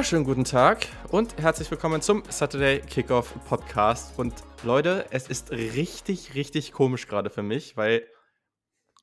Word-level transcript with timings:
Wunderschönen 0.00 0.24
guten 0.24 0.44
Tag 0.44 0.86
und 1.10 1.36
herzlich 1.36 1.70
willkommen 1.70 2.00
zum 2.00 2.22
Saturday 2.26 2.80
Kickoff 2.80 3.34
Podcast. 3.46 4.18
Und 4.18 4.32
Leute, 4.62 5.04
es 5.10 5.28
ist 5.28 5.50
richtig, 5.50 6.34
richtig 6.34 6.72
komisch 6.72 7.06
gerade 7.06 7.28
für 7.28 7.42
mich, 7.42 7.76
weil 7.76 8.06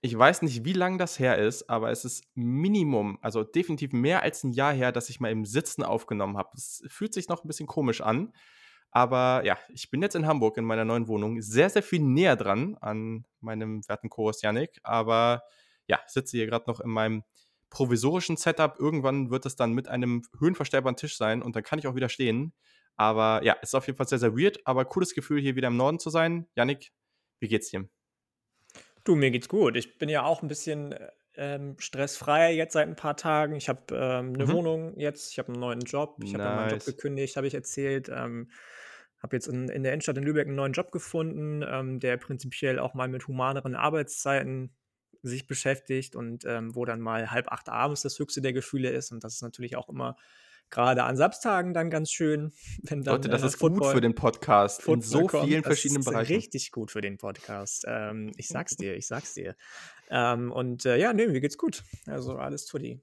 ich 0.02 0.18
weiß 0.18 0.42
nicht, 0.42 0.66
wie 0.66 0.74
lange 0.74 0.98
das 0.98 1.20
her 1.20 1.38
ist, 1.38 1.70
aber 1.70 1.92
es 1.92 2.04
ist 2.04 2.24
Minimum, 2.34 3.20
also 3.22 3.44
definitiv 3.44 3.94
mehr 3.94 4.24
als 4.24 4.44
ein 4.44 4.54
Jahr 4.54 4.74
her, 4.74 4.92
dass 4.92 5.12
ich 5.12 5.20
mal 5.20 5.30
im 5.30 5.46
Sitzen 5.46 5.84
aufgenommen 5.84 6.36
habe. 6.36 6.50
Es 6.56 6.84
fühlt 6.88 7.14
sich 7.14 7.30
noch 7.30 7.44
ein 7.44 7.48
bisschen 7.48 7.68
komisch 7.68 8.02
an. 8.02 8.34
Aber 8.90 9.46
ja, 9.46 9.56
ich 9.70 9.92
bin 9.92 10.02
jetzt 10.02 10.16
in 10.16 10.26
Hamburg 10.26 10.58
in 10.58 10.66
meiner 10.66 10.84
neuen 10.84 11.08
Wohnung, 11.08 11.40
sehr, 11.44 11.70
sehr 11.70 11.84
viel 11.84 12.02
näher 12.02 12.36
dran 12.36 12.76
an 12.82 13.24
meinem 13.40 13.88
werten 13.88 14.10
Co-Host 14.10 14.42
Yannick. 14.42 14.80
Aber 14.82 15.44
ja, 15.86 16.00
sitze 16.08 16.38
hier 16.38 16.48
gerade 16.48 16.66
noch 16.66 16.80
in 16.80 16.90
meinem 16.90 17.24
provisorischen 17.70 18.38
Setup. 18.38 18.80
Irgendwann 18.80 19.30
wird 19.30 19.46
es 19.46 19.56
dann 19.56 19.74
mit 19.74 19.88
einem 19.88 20.24
höhenverstellbaren 20.40 20.96
Tisch 20.96 21.18
sein 21.18 21.42
und 21.42 21.56
dann 21.56 21.64
kann 21.64 21.80
ich 21.80 21.88
auch 21.88 21.96
wieder 21.96 22.10
stehen. 22.10 22.54
Aber 22.96 23.44
ja, 23.44 23.56
es 23.62 23.70
ist 23.70 23.76
auf 23.76 23.86
jeden 23.88 23.98
Fall 23.98 24.08
sehr, 24.08 24.20
sehr 24.20 24.36
weird, 24.36 24.60
aber 24.66 24.86
cooles 24.86 25.14
Gefühl, 25.14 25.40
hier 25.40 25.56
wieder 25.56 25.68
im 25.68 25.78
Norden 25.78 26.00
zu 26.00 26.10
sein. 26.10 26.48
Yannick, 26.56 26.92
wie 27.40 27.48
geht's 27.48 27.70
dir? 27.70 27.88
Du, 29.04 29.16
mir 29.16 29.32
geht's 29.32 29.48
gut. 29.48 29.78
Ich 29.78 29.98
bin 30.00 30.10
ja 30.10 30.24
auch 30.24 30.42
ein 30.42 30.48
bisschen 30.48 30.96
ähm, 31.36 31.76
stressfrei 31.78 32.54
jetzt 32.54 32.74
seit 32.74 32.88
ein 32.88 32.96
paar 32.96 33.16
Tagen. 33.16 33.56
Ich 33.56 33.70
habe 33.70 33.82
ähm, 33.92 34.34
eine 34.34 34.48
mhm. 34.48 34.52
Wohnung 34.52 34.98
jetzt, 34.98 35.32
ich 35.32 35.40
habe 35.40 35.50
einen 35.50 35.60
neuen 35.60 35.82
Job. 35.82 36.18
Ich 36.24 36.34
nice. 36.34 36.42
habe 36.42 36.56
meinen 36.56 36.72
Job 36.72 36.86
gekündigt, 36.86 37.38
habe 37.38 37.48
ich 37.48 37.54
erzählt. 37.54 38.10
Ähm, 38.10 38.50
habe 39.22 39.36
jetzt 39.36 39.48
in, 39.48 39.70
in, 39.70 39.84
der 39.84 39.94
Innenstadt 39.94 40.18
in 40.18 40.24
Lübeck 40.24 40.48
einen 40.48 40.56
neuen 40.56 40.74
Job 40.74 40.92
gefunden, 40.92 41.64
ähm, 41.68 42.00
der 42.00 42.18
prinzipiell 42.18 42.80
auch 42.80 42.94
mal 42.94 43.08
mit 43.08 43.28
humaneren 43.28 43.76
Arbeitszeiten 43.76 44.76
sich 45.24 45.48
beschäftigt 45.48 46.16
und 46.16 46.46
ähm, 46.46 46.76
wo 46.76 46.86
dann 46.86 47.02
mal 47.02 47.32
halb 47.32 47.52
acht 47.52 47.70
abends 47.70 48.02
das 48.02 48.20
höchste 48.20 48.42
der 48.42 48.54
Gefühle 48.54 48.90
ist. 48.90 49.12
Und 49.12 49.24
das 49.24 49.36
ist 49.36 49.42
natürlich 49.42 49.76
auch 49.76 49.90
immer 49.90 50.16
gerade 50.70 51.04
an 51.04 51.16
Samstagen 51.16 51.74
dann 51.74 51.90
ganz 51.90 52.12
schön, 52.12 52.52
wenn 52.84 53.04
dann. 53.04 53.16
Leute, 53.16 53.30
das 53.30 53.44
äh, 53.44 53.48
ist 53.48 53.56
Football, 53.56 53.80
gut 53.80 53.92
für 53.92 54.02
den 54.02 54.16
Podcast 54.16 54.82
Football 54.82 54.96
in 54.96 55.02
so 55.02 55.28
kommt. 55.28 55.46
vielen 55.46 55.64
verschiedenen 55.64 56.04
das 56.04 56.24
ist 56.24 56.30
Richtig 56.30 56.72
gut 56.72 56.92
für 56.92 57.02
den 57.02 57.18
Podcast. 57.18 57.86
Ähm, 57.88 58.32
ich 58.38 58.48
sag's 58.48 58.76
dir, 58.76 58.96
ich 58.96 59.08
sag's 59.08 59.34
dir. 59.34 59.56
Ähm, 60.10 60.52
und 60.52 60.86
äh, 60.86 60.98
ja, 60.98 61.14
nee, 61.14 61.28
mir 61.28 61.42
geht's 61.42 61.58
gut. 61.58 61.84
Also 62.06 62.38
alles 62.38 62.66
tutti. 62.66 63.02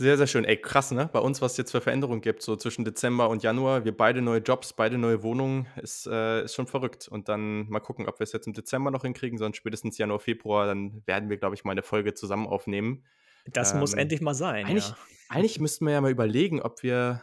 Sehr, 0.00 0.16
sehr 0.16 0.28
schön. 0.28 0.44
Ey, 0.44 0.56
krass, 0.56 0.92
ne? 0.92 1.10
Bei 1.12 1.18
uns, 1.18 1.42
was 1.42 1.52
es 1.52 1.58
jetzt 1.58 1.72
für 1.72 1.80
Veränderungen 1.80 2.20
gibt, 2.20 2.40
so 2.40 2.54
zwischen 2.54 2.84
Dezember 2.84 3.28
und 3.28 3.42
Januar. 3.42 3.84
Wir 3.84 3.96
beide 3.96 4.22
neue 4.22 4.38
Jobs, 4.38 4.72
beide 4.72 4.96
neue 4.96 5.24
Wohnungen, 5.24 5.66
ist, 5.74 6.06
äh, 6.06 6.44
ist 6.44 6.54
schon 6.54 6.68
verrückt. 6.68 7.08
Und 7.08 7.28
dann 7.28 7.68
mal 7.68 7.80
gucken, 7.80 8.06
ob 8.06 8.20
wir 8.20 8.22
es 8.22 8.30
jetzt 8.30 8.46
im 8.46 8.52
Dezember 8.52 8.92
noch 8.92 9.02
hinkriegen, 9.02 9.38
sonst 9.38 9.56
spätestens 9.56 9.98
Januar, 9.98 10.20
Februar, 10.20 10.66
dann 10.66 11.02
werden 11.06 11.30
wir, 11.30 11.36
glaube 11.36 11.56
ich, 11.56 11.64
mal 11.64 11.72
eine 11.72 11.82
Folge 11.82 12.14
zusammen 12.14 12.46
aufnehmen. 12.46 13.04
Das 13.46 13.72
ähm, 13.72 13.80
muss 13.80 13.92
endlich 13.94 14.20
mal 14.20 14.34
sein. 14.34 14.66
Eigentlich, 14.66 14.88
ja. 14.88 14.96
eigentlich 15.30 15.58
müssten 15.58 15.84
wir 15.84 15.94
ja 15.94 16.00
mal 16.00 16.12
überlegen, 16.12 16.62
ob 16.62 16.84
wir, 16.84 17.20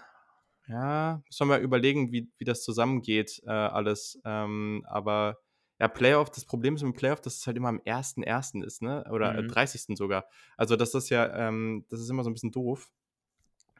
ja, 0.67 1.21
müssen 1.27 1.47
wir 1.47 1.57
mal 1.57 1.61
überlegen, 1.61 2.11
wie, 2.11 2.29
wie 2.37 2.45
das 2.45 2.61
zusammengeht, 2.61 3.41
äh, 3.45 3.51
alles. 3.51 4.19
Ähm, 4.25 4.83
aber 4.85 5.37
ja, 5.79 5.87
Playoff, 5.87 6.29
das 6.29 6.45
Problem 6.45 6.75
ist 6.75 6.83
mit 6.83 6.93
dem 6.93 6.97
Playoff, 6.97 7.21
dass 7.21 7.37
es 7.37 7.47
halt 7.47 7.57
immer 7.57 7.69
am 7.69 7.79
1.1. 7.79 8.63
ist, 8.63 8.81
ne? 8.81 9.05
Oder 9.11 9.35
äh, 9.37 9.41
mhm. 9.41 9.49
30. 9.49 9.97
sogar. 9.97 10.27
Also 10.57 10.75
das 10.75 10.93
ist 10.93 11.09
ja, 11.09 11.47
ähm, 11.47 11.85
das 11.89 11.99
ist 11.99 12.09
immer 12.09 12.23
so 12.23 12.29
ein 12.29 12.33
bisschen 12.33 12.51
doof. 12.51 12.89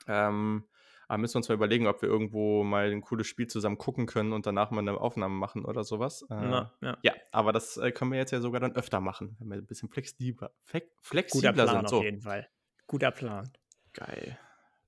Ähm, 0.07 0.65
aber 1.07 1.19
müssen 1.19 1.35
wir 1.35 1.37
uns 1.37 1.49
mal 1.49 1.55
überlegen, 1.55 1.87
ob 1.87 2.02
wir 2.02 2.09
irgendwo 2.09 2.63
mal 2.63 2.91
ein 2.91 3.02
cooles 3.02 3.27
Spiel 3.27 3.47
zusammen 3.47 3.77
gucken 3.77 4.07
können 4.07 4.33
und 4.33 4.45
danach 4.45 4.71
mal 4.71 4.81
eine 4.81 4.99
Aufnahme 4.99 5.35
machen 5.35 5.63
oder 5.63 5.83
sowas. 5.83 6.23
Äh, 6.23 6.35
Na, 6.35 6.73
ja. 6.81 6.97
ja. 7.03 7.13
aber 7.31 7.53
das 7.53 7.77
äh, 7.77 7.92
können 7.92 8.11
wir 8.11 8.17
jetzt 8.17 8.31
ja 8.31 8.41
sogar 8.41 8.59
dann 8.59 8.75
öfter 8.75 8.99
machen, 8.99 9.36
wenn 9.39 9.49
wir 9.49 9.58
ein 9.58 9.65
bisschen 9.65 9.89
flexibler, 9.89 10.52
flexibler 10.64 11.23
Guter 11.23 11.53
Plan 11.53 11.70
sind. 11.70 11.89
So. 11.89 11.97
auf 11.97 12.03
jeden 12.03 12.21
Fall. 12.21 12.49
Guter 12.87 13.11
Plan. 13.11 13.52
Geil. 13.93 14.37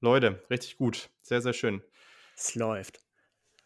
Leute, 0.01 0.43
richtig 0.49 0.77
gut. 0.77 1.09
Sehr, 1.21 1.41
sehr 1.41 1.53
schön. 1.53 1.81
Es 2.35 2.55
läuft. 2.55 2.99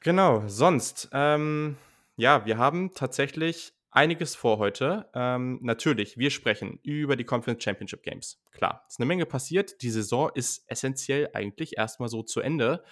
Genau, 0.01 0.47
sonst, 0.47 1.09
ähm, 1.13 1.77
ja, 2.15 2.45
wir 2.45 2.57
haben 2.57 2.93
tatsächlich 2.93 3.73
einiges 3.91 4.35
vor 4.35 4.57
heute. 4.57 5.09
Ähm, 5.13 5.59
natürlich, 5.61 6.17
wir 6.17 6.31
sprechen 6.31 6.79
über 6.83 7.15
die 7.15 7.25
Conference 7.25 7.63
Championship 7.63 8.03
Games. 8.03 8.41
Klar, 8.51 8.83
es 8.87 8.93
ist 8.93 8.99
eine 8.99 9.07
Menge 9.07 9.25
passiert. 9.25 9.81
Die 9.81 9.89
Saison 9.89 10.31
ist 10.33 10.63
essentiell 10.67 11.29
eigentlich 11.33 11.77
erstmal 11.77 12.09
so 12.09 12.23
zu 12.23 12.41
Ende. 12.41 12.83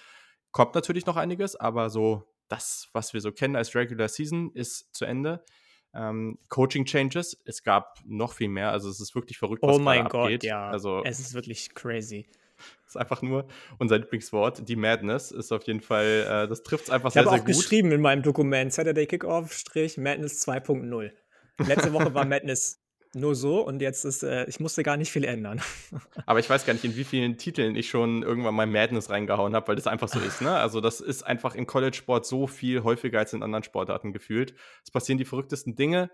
Kommt 0.52 0.74
natürlich 0.74 1.06
noch 1.06 1.16
einiges, 1.16 1.56
aber 1.56 1.90
so 1.90 2.24
das, 2.48 2.88
was 2.92 3.14
wir 3.14 3.20
so 3.20 3.32
kennen 3.32 3.56
als 3.56 3.74
Regular 3.74 4.08
Season, 4.08 4.50
ist 4.52 4.94
zu 4.94 5.04
Ende. 5.04 5.44
Ähm, 5.92 6.38
Coaching 6.48 6.84
Changes, 6.84 7.40
es 7.44 7.62
gab 7.62 7.98
noch 8.04 8.32
viel 8.32 8.48
mehr. 8.48 8.70
Also 8.70 8.88
es 8.88 9.00
ist 9.00 9.14
wirklich 9.14 9.38
verrückt, 9.38 9.62
was 9.62 9.76
oh 9.76 9.78
mein 9.78 10.04
Gott, 10.04 10.24
abgeht. 10.24 10.44
ja. 10.44 10.68
Also, 10.68 11.02
es 11.04 11.18
ist 11.18 11.34
wirklich 11.34 11.74
crazy. 11.74 12.28
ist 12.86 12.96
einfach 12.96 13.22
nur 13.22 13.46
unser 13.78 13.98
Lieblingswort. 13.98 14.68
Die 14.68 14.76
Madness 14.76 15.30
ist 15.30 15.52
auf 15.52 15.64
jeden 15.64 15.80
Fall, 15.80 16.26
äh, 16.28 16.48
das 16.48 16.62
trifft 16.62 16.84
es 16.84 16.90
einfach 16.90 17.08
ich 17.08 17.14
sehr, 17.14 17.22
sehr 17.24 17.30
gut. 17.30 17.38
Ich 17.38 17.42
habe 17.42 17.52
auch 17.52 17.58
geschrieben 17.58 17.92
in 17.92 18.00
meinem 18.00 18.22
Dokument, 18.22 18.72
Saturday 18.72 19.06
Kickoff-Madness 19.06 20.46
2.0. 20.46 21.10
Letzte 21.58 21.92
Woche 21.92 22.14
war 22.14 22.24
Madness 22.26 22.80
nur 23.14 23.34
so 23.34 23.66
und 23.66 23.82
jetzt 23.82 24.04
ist, 24.04 24.22
äh, 24.22 24.44
ich 24.46 24.60
musste 24.60 24.82
gar 24.82 24.96
nicht 24.96 25.10
viel 25.10 25.24
ändern. 25.24 25.60
Aber 26.26 26.38
ich 26.38 26.48
weiß 26.48 26.64
gar 26.64 26.72
nicht, 26.72 26.84
in 26.84 26.96
wie 26.96 27.04
vielen 27.04 27.38
Titeln 27.38 27.74
ich 27.74 27.88
schon 27.88 28.22
irgendwann 28.22 28.54
mal 28.54 28.66
Madness 28.66 29.10
reingehauen 29.10 29.54
habe, 29.54 29.68
weil 29.68 29.76
das 29.76 29.86
einfach 29.86 30.08
so 30.08 30.20
ist. 30.20 30.40
Ne? 30.40 30.52
Also, 30.52 30.80
das 30.80 31.00
ist 31.00 31.24
einfach 31.24 31.54
in 31.54 31.66
College-Sport 31.66 32.24
so 32.24 32.46
viel 32.46 32.84
häufiger 32.84 33.18
als 33.18 33.32
in 33.32 33.42
anderen 33.42 33.64
Sportarten 33.64 34.12
gefühlt. 34.12 34.54
Es 34.84 34.90
passieren 34.90 35.18
die 35.18 35.24
verrücktesten 35.24 35.74
Dinge 35.74 36.10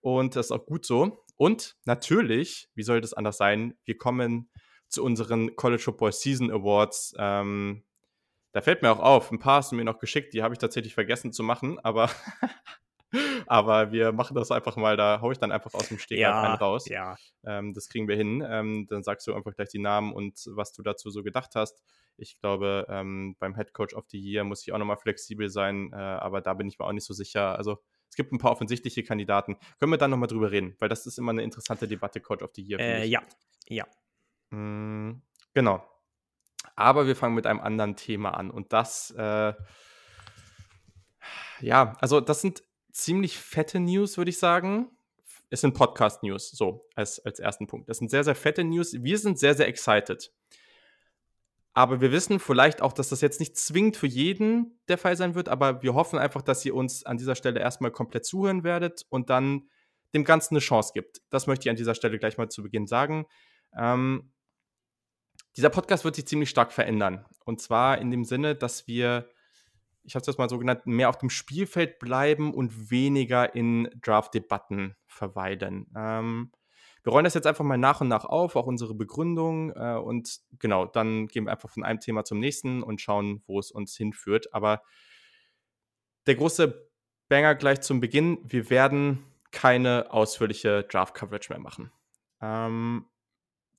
und 0.00 0.36
das 0.36 0.46
ist 0.46 0.52
auch 0.52 0.64
gut 0.64 0.86
so. 0.86 1.24
Und 1.36 1.76
natürlich, 1.84 2.70
wie 2.74 2.82
soll 2.82 3.00
das 3.00 3.14
anders 3.14 3.36
sein? 3.36 3.74
Wir 3.84 3.98
kommen 3.98 4.50
zu 4.88 5.04
unseren 5.04 5.56
College 5.56 5.82
Football 5.82 6.12
Season 6.12 6.50
Awards. 6.50 7.14
Ähm, 7.18 7.82
da 8.52 8.62
fällt 8.62 8.82
mir 8.82 8.90
auch 8.90 9.00
auf, 9.00 9.30
ein 9.30 9.38
paar 9.38 9.58
hast 9.58 9.72
du 9.72 9.76
mir 9.76 9.84
noch 9.84 9.98
geschickt, 9.98 10.32
die 10.32 10.42
habe 10.42 10.54
ich 10.54 10.58
tatsächlich 10.58 10.94
vergessen 10.94 11.32
zu 11.32 11.42
machen, 11.42 11.78
aber, 11.80 12.10
aber 13.46 13.92
wir 13.92 14.12
machen 14.12 14.34
das 14.34 14.50
einfach 14.50 14.76
mal, 14.76 14.96
da 14.96 15.20
haue 15.20 15.32
ich 15.32 15.38
dann 15.38 15.52
einfach 15.52 15.74
aus 15.74 15.88
dem 15.88 15.98
Steg 15.98 16.18
ja, 16.18 16.42
einen 16.42 16.54
raus. 16.54 16.88
Ja. 16.88 17.16
Ähm, 17.44 17.74
das 17.74 17.88
kriegen 17.88 18.08
wir 18.08 18.16
hin. 18.16 18.44
Ähm, 18.48 18.86
dann 18.88 19.02
sagst 19.02 19.26
du 19.26 19.34
einfach 19.34 19.54
gleich 19.54 19.68
die 19.68 19.78
Namen 19.78 20.12
und 20.12 20.40
was 20.54 20.72
du 20.72 20.82
dazu 20.82 21.10
so 21.10 21.22
gedacht 21.22 21.54
hast. 21.54 21.82
Ich 22.16 22.40
glaube, 22.40 22.86
ähm, 22.88 23.36
beim 23.38 23.54
Head 23.54 23.74
Coach 23.74 23.94
of 23.94 24.06
the 24.08 24.18
Year 24.18 24.44
muss 24.44 24.62
ich 24.62 24.72
auch 24.72 24.78
nochmal 24.78 24.96
flexibel 24.96 25.50
sein, 25.50 25.92
äh, 25.92 25.96
aber 25.96 26.40
da 26.40 26.54
bin 26.54 26.66
ich 26.66 26.78
mir 26.78 26.86
auch 26.86 26.92
nicht 26.92 27.06
so 27.06 27.14
sicher. 27.14 27.56
Also 27.56 27.78
es 28.08 28.16
gibt 28.16 28.32
ein 28.32 28.38
paar 28.38 28.50
offensichtliche 28.50 29.04
Kandidaten. 29.04 29.56
Können 29.78 29.92
wir 29.92 29.98
dann 29.98 30.10
nochmal 30.10 30.28
drüber 30.28 30.50
reden, 30.50 30.74
weil 30.78 30.88
das 30.88 31.06
ist 31.06 31.18
immer 31.18 31.30
eine 31.30 31.42
interessante 31.42 31.86
Debatte, 31.86 32.20
Coach 32.20 32.42
of 32.42 32.50
the 32.54 32.62
Year. 32.62 32.80
Äh, 32.80 33.06
ja, 33.06 33.22
ja. 33.68 33.86
Mm, 34.50 35.22
genau. 35.54 35.84
Aber 36.76 37.06
wir 37.06 37.16
fangen 37.16 37.34
mit 37.34 37.46
einem 37.46 37.60
anderen 37.60 37.96
Thema 37.96 38.30
an. 38.30 38.50
Und 38.50 38.72
das, 38.72 39.10
äh, 39.16 39.52
ja, 41.60 41.96
also 42.00 42.20
das 42.20 42.40
sind 42.40 42.62
ziemlich 42.92 43.38
fette 43.38 43.80
News, 43.80 44.16
würde 44.16 44.30
ich 44.30 44.38
sagen. 44.38 44.90
Es 45.50 45.62
sind 45.62 45.74
Podcast-News, 45.74 46.50
so 46.50 46.86
als, 46.94 47.24
als 47.24 47.40
ersten 47.40 47.66
Punkt. 47.66 47.88
Das 47.88 47.98
sind 47.98 48.10
sehr, 48.10 48.24
sehr 48.24 48.34
fette 48.34 48.64
News. 48.64 48.94
Wir 49.02 49.18
sind 49.18 49.38
sehr, 49.38 49.54
sehr 49.54 49.66
excited. 49.66 50.30
Aber 51.72 52.00
wir 52.00 52.10
wissen 52.12 52.40
vielleicht 52.40 52.82
auch, 52.82 52.92
dass 52.92 53.08
das 53.08 53.20
jetzt 53.20 53.40
nicht 53.40 53.56
zwingend 53.56 53.96
für 53.96 54.08
jeden 54.08 54.80
der 54.88 54.98
Fall 54.98 55.16
sein 55.16 55.34
wird, 55.34 55.48
aber 55.48 55.80
wir 55.82 55.94
hoffen 55.94 56.18
einfach, 56.18 56.42
dass 56.42 56.64
ihr 56.64 56.74
uns 56.74 57.06
an 57.06 57.18
dieser 57.18 57.36
Stelle 57.36 57.60
erstmal 57.60 57.92
komplett 57.92 58.26
zuhören 58.26 58.64
werdet 58.64 59.06
und 59.10 59.30
dann 59.30 59.68
dem 60.12 60.24
Ganzen 60.24 60.54
eine 60.54 60.60
Chance 60.60 60.92
gibt. 60.92 61.20
Das 61.30 61.46
möchte 61.46 61.66
ich 61.66 61.70
an 61.70 61.76
dieser 61.76 61.94
Stelle 61.94 62.18
gleich 62.18 62.36
mal 62.36 62.48
zu 62.48 62.62
Beginn 62.62 62.86
sagen. 62.86 63.26
Ähm, 63.76 64.32
dieser 65.58 65.70
Podcast 65.70 66.04
wird 66.04 66.14
sich 66.14 66.24
ziemlich 66.24 66.50
stark 66.50 66.70
verändern. 66.72 67.24
Und 67.44 67.60
zwar 67.60 67.98
in 67.98 68.12
dem 68.12 68.22
Sinne, 68.22 68.54
dass 68.54 68.86
wir, 68.86 69.28
ich 70.04 70.14
habe 70.14 70.20
es 70.20 70.28
jetzt 70.28 70.38
mal 70.38 70.48
so 70.48 70.56
genannt, 70.56 70.86
mehr 70.86 71.08
auf 71.08 71.18
dem 71.18 71.30
Spielfeld 71.30 71.98
bleiben 71.98 72.54
und 72.54 72.92
weniger 72.92 73.56
in 73.56 73.90
Draft-Debatten 74.00 74.94
verweilen. 75.04 75.90
Ähm, 75.96 76.52
wir 77.02 77.10
rollen 77.10 77.24
das 77.24 77.34
jetzt 77.34 77.48
einfach 77.48 77.64
mal 77.64 77.76
nach 77.76 78.00
und 78.00 78.06
nach 78.06 78.24
auf, 78.24 78.54
auch 78.54 78.66
unsere 78.66 78.94
Begründung. 78.94 79.72
Äh, 79.72 79.96
und 79.96 80.38
genau, 80.60 80.86
dann 80.86 81.26
gehen 81.26 81.46
wir 81.46 81.50
einfach 81.50 81.70
von 81.70 81.82
einem 81.82 81.98
Thema 81.98 82.22
zum 82.22 82.38
nächsten 82.38 82.84
und 82.84 83.00
schauen, 83.00 83.42
wo 83.48 83.58
es 83.58 83.72
uns 83.72 83.96
hinführt. 83.96 84.54
Aber 84.54 84.82
der 86.28 86.36
große 86.36 86.88
Banger 87.28 87.56
gleich 87.56 87.80
zum 87.80 87.98
Beginn: 87.98 88.38
Wir 88.44 88.70
werden 88.70 89.24
keine 89.50 90.12
ausführliche 90.12 90.84
Draft-Coverage 90.84 91.52
mehr 91.52 91.58
machen. 91.58 91.90
Ähm, 92.40 93.06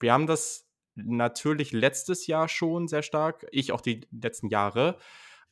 wir 0.02 0.12
haben 0.12 0.28
das 0.28 0.69
natürlich 0.96 1.72
letztes 1.72 2.28
Jahr 2.28 2.48
schon 2.48 2.88
sehr 2.88 3.04
stark, 3.04 3.46
ich 3.52 3.72
auch 3.72 3.82
die 3.82 4.08
letzten 4.12 4.50
Jahre, 4.50 4.98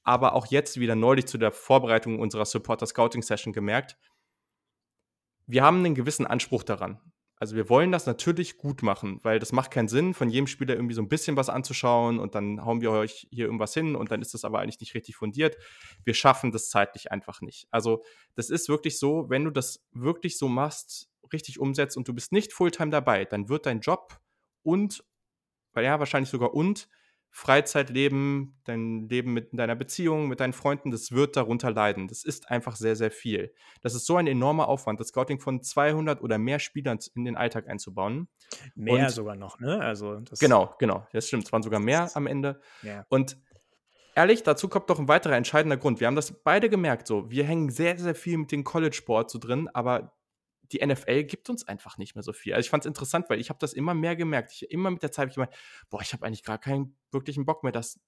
aber 0.03 0.33
auch 0.33 0.47
jetzt 0.47 0.79
wieder 0.79 0.95
neulich 0.95 1.25
zu 1.27 1.37
der 1.37 1.51
Vorbereitung 1.51 2.19
unserer 2.19 2.45
Supporter 2.45 2.85
Scouting 2.85 3.21
Session 3.21 3.53
gemerkt, 3.53 3.97
wir 5.47 5.63
haben 5.63 5.77
einen 5.77 5.95
gewissen 5.95 6.27
Anspruch 6.27 6.63
daran. 6.63 6.99
Also 7.39 7.55
wir 7.55 7.69
wollen 7.69 7.91
das 7.91 8.07
natürlich 8.07 8.57
gut 8.57 8.81
machen, 8.81 9.19
weil 9.21 9.37
das 9.37 9.51
macht 9.51 9.69
keinen 9.69 9.87
Sinn, 9.87 10.15
von 10.15 10.29
jedem 10.29 10.47
Spieler 10.47 10.73
irgendwie 10.73 10.95
so 10.95 11.01
ein 11.01 11.07
bisschen 11.07 11.37
was 11.37 11.49
anzuschauen 11.49 12.17
und 12.17 12.33
dann 12.33 12.65
hauen 12.65 12.81
wir 12.81 12.89
euch 12.91 13.27
hier 13.29 13.45
irgendwas 13.45 13.75
hin 13.75 13.95
und 13.95 14.11
dann 14.11 14.21
ist 14.23 14.33
das 14.33 14.43
aber 14.43 14.59
eigentlich 14.59 14.79
nicht 14.79 14.95
richtig 14.95 15.15
fundiert. 15.15 15.55
Wir 16.03 16.15
schaffen 16.15 16.51
das 16.51 16.69
zeitlich 16.69 17.11
einfach 17.11 17.41
nicht. 17.41 17.67
Also 17.69 18.03
das 18.33 18.49
ist 18.49 18.69
wirklich 18.69 18.97
so, 18.97 19.29
wenn 19.29 19.45
du 19.45 19.51
das 19.51 19.85
wirklich 19.91 20.39
so 20.39 20.47
machst, 20.47 21.09
richtig 21.31 21.59
umsetzt 21.59 21.95
und 21.95 22.07
du 22.07 22.13
bist 22.13 22.31
nicht 22.31 22.53
Fulltime 22.53 22.89
dabei, 22.89 23.25
dann 23.25 23.49
wird 23.49 23.67
dein 23.67 23.81
Job 23.81 24.19
und 24.63 25.03
ja, 25.81 25.99
wahrscheinlich 25.99 26.29
sogar 26.29 26.53
und 26.53 26.87
Freizeitleben, 27.29 28.59
dein 28.63 29.07
Leben 29.09 29.33
mit 29.33 29.49
deiner 29.51 29.75
Beziehung, 29.75 30.27
mit 30.27 30.39
deinen 30.39 30.53
Freunden, 30.53 30.89
das 30.89 31.11
wird 31.11 31.35
darunter 31.35 31.71
leiden. 31.71 32.07
Das 32.07 32.23
ist 32.23 32.49
einfach 32.49 32.75
sehr, 32.75 32.95
sehr 32.95 33.11
viel. 33.11 33.53
Das 33.81 33.93
ist 33.93 34.05
so 34.07 34.15
ein 34.15 34.27
enormer 34.27 34.67
Aufwand, 34.67 34.99
das 34.99 35.09
Scouting 35.09 35.39
von 35.39 35.61
200 35.61 36.21
oder 36.21 36.37
mehr 36.39 36.57
Spielern 36.59 36.97
in 37.13 37.25
den 37.25 37.35
Alltag 37.35 37.67
einzubauen. 37.67 38.27
Mehr 38.75 39.05
Und, 39.05 39.11
sogar 39.11 39.35
noch, 39.35 39.59
ne? 39.59 39.79
Also 39.79 40.21
genau, 40.39 40.73
genau. 40.79 41.05
Das 41.13 41.27
stimmt. 41.27 41.45
Es 41.45 41.51
waren 41.51 41.61
sogar 41.61 41.79
mehr 41.79 42.09
am 42.15 42.25
Ende. 42.25 42.59
Ja. 42.81 43.05
Und 43.09 43.37
ehrlich, 44.15 44.41
dazu 44.41 44.67
kommt 44.67 44.89
noch 44.89 44.97
ein 44.97 45.07
weiterer 45.07 45.35
entscheidender 45.35 45.77
Grund. 45.77 45.99
Wir 45.99 46.07
haben 46.07 46.15
das 46.15 46.31
beide 46.43 46.69
gemerkt, 46.69 47.05
so. 47.05 47.29
Wir 47.29 47.43
hängen 47.43 47.69
sehr, 47.69 47.99
sehr 47.99 48.15
viel 48.15 48.37
mit 48.37 48.51
dem 48.51 48.63
College-Sport 48.63 49.29
so 49.29 49.37
drin, 49.37 49.69
aber 49.73 50.16
die 50.71 50.85
NFL 50.85 51.23
gibt 51.23 51.49
uns 51.49 51.67
einfach 51.67 51.97
nicht 51.97 52.15
mehr 52.15 52.23
so 52.23 52.33
viel. 52.33 52.53
Also 52.53 52.65
ich 52.65 52.69
fand 52.69 52.83
es 52.83 52.87
interessant, 52.87 53.29
weil 53.29 53.39
ich 53.39 53.49
habe 53.49 53.59
das 53.59 53.73
immer 53.73 53.93
mehr 53.93 54.15
gemerkt. 54.15 54.51
Ich 54.51 54.69
immer 54.71 54.91
mit 54.91 55.03
der 55.03 55.11
Zeit 55.11 55.23
habe 55.23 55.29
ich 55.29 55.35
gemeint, 55.35 55.53
boah, 55.89 56.01
ich 56.01 56.13
habe 56.13 56.25
eigentlich 56.25 56.43
gar 56.43 56.57
keinen 56.57 56.97
wirklichen 57.11 57.45
Bock 57.45 57.63
mehr, 57.63 57.71
das 57.71 57.99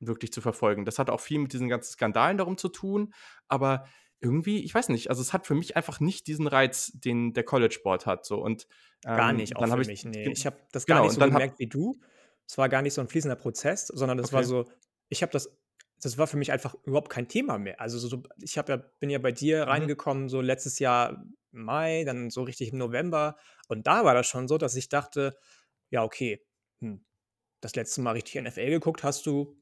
wirklich 0.00 0.32
zu 0.32 0.40
verfolgen. 0.40 0.84
Das 0.84 0.98
hat 0.98 1.10
auch 1.10 1.20
viel 1.20 1.38
mit 1.38 1.52
diesen 1.52 1.68
ganzen 1.68 1.92
Skandalen 1.92 2.38
darum 2.38 2.56
zu 2.56 2.68
tun, 2.68 3.12
aber 3.48 3.84
irgendwie, 4.20 4.64
ich 4.64 4.74
weiß 4.74 4.88
nicht, 4.88 5.10
also 5.10 5.22
es 5.22 5.32
hat 5.32 5.46
für 5.46 5.54
mich 5.54 5.76
einfach 5.76 6.00
nicht 6.00 6.26
diesen 6.26 6.46
Reiz, 6.46 6.92
den 6.94 7.34
der 7.34 7.44
College-Sport 7.44 8.06
hat. 8.06 8.24
So. 8.24 8.42
Und, 8.42 8.66
ähm, 9.04 9.16
gar 9.16 9.32
nicht, 9.32 9.56
auch 9.56 9.66
für 9.66 9.80
ich, 9.80 9.86
mich, 9.86 10.04
nee. 10.04 10.28
Ich 10.30 10.44
habe 10.46 10.56
das 10.72 10.86
gar 10.86 10.98
genau, 10.98 11.06
nicht 11.06 11.14
so 11.14 11.24
gemerkt 11.24 11.52
hab, 11.52 11.58
wie 11.60 11.68
du. 11.68 12.00
Es 12.46 12.58
war 12.58 12.68
gar 12.68 12.82
nicht 12.82 12.94
so 12.94 13.00
ein 13.00 13.08
fließender 13.08 13.36
Prozess, 13.36 13.86
sondern 13.86 14.18
das 14.18 14.28
okay. 14.28 14.36
war 14.36 14.44
so, 14.44 14.64
ich 15.08 15.22
habe 15.22 15.32
das 15.32 15.50
das 16.00 16.18
war 16.18 16.26
für 16.26 16.36
mich 16.36 16.52
einfach 16.52 16.74
überhaupt 16.84 17.10
kein 17.10 17.28
Thema 17.28 17.58
mehr. 17.58 17.80
Also 17.80 17.98
so, 17.98 18.22
ich 18.40 18.54
ja, 18.54 18.62
bin 18.62 19.10
ja 19.10 19.18
bei 19.18 19.32
dir 19.32 19.64
mhm. 19.64 19.70
reingekommen, 19.70 20.28
so 20.28 20.40
letztes 20.40 20.78
Jahr 20.78 21.24
Mai, 21.62 22.04
dann 22.04 22.30
so 22.30 22.42
richtig 22.42 22.72
im 22.72 22.78
November. 22.78 23.36
Und 23.68 23.86
da 23.86 24.04
war 24.04 24.14
das 24.14 24.26
schon 24.26 24.48
so, 24.48 24.58
dass 24.58 24.74
ich 24.74 24.88
dachte, 24.88 25.36
ja, 25.90 26.02
okay, 26.02 26.44
hm, 26.80 27.04
das 27.60 27.74
letzte 27.74 28.00
Mal 28.00 28.12
richtig 28.12 28.40
NFL 28.40 28.70
geguckt 28.70 29.02
hast 29.02 29.26
du 29.26 29.60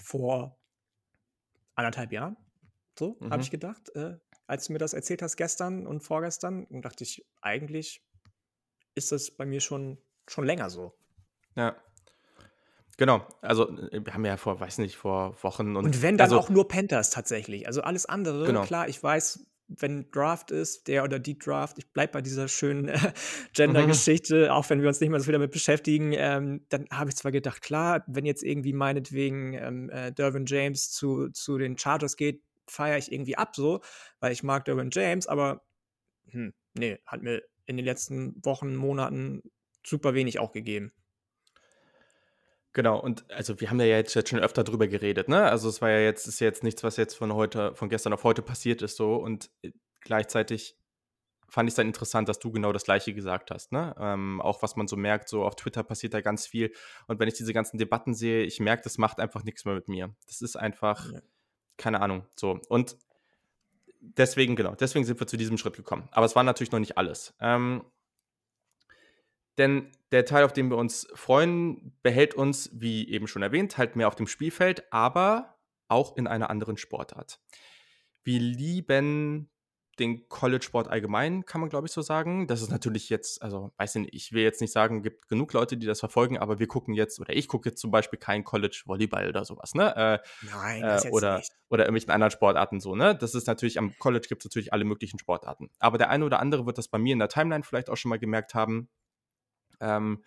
vor 0.00 0.58
anderthalb 1.74 2.12
Jahren. 2.12 2.36
So, 2.98 3.16
mhm. 3.20 3.30
habe 3.30 3.42
ich 3.42 3.50
gedacht, 3.50 3.94
äh, 3.96 4.16
als 4.46 4.66
du 4.66 4.72
mir 4.72 4.78
das 4.78 4.92
erzählt 4.92 5.22
hast 5.22 5.36
gestern 5.36 5.86
und 5.86 6.00
vorgestern. 6.00 6.64
Und 6.64 6.84
dachte 6.84 7.04
ich, 7.04 7.26
eigentlich 7.40 8.04
ist 8.94 9.12
das 9.12 9.30
bei 9.30 9.46
mir 9.46 9.60
schon, 9.60 9.98
schon 10.28 10.44
länger 10.44 10.70
so. 10.70 10.94
Ja. 11.56 11.76
Genau, 12.96 13.26
also 13.40 13.68
äh, 13.88 14.04
wir 14.04 14.14
haben 14.14 14.24
ja 14.24 14.36
vor, 14.36 14.60
weiß 14.60 14.78
nicht, 14.78 14.96
vor 14.96 15.42
Wochen 15.42 15.76
und. 15.76 15.84
Und 15.84 16.02
wenn 16.02 16.16
dann 16.16 16.26
also, 16.26 16.38
auch 16.38 16.48
nur 16.48 16.68
Panthers 16.68 17.10
tatsächlich. 17.10 17.66
Also 17.66 17.82
alles 17.82 18.06
andere, 18.06 18.46
genau. 18.46 18.62
klar, 18.62 18.88
ich 18.88 19.02
weiß, 19.02 19.44
wenn 19.68 20.10
Draft 20.10 20.50
ist, 20.50 20.88
der 20.88 21.04
oder 21.04 21.18
die 21.18 21.38
Draft, 21.38 21.78
ich 21.78 21.90
bleibe 21.90 22.14
bei 22.14 22.22
dieser 22.22 22.48
schönen 22.48 22.88
äh, 22.88 22.98
Gender-Geschichte, 23.54 24.44
mhm. 24.44 24.50
auch 24.50 24.68
wenn 24.70 24.80
wir 24.80 24.88
uns 24.88 25.00
nicht 25.00 25.10
mehr 25.10 25.18
so 25.20 25.24
viel 25.24 25.32
damit 25.32 25.52
beschäftigen, 25.52 26.12
ähm, 26.12 26.66
dann 26.68 26.86
habe 26.90 27.10
ich 27.10 27.16
zwar 27.16 27.32
gedacht, 27.32 27.62
klar, 27.62 28.04
wenn 28.06 28.26
jetzt 28.26 28.42
irgendwie 28.42 28.72
meinetwegen 28.72 29.54
ähm, 29.54 29.90
äh, 29.90 30.12
Dervin 30.12 30.46
James 30.46 30.90
zu, 30.90 31.30
zu 31.30 31.58
den 31.58 31.78
Chargers 31.78 32.16
geht, 32.16 32.42
feiere 32.66 32.98
ich 32.98 33.12
irgendwie 33.12 33.36
ab 33.36 33.56
so, 33.56 33.80
weil 34.20 34.32
ich 34.32 34.42
mag 34.42 34.64
Dervin 34.64 34.90
James, 34.92 35.26
aber 35.26 35.62
hm, 36.30 36.52
nee, 36.74 36.98
hat 37.06 37.22
mir 37.22 37.42
in 37.66 37.76
den 37.76 37.86
letzten 37.86 38.34
Wochen, 38.44 38.74
Monaten 38.74 39.42
super 39.84 40.14
wenig 40.14 40.38
auch 40.38 40.52
gegeben. 40.52 40.92
Genau, 42.74 42.98
und 42.98 43.24
also 43.30 43.60
wir 43.60 43.70
haben 43.70 43.78
ja 43.78 43.86
jetzt, 43.86 44.14
jetzt 44.14 44.28
schon 44.30 44.40
öfter 44.40 44.64
drüber 44.64 44.88
geredet, 44.88 45.28
ne? 45.28 45.44
Also 45.44 45.68
es 45.68 45.80
war 45.80 45.90
ja 45.90 46.00
jetzt, 46.00 46.26
ist 46.26 46.40
ja 46.40 46.48
jetzt 46.48 46.64
nichts, 46.64 46.82
was 46.82 46.96
jetzt 46.96 47.14
von 47.14 47.32
heute, 47.32 47.74
von 47.76 47.88
gestern 47.88 48.12
auf 48.12 48.24
heute 48.24 48.42
passiert 48.42 48.82
ist, 48.82 48.96
so 48.96 49.14
und 49.14 49.48
äh, 49.62 49.70
gleichzeitig 50.00 50.76
fand 51.48 51.68
ich 51.68 51.72
es 51.72 51.76
dann 51.76 51.86
interessant, 51.86 52.28
dass 52.28 52.40
du 52.40 52.50
genau 52.50 52.72
das 52.72 52.82
Gleiche 52.82 53.14
gesagt 53.14 53.52
hast, 53.52 53.70
ne? 53.70 53.94
Ähm, 53.96 54.40
auch 54.40 54.60
was 54.62 54.74
man 54.74 54.88
so 54.88 54.96
merkt, 54.96 55.28
so 55.28 55.44
auf 55.44 55.54
Twitter 55.54 55.84
passiert 55.84 56.14
da 56.14 56.20
ganz 56.20 56.48
viel. 56.48 56.72
Und 57.06 57.20
wenn 57.20 57.28
ich 57.28 57.34
diese 57.34 57.52
ganzen 57.52 57.78
Debatten 57.78 58.12
sehe, 58.12 58.42
ich 58.42 58.58
merke, 58.58 58.82
das 58.82 58.98
macht 58.98 59.20
einfach 59.20 59.44
nichts 59.44 59.64
mehr 59.64 59.76
mit 59.76 59.86
mir. 59.86 60.12
Das 60.26 60.42
ist 60.42 60.56
einfach, 60.56 61.12
ja. 61.12 61.20
keine 61.76 62.00
Ahnung, 62.00 62.26
so. 62.34 62.58
Und 62.68 62.96
deswegen, 64.00 64.56
genau, 64.56 64.74
deswegen 64.74 65.04
sind 65.04 65.20
wir 65.20 65.28
zu 65.28 65.36
diesem 65.36 65.58
Schritt 65.58 65.76
gekommen. 65.76 66.08
Aber 66.10 66.26
es 66.26 66.34
war 66.34 66.42
natürlich 66.42 66.72
noch 66.72 66.80
nicht 66.80 66.98
alles. 66.98 67.34
Ähm, 67.40 67.84
denn 69.58 69.92
der 70.14 70.24
Teil, 70.24 70.44
auf 70.44 70.52
den 70.52 70.70
wir 70.70 70.76
uns 70.76 71.06
freuen, 71.14 71.92
behält 72.02 72.34
uns, 72.34 72.70
wie 72.72 73.10
eben 73.10 73.26
schon 73.26 73.42
erwähnt, 73.42 73.76
halt 73.76 73.96
mehr 73.96 74.08
auf 74.08 74.14
dem 74.14 74.26
Spielfeld, 74.26 74.90
aber 74.92 75.58
auch 75.88 76.16
in 76.16 76.26
einer 76.26 76.50
anderen 76.50 76.76
Sportart. 76.76 77.40
Wir 78.22 78.38
lieben 78.38 79.50
den 79.98 80.28
College-Sport 80.28 80.88
allgemein, 80.88 81.44
kann 81.44 81.60
man 81.60 81.70
glaube 81.70 81.86
ich 81.86 81.92
so 81.92 82.02
sagen. 82.02 82.46
Das 82.46 82.62
ist 82.62 82.70
natürlich 82.70 83.08
jetzt, 83.10 83.42
also 83.42 83.72
weiß 83.76 83.96
ich 83.96 84.02
nicht, 84.02 84.14
ich 84.14 84.32
will 84.32 84.42
jetzt 84.42 84.60
nicht 84.60 84.72
sagen, 84.72 85.02
gibt 85.02 85.28
genug 85.28 85.52
Leute, 85.52 85.76
die 85.76 85.86
das 85.86 86.00
verfolgen, 86.00 86.38
aber 86.38 86.58
wir 86.58 86.66
gucken 86.66 86.94
jetzt, 86.94 87.20
oder 87.20 87.34
ich 87.34 87.48
gucke 87.48 87.68
jetzt 87.68 87.80
zum 87.80 87.90
Beispiel 87.90 88.18
kein 88.18 88.44
College-Volleyball 88.44 89.28
oder 89.28 89.44
sowas, 89.44 89.74
ne? 89.74 89.94
Äh, 89.96 90.46
Nein, 90.46 90.82
das 90.82 91.04
äh, 91.04 91.10
oder, 91.10 91.38
nicht. 91.38 91.52
oder 91.68 91.84
irgendwelchen 91.84 92.10
anderen 92.10 92.30
Sportarten 92.30 92.80
so, 92.80 92.94
ne? 92.94 93.16
Das 93.16 93.34
ist 93.34 93.46
natürlich, 93.46 93.78
am 93.78 93.96
College 93.98 94.26
gibt 94.28 94.42
es 94.42 94.46
natürlich 94.46 94.72
alle 94.72 94.84
möglichen 94.84 95.18
Sportarten. 95.18 95.70
Aber 95.78 95.98
der 95.98 96.10
eine 96.10 96.24
oder 96.24 96.40
andere 96.40 96.66
wird 96.66 96.78
das 96.78 96.88
bei 96.88 96.98
mir 96.98 97.12
in 97.12 97.18
der 97.20 97.28
Timeline 97.28 97.62
vielleicht 97.62 97.90
auch 97.90 97.96
schon 97.96 98.08
mal 98.08 98.18
gemerkt 98.18 98.54
haben. 98.54 98.88
Ähm, 99.80 100.22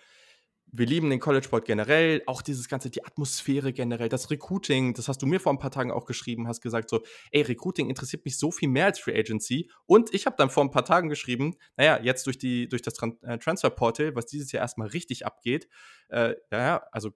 wir 0.72 0.86
lieben 0.86 1.10
den 1.10 1.20
College-Sport 1.20 1.66
generell, 1.66 2.22
auch 2.26 2.42
dieses 2.42 2.68
ganze, 2.68 2.90
die 2.90 3.06
Atmosphäre 3.06 3.72
generell, 3.72 4.10
das 4.10 4.30
Recruiting, 4.30 4.94
das 4.94 5.08
hast 5.08 5.22
du 5.22 5.26
mir 5.26 5.40
vor 5.40 5.54
ein 5.54 5.60
paar 5.60 5.72
Tagen 5.72 5.92
auch 5.92 6.06
geschrieben, 6.06 6.48
hast 6.48 6.62
gesagt 6.62 6.90
so, 6.90 7.04
ey, 7.32 7.42
Recruiting 7.42 7.90
interessiert 7.90 8.26
mich 8.26 8.38
so 8.38 8.52
viel 8.52 8.70
mehr 8.70 8.86
als 8.86 9.00
Free 9.00 9.18
Agency. 9.18 9.72
Und 9.86 10.14
ich 10.14 10.26
habe 10.26 10.36
dann 10.38 10.50
vor 10.50 10.64
ein 10.64 10.72
paar 10.72 10.86
Tagen 10.86 11.10
geschrieben, 11.10 11.56
naja, 11.78 12.00
jetzt 12.02 12.26
durch, 12.26 12.38
die, 12.38 12.68
durch 12.68 12.82
das 12.82 12.96
äh, 13.22 13.38
Transfer 13.38 13.70
Portal, 13.70 14.16
was 14.16 14.26
dieses 14.26 14.52
Jahr 14.52 14.62
erstmal 14.62 14.90
richtig 14.90 15.26
abgeht, 15.26 15.70
äh, 16.10 16.36
ja, 16.52 16.86
also 16.92 17.12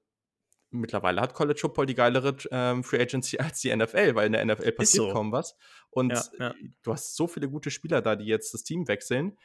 mittlerweile 0.74 1.20
hat 1.20 1.34
College 1.34 1.60
Football 1.60 1.86
die 1.86 1.96
geilere 1.96 2.38
ähm, 2.52 2.84
Free 2.84 3.02
Agency 3.02 3.38
als 3.40 3.60
die 3.60 3.76
NFL, 3.76 4.16
weil 4.16 4.28
in 4.28 4.34
der 4.34 4.46
NFL 4.46 4.72
passiert 4.72 5.08
so. 5.08 5.14
kaum 5.14 5.32
was. 5.34 5.56
Und 5.90 6.14
ja, 6.14 6.24
ja. 6.40 6.56
du 6.84 6.94
hast 6.94 7.18
so 7.18 7.28
viele 7.28 7.50
gute 7.50 7.70
Spieler 7.70 8.02
da, 8.02 8.16
die 8.16 8.26
jetzt 8.26 8.54
das 8.54 8.64
Team 8.64 8.88
wechseln 8.88 9.38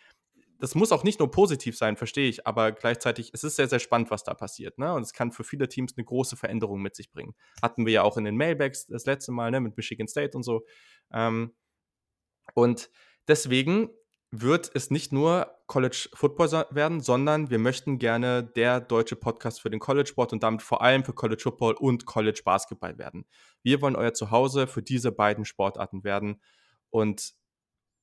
das 0.58 0.74
muss 0.74 0.92
auch 0.92 1.04
nicht 1.04 1.18
nur 1.18 1.30
positiv 1.30 1.76
sein, 1.76 1.96
verstehe 1.96 2.28
ich, 2.28 2.46
aber 2.46 2.72
gleichzeitig 2.72 3.30
es 3.32 3.44
ist 3.44 3.56
sehr, 3.56 3.68
sehr 3.68 3.78
spannend, 3.78 4.10
was 4.10 4.24
da 4.24 4.34
passiert. 4.34 4.78
Ne? 4.78 4.92
Und 4.92 5.02
es 5.02 5.12
kann 5.12 5.32
für 5.32 5.44
viele 5.44 5.68
Teams 5.68 5.94
eine 5.96 6.04
große 6.04 6.36
Veränderung 6.36 6.80
mit 6.82 6.96
sich 6.96 7.10
bringen. 7.10 7.34
Hatten 7.62 7.86
wir 7.86 7.92
ja 7.92 8.02
auch 8.02 8.16
in 8.16 8.24
den 8.24 8.36
Mailbags 8.36 8.86
das 8.86 9.06
letzte 9.06 9.32
Mal 9.32 9.50
ne, 9.50 9.60
mit 9.60 9.76
Michigan 9.76 10.08
State 10.08 10.36
und 10.36 10.42
so. 10.42 10.64
Ähm, 11.12 11.54
und 12.54 12.90
deswegen 13.28 13.90
wird 14.30 14.70
es 14.74 14.90
nicht 14.90 15.12
nur 15.12 15.52
College 15.66 16.08
Football 16.14 16.66
werden, 16.70 17.00
sondern 17.00 17.50
wir 17.50 17.58
möchten 17.58 17.98
gerne 17.98 18.42
der 18.42 18.80
deutsche 18.80 19.16
Podcast 19.16 19.60
für 19.60 19.70
den 19.70 19.80
College 19.80 20.08
Sport 20.08 20.32
und 20.32 20.42
damit 20.42 20.62
vor 20.62 20.82
allem 20.82 21.04
für 21.04 21.12
College 21.12 21.42
Football 21.42 21.74
und 21.74 22.06
College 22.06 22.42
Basketball 22.44 22.98
werden. 22.98 23.26
Wir 23.62 23.80
wollen 23.80 23.96
euer 23.96 24.14
Zuhause 24.14 24.66
für 24.66 24.82
diese 24.82 25.12
beiden 25.12 25.44
Sportarten 25.44 26.04
werden 26.04 26.40
und 26.90 27.34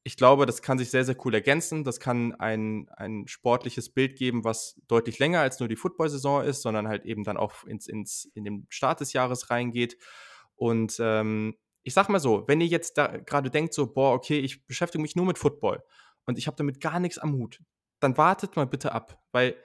ich 0.06 0.18
glaube, 0.18 0.46
das 0.46 0.62
kann 0.62 0.78
sich 0.78 0.90
sehr, 0.90 1.06
sehr 1.06 1.16
cool 1.24 1.34
ergänzen. 1.34 1.84
Das 1.86 2.00
kann 2.00 2.34
ein, 2.36 2.90
ein 2.98 3.28
sportliches 3.28 3.90
Bild 3.90 4.18
geben, 4.18 4.44
was 4.44 4.80
deutlich 4.88 5.18
länger 5.20 5.40
als 5.40 5.60
nur 5.60 5.70
die 5.70 5.78
Football-Saison 5.78 6.44
ist, 6.44 6.62
sondern 6.62 6.88
halt 6.88 7.06
eben 7.06 7.24
dann 7.24 7.38
auch 7.38 7.64
ins, 7.64 7.88
ins, 7.88 8.26
in 8.34 8.44
den 8.44 8.66
Start 8.70 9.00
des 9.00 9.14
Jahres 9.14 9.50
reingeht. 9.50 9.98
Und 10.56 10.98
ähm, 11.00 11.56
ich 11.84 11.94
sag 11.94 12.10
mal 12.10 12.20
so, 12.20 12.44
wenn 12.48 12.60
ihr 12.60 12.68
jetzt 12.68 12.98
da 12.98 13.08
gerade 13.18 13.50
denkt, 13.50 13.74
so, 13.74 13.92
boah, 13.92 14.14
okay, 14.14 14.40
ich 14.40 14.66
beschäftige 14.66 15.02
mich 15.02 15.16
nur 15.16 15.26
mit 15.26 15.38
Football 15.38 15.84
und 16.26 16.38
ich 16.38 16.48
habe 16.48 16.58
damit 16.58 16.82
gar 16.82 17.00
nichts 17.00 17.18
am 17.18 17.34
Hut, 17.34 17.62
dann 18.00 18.18
wartet 18.18 18.56
mal 18.58 18.68
bitte 18.68 18.92
ab, 18.92 19.22
weil 19.32 19.56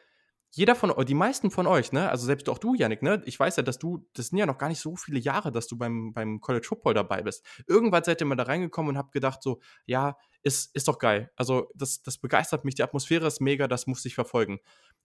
jeder 0.50 0.74
von 0.74 0.90
euch, 0.90 1.04
die 1.04 1.14
meisten 1.14 1.50
von 1.50 1.66
euch, 1.66 1.92
ne, 1.92 2.08
also 2.08 2.24
selbst 2.26 2.48
auch 2.48 2.58
du, 2.58 2.74
Yannick, 2.74 3.02
ne, 3.02 3.22
ich 3.26 3.38
weiß 3.38 3.56
ja, 3.56 3.62
dass 3.62 3.78
du, 3.78 4.06
das 4.14 4.28
sind 4.28 4.38
ja 4.38 4.46
noch 4.46 4.58
gar 4.58 4.68
nicht 4.68 4.80
so 4.80 4.96
viele 4.96 5.18
Jahre, 5.18 5.52
dass 5.52 5.66
du 5.66 5.76
beim, 5.76 6.12
beim 6.14 6.40
College 6.40 6.66
Football 6.66 6.94
dabei 6.94 7.22
bist. 7.22 7.44
Irgendwann 7.66 8.04
seid 8.04 8.20
ihr 8.20 8.26
mal 8.26 8.34
da 8.34 8.44
reingekommen 8.44 8.90
und 8.90 8.98
habt 8.98 9.12
gedacht, 9.12 9.42
so, 9.42 9.60
ja, 9.84 10.16
ist, 10.42 10.74
ist 10.74 10.88
doch 10.88 10.98
geil. 10.98 11.30
Also, 11.36 11.70
das, 11.74 12.02
das 12.02 12.18
begeistert 12.18 12.64
mich, 12.64 12.74
die 12.74 12.82
Atmosphäre 12.82 13.26
ist 13.26 13.40
mega, 13.40 13.68
das 13.68 13.86
muss 13.86 14.04
ich 14.04 14.14
verfolgen. 14.14 14.60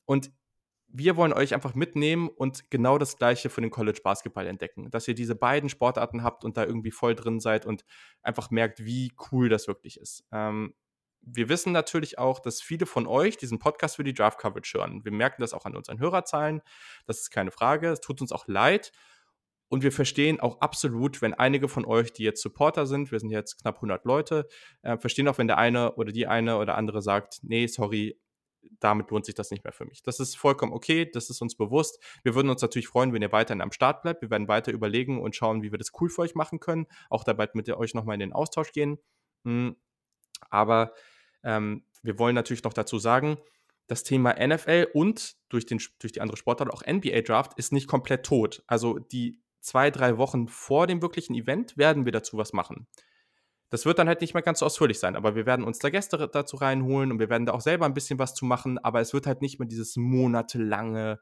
Und 0.06 0.32
wir 0.96 1.18
wollen 1.18 1.34
euch 1.34 1.56
einfach 1.56 1.74
mitnehmen 1.74 2.30
und 2.30 2.70
genau 2.70 3.00
das 3.00 3.18
Gleiche 3.18 3.50
für 3.50 3.62
den 3.62 3.72
College 3.72 4.02
Basketball 4.04 4.46
entdecken. 4.46 4.92
Dass 4.92 5.08
ihr 5.08 5.16
diese 5.16 5.36
beiden 5.36 5.70
Sportarten 5.70 6.24
habt 6.24 6.46
und 6.46 6.56
da 6.56 6.63
irgendwie 6.66 6.92
voll 6.92 7.16
drin 7.16 7.40
seid 7.40 7.66
und 7.66 7.84
einfach 8.22 8.52
merkt, 8.52 8.86
wie 8.86 9.12
cool 9.32 9.50
das 9.50 9.68
wirklich 9.68 10.00
ist. 10.00 10.24
Ähm, 10.32 10.75
wir 11.25 11.50
wissen 11.50 11.72
natürlich 11.72 12.20
auch, 12.20 12.40
dass 12.40 12.62
viele 12.62 12.86
von 12.86 13.08
euch 13.08 13.38
diesen 13.38 13.58
Podcast 13.58 13.96
für 13.96 14.04
die 14.04 14.13
Draft 14.13 14.38
Coverage 14.38 14.78
hören. 14.78 15.04
Wir 15.04 15.12
merken 15.12 15.42
das 15.42 15.54
auch 15.54 15.66
an 15.66 15.75
unseren 15.75 16.00
Hörerzahlen. 16.00 16.62
Das 17.06 17.22
ist 17.22 17.32
keine 17.32 17.52
Frage. 17.52 17.90
Es 17.90 18.02
tut 18.02 18.22
uns 18.22 18.32
auch 18.32 18.48
leid. 18.48 18.92
Und 19.74 19.82
wir 19.82 19.92
verstehen 19.92 20.39
auch 20.39 20.62
absolut, 20.62 21.24
wenn 21.24 21.34
einige 21.34 21.68
von 21.68 21.84
euch, 21.84 22.13
die 22.13 22.22
jetzt 22.22 22.44
Supporter 22.44 22.86
sind, 22.86 23.12
wir 23.12 23.20
sind 23.20 23.32
jetzt 23.32 23.60
knapp 23.60 23.77
100 23.77 24.06
Leute, 24.06 24.48
äh, 24.84 25.00
verstehen 25.00 25.27
auch, 25.27 25.39
wenn 25.39 25.48
der 25.48 25.58
eine 25.58 25.96
oder 25.96 26.12
die 26.12 26.27
eine 26.27 26.60
oder 26.60 26.77
andere 26.77 27.01
sagt, 27.01 27.39
nee, 27.42 27.65
sorry, 27.65 28.15
damit 28.80 29.10
lohnt 29.10 29.25
sich 29.25 29.34
das 29.34 29.50
nicht 29.50 29.63
mehr 29.63 29.74
für 29.74 29.86
mich. 29.86 30.03
Das 30.03 30.20
ist 30.20 30.38
vollkommen 30.38 30.74
okay, 30.74 31.10
das 31.12 31.32
ist 31.32 31.42
uns 31.42 31.58
bewusst. 31.58 31.98
Wir 32.22 32.36
würden 32.36 32.51
uns 32.51 32.62
natürlich 32.62 32.88
freuen, 32.88 33.13
wenn 33.13 33.24
ihr 33.24 33.32
weiterhin 33.32 33.62
am 33.62 33.72
Start 33.72 34.03
bleibt. 34.03 34.22
Wir 34.22 34.30
werden 34.30 34.48
weiter 34.48 34.72
überlegen 34.72 35.20
und 35.20 35.36
schauen, 35.36 35.63
wie 35.63 35.72
wir 35.72 35.80
das 35.80 35.89
cool 36.00 36.10
für 36.12 36.22
euch 36.22 36.36
machen 36.36 36.60
können. 36.60 36.86
Auch 37.10 37.24
dabei 37.24 37.50
mit 37.56 37.68
euch 37.68 37.96
nochmal 37.96 38.13
in 38.13 38.20
den 38.20 38.34
Austausch 38.34 38.74
gehen. 38.74 39.00
Hm, 39.44 39.75
aber 40.51 40.94
ähm, 41.44 41.84
wir 42.03 42.20
wollen 42.20 42.36
natürlich 42.36 42.63
noch 42.63 42.74
dazu 42.74 43.00
sagen, 43.00 43.39
das 43.88 44.03
Thema 44.03 44.36
NFL 44.36 44.89
und 44.94 45.36
durch, 45.50 45.65
den, 45.65 45.82
durch 45.98 46.13
die 46.13 46.22
andere 46.22 46.38
Sportart 46.38 46.70
auch 46.70 46.84
NBA 46.86 47.22
Draft 47.22 47.58
ist 47.58 47.74
nicht 47.74 47.88
komplett 47.88 48.24
tot. 48.24 48.63
Also 48.68 49.00
die 49.00 49.43
zwei, 49.63 49.89
drei 49.89 50.17
Wochen 50.17 50.48
vor 50.48 50.88
dem 50.88 51.01
wirklichen 51.01 51.34
Event 51.34 51.77
werden 51.77 52.05
wir 52.05 52.12
dazu 52.12 52.38
was 52.38 52.53
machen. 52.53 52.88
Das 53.70 53.86
wird 53.86 53.98
dann 53.98 54.08
halt 54.08 54.22
nicht 54.22 54.36
mehr 54.36 54.43
ganz 54.43 54.60
so 54.60 54.67
ausführlich 54.67 55.00
sein, 55.00 55.15
aber 55.15 55.36
wir 55.36 55.48
werden 55.48 55.65
uns 55.65 55.79
da 55.79 55.89
Gäste 55.89 56.29
dazu 56.32 56.58
reinholen 56.58 57.12
und 57.12 57.20
wir 57.20 57.29
werden 57.29 57.48
da 57.48 57.53
auch 57.53 57.62
selber 57.62 57.86
ein 57.86 57.96
bisschen 57.96 58.20
was 58.20 58.36
zu 58.36 58.46
machen, 58.46 58.77
aber 58.77 59.01
es 59.01 59.13
wird 59.13 59.25
halt 59.25 59.41
nicht 59.41 59.58
mehr 59.58 59.67
dieses 59.67 59.96
monatelange 59.96 61.20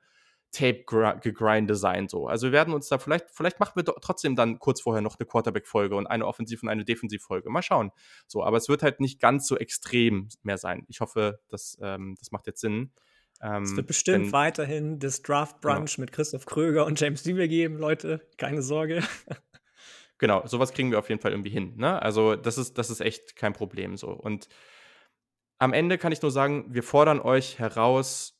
Tape-Gegrinde 0.51 1.75
sein. 1.75 2.09
So. 2.09 2.27
Also 2.27 2.47
wir 2.47 2.51
werden 2.51 2.73
uns 2.73 2.89
da 2.89 2.97
vielleicht, 2.97 3.31
vielleicht 3.31 3.59
machen 3.61 3.73
wir 3.75 3.85
trotzdem 3.85 4.35
dann 4.35 4.59
kurz 4.59 4.81
vorher 4.81 5.01
noch 5.01 5.17
eine 5.17 5.25
Quarterback-Folge 5.25 5.95
und 5.95 6.07
eine 6.07 6.25
Offensiv- 6.27 6.61
und 6.61 6.69
eine 6.69 6.83
Defensiv-Folge. 6.83 7.49
Mal 7.49 7.61
schauen. 7.61 7.91
So, 8.27 8.43
aber 8.43 8.57
es 8.57 8.67
wird 8.67 8.83
halt 8.83 8.99
nicht 8.99 9.21
ganz 9.21 9.47
so 9.47 9.57
extrem 9.57 10.27
mehr 10.43 10.57
sein. 10.57 10.83
Ich 10.89 10.99
hoffe, 10.99 11.39
das, 11.47 11.77
ähm, 11.81 12.15
das 12.19 12.31
macht 12.31 12.47
jetzt 12.47 12.59
Sinn. 12.59 12.91
Ähm, 13.41 13.63
es 13.63 13.75
wird 13.75 13.87
bestimmt 13.87 14.25
denn, 14.25 14.31
weiterhin 14.31 14.99
das 14.99 15.21
Draft 15.21 15.61
genau. 15.61 15.75
Brunch 15.75 15.95
genau. 15.95 16.03
mit 16.03 16.11
Christoph 16.11 16.45
Kröger 16.45 16.85
und 16.85 16.99
James 16.99 17.23
Siebel 17.23 17.47
geben, 17.47 17.77
Leute. 17.77 18.21
Keine 18.37 18.61
Sorge. 18.61 19.03
Genau, 20.21 20.45
sowas 20.45 20.71
kriegen 20.71 20.91
wir 20.91 20.99
auf 20.99 21.09
jeden 21.09 21.19
Fall 21.19 21.31
irgendwie 21.31 21.49
hin. 21.49 21.73
Ne? 21.77 21.99
Also 21.99 22.35
das 22.35 22.59
ist, 22.59 22.77
das 22.77 22.91
ist 22.91 23.01
echt 23.01 23.35
kein 23.35 23.53
Problem 23.53 23.97
so. 23.97 24.09
Und 24.11 24.47
am 25.57 25.73
Ende 25.73 25.97
kann 25.97 26.11
ich 26.11 26.21
nur 26.21 26.29
sagen, 26.29 26.65
wir 26.69 26.83
fordern 26.83 27.19
euch 27.19 27.57
heraus, 27.57 28.39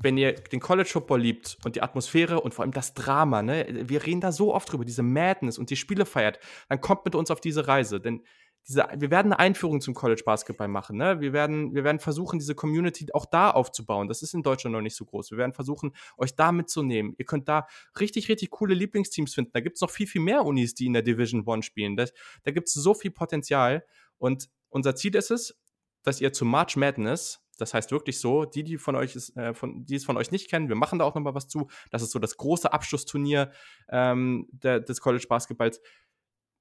wenn 0.00 0.16
ihr 0.16 0.32
den 0.32 0.60
College 0.60 0.88
Football 0.88 1.20
liebt 1.20 1.58
und 1.62 1.76
die 1.76 1.82
Atmosphäre 1.82 2.40
und 2.40 2.54
vor 2.54 2.62
allem 2.62 2.72
das 2.72 2.94
Drama, 2.94 3.42
ne, 3.42 3.66
wir 3.86 4.06
reden 4.06 4.22
da 4.22 4.32
so 4.32 4.54
oft 4.54 4.72
drüber, 4.72 4.86
diese 4.86 5.02
Madness 5.02 5.58
und 5.58 5.68
die 5.68 5.76
Spiele 5.76 6.06
feiert, 6.06 6.38
dann 6.70 6.80
kommt 6.80 7.04
mit 7.04 7.14
uns 7.14 7.30
auf 7.30 7.42
diese 7.42 7.68
Reise. 7.68 8.00
Denn 8.00 8.22
diese, 8.66 8.86
wir 8.96 9.10
werden 9.10 9.32
eine 9.32 9.38
Einführung 9.38 9.80
zum 9.80 9.94
College 9.94 10.22
Basketball 10.24 10.68
machen. 10.68 10.96
Ne? 10.96 11.20
Wir, 11.20 11.32
werden, 11.32 11.74
wir 11.74 11.84
werden 11.84 11.98
versuchen, 11.98 12.38
diese 12.38 12.54
Community 12.54 13.06
auch 13.12 13.26
da 13.26 13.50
aufzubauen. 13.50 14.08
Das 14.08 14.22
ist 14.22 14.34
in 14.34 14.42
Deutschland 14.42 14.74
noch 14.74 14.80
nicht 14.80 14.96
so 14.96 15.04
groß. 15.04 15.30
Wir 15.30 15.38
werden 15.38 15.52
versuchen, 15.52 15.94
euch 16.16 16.34
da 16.34 16.52
mitzunehmen. 16.52 17.14
Ihr 17.18 17.24
könnt 17.26 17.48
da 17.48 17.66
richtig, 18.00 18.28
richtig 18.28 18.50
coole 18.50 18.74
Lieblingsteams 18.74 19.34
finden. 19.34 19.52
Da 19.52 19.60
gibt 19.60 19.76
es 19.76 19.80
noch 19.80 19.90
viel, 19.90 20.06
viel 20.06 20.22
mehr 20.22 20.44
Unis, 20.44 20.74
die 20.74 20.86
in 20.86 20.94
der 20.94 21.02
Division 21.02 21.44
One 21.46 21.62
spielen. 21.62 21.96
Das, 21.96 22.12
da 22.42 22.50
gibt 22.50 22.68
es 22.68 22.74
so 22.74 22.94
viel 22.94 23.10
Potenzial. 23.10 23.84
Und 24.18 24.48
unser 24.70 24.96
Ziel 24.96 25.14
ist 25.14 25.30
es, 25.30 25.60
dass 26.02 26.20
ihr 26.20 26.32
zu 26.32 26.44
March 26.44 26.76
Madness 26.76 27.44
das 27.58 27.74
heißt 27.74 27.92
wirklich 27.92 28.20
so, 28.20 28.44
die, 28.44 28.64
die 28.64 28.78
von 28.78 28.96
euch 28.96 29.14
ist, 29.16 29.36
äh, 29.36 29.54
von, 29.54 29.84
die 29.84 29.94
es 29.94 30.04
von 30.04 30.16
euch 30.16 30.30
nicht 30.30 30.50
kennen, 30.50 30.68
wir 30.68 30.76
machen 30.76 30.98
da 30.98 31.04
auch 31.04 31.14
nochmal 31.14 31.34
was 31.34 31.48
zu. 31.48 31.68
Das 31.90 32.02
ist 32.02 32.10
so 32.10 32.18
das 32.18 32.36
große 32.36 32.72
Abschlussturnier 32.72 33.52
ähm, 33.88 34.48
der, 34.50 34.80
des 34.80 35.00
College 35.00 35.26
Basketballs. 35.28 35.80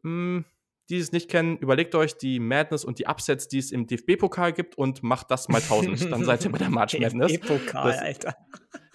Hm, 0.03 0.45
die 0.89 0.97
es 0.97 1.11
nicht 1.11 1.29
kennen, 1.29 1.57
überlegt 1.57 1.95
euch 1.95 2.17
die 2.17 2.39
Madness 2.39 2.83
und 2.83 2.99
die 2.99 3.07
Upsets, 3.07 3.47
die 3.47 3.59
es 3.59 3.71
im 3.71 3.87
DFB-Pokal 3.87 4.53
gibt 4.53 4.77
und 4.77 5.01
macht 5.03 5.31
das 5.31 5.47
mal 5.47 5.61
tausend. 5.61 6.11
Dann 6.11 6.25
seid 6.25 6.43
ihr 6.43 6.51
bei 6.51 6.57
der 6.57 6.69
March 6.69 6.97
Madness. 6.99 7.31
DFB-Pokal, 7.31 7.93
Alter. 7.93 8.35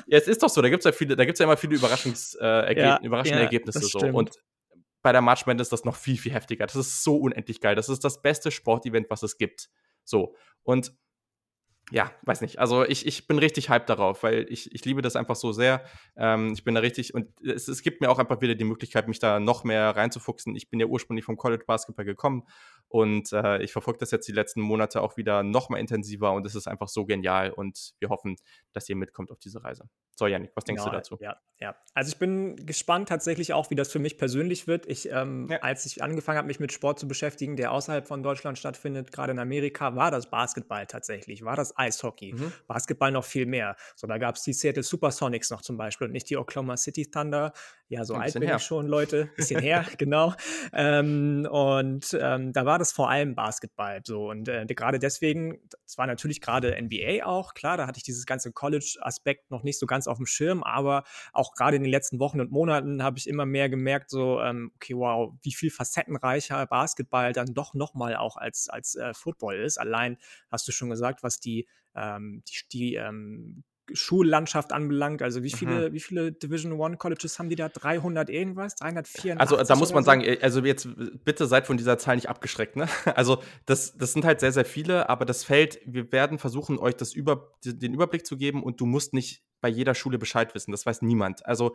Ja, 0.07 0.19
es 0.19 0.29
ist 0.29 0.43
doch 0.43 0.49
so, 0.49 0.63
da 0.63 0.69
gibt 0.69 0.81
es 0.81 0.85
ja 0.85 0.93
viele, 0.93 1.17
da 1.17 1.25
gibt's 1.25 1.39
ja 1.39 1.45
immer 1.45 1.57
viele 1.57 1.77
Überraschungs, 1.77 2.35
äh, 2.35 2.45
Erge 2.45 2.81
ja, 2.81 3.01
überraschende 3.03 3.41
ja, 3.41 3.45
Ergebnisse 3.45 3.81
so. 3.81 3.99
Und 3.99 4.39
bei 5.03 5.13
der 5.13 5.21
March 5.21 5.47
Madness 5.47 5.67
ist 5.67 5.73
das 5.73 5.85
noch 5.85 5.97
viel, 5.97 6.17
viel 6.17 6.33
heftiger. 6.33 6.67
Das 6.67 6.77
ist 6.77 7.05
so 7.05 7.17
unendlich 7.17 7.61
geil. 7.61 7.75
Das 7.75 7.89
ist 7.89 8.05
das 8.05 8.21
beste 8.23 8.51
Sportevent, 8.51 9.09
was 9.11 9.23
es 9.23 9.39
gibt. 9.39 9.69
So. 10.05 10.35
Und 10.63 10.93
ja, 11.91 12.11
weiß 12.23 12.43
nicht. 12.43 12.59
Also 12.59 12.85
ich, 12.85 13.07
ich 13.07 13.27
bin 13.27 13.39
richtig 13.39 13.71
hyped 13.71 13.89
darauf, 13.89 14.23
weil 14.23 14.47
ich, 14.51 14.75
ich 14.75 14.85
liebe 14.85 15.01
das 15.01 15.17
einfach 15.17 15.37
so 15.37 15.53
sehr. 15.53 15.83
Ähm, 16.17 16.53
ich 16.53 16.63
bin 16.63 16.75
da 16.75 16.83
richtig 16.83 17.15
und 17.15 17.29
es, 17.43 17.67
es 17.67 17.83
gibt 17.83 18.03
mir 18.03 18.11
auch 18.11 18.19
einfach 18.19 18.43
wieder 18.43 18.55
die 18.55 18.65
Möglichkeit, 18.65 19.09
mich 19.09 19.21
da 19.21 19.41
noch 19.41 19.65
mehr 19.65 19.97
reinzufuchsen. 19.97 20.55
Ich 20.55 20.69
bin 20.69 20.81
ja 20.81 20.87
ursprünglich 20.87 21.25
vom 21.25 21.39
College 21.39 21.65
Basketball 21.67 22.05
gekommen 22.05 22.45
und 22.89 23.33
äh, 23.33 23.63
ich 23.63 23.73
verfolge 23.73 24.01
das 24.01 24.11
jetzt 24.11 24.29
die 24.29 24.33
letzten 24.33 24.61
Monate 24.61 25.01
auch 25.01 25.17
wieder 25.17 25.43
noch 25.43 25.71
mal 25.71 25.79
intensiver 25.79 26.33
und 26.33 26.45
es 26.47 26.55
ist 26.55 26.69
einfach 26.69 26.89
so 26.89 27.07
genial 27.07 27.51
und 27.53 27.95
wir 28.01 28.11
hoffen, 28.11 28.37
dass 28.73 28.89
ihr 28.89 28.97
mitkommt 28.97 29.31
auf 29.31 29.39
diese 29.39 29.65
Reise. 29.65 29.89
So, 30.19 30.27
Janik, 30.27 30.51
was 30.57 30.65
denkst 30.65 30.83
ja, 30.83 30.91
du 30.91 30.97
dazu? 30.97 31.17
Ja, 31.21 31.37
ja. 31.61 31.77
Also 31.95 32.09
ich 32.09 32.19
bin 32.19 32.67
gespannt 32.67 33.09
tatsächlich 33.09 33.53
auch, 33.53 33.71
wie 33.71 33.77
das 33.77 33.93
für 33.93 34.01
mich 34.01 34.19
persönlich 34.19 34.67
wird. 34.67 34.85
Ich, 34.87 35.09
ähm, 35.13 35.47
ja. 35.49 35.59
als 35.59 35.87
ich 35.87 36.03
angefangen 36.03 36.39
habe, 36.39 36.49
mich 36.49 36.59
mit 36.59 36.73
Sport 36.73 36.99
zu 36.99 37.07
beschäftigen, 37.07 37.55
der 37.55 37.71
außerhalb 37.71 38.05
von 38.05 38.25
Deutschland 38.25 38.59
stattfindet, 38.59 39.13
gerade 39.13 39.31
in 39.31 39.39
Amerika, 39.39 39.95
war 39.95 40.11
das 40.11 40.29
Basketball 40.29 40.87
tatsächlich, 40.87 41.45
war 41.45 41.55
das 41.55 41.79
Eishockey. 41.79 42.33
Mhm. 42.33 42.53
Basketball 42.67 43.13
noch 43.13 43.25
viel 43.25 43.47
mehr. 43.47 43.77
So, 43.95 44.09
da 44.09 44.19
gab 44.19 44.35
es 44.35 44.43
die 44.43 44.53
Seattle 44.53 44.83
Supersonics 44.83 45.51
noch 45.51 45.63
zum 45.63 45.77
Beispiel 45.77 46.09
und 46.09 46.13
nicht 46.13 46.29
die 46.31 46.37
Oklahoma 46.37 46.77
City 46.77 47.09
Thunder. 47.09 47.53
Ja, 47.87 48.05
so 48.05 48.15
alt 48.15 48.35
bin 48.35 48.43
her. 48.43 48.57
ich 48.57 48.63
schon, 48.65 48.89
Leute. 48.89 49.31
Bisschen 49.37 49.63
her, 49.63 49.87
genau. 49.99 50.35
Ähm, 50.73 51.47
und 51.49 52.19
ähm, 52.21 52.53
da 52.53 52.67
war 52.67 52.81
das 52.81 52.91
vor 52.91 53.09
allem 53.09 53.37
Basketball. 53.37 54.01
So. 54.05 54.29
Und 54.29 54.49
äh, 54.49 54.67
gerade 54.67 54.99
deswegen, 54.99 55.61
es 55.87 55.97
war 55.97 56.09
natürlich 56.09 56.41
gerade 56.41 56.77
NBA 56.81 57.25
auch, 57.25 57.55
klar, 57.55 57.77
da 57.77 57.87
hatte 57.87 57.99
ich 57.99 58.05
dieses 58.05 58.27
ganze 58.27 58.53
College-Aspekt 58.53 59.53
noch 59.53 59.63
nicht 59.63 59.79
so 59.79 59.87
ganz 59.87 60.08
auf 60.09 60.17
dem 60.17 60.27
Schirm, 60.27 60.63
aber 60.63 61.05
auch 61.33 61.55
gerade 61.55 61.77
in 61.77 61.83
den 61.83 61.91
letzten 61.91 62.19
Wochen 62.19 62.41
und 62.41 62.51
Monaten 62.51 63.03
habe 63.03 63.19
ich 63.19 63.29
immer 63.29 63.47
mehr 63.47 63.69
gemerkt, 63.69 64.11
so, 64.11 64.41
ähm, 64.41 64.73
okay, 64.77 64.95
wow, 64.95 65.35
wie 65.43 65.53
viel 65.53 65.71
facettenreicher 65.71 66.67
Basketball 66.67 67.33
dann 67.33 67.55
doch 67.55 67.75
nochmal 67.75 68.17
auch 68.17 68.37
als, 68.37 68.69
als 68.69 68.95
äh, 68.97 69.15
Football 69.15 69.57
ist. 69.57 69.79
Allein 69.79 70.19
hast 70.51 70.67
du 70.69 70.73
schon 70.73 70.91
gesagt, 70.91 71.23
was 71.23 71.41
die, 71.41 71.69
ähm, 71.95 72.43
die, 72.49 72.69
die 72.73 72.95
ähm, 72.95 73.65
Schullandschaft 73.93 74.73
anbelangt. 74.73 75.23
Also 75.23 75.43
wie 75.43 75.51
viele, 75.51 75.89
mhm. 75.89 75.93
wie 75.95 76.01
viele 76.01 76.33
Division 76.33 76.73
One 76.73 76.97
Colleges 76.97 77.39
haben 77.39 77.49
die 77.49 77.57
da? 77.57 77.69
300 77.69 78.29
irgendwas? 78.31 78.75
384? 78.77 79.41
Also 79.41 79.57
da 79.57 79.77
muss 79.77 79.93
man 79.93 80.05
so? 80.05 80.07
sagen, 80.07 80.23
äh, 80.23 80.39
also 80.43 80.61
jetzt 80.65 80.89
bitte 81.25 81.47
seid 81.47 81.67
von 81.67 81.77
dieser 81.77 81.99
Zahl 81.99 82.17
nicht 82.17 82.29
abgeschreckt. 82.29 82.77
Ne? 82.77 82.89
Also 83.19 83.43
das, 83.67 83.97
das 83.97 84.13
sind 84.13 84.25
halt 84.25 84.39
sehr, 84.39 84.53
sehr 84.53 84.65
viele, 84.65 85.09
aber 85.09 85.25
das 85.25 85.43
Feld, 85.43 85.81
wir 85.87 86.13
werden 86.13 86.39
versuchen, 86.39 86.79
euch 86.79 86.95
das 86.95 87.15
über, 87.15 87.53
den 87.65 87.95
Überblick 87.95 88.27
zu 88.27 88.37
geben 88.37 88.63
und 88.63 88.81
du 88.81 88.87
musst 88.87 89.13
nicht 89.13 89.43
bei 89.61 89.69
jeder 89.69 89.95
Schule 89.95 90.19
Bescheid 90.19 90.55
wissen. 90.55 90.71
Das 90.71 90.87
weiß 90.87 91.03
niemand. 91.03 91.45
Also 91.47 91.75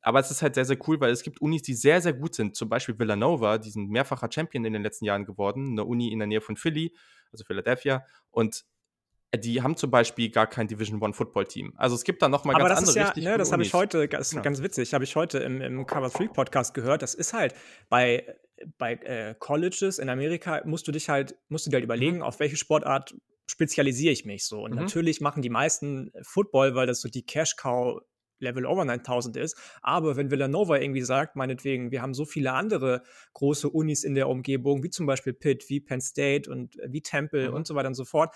aber 0.00 0.20
es 0.20 0.30
ist 0.30 0.42
halt 0.42 0.54
sehr, 0.54 0.64
sehr 0.64 0.78
cool, 0.86 1.00
weil 1.00 1.10
es 1.10 1.22
gibt 1.22 1.40
Unis, 1.40 1.62
die 1.62 1.74
sehr, 1.74 2.00
sehr 2.00 2.12
gut 2.12 2.34
sind. 2.34 2.56
Zum 2.56 2.68
Beispiel 2.68 2.98
Villanova, 2.98 3.58
die 3.58 3.70
sind 3.70 3.90
mehrfacher 3.90 4.28
Champion 4.30 4.64
in 4.64 4.72
den 4.72 4.82
letzten 4.82 5.04
Jahren 5.04 5.24
geworden. 5.24 5.72
Eine 5.72 5.84
Uni 5.84 6.12
in 6.12 6.18
der 6.18 6.28
Nähe 6.28 6.40
von 6.40 6.56
Philly, 6.56 6.94
also 7.32 7.44
Philadelphia. 7.44 8.04
Und 8.30 8.64
die 9.36 9.60
haben 9.60 9.76
zum 9.76 9.90
Beispiel 9.90 10.30
gar 10.30 10.46
kein 10.46 10.68
Division 10.68 11.02
One 11.02 11.12
Football 11.12 11.46
Team. 11.46 11.74
Also 11.76 11.96
es 11.96 12.04
gibt 12.04 12.22
da 12.22 12.28
noch 12.28 12.44
mal 12.44 12.54
Aber 12.54 12.68
ganz 12.68 12.80
das 12.80 12.96
andere 12.96 13.10
ist 13.10 13.16
ja, 13.24 13.32
ne, 13.32 13.38
das 13.38 13.52
habe 13.52 13.62
ich 13.62 13.74
heute, 13.74 14.08
das 14.08 14.28
ist 14.28 14.34
ja. 14.34 14.40
ganz 14.40 14.62
witzig, 14.62 14.94
habe 14.94 15.04
ich 15.04 15.16
heute 15.16 15.38
im, 15.38 15.60
im 15.60 15.84
Cover 15.84 16.08
3 16.08 16.28
Podcast 16.28 16.72
gehört. 16.72 17.02
Das 17.02 17.14
ist 17.14 17.34
halt 17.34 17.54
bei, 17.88 18.36
bei 18.78 18.94
äh, 18.94 19.34
Colleges 19.38 19.98
in 19.98 20.08
Amerika 20.08 20.62
musst 20.64 20.88
du 20.88 20.92
dich 20.92 21.08
halt, 21.08 21.36
musst 21.48 21.66
du 21.66 21.70
dir 21.70 21.76
halt 21.76 21.84
überlegen, 21.84 22.18
mhm. 22.18 22.22
auf 22.22 22.40
welche 22.40 22.56
Sportart 22.56 23.14
spezialisiere 23.48 24.12
ich 24.12 24.24
mich 24.24 24.44
so. 24.44 24.62
Und 24.62 24.72
mhm. 24.72 24.78
natürlich 24.78 25.20
machen 25.20 25.42
die 25.42 25.50
meisten 25.50 26.12
Football, 26.22 26.74
weil 26.74 26.86
das 26.86 27.00
so 27.00 27.08
die 27.08 27.24
Cash 27.24 27.56
Cow 27.56 28.00
Level 28.40 28.66
over 28.66 28.84
9000 28.84 29.36
ist. 29.36 29.56
Aber 29.82 30.16
wenn 30.16 30.30
Villanova 30.30 30.78
irgendwie 30.78 31.02
sagt, 31.02 31.34
meinetwegen, 31.34 31.90
wir 31.90 32.02
haben 32.02 32.14
so 32.14 32.24
viele 32.24 32.52
andere 32.52 33.02
große 33.34 33.68
Unis 33.68 34.04
in 34.04 34.14
der 34.14 34.28
Umgebung, 34.28 34.82
wie 34.84 34.90
zum 34.90 35.06
Beispiel 35.06 35.32
Pitt, 35.32 35.68
wie 35.68 35.80
Penn 35.80 36.00
State 36.00 36.48
und 36.48 36.76
wie 36.86 37.02
Temple 37.02 37.48
mhm. 37.48 37.54
und 37.54 37.66
so 37.66 37.74
weiter 37.74 37.88
und 37.88 37.94
so 37.94 38.04
fort, 38.04 38.34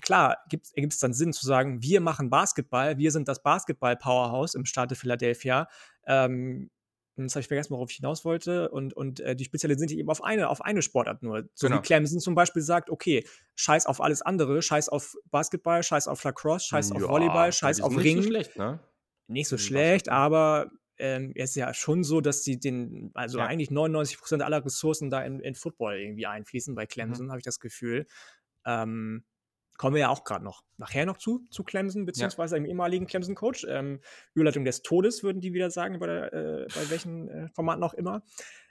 klar, 0.00 0.38
gibt 0.48 0.66
es 0.76 0.98
dann 0.98 1.12
Sinn 1.12 1.32
zu 1.32 1.44
sagen, 1.44 1.82
wir 1.82 2.00
machen 2.00 2.30
Basketball, 2.30 2.98
wir 2.98 3.10
sind 3.10 3.28
das 3.28 3.42
Basketball-Powerhouse 3.42 4.54
im 4.54 4.64
Staate 4.64 4.94
Philadelphia. 4.94 5.68
Ähm, 6.06 6.70
jetzt 7.16 7.34
habe 7.34 7.40
ich 7.40 7.48
vergessen, 7.48 7.70
worauf 7.72 7.90
ich 7.90 7.96
hinaus 7.96 8.24
wollte. 8.24 8.70
Und, 8.70 8.94
und 8.94 9.20
äh, 9.20 9.36
die 9.36 9.44
spezialisieren 9.44 9.88
sich 9.88 9.98
eben 9.98 10.10
auf 10.10 10.24
eine, 10.24 10.48
auf 10.48 10.62
eine 10.62 10.82
Sportart 10.82 11.22
nur. 11.22 11.48
So 11.54 11.66
genau. 11.66 11.78
wie 11.78 11.82
Clemson 11.82 12.20
zum 12.20 12.34
Beispiel 12.34 12.62
sagt, 12.62 12.90
okay, 12.90 13.24
scheiß 13.54 13.86
auf 13.86 14.00
alles 14.00 14.22
andere, 14.22 14.62
scheiß 14.62 14.88
auf 14.88 15.14
Basketball, 15.30 15.82
scheiß 15.82 16.08
auf 16.08 16.22
Lacrosse, 16.24 16.66
scheiß 16.66 16.90
ja, 16.90 16.96
auf 16.96 17.02
Volleyball, 17.02 17.52
scheiß 17.52 17.80
auf 17.80 17.96
Ring. 17.96 18.16
Nicht 18.16 18.24
so 18.24 18.30
schlecht, 18.30 18.56
ne? 18.56 18.80
Nicht 19.28 19.48
so 19.48 19.58
schlecht, 19.58 20.08
aber 20.08 20.70
ähm, 20.98 21.32
es 21.34 21.50
ist 21.50 21.56
ja 21.56 21.72
schon 21.74 22.04
so, 22.04 22.20
dass 22.20 22.44
sie 22.44 22.58
den, 22.58 23.10
also 23.14 23.38
ja. 23.38 23.46
eigentlich 23.46 23.70
99 23.70 24.18
Prozent 24.18 24.42
aller 24.42 24.64
Ressourcen 24.64 25.10
da 25.10 25.22
in, 25.22 25.40
in 25.40 25.54
Football 25.54 25.98
irgendwie 25.98 26.26
einfließen. 26.26 26.74
Bei. 26.74 26.86
Clemson 26.86 27.26
mhm. 27.26 27.30
habe 27.30 27.38
ich 27.38 27.44
das 27.44 27.60
Gefühl. 27.60 28.06
Ähm, 28.66 29.24
Kommen 29.78 29.94
wir 29.94 30.02
ja 30.02 30.08
auch 30.10 30.24
gerade 30.24 30.44
noch 30.44 30.62
nachher 30.76 31.06
noch 31.06 31.16
zu, 31.16 31.44
zu 31.50 31.64
Clemson, 31.64 32.04
beziehungsweise 32.04 32.54
ja. 32.54 32.56
einem 32.58 32.66
ehemaligen 32.66 33.06
Clemson-Coach. 33.06 33.66
Ähm, 33.68 34.00
Überleitung 34.34 34.64
des 34.64 34.82
Todes, 34.82 35.22
würden 35.22 35.40
die 35.40 35.54
wieder 35.54 35.70
sagen, 35.70 35.98
bei, 35.98 36.06
der, 36.06 36.32
äh, 36.32 36.66
bei 36.74 36.90
welchen 36.90 37.28
äh, 37.28 37.48
Formaten 37.54 37.82
auch 37.82 37.94
immer. 37.94 38.22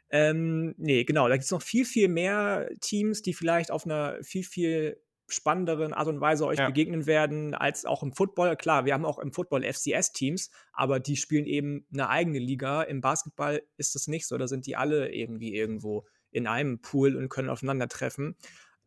Ähm, 0.09 0.75
nee, 0.77 1.05
genau, 1.05 1.27
da 1.29 1.35
gibt 1.35 1.45
es 1.45 1.51
noch 1.51 1.61
viel, 1.61 1.85
viel 1.85 2.09
mehr 2.09 2.69
Teams, 2.81 3.21
die 3.21 3.33
vielleicht 3.33 3.71
auf 3.71 3.85
einer 3.85 4.17
viel, 4.23 4.43
viel 4.43 5.01
spannenderen 5.29 5.93
Art 5.93 6.07
und 6.07 6.19
Weise 6.19 6.45
euch 6.45 6.59
ja. 6.59 6.67
begegnen 6.67 7.05
werden, 7.05 7.55
als 7.55 7.85
auch 7.85 8.03
im 8.03 8.11
Football. 8.11 8.57
Klar, 8.57 8.85
wir 8.85 8.93
haben 8.93 9.05
auch 9.05 9.19
im 9.19 9.31
Football 9.31 9.63
FCS-Teams, 9.63 10.51
aber 10.73 10.99
die 10.99 11.15
spielen 11.15 11.45
eben 11.45 11.85
eine 11.93 12.09
eigene 12.09 12.39
Liga. 12.39 12.83
Im 12.83 12.99
Basketball 12.99 13.61
ist 13.77 13.95
das 13.95 14.07
nicht 14.07 14.27
so, 14.27 14.37
da 14.37 14.47
sind 14.47 14.65
die 14.65 14.75
alle 14.75 15.13
irgendwie 15.13 15.55
irgendwo 15.55 16.05
in 16.31 16.47
einem 16.47 16.81
Pool 16.81 17.15
und 17.15 17.29
können 17.29 17.49
aufeinandertreffen. 17.49 18.35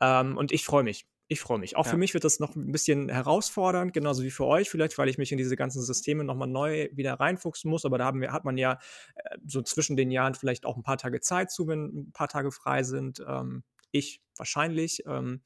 Ähm, 0.01 0.37
und 0.37 0.53
ich 0.53 0.65
freue 0.65 0.83
mich 0.83 1.07
ich 1.29 1.41
freue 1.41 1.59
mich. 1.59 1.77
Auch 1.77 1.87
ja. 1.87 1.93
für 1.93 1.97
mich 1.97 2.13
wird 2.13 2.25
das 2.25 2.39
noch 2.39 2.55
ein 2.55 2.71
bisschen 2.71 3.09
herausfordernd, 3.09 3.93
genauso 3.93 4.23
wie 4.23 4.31
für 4.31 4.45
euch 4.45 4.69
vielleicht, 4.69 4.99
weil 4.99 5.09
ich 5.09 5.17
mich 5.17 5.33
in 5.33 5.39
diese 5.39 5.57
ganzen 5.57 5.83
Systeme 5.83 6.23
nochmal 6.23 6.49
neu 6.49 6.91
wieder 6.93 7.15
reinfuchsen 7.15 7.71
muss. 7.71 7.85
Aber 7.85 7.97
da 7.97 8.05
haben 8.05 8.21
wir, 8.21 8.33
hat 8.33 8.45
man 8.45 8.59
ja 8.59 8.79
äh, 9.15 9.39
so 9.47 9.63
zwischen 9.63 9.97
den 9.97 10.11
Jahren 10.11 10.35
vielleicht 10.35 10.67
auch 10.67 10.77
ein 10.77 10.83
paar 10.83 10.99
Tage 10.99 11.21
Zeit 11.21 11.51
zu, 11.51 11.67
wenn 11.67 11.85
ein 11.87 12.13
paar 12.13 12.29
Tage 12.29 12.53
frei 12.53 12.83
sind. 12.83 13.25
Ähm, 13.27 13.65
ich 13.91 14.23
wahrscheinlich. 14.37 15.05
Ähm, 15.07 15.41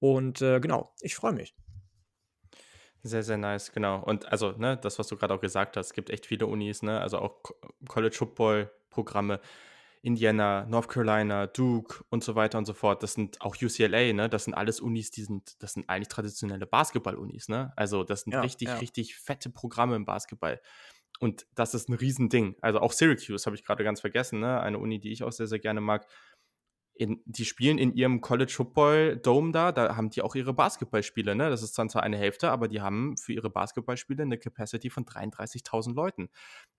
und 0.00 0.42
äh, 0.42 0.58
genau, 0.58 0.92
ich 1.00 1.14
freue 1.14 1.32
mich. 1.32 1.54
Sehr, 3.02 3.22
sehr 3.22 3.36
nice, 3.36 3.70
genau. 3.72 4.02
Und 4.02 4.26
also, 4.26 4.52
ne, 4.52 4.76
das, 4.76 4.98
was 4.98 5.06
du 5.06 5.16
gerade 5.16 5.32
auch 5.32 5.40
gesagt 5.40 5.76
hast, 5.76 5.86
es 5.86 5.92
gibt 5.92 6.10
echt 6.10 6.26
viele 6.26 6.46
Unis, 6.46 6.82
ne, 6.82 7.00
also 7.00 7.18
auch 7.18 7.42
College 7.86 8.16
Football 8.16 8.72
Programme, 8.90 9.40
Indiana, 10.02 10.66
North 10.66 10.88
Carolina, 10.88 11.46
Duke 11.46 12.04
und 12.10 12.22
so 12.24 12.34
weiter 12.34 12.58
und 12.58 12.64
so 12.64 12.74
fort. 12.74 13.02
Das 13.02 13.14
sind 13.14 13.40
auch 13.40 13.56
UCLA, 13.60 14.12
ne, 14.12 14.28
das 14.28 14.44
sind 14.44 14.54
alles 14.54 14.80
Unis, 14.80 15.10
die 15.10 15.22
sind, 15.24 15.62
das 15.62 15.72
sind 15.74 15.88
eigentlich 15.88 16.08
traditionelle 16.08 16.66
Basketball-Unis, 16.66 17.48
ne? 17.48 17.72
Also, 17.76 18.04
das 18.04 18.22
sind 18.22 18.32
Ja, 18.32 18.40
richtig, 18.40 18.68
ja. 18.68 18.76
richtig 18.76 19.16
fette 19.16 19.50
Programme 19.50 19.96
im 19.96 20.04
Basketball. 20.04 20.60
Und 21.20 21.46
das 21.54 21.74
ist 21.74 21.88
ein 21.88 21.94
Riesending. 21.94 22.56
Also 22.60 22.80
auch 22.80 22.92
Syracuse 22.92 23.44
habe 23.46 23.56
ich 23.56 23.64
gerade 23.64 23.82
ganz 23.84 24.00
vergessen, 24.00 24.40
ne? 24.40 24.60
Eine 24.60 24.78
Uni, 24.78 25.00
die 25.00 25.10
ich 25.12 25.24
auch 25.24 25.32
sehr, 25.32 25.46
sehr 25.48 25.58
gerne 25.58 25.80
mag. 25.80 26.06
In, 26.94 27.22
die 27.26 27.44
spielen 27.44 27.78
in 27.78 27.92
ihrem 27.94 28.20
College 28.20 28.52
Football 28.52 29.18
Dome 29.18 29.52
da, 29.52 29.70
da 29.70 29.96
haben 29.96 30.10
die 30.10 30.20
auch 30.22 30.34
ihre 30.34 30.52
Basketballspiele, 30.52 31.34
ne? 31.36 31.48
Das 31.50 31.62
ist 31.62 31.78
dann 31.78 31.88
zwar 31.88 32.02
eine 32.02 32.16
Hälfte, 32.16 32.50
aber 32.50 32.68
die 32.68 32.80
haben 32.80 33.16
für 33.16 33.32
ihre 33.32 33.50
Basketballspiele 33.50 34.22
eine 34.22 34.38
Capacity 34.38 34.90
von 34.90 35.04
33.000 35.04 35.94
Leuten. 35.94 36.28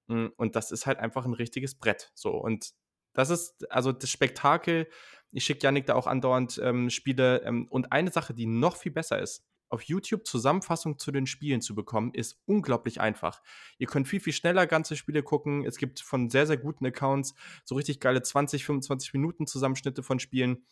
Mm, 0.07 0.27
Und 0.37 0.55
das 0.55 0.71
ist 0.71 0.85
halt 0.85 0.99
einfach 0.99 1.25
ein 1.25 1.33
richtiges 1.33 1.75
Brett. 1.75 2.11
So. 2.15 2.31
Und 2.31 2.71
das 3.13 3.29
ist 3.29 3.71
also 3.71 3.91
das 3.91 4.09
Spektakel. 4.09 4.87
Ich 5.31 5.43
schicke 5.43 5.63
Yannick 5.63 5.85
da 5.85 5.95
auch 5.95 6.07
andauernd 6.07 6.59
ähm, 6.63 6.89
Spiele. 6.89 7.41
Ähm, 7.43 7.67
und 7.69 7.91
eine 7.91 8.11
Sache, 8.11 8.33
die 8.33 8.45
noch 8.45 8.77
viel 8.77 8.91
besser 8.91 9.19
ist, 9.19 9.43
auf 9.69 9.83
YouTube 9.83 10.25
Zusammenfassung 10.25 10.97
zu 10.97 11.11
den 11.11 11.27
Spielen 11.27 11.61
zu 11.61 11.75
bekommen, 11.75 12.13
ist 12.13 12.41
unglaublich 12.45 12.99
einfach. 12.99 13.41
Ihr 13.77 13.87
könnt 13.87 14.07
viel, 14.07 14.19
viel 14.19 14.33
schneller 14.33 14.67
ganze 14.67 14.95
Spiele 14.95 15.23
gucken. 15.23 15.63
Es 15.65 15.77
gibt 15.77 15.99
von 15.99 16.29
sehr, 16.29 16.47
sehr 16.47 16.57
guten 16.57 16.85
Accounts 16.85 17.35
so 17.63 17.75
richtig 17.75 17.99
geile 17.99 18.21
20, 18.21 18.65
25 18.65 19.13
Minuten 19.13 19.45
Zusammenschnitte 19.45 20.01
von 20.01 20.19
Spielen, 20.19 20.65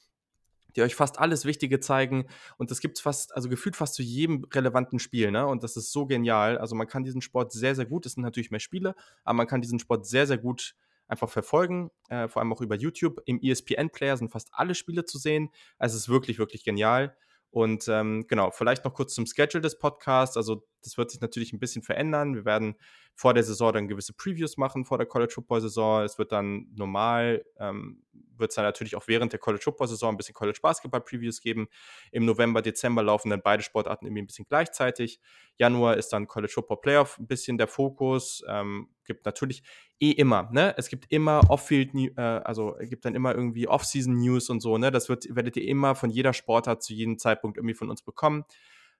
die 0.75 0.81
euch 0.81 0.95
fast 0.95 1.19
alles 1.19 1.45
Wichtige 1.45 1.79
zeigen. 1.79 2.25
Und 2.57 2.71
das 2.71 2.79
gibt 2.79 2.97
es 2.97 3.01
fast, 3.01 3.35
also 3.35 3.49
gefühlt 3.49 3.75
fast 3.75 3.93
zu 3.93 4.01
jedem 4.01 4.43
relevanten 4.45 4.99
Spiel, 4.99 5.31
ne? 5.31 5.45
Und 5.45 5.63
das 5.63 5.77
ist 5.77 5.91
so 5.91 6.07
genial. 6.07 6.57
Also 6.57 6.75
man 6.75 6.87
kann 6.87 7.03
diesen 7.03 7.21
Sport 7.21 7.51
sehr, 7.51 7.75
sehr 7.75 7.85
gut. 7.85 8.05
Es 8.05 8.13
sind 8.13 8.23
natürlich 8.23 8.51
mehr 8.51 8.59
Spiele, 8.59 8.95
aber 9.23 9.37
man 9.37 9.47
kann 9.47 9.61
diesen 9.61 9.79
Sport 9.79 10.07
sehr, 10.07 10.25
sehr 10.25 10.37
gut 10.37 10.75
einfach 11.07 11.29
verfolgen, 11.29 11.89
äh, 12.09 12.27
vor 12.27 12.41
allem 12.41 12.53
auch 12.53 12.61
über 12.61 12.75
YouTube. 12.75 13.21
Im 13.25 13.39
ESPN-Player 13.41 14.17
sind 14.17 14.29
fast 14.31 14.49
alle 14.51 14.75
Spiele 14.75 15.05
zu 15.05 15.17
sehen. 15.17 15.49
Also 15.77 15.95
es 15.95 16.03
ist 16.03 16.09
wirklich, 16.09 16.39
wirklich 16.39 16.63
genial. 16.63 17.15
Und 17.49 17.87
ähm, 17.87 18.25
genau, 18.27 18.51
vielleicht 18.51 18.85
noch 18.85 18.93
kurz 18.93 19.13
zum 19.13 19.25
Schedule 19.25 19.61
des 19.61 19.79
Podcasts. 19.79 20.37
Also, 20.37 20.67
das 20.83 20.97
wird 20.97 21.11
sich 21.11 21.21
natürlich 21.21 21.53
ein 21.53 21.59
bisschen 21.59 21.83
verändern. 21.83 22.35
Wir 22.35 22.45
werden 22.45 22.75
vor 23.15 23.33
der 23.33 23.43
Saison 23.43 23.73
dann 23.73 23.87
gewisse 23.87 24.13
Previews 24.13 24.57
machen, 24.57 24.85
vor 24.85 24.97
der 24.97 25.07
College 25.07 25.33
Football 25.33 25.61
Saison. 25.61 26.03
Es 26.03 26.17
wird 26.19 26.31
dann 26.31 26.67
normal, 26.75 27.43
ähm, 27.59 28.03
wird 28.37 28.51
es 28.51 28.55
dann 28.55 28.65
natürlich 28.65 28.95
auch 28.95 29.07
während 29.07 29.33
der 29.33 29.39
College 29.39 29.63
Football 29.63 29.87
Saison 29.87 30.13
ein 30.13 30.17
bisschen 30.17 30.35
College 30.35 30.59
Basketball 30.61 31.01
Previews 31.01 31.41
geben. 31.41 31.67
Im 32.11 32.25
November, 32.25 32.61
Dezember 32.61 33.01
laufen 33.01 33.31
dann 33.31 33.41
beide 33.43 33.63
Sportarten 33.63 34.05
irgendwie 34.05 34.21
ein 34.21 34.27
bisschen 34.27 34.45
gleichzeitig. 34.47 35.19
Januar 35.57 35.97
ist 35.97 36.09
dann 36.09 36.27
College 36.27 36.53
Football 36.53 36.81
Playoff 36.81 37.17
ein 37.17 37.25
bisschen 37.25 37.57
der 37.57 37.67
Fokus. 37.67 38.43
Ähm, 38.47 38.89
gibt 39.05 39.25
natürlich 39.25 39.63
eh 39.99 40.11
immer, 40.11 40.49
ne? 40.51 40.75
Es 40.77 40.89
gibt 40.89 41.11
immer 41.11 41.49
Off-Field, 41.49 41.95
äh, 41.95 42.21
also 42.21 42.75
gibt 42.81 43.05
dann 43.05 43.15
immer 43.15 43.33
irgendwie 43.33 43.67
Off-Season-News 43.67 44.49
und 44.49 44.61
so, 44.61 44.77
ne? 44.77 44.91
Das 44.91 45.09
wird, 45.09 45.25
werdet 45.35 45.57
ihr 45.57 45.67
immer 45.67 45.95
von 45.95 46.11
jeder 46.11 46.33
Sportart 46.33 46.83
zu 46.83 46.93
jedem 46.93 47.17
Zeitpunkt 47.17 47.57
irgendwie 47.57 47.73
von 47.73 47.89
uns 47.89 48.03
bekommen. 48.03 48.45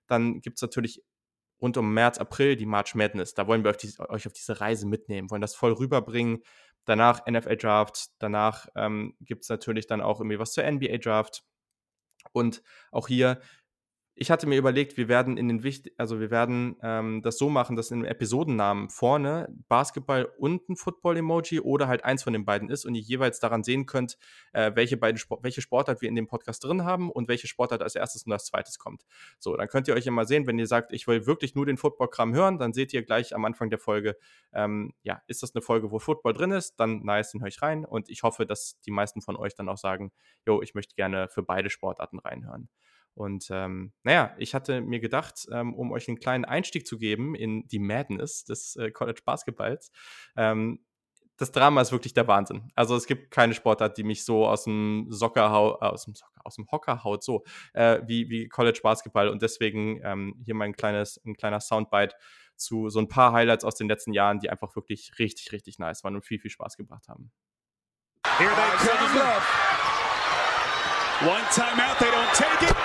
Dann 0.08 0.40
gibt 0.40 0.56
es 0.56 0.62
natürlich 0.62 1.04
rund 1.60 1.76
um 1.76 1.92
März, 1.92 2.18
April 2.18 2.56
die 2.56 2.66
March 2.66 2.94
Madness. 2.94 3.34
Da 3.34 3.46
wollen 3.46 3.64
wir 3.64 3.70
euch, 3.70 3.98
euch 4.00 4.26
auf 4.26 4.32
diese 4.32 4.60
Reise 4.60 4.86
mitnehmen, 4.86 5.30
wollen 5.30 5.42
das 5.42 5.54
voll 5.54 5.72
rüberbringen. 5.72 6.42
Danach 6.84 7.26
NFL 7.26 7.56
Draft, 7.56 8.08
danach 8.18 8.68
ähm, 8.74 9.14
gibt 9.20 9.42
es 9.42 9.48
natürlich 9.48 9.86
dann 9.86 10.00
auch 10.00 10.20
irgendwie 10.20 10.38
was 10.38 10.52
zur 10.52 10.70
NBA 10.70 10.98
Draft. 10.98 11.44
Und 12.32 12.62
auch 12.90 13.08
hier 13.08 13.40
ich 14.20 14.32
hatte 14.32 14.48
mir 14.48 14.58
überlegt, 14.58 14.96
wir 14.96 15.06
werden 15.06 15.36
in 15.36 15.46
den 15.46 15.62
Wicht 15.62 15.92
also 15.96 16.18
wir 16.18 16.32
werden 16.32 16.76
ähm, 16.82 17.22
das 17.22 17.38
so 17.38 17.48
machen, 17.48 17.76
dass 17.76 17.92
im 17.92 18.04
Episodennamen 18.04 18.90
vorne 18.90 19.48
Basketball 19.68 20.24
und 20.38 20.68
ein 20.68 20.74
Football-Emoji 20.76 21.60
oder 21.60 21.86
halt 21.86 22.04
eins 22.04 22.24
von 22.24 22.32
den 22.32 22.44
beiden 22.44 22.68
ist 22.68 22.84
und 22.84 22.96
ihr 22.96 23.00
jeweils 23.00 23.38
daran 23.38 23.62
sehen 23.62 23.86
könnt, 23.86 24.18
äh, 24.52 24.72
welche 24.74 24.96
beiden 24.96 25.18
Sport 25.18 25.44
welche 25.44 25.62
Sportart 25.62 26.02
wir 26.02 26.08
in 26.08 26.16
dem 26.16 26.26
Podcast 26.26 26.64
drin 26.64 26.84
haben 26.84 27.12
und 27.12 27.28
welche 27.28 27.46
Sportart 27.46 27.80
als 27.80 27.94
erstes 27.94 28.24
und 28.24 28.32
als 28.32 28.46
zweites 28.46 28.78
kommt. 28.80 29.04
So, 29.38 29.56
dann 29.56 29.68
könnt 29.68 29.86
ihr 29.86 29.94
euch 29.94 30.06
immer 30.06 30.24
sehen, 30.24 30.48
wenn 30.48 30.58
ihr 30.58 30.66
sagt, 30.66 30.92
ich 30.92 31.06
will 31.06 31.26
wirklich 31.26 31.54
nur 31.54 31.66
den 31.66 31.76
Football-Kram 31.76 32.34
hören, 32.34 32.58
dann 32.58 32.72
seht 32.72 32.92
ihr 32.92 33.04
gleich 33.04 33.36
am 33.36 33.44
Anfang 33.44 33.70
der 33.70 33.78
Folge, 33.78 34.16
ähm, 34.52 34.94
ja, 35.02 35.22
ist 35.28 35.44
das 35.44 35.54
eine 35.54 35.62
Folge, 35.62 35.92
wo 35.92 36.00
Football 36.00 36.32
drin 36.32 36.50
ist, 36.50 36.80
dann 36.80 37.04
nice, 37.04 37.30
den 37.30 37.40
höre 37.40 37.48
ich 37.48 37.62
rein 37.62 37.84
und 37.84 38.08
ich 38.08 38.24
hoffe, 38.24 38.46
dass 38.46 38.80
die 38.84 38.90
meisten 38.90 39.22
von 39.22 39.36
euch 39.36 39.54
dann 39.54 39.68
auch 39.68 39.78
sagen, 39.78 40.10
jo, 40.44 40.60
ich 40.60 40.74
möchte 40.74 40.96
gerne 40.96 41.28
für 41.28 41.44
beide 41.44 41.70
Sportarten 41.70 42.18
reinhören. 42.18 42.68
Und 43.18 43.48
ähm, 43.50 43.92
naja, 44.04 44.32
ich 44.38 44.54
hatte 44.54 44.80
mir 44.80 45.00
gedacht, 45.00 45.48
ähm, 45.50 45.74
um 45.74 45.90
euch 45.90 46.06
einen 46.06 46.20
kleinen 46.20 46.44
Einstieg 46.44 46.86
zu 46.86 46.98
geben 46.98 47.34
in 47.34 47.66
die 47.66 47.80
Madness 47.80 48.44
des 48.44 48.76
äh, 48.76 48.92
College 48.92 49.22
Basketballs, 49.24 49.90
ähm, 50.36 50.78
das 51.36 51.50
Drama 51.50 51.80
ist 51.80 51.90
wirklich 51.90 52.14
der 52.14 52.28
Wahnsinn. 52.28 52.70
Also 52.76 52.94
es 52.96 53.06
gibt 53.06 53.32
keine 53.32 53.54
Sportart, 53.54 53.96
die 53.96 54.04
mich 54.04 54.24
so 54.24 54.46
aus 54.46 54.64
dem 54.64 55.06
Socker 55.10 55.50
haut, 55.50 55.82
äh, 55.82 55.86
aus 55.86 56.04
dem 56.04 56.14
Socker, 56.14 56.40
aus 56.44 56.54
dem 56.54 56.70
Hocker 56.70 57.02
haut, 57.02 57.24
so 57.24 57.44
äh, 57.74 58.00
wie, 58.06 58.28
wie 58.28 58.48
College 58.48 58.80
Basketball. 58.84 59.28
Und 59.28 59.42
deswegen 59.42 60.00
ähm, 60.04 60.40
hier 60.44 60.54
mein 60.54 60.74
kleines, 60.74 61.20
ein 61.24 61.34
kleiner 61.34 61.60
Soundbite 61.60 62.14
zu 62.54 62.88
so 62.88 63.00
ein 63.00 63.08
paar 63.08 63.32
Highlights 63.32 63.64
aus 63.64 63.74
den 63.74 63.88
letzten 63.88 64.12
Jahren, 64.12 64.38
die 64.38 64.48
einfach 64.48 64.76
wirklich 64.76 65.18
richtig, 65.18 65.50
richtig 65.50 65.80
nice 65.80 66.04
waren 66.04 66.14
und 66.14 66.24
viel, 66.24 66.38
viel 66.38 66.52
Spaß 66.52 66.76
gebracht 66.76 67.08
haben. 67.08 67.32
Here 68.38 68.50
they 68.54 68.88
come. 68.88 69.42
One 71.28 71.42
timeout, 71.52 71.98
they 71.98 72.10
don't 72.12 72.32
take 72.32 72.62
it. 72.62 72.77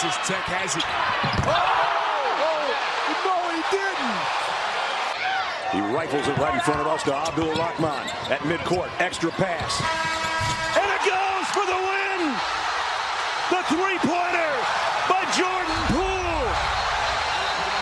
Texas 0.00 0.32
Tech 0.32 0.48
has 0.48 0.72
it. 0.80 0.86
Oh! 1.44 1.52
oh 1.52 2.64
no, 3.20 3.36
he 3.52 3.60
didn't! 3.68 4.16
He 5.76 5.80
rifles 5.92 6.24
it 6.24 6.40
right 6.40 6.56
in 6.56 6.64
front 6.64 6.80
of 6.80 6.88
us 6.88 7.04
to 7.04 7.12
Abdul 7.12 7.52
Rahman 7.52 8.08
at 8.32 8.40
midcourt. 8.48 8.88
Extra 8.96 9.28
pass. 9.36 9.76
And 10.72 10.88
it 10.88 11.04
goes 11.04 11.46
for 11.52 11.68
the 11.68 11.76
win! 11.76 12.32
The 13.52 13.60
three-pointer 13.76 14.52
by 15.04 15.20
Jordan 15.36 15.80
Poole! 15.92 16.48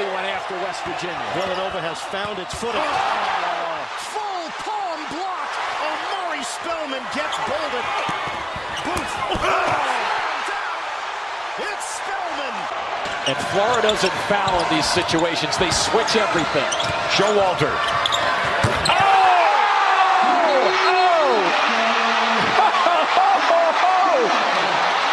They 0.03 0.11
went 0.11 0.27
after 0.27 0.59
West 0.67 0.83
Virginia. 0.91 1.23
Villanova 1.39 1.79
has 1.79 2.03
found 2.11 2.43
its 2.43 2.51
footing. 2.51 2.83
Oh! 2.83 3.79
Full 4.11 4.47
palm 4.67 5.01
block. 5.15 5.51
Oh, 5.87 5.95
Murray 6.19 6.43
Spellman 6.43 7.07
gets 7.15 7.39
bolted. 7.47 7.87
Booth. 8.83 9.15
Oh! 9.39 9.79
It's 11.61 11.99
Spellman. 11.99 13.18
And 13.29 13.37
Florida 13.53 13.93
doesn't 13.93 14.17
foul 14.25 14.57
in 14.65 14.69
these 14.73 14.89
situations. 14.89 15.59
They 15.59 15.71
switch 15.71 16.17
everything. 16.17 16.65
Showalter. 17.13 17.69
Oh! 18.89 19.05
Oh! 22.57 22.73
Oh! 23.85 24.33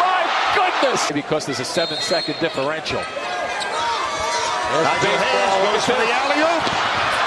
My 0.00 0.24
goodness! 0.56 1.12
Because 1.12 1.44
there's 1.44 1.60
a 1.60 1.64
seven-second 1.66 2.40
differential. 2.40 3.04
There's 4.72 4.88
Najee 4.88 5.12
Hayes 5.12 5.20
baseball. 5.20 5.60
goes 5.68 5.84
for 5.84 6.00
the 6.00 6.08
alley-oop. 6.08 6.64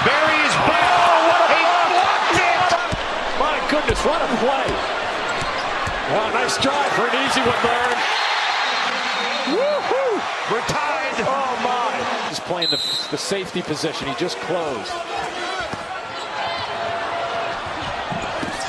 Buries 0.09 0.55
back. 0.65 0.89
He 1.53 1.61
oh, 1.69 1.85
blocked 1.93 2.33
it. 2.33 2.65
My 3.37 3.61
goodness, 3.69 4.01
what 4.03 4.25
a 4.25 4.27
play! 4.41 4.73
Wow, 6.17 6.33
nice 6.33 6.57
drive 6.57 6.91
for 6.93 7.05
an 7.05 7.13
easy 7.29 7.41
one, 7.41 7.61
Learn. 7.63 8.18
We're 10.51 10.61
tied. 10.61 11.13
Oh 11.19 11.59
my! 11.61 12.27
He's 12.29 12.39
playing 12.39 12.71
the, 12.71 12.77
the 13.11 13.17
safety 13.17 13.61
position. 13.61 14.07
He 14.07 14.15
just 14.15 14.37
closed. 14.39 14.91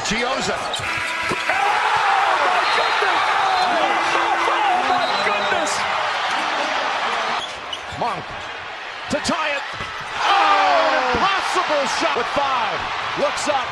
Gioza. 0.04 0.58
Oh, 1.48 1.70
Monk 7.98 8.24
to 9.10 9.16
tie 9.24 9.56
it. 9.56 9.62
Oh, 10.20 11.12
impossible 11.12 11.84
shot 11.96 12.16
with 12.16 12.28
five. 12.36 12.78
Looks 13.20 13.48
up, 13.48 13.68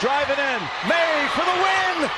driving 0.00 0.38
in. 0.38 0.60
May 0.86 1.26
for 1.34 1.44
the 1.44 1.58
win. 1.58 2.10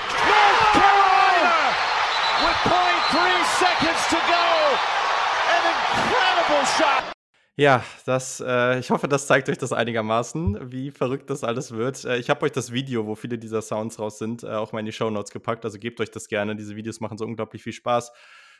Ja, 7.60 7.84
das, 8.06 8.42
äh, 8.46 8.78
ich 8.78 8.90
hoffe, 8.90 9.06
das 9.06 9.26
zeigt 9.26 9.50
euch 9.50 9.58
das 9.58 9.74
einigermaßen, 9.74 10.72
wie 10.72 10.90
verrückt 10.90 11.28
das 11.28 11.44
alles 11.44 11.72
wird. 11.72 12.06
Äh, 12.06 12.16
ich 12.16 12.30
habe 12.30 12.46
euch 12.46 12.52
das 12.52 12.72
Video, 12.72 13.06
wo 13.06 13.14
viele 13.14 13.36
dieser 13.36 13.60
Sounds 13.60 13.98
raus 13.98 14.18
sind, 14.18 14.44
äh, 14.44 14.46
auch 14.46 14.72
mal 14.72 14.80
in 14.80 14.86
die 14.86 14.92
Show 14.92 15.10
Notes 15.10 15.30
gepackt. 15.30 15.66
Also 15.66 15.78
gebt 15.78 16.00
euch 16.00 16.10
das 16.10 16.28
gerne. 16.28 16.56
Diese 16.56 16.74
Videos 16.74 17.00
machen 17.00 17.18
so 17.18 17.26
unglaublich 17.26 17.62
viel 17.62 17.74
Spaß. 17.74 18.12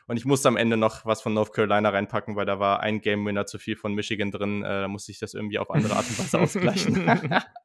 Und 0.05 0.17
ich 0.17 0.25
musste 0.25 0.49
am 0.49 0.55
Ende 0.57 0.77
noch 0.77 1.03
was 1.03 1.21
von 1.21 1.33
North 1.33 1.51
Carolina 1.51 1.89
reinpacken, 1.89 2.35
weil 2.35 2.45
da 2.45 2.59
war 2.59 2.81
ein 2.81 3.01
Game 3.01 3.25
Winner 3.25 3.47
zu 3.47 3.57
viel 3.57 3.75
von 3.75 3.95
Michigan 3.95 4.29
drin. 4.29 4.63
Äh, 4.63 4.81
da 4.81 4.87
musste 4.87 5.11
ich 5.11 5.17
das 5.17 5.33
irgendwie 5.33 5.57
auf 5.57 5.71
andere 5.71 5.95
Art 5.95 6.05
und 6.07 6.19
Weise 6.19 6.39
ausgleichen. 6.41 7.03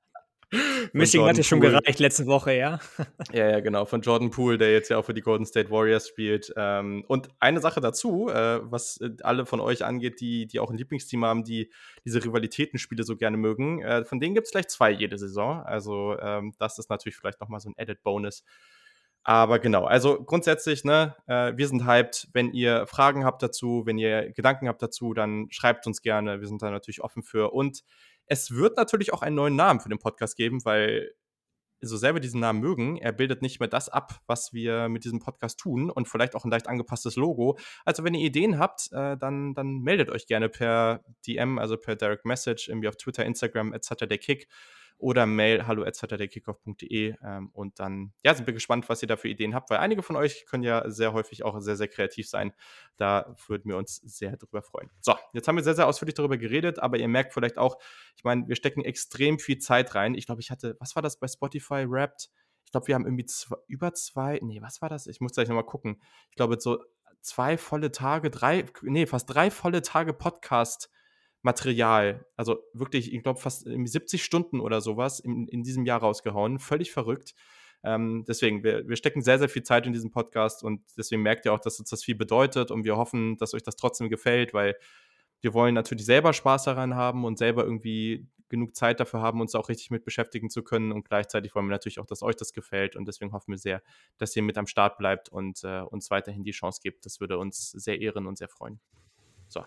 Michigan 0.92 1.28
hatte 1.28 1.42
schon 1.42 1.60
Poole. 1.60 1.80
gereicht 1.80 1.98
letzte 1.98 2.26
Woche, 2.26 2.54
ja. 2.54 2.78
ja, 3.32 3.50
ja, 3.50 3.60
genau. 3.60 3.84
Von 3.84 4.00
Jordan 4.00 4.30
Poole, 4.30 4.58
der 4.58 4.72
jetzt 4.72 4.88
ja 4.88 4.98
auch 4.98 5.04
für 5.04 5.14
die 5.14 5.20
Golden 5.20 5.44
State 5.44 5.70
Warriors 5.70 6.08
spielt. 6.08 6.52
Ähm, 6.56 7.04
und 7.08 7.28
eine 7.40 7.60
Sache 7.60 7.80
dazu, 7.80 8.28
äh, 8.28 8.60
was 8.62 9.00
äh, 9.00 9.10
alle 9.22 9.46
von 9.46 9.60
euch 9.60 9.84
angeht, 9.84 10.20
die, 10.20 10.46
die 10.46 10.60
auch 10.60 10.70
ein 10.70 10.76
Lieblingsteam 10.76 11.24
haben, 11.24 11.44
die 11.44 11.70
diese 12.04 12.24
Rivalitätenspiele 12.24 13.02
so 13.02 13.16
gerne 13.16 13.36
mögen, 13.36 13.82
äh, 13.82 14.04
von 14.04 14.20
denen 14.20 14.34
gibt 14.34 14.46
es 14.46 14.52
gleich 14.52 14.68
zwei 14.68 14.90
jede 14.90 15.18
Saison. 15.18 15.62
Also 15.62 16.16
ähm, 16.20 16.54
das 16.58 16.78
ist 16.78 16.90
natürlich 16.90 17.16
vielleicht 17.16 17.40
nochmal 17.40 17.60
so 17.60 17.70
ein 17.70 17.74
Added 17.76 18.02
Bonus. 18.02 18.44
Aber 19.28 19.58
genau, 19.58 19.86
also 19.86 20.22
grundsätzlich, 20.22 20.84
ne, 20.84 21.16
äh, 21.26 21.52
wir 21.56 21.66
sind 21.66 21.84
hyped. 21.84 22.28
Wenn 22.32 22.52
ihr 22.52 22.86
Fragen 22.86 23.24
habt 23.24 23.42
dazu, 23.42 23.82
wenn 23.84 23.98
ihr 23.98 24.30
Gedanken 24.30 24.68
habt 24.68 24.80
dazu, 24.80 25.14
dann 25.14 25.48
schreibt 25.50 25.84
uns 25.88 26.00
gerne. 26.00 26.38
Wir 26.40 26.46
sind 26.46 26.62
da 26.62 26.70
natürlich 26.70 27.02
offen 27.02 27.24
für. 27.24 27.52
Und 27.52 27.82
es 28.26 28.52
wird 28.52 28.76
natürlich 28.76 29.12
auch 29.12 29.22
einen 29.22 29.34
neuen 29.34 29.56
Namen 29.56 29.80
für 29.80 29.88
den 29.88 29.98
Podcast 29.98 30.36
geben, 30.36 30.64
weil 30.64 31.10
so 31.80 31.96
sehr 31.96 32.14
wir 32.14 32.20
diesen 32.20 32.38
Namen 32.38 32.60
mögen, 32.60 32.98
er 32.98 33.10
bildet 33.10 33.42
nicht 33.42 33.58
mehr 33.58 33.68
das 33.68 33.88
ab, 33.88 34.20
was 34.28 34.52
wir 34.52 34.88
mit 34.88 35.04
diesem 35.04 35.18
Podcast 35.18 35.58
tun 35.58 35.90
und 35.90 36.06
vielleicht 36.06 36.36
auch 36.36 36.44
ein 36.44 36.50
leicht 36.52 36.68
angepasstes 36.68 37.16
Logo. 37.16 37.58
Also 37.84 38.04
wenn 38.04 38.14
ihr 38.14 38.24
Ideen 38.24 38.60
habt, 38.60 38.92
äh, 38.92 39.16
dann, 39.16 39.54
dann 39.54 39.80
meldet 39.80 40.08
euch 40.08 40.28
gerne 40.28 40.48
per 40.48 41.04
DM, 41.26 41.58
also 41.58 41.76
per 41.76 41.96
Direct 41.96 42.24
Message, 42.26 42.68
irgendwie 42.68 42.86
auf 42.86 42.96
Twitter, 42.96 43.24
Instagram, 43.26 43.72
etc. 43.72 44.06
der 44.08 44.18
Kick 44.18 44.46
oder 44.98 45.26
mail 45.26 45.66
hallo 45.66 45.82
hallo@saturdaykickoff.de 45.82 47.16
ähm, 47.22 47.50
und 47.52 47.78
dann 47.78 48.12
ja, 48.24 48.34
sind 48.34 48.46
wir 48.46 48.54
gespannt, 48.54 48.88
was 48.88 49.02
ihr 49.02 49.08
da 49.08 49.16
für 49.16 49.28
Ideen 49.28 49.54
habt, 49.54 49.70
weil 49.70 49.78
einige 49.78 50.02
von 50.02 50.16
euch 50.16 50.46
können 50.46 50.62
ja 50.62 50.88
sehr 50.90 51.12
häufig 51.12 51.44
auch 51.44 51.60
sehr, 51.60 51.76
sehr 51.76 51.88
kreativ 51.88 52.28
sein. 52.28 52.52
Da 52.96 53.36
würden 53.46 53.68
wir 53.70 53.76
uns 53.76 53.96
sehr 53.96 54.36
drüber 54.36 54.62
freuen. 54.62 54.90
So, 55.00 55.14
jetzt 55.32 55.48
haben 55.48 55.56
wir 55.56 55.64
sehr, 55.64 55.74
sehr 55.74 55.86
ausführlich 55.86 56.14
darüber 56.14 56.38
geredet, 56.38 56.78
aber 56.78 56.98
ihr 56.98 57.08
merkt 57.08 57.34
vielleicht 57.34 57.58
auch, 57.58 57.76
ich 58.16 58.24
meine, 58.24 58.48
wir 58.48 58.56
stecken 58.56 58.84
extrem 58.84 59.38
viel 59.38 59.58
Zeit 59.58 59.94
rein. 59.94 60.14
Ich 60.14 60.26
glaube, 60.26 60.40
ich 60.40 60.50
hatte, 60.50 60.76
was 60.80 60.96
war 60.96 61.02
das 61.02 61.18
bei 61.18 61.28
Spotify 61.28 61.84
Wrapped? 61.88 62.30
Ich 62.64 62.72
glaube, 62.72 62.88
wir 62.88 62.94
haben 62.94 63.04
irgendwie 63.04 63.26
zwei, 63.26 63.56
über 63.68 63.92
zwei, 63.94 64.40
nee, 64.42 64.60
was 64.62 64.82
war 64.82 64.88
das? 64.88 65.06
Ich 65.06 65.20
muss 65.20 65.32
gleich 65.32 65.48
nochmal 65.48 65.66
gucken. 65.66 66.02
Ich 66.30 66.36
glaube, 66.36 66.56
so 66.58 66.82
zwei 67.20 67.58
volle 67.58 67.92
Tage, 67.92 68.30
drei, 68.30 68.64
nee, 68.82 69.06
fast 69.06 69.32
drei 69.32 69.50
volle 69.50 69.82
Tage 69.82 70.12
Podcast 70.12 70.90
Material, 71.46 72.26
also 72.36 72.58
wirklich, 72.72 73.14
ich 73.14 73.22
glaube, 73.22 73.40
fast 73.40 73.64
70 73.64 74.24
Stunden 74.24 74.58
oder 74.60 74.80
sowas 74.80 75.20
in, 75.20 75.46
in 75.46 75.62
diesem 75.62 75.86
Jahr 75.86 76.00
rausgehauen. 76.00 76.58
Völlig 76.58 76.90
verrückt. 76.90 77.34
Ähm, 77.84 78.24
deswegen, 78.26 78.64
wir, 78.64 78.88
wir 78.88 78.96
stecken 78.96 79.22
sehr, 79.22 79.38
sehr 79.38 79.48
viel 79.48 79.62
Zeit 79.62 79.86
in 79.86 79.92
diesen 79.92 80.10
Podcast 80.10 80.64
und 80.64 80.82
deswegen 80.98 81.22
merkt 81.22 81.46
ihr 81.46 81.52
auch, 81.52 81.60
dass 81.60 81.78
uns 81.78 81.88
das 81.88 82.02
viel 82.02 82.16
bedeutet 82.16 82.72
und 82.72 82.84
wir 82.84 82.96
hoffen, 82.96 83.36
dass 83.36 83.54
euch 83.54 83.62
das 83.62 83.76
trotzdem 83.76 84.10
gefällt, 84.10 84.54
weil 84.54 84.74
wir 85.40 85.54
wollen 85.54 85.74
natürlich 85.74 86.04
selber 86.04 86.32
Spaß 86.32 86.64
daran 86.64 86.96
haben 86.96 87.24
und 87.24 87.38
selber 87.38 87.62
irgendwie 87.62 88.26
genug 88.48 88.74
Zeit 88.74 88.98
dafür 88.98 89.22
haben, 89.22 89.40
uns 89.40 89.54
auch 89.54 89.68
richtig 89.68 89.92
mit 89.92 90.04
beschäftigen 90.04 90.50
zu 90.50 90.64
können 90.64 90.90
und 90.90 91.04
gleichzeitig 91.04 91.54
wollen 91.54 91.66
wir 91.66 91.72
natürlich 91.72 92.00
auch, 92.00 92.06
dass 92.06 92.22
euch 92.22 92.34
das 92.34 92.52
gefällt 92.52 92.96
und 92.96 93.06
deswegen 93.06 93.32
hoffen 93.32 93.52
wir 93.52 93.58
sehr, 93.58 93.82
dass 94.18 94.34
ihr 94.34 94.42
mit 94.42 94.58
am 94.58 94.66
Start 94.66 94.98
bleibt 94.98 95.28
und 95.28 95.62
äh, 95.62 95.82
uns 95.82 96.10
weiterhin 96.10 96.42
die 96.42 96.50
Chance 96.50 96.80
gibt. 96.82 97.06
Das 97.06 97.20
würde 97.20 97.38
uns 97.38 97.70
sehr 97.70 98.00
ehren 98.00 98.26
und 98.26 98.36
sehr 98.36 98.48
freuen. 98.48 98.80
So, 99.48 99.64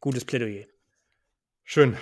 Gutes 0.00 0.24
Plädoyer. 0.24 0.66
Schön. 1.64 1.96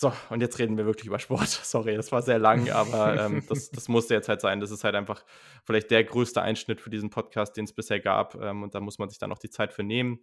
So, 0.00 0.14
und 0.30 0.40
jetzt 0.40 0.58
reden 0.58 0.78
wir 0.78 0.86
wirklich 0.86 1.06
über 1.06 1.18
Sport. 1.18 1.48
Sorry, 1.48 1.94
das 1.94 2.10
war 2.10 2.22
sehr 2.22 2.38
lang, 2.38 2.70
aber 2.70 3.20
ähm, 3.20 3.44
das, 3.48 3.70
das 3.70 3.88
musste 3.88 4.14
jetzt 4.14 4.28
halt 4.30 4.40
sein. 4.40 4.60
Das 4.60 4.70
ist 4.70 4.82
halt 4.82 4.94
einfach 4.94 5.26
vielleicht 5.64 5.90
der 5.90 6.04
größte 6.04 6.40
Einschnitt 6.40 6.80
für 6.80 6.88
diesen 6.88 7.10
Podcast, 7.10 7.56
den 7.56 7.64
es 7.64 7.74
bisher 7.74 8.00
gab. 8.00 8.34
Ähm, 8.36 8.62
und 8.62 8.74
da 8.74 8.80
muss 8.80 8.98
man 8.98 9.10
sich 9.10 9.18
dann 9.18 9.30
auch 9.30 9.38
die 9.38 9.50
Zeit 9.50 9.74
für 9.74 9.82
nehmen. 9.82 10.20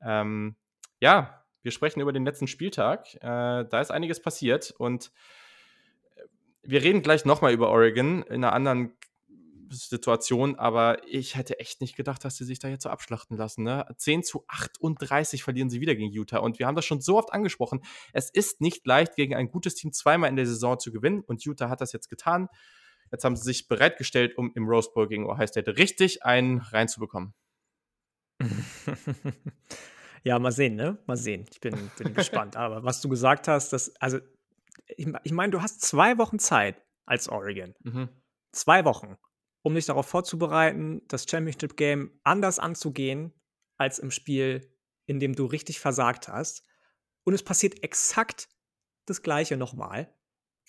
Ähm, 0.00 0.54
ja, 1.00 1.44
wir 1.62 1.72
sprechen 1.72 2.00
über 2.00 2.12
den 2.12 2.24
letzten 2.24 2.46
Spieltag. 2.46 3.14
Äh, 3.16 3.64
da 3.64 3.80
ist 3.80 3.90
einiges 3.90 4.22
passiert 4.22 4.72
und 4.78 5.10
äh, 6.14 6.20
wir 6.62 6.84
reden 6.84 7.02
gleich 7.02 7.24
nochmal 7.24 7.52
über 7.52 7.70
Oregon 7.70 8.22
in 8.22 8.44
einer 8.44 8.52
anderen 8.52 8.96
Situation, 9.70 10.56
aber 10.56 11.06
ich 11.06 11.36
hätte 11.36 11.58
echt 11.58 11.80
nicht 11.80 11.96
gedacht, 11.96 12.24
dass 12.24 12.36
sie 12.36 12.44
sich 12.44 12.58
da 12.58 12.68
jetzt 12.68 12.84
so 12.84 12.88
abschlachten 12.88 13.36
lassen. 13.36 13.64
Ne? 13.64 13.86
10 13.96 14.22
zu 14.22 14.44
38 14.48 15.42
verlieren 15.42 15.70
sie 15.70 15.80
wieder 15.80 15.94
gegen 15.94 16.12
Utah. 16.12 16.38
Und 16.38 16.58
wir 16.58 16.66
haben 16.66 16.76
das 16.76 16.84
schon 16.84 17.00
so 17.00 17.18
oft 17.18 17.32
angesprochen. 17.32 17.82
Es 18.12 18.30
ist 18.30 18.60
nicht 18.60 18.86
leicht, 18.86 19.16
gegen 19.16 19.34
ein 19.34 19.48
gutes 19.48 19.74
Team 19.74 19.92
zweimal 19.92 20.30
in 20.30 20.36
der 20.36 20.46
Saison 20.46 20.78
zu 20.78 20.92
gewinnen. 20.92 21.20
Und 21.20 21.44
Utah 21.44 21.68
hat 21.68 21.80
das 21.80 21.92
jetzt 21.92 22.08
getan. 22.08 22.48
Jetzt 23.10 23.24
haben 23.24 23.36
sie 23.36 23.44
sich 23.44 23.68
bereitgestellt, 23.68 24.36
um 24.36 24.52
im 24.54 24.68
Rose 24.68 24.90
Bowl 24.92 25.08
gegen 25.08 25.28
Ohio 25.28 25.46
State 25.46 25.76
richtig 25.76 26.24
einen 26.24 26.58
reinzubekommen. 26.58 27.34
ja, 30.24 30.38
mal 30.38 30.52
sehen, 30.52 30.74
ne? 30.74 30.98
Mal 31.06 31.16
sehen. 31.16 31.46
Ich 31.50 31.60
bin, 31.60 31.90
bin 31.98 32.14
gespannt. 32.14 32.56
Aber 32.56 32.84
was 32.84 33.00
du 33.00 33.08
gesagt 33.08 33.48
hast, 33.48 33.72
das, 33.72 33.94
also, 34.00 34.18
ich, 34.88 35.08
ich 35.22 35.32
meine, 35.32 35.52
du 35.52 35.62
hast 35.62 35.80
zwei 35.80 36.18
Wochen 36.18 36.38
Zeit 36.38 36.82
als 37.06 37.28
Oregon. 37.28 37.74
Mhm. 37.82 38.08
Zwei 38.52 38.84
Wochen 38.84 39.16
um 39.66 39.74
dich 39.74 39.86
darauf 39.86 40.06
vorzubereiten, 40.06 41.02
das 41.08 41.26
Championship 41.28 41.76
Game 41.76 42.12
anders 42.22 42.60
anzugehen 42.60 43.32
als 43.76 43.98
im 43.98 44.12
Spiel, 44.12 44.72
in 45.06 45.18
dem 45.18 45.34
du 45.34 45.44
richtig 45.44 45.80
versagt 45.80 46.28
hast. 46.28 46.62
Und 47.24 47.34
es 47.34 47.42
passiert 47.42 47.82
exakt 47.82 48.48
das 49.06 49.22
Gleiche 49.22 49.56
nochmal. 49.56 50.14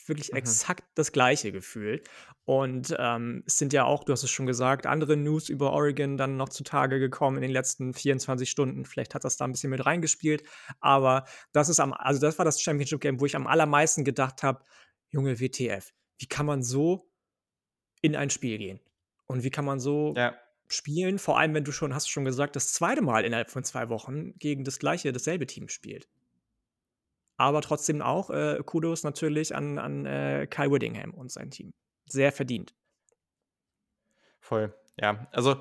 Wirklich 0.08 0.32
mhm. 0.32 0.38
exakt 0.40 0.84
das 0.96 1.12
Gleiche 1.12 1.52
gefühlt. 1.52 2.10
Und 2.44 2.96
ähm, 2.98 3.44
es 3.46 3.60
sind 3.60 3.72
ja 3.72 3.84
auch, 3.84 4.04
du 4.04 4.14
hast 4.14 4.24
es 4.24 4.32
schon 4.32 4.48
gesagt, 4.48 4.88
andere 4.88 5.16
News 5.16 5.48
über 5.50 5.74
Oregon 5.74 6.18
dann 6.18 6.36
noch 6.36 6.50
zutage 6.50 6.98
gekommen 6.98 7.38
in 7.38 7.44
den 7.44 7.52
letzten 7.52 7.94
24 7.94 8.50
Stunden. 8.50 8.84
Vielleicht 8.84 9.14
hat 9.14 9.26
das 9.26 9.38
da 9.38 9.46
ein 9.46 9.52
bisschen 9.52 9.70
mit 9.70 9.86
reingespielt. 9.86 10.42
Aber 10.80 11.26
das 11.52 11.70
ist 11.70 11.80
am, 11.80 11.94
also 11.94 12.20
das 12.20 12.40
war 12.40 12.46
das 12.46 12.60
Championship 12.60 13.02
Game, 13.02 13.20
wo 13.20 13.28
ich 13.28 13.36
am 13.36 13.46
allermeisten 13.46 14.04
gedacht 14.04 14.42
habe, 14.42 14.66
Junge 15.10 15.40
WTF, 15.40 15.94
wie 16.18 16.28
kann 16.28 16.48
man 16.48 16.64
so 16.64 17.12
in 18.02 18.16
ein 18.16 18.32
Spiel 18.32 18.58
gehen? 18.58 18.80
Und 19.28 19.44
wie 19.44 19.50
kann 19.50 19.66
man 19.66 19.80
so 19.80 20.14
ja. 20.16 20.36
spielen? 20.68 21.20
Vor 21.20 21.38
allem, 21.38 21.54
wenn 21.54 21.64
du 21.64 21.72
schon, 21.72 21.94
hast 21.94 22.08
du 22.08 22.12
schon 22.12 22.26
gesagt, 22.26 22.56
das 22.56 22.74
zweite 22.74 23.02
Mal 23.02 23.26
innerhalb 23.26 23.52
von 23.52 23.64
zwei 23.64 23.90
Wochen 23.90 24.34
gegen 24.40 24.64
das 24.64 24.80
gleiche, 24.80 25.12
dasselbe 25.12 25.46
Team 25.46 25.68
spielt. 25.70 26.08
Aber 27.38 27.62
trotzdem 27.62 28.02
auch 28.02 28.32
äh, 28.32 28.62
Kudos 28.66 29.04
natürlich 29.04 29.56
an, 29.56 29.78
an 29.78 30.06
äh, 30.06 30.48
Kai 30.50 30.72
Whittingham 30.72 31.14
und 31.14 31.32
sein 31.32 31.52
Team. 31.52 31.72
Sehr 32.08 32.32
verdient. 32.32 32.74
Voll, 34.40 34.74
ja. 35.00 35.28
Also, 35.32 35.58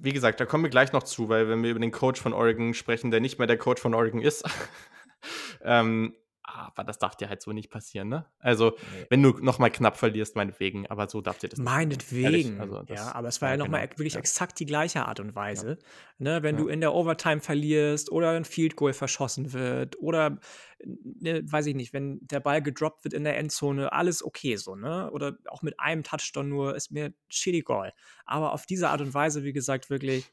wie 0.00 0.12
gesagt, 0.12 0.40
da 0.40 0.46
kommen 0.46 0.64
wir 0.64 0.70
gleich 0.70 0.92
noch 0.92 1.02
zu, 1.02 1.28
weil 1.28 1.48
wenn 1.48 1.62
wir 1.62 1.70
über 1.70 1.80
den 1.80 1.90
Coach 1.90 2.20
von 2.20 2.32
Oregon 2.32 2.72
sprechen, 2.72 3.10
der 3.10 3.20
nicht 3.20 3.38
mehr 3.38 3.46
der 3.46 3.58
Coach 3.58 3.82
von 3.82 3.92
Oregon 3.92 4.22
ist, 4.22 4.44
ähm, 5.62 6.14
aber 6.54 6.84
das 6.84 6.98
darf 6.98 7.16
dir 7.16 7.28
halt 7.28 7.42
so 7.42 7.52
nicht 7.52 7.70
passieren, 7.70 8.08
ne? 8.08 8.26
Also, 8.38 8.76
nee. 8.92 9.06
wenn 9.10 9.22
du 9.22 9.30
nochmal 9.40 9.70
knapp 9.70 9.96
verlierst, 9.96 10.36
meinetwegen, 10.36 10.86
aber 10.86 11.08
so 11.08 11.20
darf 11.20 11.38
dir 11.38 11.48
das 11.48 11.58
Meinetwegen. 11.58 12.60
Also 12.60 12.82
das, 12.82 12.98
ja, 12.98 13.14
aber 13.14 13.28
es 13.28 13.42
war 13.42 13.48
ja, 13.48 13.54
ja 13.54 13.58
nochmal 13.58 13.82
genau. 13.82 13.98
wirklich 13.98 14.14
ja. 14.14 14.20
exakt 14.20 14.58
die 14.60 14.66
gleiche 14.66 15.06
Art 15.06 15.20
und 15.20 15.34
Weise. 15.34 15.78
Ja. 15.80 15.86
Ne, 16.18 16.42
wenn 16.42 16.56
du 16.56 16.68
in 16.68 16.80
der 16.80 16.94
Overtime 16.94 17.40
verlierst 17.40 18.10
oder 18.10 18.30
ein 18.30 18.44
Field 18.44 18.76
Goal 18.76 18.92
verschossen 18.92 19.52
wird 19.52 19.98
oder, 20.00 20.38
ne, 20.84 21.42
weiß 21.44 21.66
ich 21.66 21.74
nicht, 21.74 21.92
wenn 21.92 22.20
der 22.22 22.40
Ball 22.40 22.62
gedroppt 22.62 23.04
wird 23.04 23.14
in 23.14 23.24
der 23.24 23.36
Endzone, 23.36 23.92
alles 23.92 24.24
okay 24.24 24.56
so, 24.56 24.76
ne? 24.76 25.10
Oder 25.10 25.36
auch 25.48 25.62
mit 25.62 25.80
einem 25.80 26.04
Touchdown 26.04 26.48
nur, 26.48 26.76
ist 26.76 26.92
mir 26.92 27.12
shitty 27.28 27.62
Goal. 27.62 27.92
Aber 28.26 28.52
auf 28.52 28.66
diese 28.66 28.90
Art 28.90 29.00
und 29.00 29.12
Weise, 29.12 29.42
wie 29.42 29.52
gesagt, 29.52 29.90
wirklich, 29.90 30.32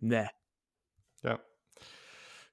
ne. 0.00 0.28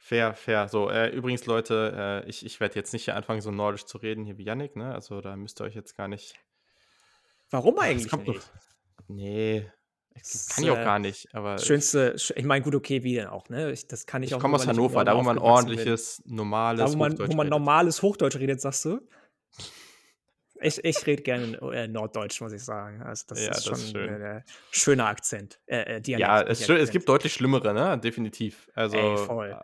Fair, 0.04 0.34
fair. 0.34 0.68
So, 0.68 0.90
äh, 0.90 1.10
übrigens, 1.10 1.46
Leute, 1.46 2.24
äh, 2.26 2.30
ich, 2.30 2.44
ich 2.44 2.60
werde 2.60 2.74
jetzt 2.74 2.92
nicht 2.92 3.06
hier 3.06 3.16
anfangen, 3.16 3.40
so 3.40 3.52
nordisch 3.52 3.86
zu 3.86 4.00
reden 4.00 4.26
hier 4.26 4.36
wie 4.40 4.44
Yannick, 4.44 4.76
ne? 4.76 4.94
Also 4.96 5.22
da 5.22 5.36
müsst 5.36 5.62
ihr 5.62 5.66
euch 5.66 5.76
jetzt 5.76 5.96
gar 5.96 6.08
nicht. 6.08 6.34
Warum 7.52 7.78
eigentlich 7.78 8.12
nicht? 8.12 8.28
Doch, 8.28 8.42
nee, 9.08 9.72
das 10.16 10.48
kann 10.48 10.64
ich 10.64 10.72
auch 10.72 10.80
äh, 10.80 10.84
gar 10.84 10.98
nicht. 10.98 11.34
Aber 11.36 11.60
schönste, 11.60 12.16
ich 12.36 12.44
meine, 12.44 12.64
gut, 12.64 12.74
okay, 12.74 13.04
wie 13.04 13.14
denn 13.14 13.28
auch, 13.28 13.48
ne? 13.50 13.72
Ich, 13.72 13.88
das 13.88 14.08
kann 14.08 14.24
ich, 14.24 14.32
ich 14.32 14.34
auch. 14.34 14.40
Ich 14.40 14.42
komme 14.42 14.56
aus 14.56 14.66
Hannover, 14.66 15.06
da 15.06 15.16
wo 15.16 15.22
man 15.22 15.38
ordentliches, 15.38 16.24
normales 16.26 16.80
da, 16.80 16.94
wo 16.94 16.98
man, 16.98 17.12
Hochdeutsch 17.12 17.32
wo 17.32 17.36
man 17.36 17.48
normales 17.48 18.02
Hochdeutsch 18.02 18.38
redet, 18.38 18.60
sagst 18.60 18.86
du? 18.86 19.08
Ich, 20.62 20.84
ich 20.84 21.06
rede 21.06 21.22
gerne 21.22 21.58
äh, 21.74 21.88
Norddeutsch, 21.88 22.42
muss 22.42 22.54
ich 22.54 22.64
sagen. 22.64 23.04
Also 23.04 23.26
das 23.28 23.46
ja, 23.46 23.52
ist 23.52 23.66
schon 23.66 23.74
ist 23.76 23.92
schön. 23.92 24.10
ein 24.10 24.44
schöner 24.72 25.06
Akzent. 25.08 25.60
Äh, 25.68 25.98
äh 25.98 26.02
ja, 26.06 26.42
es, 26.42 26.66
schön, 26.66 26.78
es, 26.78 26.90
gibt 26.90 27.08
deutlich 27.08 27.34
schlimmere, 27.34 27.74
ne? 27.74 28.00
Definitiv. 28.00 28.68
Also, 28.74 28.98
Ey, 28.98 29.18
voll. 29.18 29.62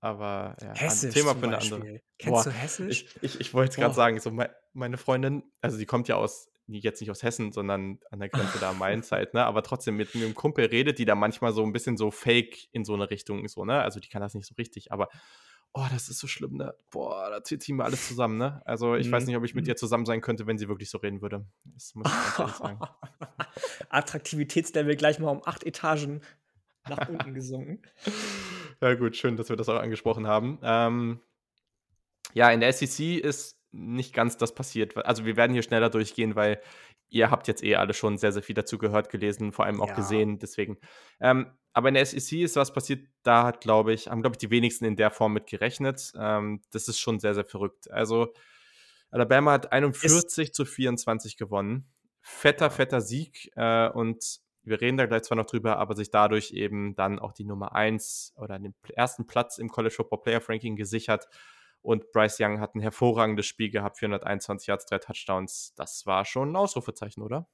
Aber 0.00 0.56
ja, 0.60 0.74
Hessisch 0.74 1.14
Thema 1.14 1.34
für 1.34 1.46
eine 1.46 1.58
andere. 1.58 2.00
Kennst 2.18 2.44
Boah, 2.44 2.44
du 2.44 2.50
Hessisch? 2.50 3.06
Ich, 3.20 3.22
ich, 3.22 3.40
ich 3.40 3.54
wollte 3.54 3.70
es 3.70 3.76
gerade 3.76 3.94
sagen, 3.94 4.20
so 4.20 4.30
me 4.30 4.50
meine 4.72 4.98
Freundin, 4.98 5.42
also 5.62 5.78
die 5.78 5.86
kommt 5.86 6.06
ja 6.06 6.16
aus 6.16 6.50
jetzt 6.68 7.00
nicht 7.00 7.10
aus 7.10 7.22
Hessen, 7.22 7.52
sondern 7.52 8.00
an 8.10 8.18
der 8.18 8.28
Grenze 8.28 8.58
da 8.58 8.70
am 8.70 8.78
Mainzeit, 8.78 9.34
ne? 9.34 9.44
Aber 9.44 9.62
trotzdem 9.62 9.96
mit 9.96 10.14
einem 10.14 10.34
Kumpel 10.34 10.66
redet, 10.66 10.98
die 10.98 11.04
da 11.04 11.14
manchmal 11.14 11.52
so 11.52 11.62
ein 11.62 11.72
bisschen 11.72 11.96
so 11.96 12.10
fake 12.10 12.68
in 12.72 12.84
so 12.84 12.94
eine 12.94 13.10
Richtung 13.10 13.46
so, 13.48 13.64
ne? 13.64 13.80
Also 13.82 14.00
die 14.00 14.08
kann 14.08 14.20
das 14.20 14.34
nicht 14.34 14.46
so 14.46 14.54
richtig, 14.56 14.92
aber 14.92 15.08
oh, 15.72 15.86
das 15.92 16.08
ist 16.08 16.18
so 16.18 16.26
schlimm, 16.26 16.56
ne? 16.56 16.74
Boah, 16.90 17.30
da 17.30 17.44
zieht 17.44 17.68
mir 17.68 17.84
alles 17.84 18.08
zusammen, 18.08 18.38
ne? 18.38 18.62
Also 18.64 18.94
ich 18.96 19.08
mhm. 19.08 19.12
weiß 19.12 19.26
nicht, 19.26 19.36
ob 19.36 19.44
ich 19.44 19.54
mit 19.54 19.64
mhm. 19.64 19.70
ihr 19.70 19.76
zusammen 19.76 20.06
sein 20.06 20.20
könnte, 20.20 20.46
wenn 20.46 20.58
sie 20.58 20.68
wirklich 20.68 20.90
so 20.90 20.98
reden 20.98 21.22
würde. 21.22 21.46
Das 21.64 21.94
muss 21.94 22.08
ich 22.10 22.36
ganz 22.36 22.58
sagen. 22.58 22.80
Attraktivitätslevel 23.90 24.96
gleich 24.96 25.18
mal 25.18 25.30
um 25.30 25.42
acht 25.44 25.64
Etagen 25.64 26.22
nach 26.88 27.08
unten 27.08 27.34
gesunken. 27.34 27.82
Ja, 28.80 28.94
gut, 28.94 29.16
schön, 29.16 29.36
dass 29.36 29.48
wir 29.48 29.56
das 29.56 29.68
auch 29.68 29.80
angesprochen 29.80 30.26
haben. 30.26 30.58
Ähm, 30.62 31.20
ja, 32.34 32.50
in 32.50 32.60
der 32.60 32.72
SEC 32.72 33.18
ist 33.18 33.58
nicht 33.72 34.14
ganz 34.14 34.36
das 34.36 34.54
passiert. 34.54 34.96
Also 35.06 35.24
wir 35.24 35.36
werden 35.36 35.52
hier 35.52 35.62
schneller 35.62 35.90
durchgehen, 35.90 36.34
weil 36.34 36.60
ihr 37.08 37.30
habt 37.30 37.48
jetzt 37.48 37.62
eh 37.62 37.76
alle 37.76 37.94
schon 37.94 38.18
sehr, 38.18 38.32
sehr 38.32 38.42
viel 38.42 38.54
dazu 38.54 38.78
gehört, 38.78 39.10
gelesen, 39.10 39.52
vor 39.52 39.64
allem 39.64 39.80
auch 39.80 39.88
ja. 39.88 39.94
gesehen. 39.94 40.38
Deswegen. 40.38 40.78
Ähm, 41.20 41.50
aber 41.72 41.88
in 41.88 41.94
der 41.94 42.06
SEC 42.06 42.40
ist 42.40 42.56
was 42.56 42.72
passiert, 42.72 43.06
da 43.22 43.44
hat, 43.44 43.60
glaube 43.60 43.92
ich, 43.92 44.08
haben, 44.08 44.22
glaube 44.22 44.34
ich, 44.34 44.38
die 44.38 44.50
wenigsten 44.50 44.84
in 44.84 44.96
der 44.96 45.10
Form 45.10 45.32
mit 45.32 45.46
gerechnet. 45.46 46.12
Ähm, 46.18 46.62
das 46.70 46.88
ist 46.88 46.98
schon 46.98 47.20
sehr, 47.20 47.34
sehr 47.34 47.44
verrückt. 47.44 47.90
Also 47.90 48.32
Alabama 49.10 49.52
hat 49.52 49.72
41 49.72 50.48
ist 50.48 50.54
zu 50.54 50.64
24 50.64 51.36
gewonnen. 51.36 51.86
Fetter, 52.22 52.70
fetter 52.70 53.00
Sieg. 53.00 53.50
Äh, 53.56 53.88
und 53.90 54.40
wir 54.66 54.80
reden 54.80 54.96
da 54.96 55.06
gleich 55.06 55.22
zwar 55.22 55.36
noch 55.36 55.46
drüber, 55.46 55.78
aber 55.78 55.94
sich 55.94 56.10
dadurch 56.10 56.52
eben 56.52 56.94
dann 56.94 57.18
auch 57.18 57.32
die 57.32 57.44
Nummer 57.44 57.74
1 57.74 58.34
oder 58.36 58.58
den 58.58 58.74
ersten 58.94 59.26
Platz 59.26 59.58
im 59.58 59.68
College 59.68 59.94
Football 59.94 60.22
Playoff 60.22 60.48
Ranking 60.48 60.76
gesichert. 60.76 61.28
Und 61.82 62.10
Bryce 62.10 62.40
Young 62.40 62.60
hat 62.60 62.74
ein 62.74 62.80
hervorragendes 62.80 63.46
Spiel 63.46 63.70
gehabt, 63.70 63.98
421 63.98 64.66
Yards, 64.66 64.86
drei 64.86 64.98
Touchdowns. 64.98 65.72
Das 65.76 66.04
war 66.04 66.24
schon 66.24 66.52
ein 66.52 66.56
Ausrufezeichen, 66.56 67.22
oder? 67.22 67.48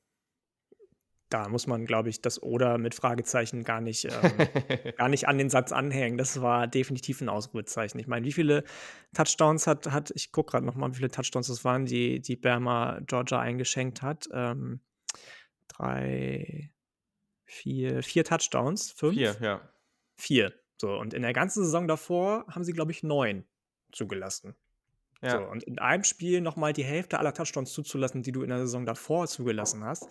Da 1.29 1.49
muss 1.49 1.67
man, 1.67 1.87
glaube 1.87 2.11
ich, 2.11 2.21
das 2.21 2.43
Oder 2.43 2.77
mit 2.77 2.95
Fragezeichen 2.95 3.65
gar 3.65 3.81
nicht, 3.81 4.05
ähm, 4.05 4.13
gar 4.99 5.09
nicht 5.09 5.29
an 5.29 5.39
den 5.39 5.49
Satz 5.49 5.73
anhängen. 5.73 6.19
Das 6.19 6.43
war 6.43 6.67
definitiv 6.67 7.23
ein 7.23 7.31
Ausrufezeichen. 7.31 7.99
Ich 7.99 8.07
meine, 8.07 8.27
wie 8.27 8.33
viele 8.33 8.65
Touchdowns 9.15 9.67
hat, 9.67 9.91
hat 9.91 10.13
ich 10.15 10.31
gucke 10.31 10.53
gerade 10.53 10.67
nochmal, 10.67 10.91
wie 10.93 10.97
viele 10.97 11.11
Touchdowns 11.11 11.47
das 11.47 11.65
waren, 11.65 11.87
die, 11.87 12.21
die 12.21 12.37
Berma 12.37 13.01
Georgia 13.07 13.39
eingeschenkt 13.41 14.03
hat. 14.03 14.29
Ähm, 14.33 14.81
drei, 15.69 16.71
vier, 17.53 18.03
vier 18.03 18.25
Touchdowns, 18.25 18.91
fünf? 18.91 19.15
Vier, 19.15 19.37
ja. 19.41 19.61
Vier. 20.17 20.53
So, 20.81 20.97
und 20.97 21.15
in 21.15 21.23
der 21.23 21.33
ganzen 21.33 21.63
Saison 21.63 21.87
davor 21.87 22.47
haben 22.49 22.65
sie, 22.65 22.73
glaube 22.73 22.93
ich, 22.93 23.03
neun 23.03 23.45
zugelassen. 23.93 24.57
Ja. 25.21 25.39
So, 25.39 25.45
und 25.45 25.63
in 25.63 25.79
einem 25.79 26.03
Spiel 26.03 26.41
nochmal 26.41 26.73
die 26.73 26.83
Hälfte 26.83 27.19
aller 27.19 27.35
Touchdowns 27.35 27.73
zuzulassen, 27.73 28.23
die 28.23 28.33
du 28.33 28.43
in 28.43 28.49
der 28.49 28.59
Saison 28.59 28.85
davor 28.85 29.29
zugelassen 29.29 29.85
hast, 29.85 30.09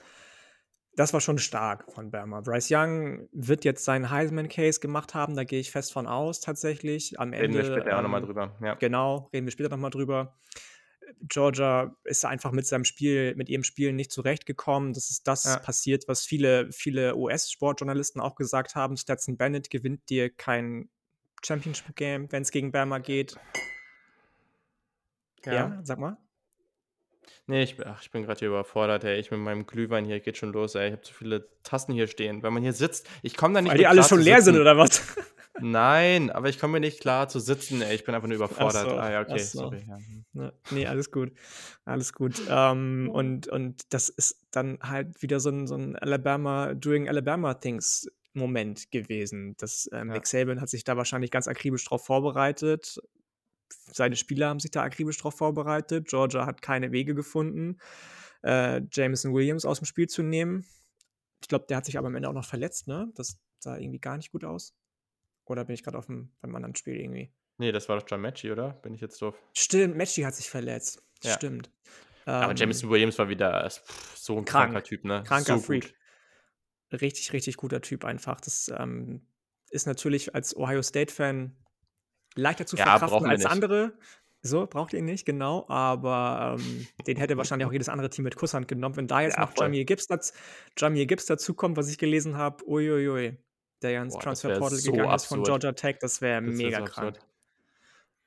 das 0.95 1.13
war 1.13 1.21
schon 1.21 1.37
stark 1.37 1.91
von 1.91 2.11
Berma. 2.11 2.41
Bryce 2.41 2.71
Young 2.71 3.27
wird 3.31 3.65
jetzt 3.65 3.85
seinen 3.85 4.09
Heisman-Case 4.09 4.79
gemacht 4.79 5.13
haben, 5.13 5.35
da 5.35 5.43
gehe 5.43 5.59
ich 5.59 5.71
fest 5.71 5.91
von 5.91 6.05
aus, 6.05 6.41
tatsächlich. 6.41 7.19
Am 7.19 7.31
reden 7.31 7.45
Ende, 7.45 7.57
wir 7.57 7.65
später 7.65 7.91
ähm, 7.91 7.97
auch 7.97 8.01
nochmal 8.03 8.21
drüber. 8.21 8.57
Ja. 8.61 8.75
Genau, 8.75 9.29
reden 9.33 9.47
wir 9.47 9.51
später 9.51 9.69
nochmal 9.69 9.91
drüber. 9.91 10.37
Georgia 11.21 11.95
ist 12.03 12.25
einfach 12.25 12.51
mit 12.51 12.65
seinem 12.65 12.85
Spiel, 12.85 13.35
mit 13.35 13.49
ihrem 13.49 13.63
Spiel 13.63 13.93
nicht 13.93 14.11
zurechtgekommen. 14.11 14.93
Das 14.93 15.09
ist 15.09 15.27
das 15.27 15.45
ja. 15.45 15.57
passiert, 15.57 16.07
was 16.07 16.25
viele, 16.25 16.71
viele 16.71 17.15
US-Sportjournalisten 17.15 18.21
auch 18.21 18.35
gesagt 18.35 18.75
haben. 18.75 18.97
Stetson 18.97 19.37
Bennett 19.37 19.69
gewinnt 19.69 20.09
dir 20.09 20.29
kein 20.29 20.89
Championship-Game, 21.43 22.31
wenn 22.31 22.43
es 22.43 22.51
gegen 22.51 22.71
Bama 22.71 22.99
geht. 22.99 23.35
Ja. 25.45 25.53
ja, 25.53 25.79
sag 25.83 25.99
mal. 25.99 26.17
Nee, 27.47 27.63
ich, 27.63 27.85
ach, 27.85 28.01
ich 28.01 28.11
bin 28.11 28.23
gerade 28.23 28.39
hier 28.39 28.49
überfordert, 28.49 29.03
ey. 29.03 29.19
Ich 29.19 29.31
mit 29.31 29.39
meinem 29.39 29.65
Glühwein 29.65 30.05
hier 30.05 30.19
geht 30.19 30.37
schon 30.37 30.51
los, 30.51 30.75
ey. 30.75 30.87
Ich 30.87 30.91
habe 30.93 31.01
zu 31.01 31.13
viele 31.13 31.49
Tassen 31.63 31.93
hier 31.93 32.07
stehen. 32.07 32.43
Wenn 32.43 32.53
man 32.53 32.63
hier 32.63 32.73
sitzt, 32.73 33.09
ich 33.23 33.35
komme 33.35 33.55
da 33.55 33.61
nicht 33.61 33.71
Weil 33.71 33.77
die 33.79 33.87
alle 33.87 34.03
schon 34.03 34.21
leer 34.21 34.41
sind, 34.41 34.57
oder 34.57 34.77
was? 34.77 35.01
Nein, 35.61 36.29
aber 36.29 36.49
ich 36.49 36.59
komme 36.59 36.73
mir 36.73 36.79
nicht 36.79 36.99
klar 36.99 37.27
zu 37.29 37.39
sitzen, 37.39 37.81
ey. 37.81 37.95
Ich 37.95 38.03
bin 38.03 38.15
einfach 38.15 38.27
nur 38.27 38.35
überfordert. 38.35 38.89
So, 38.89 38.97
ah 38.97 39.11
ja, 39.11 39.21
okay, 39.21 39.39
so. 39.39 39.59
sorry. 39.59 39.83
Ja. 39.87 39.97
Ne, 40.33 40.53
nee, 40.71 40.87
alles 40.87 41.11
gut. 41.11 41.31
Alles 41.85 42.13
gut. 42.13 42.41
Ähm, 42.49 43.09
und, 43.11 43.47
und 43.47 43.93
das 43.93 44.09
ist 44.09 44.45
dann 44.51 44.79
halt 44.81 45.21
wieder 45.21 45.39
so 45.39 45.49
ein, 45.49 45.67
so 45.67 45.75
ein 45.75 45.95
Alabama, 45.95 46.73
doing 46.73 47.09
Alabama 47.09 47.53
Things 47.53 48.09
Moment 48.33 48.91
gewesen. 48.91 49.55
Das, 49.57 49.89
ja. 49.91 50.03
Nick 50.05 50.25
Saban 50.27 50.61
hat 50.61 50.69
sich 50.69 50.83
da 50.83 50.97
wahrscheinlich 50.97 51.31
ganz 51.31 51.47
akribisch 51.47 51.85
drauf 51.85 52.05
vorbereitet. 52.05 53.01
Seine 53.91 54.15
Spieler 54.15 54.49
haben 54.49 54.59
sich 54.59 54.71
da 54.71 54.83
akribisch 54.83 55.17
drauf 55.17 55.35
vorbereitet. 55.35 56.07
Georgia 56.07 56.45
hat 56.45 56.61
keine 56.61 56.91
Wege 56.91 57.13
gefunden, 57.13 57.77
äh, 58.43 58.81
Jameson 58.91 59.33
Williams 59.33 59.65
aus 59.65 59.79
dem 59.79 59.85
Spiel 59.85 60.07
zu 60.07 60.23
nehmen. 60.23 60.65
Ich 61.41 61.47
glaube, 61.47 61.65
der 61.67 61.77
hat 61.77 61.85
sich 61.85 61.97
aber 61.97 62.07
am 62.07 62.15
Ende 62.15 62.29
auch 62.29 62.33
noch 62.33 62.45
verletzt, 62.45 62.87
ne? 62.87 63.11
Das 63.15 63.37
sah 63.59 63.77
irgendwie 63.77 63.99
gar 63.99 64.17
nicht 64.17 64.31
gut 64.31 64.43
aus. 64.43 64.73
Oder 65.45 65.65
bin 65.65 65.73
ich 65.73 65.83
gerade 65.83 65.97
auf 65.97 66.05
dem, 66.05 66.31
beim 66.41 66.55
anderen 66.55 66.75
Spiel 66.75 66.95
irgendwie? 66.95 67.33
Nee, 67.57 67.71
das 67.71 67.89
war 67.89 67.99
doch 67.99 68.05
John 68.07 68.21
Matchy, 68.21 68.51
oder? 68.51 68.71
Bin 68.81 68.93
ich 68.93 69.01
jetzt 69.01 69.21
doof? 69.21 69.35
Stimmt, 69.53 69.97
Matchy 69.97 70.21
hat 70.21 70.35
sich 70.35 70.49
verletzt. 70.49 71.03
Ja. 71.23 71.33
Stimmt. 71.33 71.71
Aber 72.25 72.51
ähm, 72.51 72.57
Jameson 72.57 72.89
Williams 72.89 73.17
war 73.17 73.29
wieder 73.29 73.67
pff, 73.69 74.17
so 74.17 74.37
ein 74.37 74.45
krank, 74.45 74.71
kranker 74.71 74.83
Typ, 74.83 75.05
ne? 75.05 75.23
Kranker 75.25 75.57
so 75.57 75.63
Freak. 75.63 75.83
Gut 75.83 75.95
richtig, 76.91 77.33
richtig 77.33 77.57
guter 77.57 77.81
Typ 77.81 78.05
einfach. 78.05 78.41
Das 78.41 78.71
ähm, 78.77 79.21
ist 79.69 79.87
natürlich 79.87 80.35
als 80.35 80.55
Ohio 80.55 80.81
State-Fan 80.81 81.55
leichter 82.35 82.65
zu 82.65 82.75
ja, 82.75 82.97
verkraften 82.97 83.29
als 83.29 83.45
andere. 83.45 83.93
So, 84.43 84.65
braucht 84.65 84.93
ihr 84.93 85.03
nicht, 85.03 85.25
genau. 85.25 85.65
Aber 85.69 86.57
ähm, 86.59 86.87
den 87.05 87.17
hätte 87.17 87.37
wahrscheinlich 87.37 87.67
auch 87.67 87.71
jedes 87.71 87.89
andere 87.89 88.09
Team 88.09 88.23
mit 88.23 88.35
Kusshand 88.35 88.67
genommen. 88.67 88.95
Wenn 88.95 89.07
da 89.07 89.21
jetzt 89.21 89.37
ja, 89.37 89.45
noch 89.45 89.53
Jamie 89.55 89.85
Gibbs, 89.85 90.07
Gibbs 90.77 91.25
dazukommt, 91.25 91.77
was 91.77 91.89
ich 91.89 91.99
gelesen 91.99 92.37
habe, 92.37 92.67
uiuiui, 92.67 93.37
der 93.81 93.91
ja 93.91 94.01
ins 94.01 94.17
Transferportal 94.17 94.77
so 94.77 94.91
gegangen 94.91 95.09
absurd. 95.09 95.21
ist 95.21 95.27
von 95.27 95.43
Georgia 95.43 95.71
Tech, 95.73 95.97
das 95.99 96.21
wäre 96.21 96.41
mega 96.41 96.79
so 96.79 96.85
krank. 96.85 97.19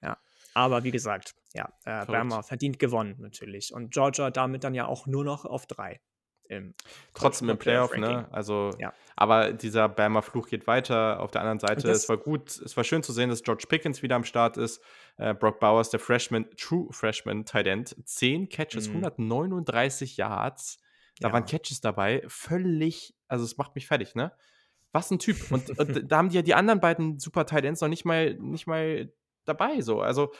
Ja, 0.02 0.18
aber 0.54 0.84
wie 0.84 0.90
gesagt, 0.90 1.34
ja, 1.52 1.72
äh, 1.84 2.04
Bama 2.06 2.42
verdient 2.42 2.78
gewonnen 2.78 3.16
natürlich. 3.18 3.72
Und 3.72 3.92
Georgia 3.92 4.30
damit 4.30 4.64
dann 4.64 4.74
ja 4.74 4.86
auch 4.86 5.06
nur 5.06 5.24
noch 5.24 5.44
auf 5.44 5.66
drei 5.66 6.00
im 6.48 6.74
Trotzdem 7.14 7.48
im 7.48 7.58
Playoff, 7.58 7.90
Playoff 7.90 8.26
ne? 8.26 8.28
Also, 8.32 8.70
ja. 8.78 8.92
aber 9.16 9.52
dieser 9.52 9.88
Bama 9.88 10.22
Fluch 10.22 10.48
geht 10.48 10.66
weiter. 10.66 11.20
Auf 11.20 11.30
der 11.30 11.40
anderen 11.40 11.58
Seite, 11.58 11.90
es 11.90 12.08
war 12.08 12.16
gut, 12.16 12.50
es 12.58 12.76
war 12.76 12.84
schön 12.84 13.02
zu 13.02 13.12
sehen, 13.12 13.30
dass 13.30 13.42
George 13.42 13.64
Pickens 13.68 14.02
wieder 14.02 14.16
am 14.16 14.24
Start 14.24 14.56
ist. 14.56 14.82
Äh, 15.16 15.34
Brock 15.34 15.60
Bowers, 15.60 15.90
der 15.90 16.00
Freshman, 16.00 16.46
True 16.56 16.88
Freshman 16.90 17.44
Tight 17.44 17.66
End, 17.66 17.96
10 18.04 18.48
Catches, 18.48 18.88
mhm. 18.88 19.04
139 19.04 20.16
Yards. 20.16 20.80
Da 21.20 21.28
ja. 21.28 21.34
waren 21.34 21.46
Catches 21.46 21.80
dabei, 21.80 22.24
völlig, 22.26 23.14
also 23.28 23.44
es 23.44 23.56
macht 23.56 23.74
mich 23.74 23.86
fertig, 23.86 24.14
ne? 24.14 24.32
Was 24.94 25.10
ein 25.10 25.18
Typ. 25.18 25.50
Und, 25.50 25.76
und 25.78 26.08
da 26.10 26.16
haben 26.16 26.28
die 26.28 26.36
ja 26.36 26.42
die 26.42 26.54
anderen 26.54 26.80
beiden 26.80 27.18
Super 27.18 27.44
Tight 27.44 27.64
Ends 27.64 27.80
noch 27.80 27.88
nicht 27.88 28.04
mal, 28.04 28.34
nicht 28.34 28.66
mal 28.66 29.12
dabei, 29.44 29.80
so. 29.80 30.00
Also, 30.00 30.32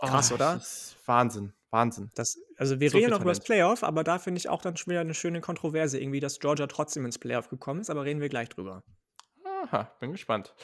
krass, 0.00 0.32
oh, 0.32 0.36
oder? 0.36 0.60
Wahnsinn. 1.04 1.52
Wahnsinn. 1.70 2.10
Das, 2.14 2.38
also 2.56 2.80
wir 2.80 2.88
so 2.88 2.96
reden 2.96 3.10
noch 3.10 3.20
über 3.20 3.30
das 3.30 3.40
Playoff, 3.40 3.84
aber 3.84 4.02
da 4.02 4.18
finde 4.18 4.38
ich 4.38 4.48
auch 4.48 4.62
dann 4.62 4.78
schon 4.78 4.90
wieder 4.90 5.02
eine 5.02 5.12
schöne 5.12 5.42
Kontroverse, 5.42 6.00
irgendwie, 6.00 6.20
dass 6.20 6.40
Georgia 6.40 6.66
trotzdem 6.66 7.04
ins 7.04 7.18
Playoff 7.18 7.50
gekommen 7.50 7.80
ist, 7.80 7.90
aber 7.90 8.04
reden 8.06 8.22
wir 8.22 8.30
gleich 8.30 8.48
drüber. 8.48 8.82
Aha, 9.44 9.92
bin 10.00 10.12
gespannt. 10.12 10.54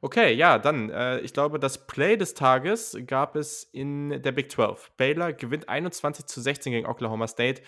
Okay, 0.00 0.34
ja, 0.34 0.58
dann, 0.58 0.90
äh, 0.90 1.20
ich 1.20 1.32
glaube, 1.32 1.60
das 1.60 1.86
Play 1.86 2.16
des 2.16 2.34
Tages 2.34 2.96
gab 3.06 3.36
es 3.36 3.62
in 3.62 4.22
der 4.22 4.32
Big 4.32 4.50
12. 4.50 4.92
Baylor 4.96 5.32
gewinnt 5.32 5.68
21 5.68 6.26
zu 6.26 6.40
16 6.40 6.72
gegen 6.72 6.86
Oklahoma 6.86 7.28
State 7.28 7.62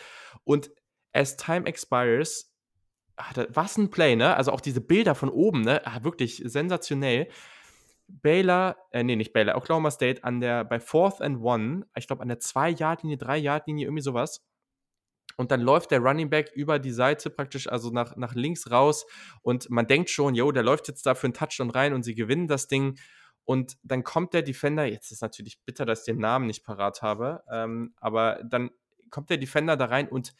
und 0.45 0.71
as 1.13 1.37
time 1.37 1.67
expires, 1.67 2.50
was 3.49 3.77
ein 3.77 3.91
Play, 3.91 4.17
ne? 4.17 4.37
Also 4.37 4.53
auch 4.53 4.61
diese 4.61 4.81
Bilder 4.81 5.15
von 5.15 5.29
oben, 5.29 5.63
ne? 5.63 5.87
Ah, 5.87 6.03
wirklich 6.05 6.43
sensationell. 6.45 7.29
Baylor, 8.09 8.77
äh, 8.91 9.05
nee, 9.05 9.17
nicht 9.17 9.33
Baylor, 9.33 9.57
Oklahoma 9.57 9.91
State 9.91 10.25
an 10.25 10.41
der, 10.41 10.65
bei 10.65 10.81
Fourth 10.81 11.21
and 11.21 11.41
One, 11.43 11.87
ich 11.97 12.07
glaube 12.07 12.23
an 12.23 12.29
der 12.29 12.41
2-Yard-Linie, 12.41 13.19
3-Yard-Linie, 13.19 13.87
irgendwie 13.87 14.03
sowas. 14.03 14.45
Und 15.37 15.53
dann 15.53 15.61
läuft 15.61 15.91
der 15.91 16.01
Running 16.01 16.29
Back 16.29 16.51
über 16.55 16.79
die 16.79 16.91
Seite 16.91 17.31
praktisch, 17.31 17.69
also 17.69 17.91
nach, 17.91 18.17
nach 18.17 18.35
links 18.35 18.71
raus. 18.71 19.07
Und 19.43 19.71
man 19.71 19.87
denkt 19.87 20.11
schon, 20.11 20.35
yo, 20.35 20.53
der 20.53 20.63
läuft 20.63 20.89
jetzt 20.89 21.07
da 21.07 21.15
für 21.15 21.29
einen 21.29 21.35
Touchdown 21.35 21.71
rein 21.71 21.95
und 21.95 22.03
sie 22.03 22.15
gewinnen 22.15 22.49
das 22.49 22.67
Ding. 22.67 22.99
Und 23.45 23.79
dann 23.83 24.05
kommt 24.05 24.35
der 24.35 24.43
Defender, 24.43 24.85
jetzt 24.85 25.11
ist 25.11 25.23
natürlich 25.23 25.61
bitter, 25.65 25.87
dass 25.87 26.01
ich 26.01 26.07
den 26.07 26.19
Namen 26.19 26.47
nicht 26.47 26.65
parat 26.65 27.03
habe, 27.03 27.43
ähm, 27.51 27.95
aber 27.97 28.41
dann 28.45 28.71
kommt 29.11 29.31
der 29.31 29.39
Defender 29.39 29.77
da 29.77 29.87
rein 29.87 30.09
und 30.09 30.35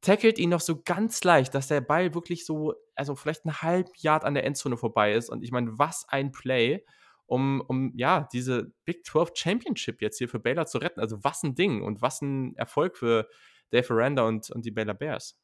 tackelt 0.00 0.38
ihn 0.38 0.50
noch 0.50 0.60
so 0.60 0.80
ganz 0.82 1.24
leicht, 1.24 1.54
dass 1.54 1.68
der 1.68 1.80
Ball 1.80 2.14
wirklich 2.14 2.46
so, 2.46 2.74
also 2.94 3.16
vielleicht 3.16 3.44
einen 3.44 3.62
halben 3.62 3.90
Yard 3.96 4.24
an 4.24 4.34
der 4.34 4.44
Endzone 4.44 4.76
vorbei 4.76 5.12
ist. 5.12 5.28
Und 5.28 5.42
ich 5.42 5.50
meine, 5.50 5.78
was 5.78 6.06
ein 6.08 6.32
Play, 6.32 6.84
um, 7.26 7.62
um 7.66 7.92
ja, 7.94 8.28
diese 8.32 8.72
Big 8.84 9.04
12 9.04 9.30
Championship 9.34 10.00
jetzt 10.00 10.18
hier 10.18 10.28
für 10.28 10.38
Baylor 10.38 10.66
zu 10.66 10.78
retten. 10.78 11.00
Also 11.00 11.22
was 11.22 11.42
ein 11.42 11.54
Ding 11.54 11.82
und 11.82 12.00
was 12.00 12.22
ein 12.22 12.56
Erfolg 12.56 12.96
für 12.96 13.28
Dave 13.70 13.92
Aranda 13.92 14.26
und, 14.26 14.50
und 14.50 14.64
die 14.64 14.70
Baylor 14.70 14.94
Bears. 14.94 15.38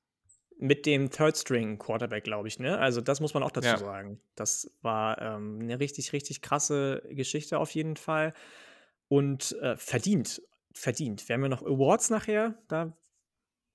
Mit 0.57 0.87
dem 0.87 1.11
Third-String-Quarterback, 1.11 2.23
glaube 2.23 2.47
ich, 2.47 2.61
ne? 2.61 2.79
Also, 2.79 3.01
das 3.01 3.21
muss 3.21 3.35
man 3.35 3.43
auch 3.43 3.51
dazu 3.51 3.67
ja. 3.67 3.77
sagen. 3.77 4.21
Das 4.37 4.71
war 4.83 5.21
ähm, 5.21 5.59
eine 5.61 5.81
richtig, 5.81 6.13
richtig 6.13 6.43
krasse 6.43 7.03
Geschichte 7.11 7.59
auf 7.59 7.73
jeden 7.73 7.97
Fall. 7.97 8.33
Und 9.09 9.57
äh, 9.61 9.77
verdient. 9.77 10.41
Verdient. 10.73 11.29
Wir 11.29 11.35
haben 11.35 11.43
ja 11.43 11.49
noch 11.49 11.63
Awards 11.63 12.09
nachher. 12.09 12.55
Da 12.69 12.97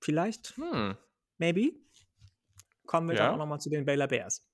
Vielleicht. 0.00 0.56
Hm. 0.56 0.96
Maybe. 1.38 1.72
Kommen 2.86 3.08
wir 3.08 3.16
ja. 3.16 3.24
dann 3.24 3.34
auch 3.34 3.38
nochmal 3.38 3.60
zu 3.60 3.70
den 3.70 3.84
Baylor 3.84 4.08
Bears. 4.08 4.46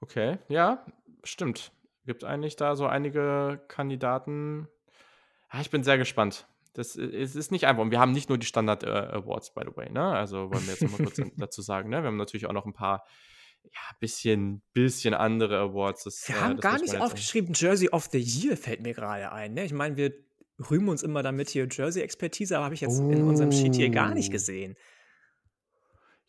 Okay, 0.00 0.38
ja, 0.48 0.84
stimmt. 1.24 1.72
Gibt 2.06 2.24
eigentlich 2.24 2.56
da 2.56 2.76
so 2.76 2.86
einige 2.86 3.62
Kandidaten. 3.68 4.68
Ja, 5.52 5.60
ich 5.60 5.70
bin 5.70 5.82
sehr 5.82 5.98
gespannt. 5.98 6.46
Das 6.72 6.96
es 6.96 7.36
ist 7.36 7.50
nicht 7.50 7.66
einfach. 7.66 7.82
Und 7.82 7.90
wir 7.90 8.00
haben 8.00 8.12
nicht 8.12 8.28
nur 8.28 8.38
die 8.38 8.46
Standard 8.46 8.84
äh, 8.84 8.88
Awards, 8.88 9.52
by 9.54 9.62
the 9.64 9.76
way, 9.76 9.90
ne? 9.90 10.12
Also 10.12 10.50
wollen 10.50 10.64
wir 10.64 10.72
jetzt 10.72 10.82
nochmal 10.82 11.04
kurz 11.04 11.20
dazu 11.36 11.62
sagen, 11.62 11.90
ne? 11.90 12.02
Wir 12.02 12.06
haben 12.06 12.16
natürlich 12.16 12.46
auch 12.46 12.52
noch 12.52 12.64
ein 12.64 12.72
paar, 12.72 13.04
ja, 13.64 13.96
bisschen, 13.98 14.62
bisschen 14.72 15.12
andere 15.12 15.58
Awards. 15.58 16.04
Das, 16.04 16.28
wir 16.28 16.36
äh, 16.36 16.40
haben 16.40 16.60
gar 16.60 16.80
nicht 16.80 16.96
aufgeschrieben, 16.96 17.54
Jersey 17.54 17.88
of 17.90 18.08
the 18.12 18.18
Year 18.18 18.56
fällt 18.56 18.80
mir 18.80 18.94
gerade 18.94 19.32
ein. 19.32 19.54
Ne? 19.54 19.64
Ich 19.64 19.72
meine, 19.72 19.96
wir 19.96 20.12
rühmen 20.68 20.88
uns 20.88 21.02
immer 21.02 21.22
damit 21.22 21.48
hier 21.48 21.66
Jersey-Expertise, 21.70 22.56
aber 22.56 22.64
habe 22.66 22.74
ich 22.74 22.80
jetzt 22.80 23.00
oh. 23.00 23.10
in 23.10 23.22
unserem 23.22 23.52
Sheet 23.52 23.74
hier 23.74 23.90
gar 23.90 24.14
nicht 24.14 24.30
oh. 24.30 24.32
gesehen. 24.32 24.76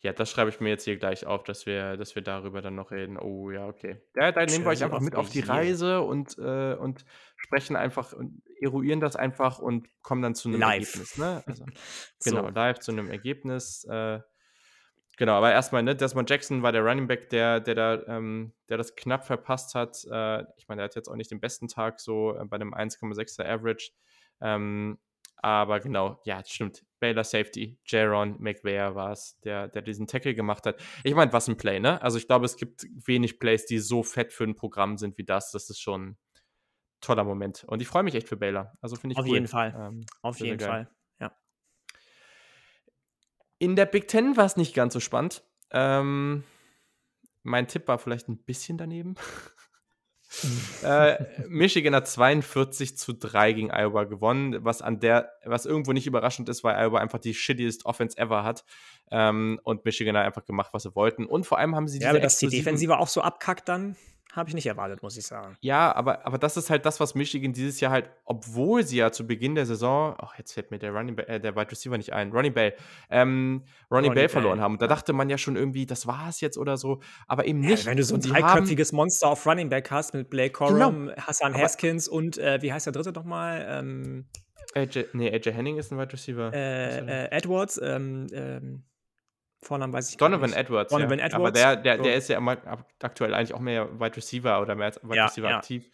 Ja, 0.02 0.12
das 0.12 0.30
schreibe 0.30 0.50
ich 0.50 0.58
mir 0.58 0.70
jetzt 0.70 0.84
hier 0.84 0.96
gleich 0.96 1.26
auf, 1.26 1.44
dass 1.44 1.64
wir, 1.64 1.96
dass 1.96 2.16
wir 2.16 2.22
darüber 2.22 2.60
dann 2.60 2.74
noch 2.74 2.90
reden. 2.90 3.16
Oh 3.16 3.52
ja, 3.52 3.68
okay. 3.68 4.02
Ja, 4.16 4.32
dann 4.32 4.46
nehmen 4.46 4.64
wir 4.64 4.70
euch 4.70 4.82
einfach 4.82 4.98
mit 4.98 5.14
auf 5.14 5.30
die 5.30 5.40
Reise 5.40 6.00
und, 6.00 6.36
äh, 6.38 6.74
und 6.74 7.04
sprechen 7.36 7.76
einfach 7.76 8.12
und 8.12 8.42
eruieren 8.60 8.98
das 8.98 9.14
einfach 9.14 9.60
und 9.60 9.88
kommen 10.02 10.20
dann 10.20 10.34
zu 10.34 10.48
einem 10.48 10.58
live. 10.58 10.92
Ergebnis. 10.92 11.18
Ne? 11.18 11.44
Also, 11.46 11.64
genau, 12.24 12.42
so. 12.42 12.48
live 12.48 12.80
zu 12.80 12.90
einem 12.90 13.10
Ergebnis. 13.10 13.84
Äh, 13.84 14.18
genau, 15.18 15.34
aber 15.34 15.52
erstmal, 15.52 15.84
ne, 15.84 15.94
Desmond 15.94 16.28
Jackson 16.28 16.64
war 16.64 16.72
der 16.72 16.82
Running 16.82 17.06
Back, 17.06 17.30
der, 17.30 17.60
der 17.60 17.74
da, 17.76 18.02
ähm, 18.08 18.54
der 18.70 18.78
das 18.78 18.96
knapp 18.96 19.24
verpasst 19.24 19.76
hat. 19.76 20.04
Äh, 20.10 20.42
ich 20.56 20.66
meine, 20.66 20.80
der 20.80 20.86
hat 20.86 20.96
jetzt 20.96 21.08
auch 21.08 21.16
nicht 21.16 21.30
den 21.30 21.40
besten 21.40 21.68
Tag 21.68 22.00
so 22.00 22.36
äh, 22.36 22.44
bei 22.44 22.56
einem 22.56 22.74
1,6er 22.74 23.44
Average. 23.44 23.92
Ähm, 24.42 24.98
aber 25.36 25.80
genau, 25.80 26.20
ja, 26.24 26.42
stimmt. 26.44 26.84
Baylor 27.00 27.24
Safety, 27.24 27.76
Jaron 27.84 28.36
McVeigh 28.38 28.94
war 28.94 29.10
es, 29.10 29.40
der, 29.40 29.66
der 29.66 29.82
diesen 29.82 30.06
Tackle 30.06 30.36
gemacht 30.36 30.66
hat. 30.66 30.80
Ich 31.02 31.16
meine, 31.16 31.32
was 31.32 31.48
ein 31.48 31.56
Play, 31.56 31.80
ne? 31.80 32.00
Also 32.00 32.16
ich 32.16 32.28
glaube, 32.28 32.46
es 32.46 32.56
gibt 32.56 32.86
wenig 33.06 33.40
Plays, 33.40 33.66
die 33.66 33.80
so 33.80 34.04
fett 34.04 34.32
für 34.32 34.44
ein 34.44 34.54
Programm 34.54 34.96
sind 34.98 35.18
wie 35.18 35.24
das. 35.24 35.50
Das 35.50 35.68
ist 35.68 35.80
schon 35.80 36.10
ein 36.10 36.18
toller 37.00 37.24
Moment. 37.24 37.64
Und 37.64 37.82
ich 37.82 37.88
freue 37.88 38.04
mich 38.04 38.14
echt 38.14 38.28
für 38.28 38.36
Baylor. 38.36 38.72
Also 38.80 38.94
finde 38.94 39.14
ich 39.14 39.18
Auf 39.18 39.26
cool. 39.26 39.34
jeden 39.34 39.48
Fall. 39.48 39.74
Ähm, 39.76 40.06
Auf 40.22 40.38
jeden 40.38 40.60
Fall, 40.60 40.88
ja. 41.18 41.36
In 43.58 43.74
der 43.74 43.86
Big 43.86 44.06
Ten 44.06 44.36
war 44.36 44.44
es 44.44 44.56
nicht 44.56 44.72
ganz 44.72 44.94
so 44.94 45.00
spannend. 45.00 45.42
Ähm, 45.72 46.44
mein 47.42 47.66
Tipp 47.66 47.88
war 47.88 47.98
vielleicht 47.98 48.28
ein 48.28 48.38
bisschen 48.38 48.78
daneben. 48.78 49.16
äh, 50.82 51.24
Michigan 51.48 51.94
hat 51.94 52.08
42 52.08 52.96
zu 52.96 53.12
3 53.12 53.52
gegen 53.52 53.70
Iowa 53.70 54.04
gewonnen, 54.04 54.64
was 54.64 54.82
an 54.82 55.00
der, 55.00 55.32
was 55.44 55.66
irgendwo 55.66 55.92
nicht 55.92 56.06
überraschend 56.06 56.48
ist, 56.48 56.64
weil 56.64 56.76
Iowa 56.76 56.98
einfach 56.98 57.18
die 57.18 57.34
shittiest 57.34 57.86
Offense 57.86 58.16
ever 58.18 58.44
hat. 58.44 58.64
Ähm, 59.10 59.60
und 59.62 59.84
Michigan 59.84 60.16
hat 60.16 60.24
einfach 60.24 60.44
gemacht, 60.44 60.70
was 60.72 60.84
sie 60.84 60.94
wollten. 60.94 61.26
Und 61.26 61.46
vor 61.46 61.58
allem 61.58 61.76
haben 61.76 61.88
sie 61.88 62.00
Ja, 62.00 62.10
aber 62.10 62.20
dass 62.20 62.38
die 62.38 62.48
Defensive 62.48 62.98
auch 62.98 63.08
so 63.08 63.20
abkackt 63.20 63.68
dann. 63.68 63.96
Habe 64.32 64.48
ich 64.48 64.54
nicht 64.54 64.64
erwartet, 64.64 65.02
muss 65.02 65.18
ich 65.18 65.26
sagen. 65.26 65.58
Ja, 65.60 65.94
aber, 65.94 66.24
aber 66.26 66.38
das 66.38 66.56
ist 66.56 66.70
halt 66.70 66.86
das, 66.86 67.00
was 67.00 67.14
Michigan 67.14 67.52
dieses 67.52 67.80
Jahr 67.80 67.92
halt, 67.92 68.08
obwohl 68.24 68.82
sie 68.82 68.96
ja 68.96 69.12
zu 69.12 69.26
Beginn 69.26 69.54
der 69.54 69.66
Saison, 69.66 70.16
ach, 70.18 70.38
jetzt 70.38 70.54
fällt 70.54 70.70
mir 70.70 70.78
der 70.78 70.90
Running 70.90 71.18
äh, 71.18 71.38
der 71.38 71.54
Wide 71.54 71.70
Receiver 71.70 71.98
nicht 71.98 72.14
ein, 72.14 72.32
Ronnie 72.32 72.48
Bell, 72.48 72.74
ähm, 73.10 73.62
Ronnie, 73.90 74.08
Ronnie 74.08 74.14
Bell 74.14 74.28
verloren 74.30 74.58
haben. 74.62 74.72
Und 74.72 74.82
da 74.82 74.86
dachte 74.86 75.12
man 75.12 75.28
ja 75.28 75.36
schon 75.36 75.56
irgendwie, 75.56 75.84
das 75.84 76.06
war 76.06 76.30
es 76.30 76.40
jetzt 76.40 76.56
oder 76.56 76.78
so, 76.78 77.00
aber 77.28 77.44
eben 77.44 77.60
nicht. 77.60 77.84
Ja, 77.84 77.90
wenn 77.90 77.98
du 77.98 78.04
so 78.04 78.14
ein 78.14 78.22
dreiköpfiges 78.22 78.92
Monster 78.92 79.28
auf 79.28 79.46
Running 79.46 79.68
Back 79.68 79.90
hast 79.90 80.14
mit 80.14 80.30
Blake 80.30 80.52
Corum, 80.52 81.08
genau. 81.08 81.16
Hassan 81.20 81.54
Haskins 81.54 82.08
und 82.08 82.38
äh, 82.38 82.62
wie 82.62 82.72
heißt 82.72 82.86
der 82.86 82.94
dritte 82.94 83.12
nochmal? 83.12 83.66
Ähm, 83.68 84.24
AJ, 84.74 85.08
nee, 85.12 85.30
AJ 85.30 85.52
Henning 85.52 85.76
ist 85.76 85.92
ein 85.92 85.98
Wide 85.98 86.12
Receiver. 86.12 86.52
Äh, 86.54 87.24
äh, 87.24 87.30
Edwards, 87.30 87.78
ähm, 87.82 88.28
ähm, 88.32 88.84
Vornamen 89.62 89.92
weiß 89.92 90.10
ich 90.10 90.16
Donovan 90.16 90.50
nicht. 90.50 90.58
Edwards. 90.58 90.90
Donovan 90.90 91.18
ja. 91.18 91.26
Edwards. 91.26 91.34
Aber 91.34 91.52
der, 91.52 91.76
der, 91.76 91.98
der 91.98 92.16
ist 92.16 92.28
ja 92.28 92.38
immer 92.38 92.58
aktuell 93.00 93.32
eigentlich 93.32 93.54
auch 93.54 93.60
mehr 93.60 93.88
Wide 94.00 94.16
Receiver 94.16 94.60
oder 94.60 94.74
mehr 94.74 94.92
Wide 95.02 95.16
ja, 95.16 95.24
Receiver 95.26 95.50
ja. 95.50 95.58
aktiv. 95.58 95.88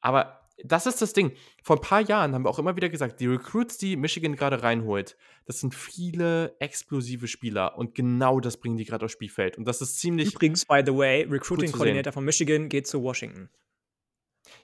Aber 0.00 0.46
das 0.62 0.86
ist 0.86 1.02
das 1.02 1.12
Ding. 1.12 1.32
Vor 1.62 1.76
ein 1.76 1.82
paar 1.82 2.00
Jahren 2.00 2.34
haben 2.34 2.44
wir 2.44 2.50
auch 2.50 2.58
immer 2.58 2.76
wieder 2.76 2.88
gesagt, 2.88 3.20
die 3.20 3.26
Recruits, 3.26 3.78
die 3.78 3.96
Michigan 3.96 4.36
gerade 4.36 4.62
reinholt, 4.62 5.16
das 5.46 5.60
sind 5.60 5.74
viele 5.74 6.56
explosive 6.60 7.28
Spieler 7.28 7.76
und 7.78 7.94
genau 7.94 8.40
das 8.40 8.58
bringen 8.58 8.76
die 8.76 8.84
gerade 8.84 9.04
aufs 9.04 9.12
Spielfeld. 9.12 9.58
Und 9.58 9.66
das 9.66 9.80
ist 9.80 9.98
ziemlich. 9.98 10.34
Übrigens, 10.34 10.64
by 10.64 10.82
the 10.84 10.94
way, 10.94 11.22
Recruiting 11.24 11.72
Coordinator 11.72 12.12
von 12.12 12.24
Michigan 12.24 12.68
geht 12.68 12.86
zu 12.86 13.02
Washington. 13.02 13.50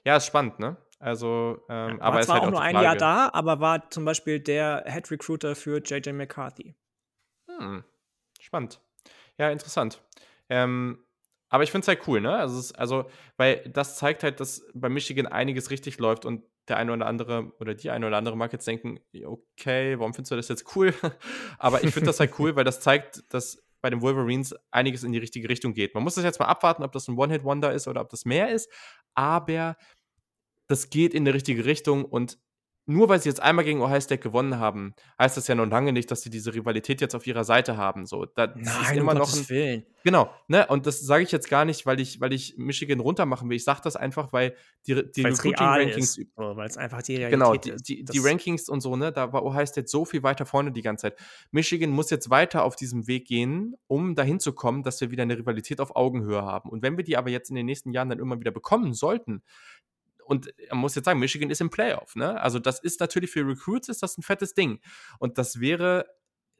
Ja, 0.05 0.17
ist 0.17 0.27
spannend, 0.27 0.59
ne? 0.59 0.77
Also, 0.99 1.57
ähm, 1.67 1.99
war 1.99 2.01
aber 2.01 2.21
zwar 2.21 2.35
halt 2.35 2.45
auch 2.45 2.51
nur 2.51 2.61
ein 2.61 2.75
Jahr 2.75 2.95
da, 2.95 3.29
aber 3.33 3.59
war 3.59 3.89
zum 3.89 4.05
Beispiel 4.05 4.39
der 4.39 4.85
Head 4.87 5.11
Recruiter 5.11 5.55
für 5.55 5.81
JJ 5.83 6.11
McCarthy. 6.11 6.75
Hm. 7.49 7.83
Spannend. 8.43 8.81
Ja, 9.37 9.49
interessant. 9.49 10.01
Ähm, 10.49 11.05
aber 11.47 11.63
ich 11.63 11.71
finde 11.71 11.83
es 11.83 11.87
halt 11.87 12.05
cool, 12.07 12.19
ne? 12.19 12.35
Also, 12.35 12.59
es, 12.59 12.73
also, 12.73 13.09
weil 13.37 13.69
das 13.69 13.97
zeigt 13.97 14.21
halt, 14.21 14.41
dass 14.41 14.65
bei 14.73 14.89
Michigan 14.89 15.27
einiges 15.27 15.71
richtig 15.71 15.97
läuft 15.97 16.25
und 16.25 16.43
der 16.67 16.75
eine 16.75 16.91
oder 16.91 17.05
andere 17.05 17.53
oder 17.61 17.73
die 17.73 17.89
eine 17.89 18.05
oder 18.05 18.17
andere 18.17 18.35
mag 18.35 18.51
jetzt 18.51 18.67
denken, 18.67 18.99
okay, 19.23 19.97
warum 19.97 20.13
findest 20.13 20.31
du 20.31 20.35
das 20.35 20.49
jetzt 20.49 20.75
cool? 20.75 20.93
aber 21.57 21.85
ich 21.85 21.93
finde 21.93 22.07
das 22.07 22.19
halt 22.19 22.37
cool, 22.37 22.53
weil 22.57 22.65
das 22.65 22.81
zeigt, 22.81 23.23
dass 23.33 23.63
bei 23.81 23.89
den 23.89 24.01
Wolverines 24.01 24.53
einiges 24.71 25.03
in 25.03 25.13
die 25.13 25.19
richtige 25.19 25.47
Richtung 25.47 25.73
geht. 25.73 25.93
Man 25.93 26.03
muss 26.03 26.15
das 26.15 26.25
jetzt 26.25 26.39
mal 26.39 26.47
abwarten, 26.47 26.83
ob 26.83 26.91
das 26.91 27.07
ein 27.07 27.17
One-Hit-Wonder 27.17 27.71
ist 27.71 27.87
oder 27.87 28.01
ob 28.01 28.09
das 28.09 28.25
mehr 28.25 28.49
ist, 28.49 28.69
aber 29.13 29.77
das 30.67 30.89
geht 30.89 31.13
in 31.13 31.23
die 31.23 31.31
richtige 31.31 31.63
Richtung 31.63 32.03
und 32.03 32.39
nur 32.85 33.07
weil 33.07 33.21
sie 33.21 33.29
jetzt 33.29 33.41
einmal 33.41 33.63
gegen 33.63 33.81
Ohio 33.81 33.99
State 34.01 34.21
gewonnen 34.21 34.59
haben, 34.59 34.93
heißt 35.17 35.37
das 35.37 35.47
ja 35.47 35.55
noch 35.55 35.65
lange 35.65 35.93
nicht, 35.93 36.11
dass 36.11 36.21
sie 36.21 36.29
diese 36.29 36.53
Rivalität 36.53 36.99
jetzt 36.99 37.15
auf 37.15 37.25
ihrer 37.25 37.45
Seite 37.45 37.77
haben. 37.77 38.05
So, 38.05 38.25
das 38.25 38.49
Nein, 38.55 38.65
ist 38.65 38.91
immer 38.95 39.13
um 39.13 39.17
noch 39.19 39.33
ein, 39.33 39.49
Willen. 39.49 39.85
Genau, 40.03 40.29
ne? 40.47 40.67
Und 40.67 40.85
das 40.85 40.99
sage 40.99 41.23
ich 41.23 41.31
jetzt 41.31 41.49
gar 41.49 41.63
nicht, 41.63 41.85
weil 41.85 42.01
ich, 42.01 42.19
weil 42.19 42.33
ich 42.33 42.57
Michigan 42.57 42.99
runtermachen 42.99 43.49
will. 43.49 43.55
Ich 43.55 43.63
sage 43.63 43.79
das 43.83 43.95
einfach, 43.95 44.33
weil 44.33 44.53
die, 44.85 45.09
die 45.11 45.21
Recruiting-Rankings. 45.21 46.19
Weil 46.35 46.67
es 46.67 46.77
einfach 46.77 47.01
die 47.01 47.15
Realität 47.15 47.31
genau, 47.31 47.55
die. 47.55 47.75
Die, 47.81 48.03
die, 48.03 48.19
Rankings 48.19 48.67
und 48.67 48.81
so, 48.81 48.97
ne? 48.97 49.13
Da 49.13 49.31
war 49.31 49.45
Ohio 49.45 49.65
State 49.65 49.87
so 49.87 50.03
viel 50.03 50.23
weiter 50.23 50.45
vorne 50.45 50.73
die 50.73 50.81
ganze 50.81 51.03
Zeit. 51.03 51.19
Michigan 51.51 51.89
muss 51.89 52.09
jetzt 52.09 52.29
weiter 52.29 52.63
auf 52.63 52.75
diesem 52.75 53.07
Weg 53.07 53.27
gehen, 53.27 53.75
um 53.87 54.15
dahin 54.15 54.41
zu 54.41 54.51
kommen, 54.51 54.83
dass 54.83 54.99
wir 54.99 55.09
wieder 55.09 55.23
eine 55.23 55.37
Rivalität 55.37 55.79
auf 55.79 55.95
Augenhöhe 55.95 56.41
haben. 56.41 56.69
Und 56.69 56.81
wenn 56.81 56.97
wir 56.97 57.05
die 57.05 57.15
aber 57.15 57.29
jetzt 57.29 57.49
in 57.49 57.55
den 57.55 57.65
nächsten 57.65 57.91
Jahren 57.91 58.09
dann 58.09 58.19
immer 58.19 58.39
wieder 58.39 58.51
bekommen 58.51 58.93
sollten, 58.93 59.41
und 60.25 60.53
man 60.69 60.79
muss 60.79 60.95
jetzt 60.95 61.05
sagen, 61.05 61.19
Michigan 61.19 61.49
ist 61.49 61.61
im 61.61 61.69
Playoff, 61.69 62.15
ne? 62.15 62.39
Also 62.41 62.59
das 62.59 62.79
ist 62.79 62.99
natürlich 62.99 63.31
für 63.31 63.45
Recruits 63.47 63.89
ist 63.89 64.03
das 64.03 64.17
ein 64.17 64.23
fettes 64.23 64.53
Ding. 64.53 64.79
Und 65.19 65.37
das 65.37 65.59
wäre 65.59 66.05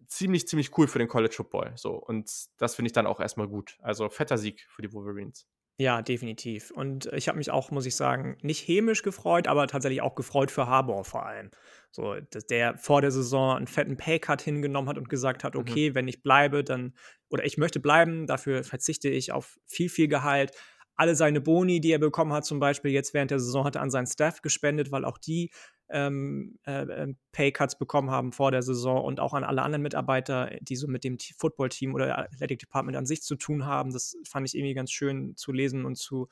ziemlich, 0.07 0.47
ziemlich 0.47 0.77
cool 0.77 0.87
für 0.87 0.99
den 0.99 1.07
College 1.07 1.33
Football. 1.33 1.73
So. 1.75 1.95
Und 1.95 2.31
das 2.57 2.75
finde 2.75 2.87
ich 2.87 2.93
dann 2.93 3.07
auch 3.07 3.19
erstmal 3.19 3.47
gut. 3.47 3.77
Also 3.81 4.09
fetter 4.09 4.37
Sieg 4.37 4.65
für 4.69 4.81
die 4.81 4.93
Wolverines. 4.93 5.47
Ja, 5.79 6.03
definitiv. 6.03 6.69
Und 6.69 7.07
ich 7.13 7.27
habe 7.27 7.39
mich 7.39 7.49
auch, 7.49 7.71
muss 7.71 7.87
ich 7.87 7.95
sagen, 7.95 8.37
nicht 8.43 8.67
hämisch 8.67 9.01
gefreut, 9.01 9.47
aber 9.47 9.65
tatsächlich 9.65 10.03
auch 10.03 10.13
gefreut 10.13 10.51
für 10.51 10.67
Harbour 10.67 11.03
vor 11.03 11.25
allem. 11.25 11.49
So, 11.89 12.15
dass 12.29 12.45
der 12.45 12.77
vor 12.77 13.01
der 13.01 13.09
Saison 13.09 13.57
einen 13.57 13.65
fetten 13.65 13.97
Paycut 13.97 14.41
hingenommen 14.41 14.87
hat 14.87 14.99
und 14.99 15.09
gesagt 15.09 15.43
hat, 15.43 15.55
mhm. 15.55 15.61
okay, 15.61 15.89
mhm. 15.89 15.95
wenn 15.95 16.07
ich 16.07 16.21
bleibe, 16.21 16.63
dann, 16.63 16.93
oder 17.29 17.43
ich 17.43 17.57
möchte 17.57 17.79
bleiben, 17.79 18.27
dafür 18.27 18.63
verzichte 18.63 19.09
ich 19.09 19.31
auf 19.31 19.59
viel, 19.65 19.89
viel 19.89 20.07
Gehalt 20.07 20.51
alle 20.95 21.15
seine 21.15 21.41
Boni, 21.41 21.81
die 21.81 21.91
er 21.91 21.99
bekommen 21.99 22.33
hat, 22.33 22.45
zum 22.45 22.59
Beispiel 22.59 22.91
jetzt 22.91 23.13
während 23.13 23.31
der 23.31 23.39
Saison, 23.39 23.65
hat 23.65 23.75
er 23.75 23.81
an 23.81 23.91
seinen 23.91 24.07
Staff 24.07 24.41
gespendet, 24.41 24.91
weil 24.91 25.05
auch 25.05 25.17
die 25.17 25.51
ähm, 25.89 26.57
äh, 26.65 26.83
ähm, 26.83 27.17
Paycuts 27.31 27.77
bekommen 27.77 28.09
haben 28.09 28.31
vor 28.31 28.51
der 28.51 28.63
Saison 28.63 29.03
und 29.03 29.19
auch 29.19 29.33
an 29.33 29.43
alle 29.43 29.61
anderen 29.61 29.81
Mitarbeiter, 29.81 30.51
die 30.61 30.75
so 30.75 30.87
mit 30.87 31.03
dem 31.03 31.17
Football-Team 31.37 31.93
oder 31.93 32.17
Athletic 32.17 32.59
Department 32.59 32.97
an 32.97 33.05
sich 33.05 33.21
zu 33.21 33.35
tun 33.35 33.65
haben. 33.65 33.91
Das 33.91 34.17
fand 34.27 34.47
ich 34.47 34.55
irgendwie 34.55 34.73
ganz 34.73 34.91
schön 34.91 35.35
zu 35.35 35.51
lesen 35.51 35.85
und 35.85 35.95
zu, 35.95 36.29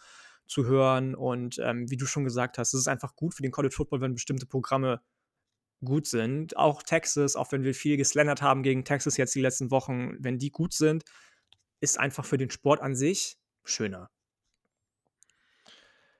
zu 0.47 0.65
hören. 0.65 1.15
Und 1.15 1.59
ähm, 1.59 1.89
wie 1.89 1.97
du 1.97 2.05
schon 2.05 2.23
gesagt 2.23 2.57
hast, 2.57 2.73
es 2.73 2.81
ist 2.81 2.87
einfach 2.87 3.15
gut 3.15 3.33
für 3.33 3.43
den 3.43 3.51
College 3.51 3.75
Football, 3.75 4.01
wenn 4.01 4.13
bestimmte 4.13 4.45
Programme 4.45 5.01
gut 5.83 6.07
sind. 6.07 6.57
Auch 6.57 6.83
Texas, 6.83 7.35
auch 7.35 7.51
wenn 7.51 7.63
wir 7.63 7.73
viel 7.73 7.97
geslendert 7.97 8.41
haben 8.41 8.63
gegen 8.63 8.85
Texas 8.85 9.17
jetzt 9.17 9.35
die 9.35 9.41
letzten 9.41 9.71
Wochen, 9.71 10.15
wenn 10.19 10.37
die 10.37 10.51
gut 10.51 10.73
sind, 10.73 11.03
ist 11.81 11.99
einfach 11.99 12.25
für 12.25 12.37
den 12.37 12.51
Sport 12.51 12.81
an 12.81 12.95
sich 12.95 13.37
schöner. 13.63 14.09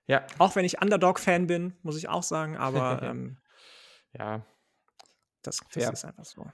Ja. 0.08 0.26
Auch 0.40 0.56
wenn 0.56 0.66
ich 0.66 0.82
Underdog-Fan 0.82 1.48
bin, 1.48 1.78
muss 1.84 1.98
ich 1.98 2.10
auch 2.10 2.24
sagen, 2.24 2.58
aber 2.58 3.02
ähm, 3.04 3.38
ja, 4.14 4.46
das, 5.42 5.62
das 5.74 5.90
ist 5.90 6.06
einfach 6.06 6.26
so. 6.26 6.46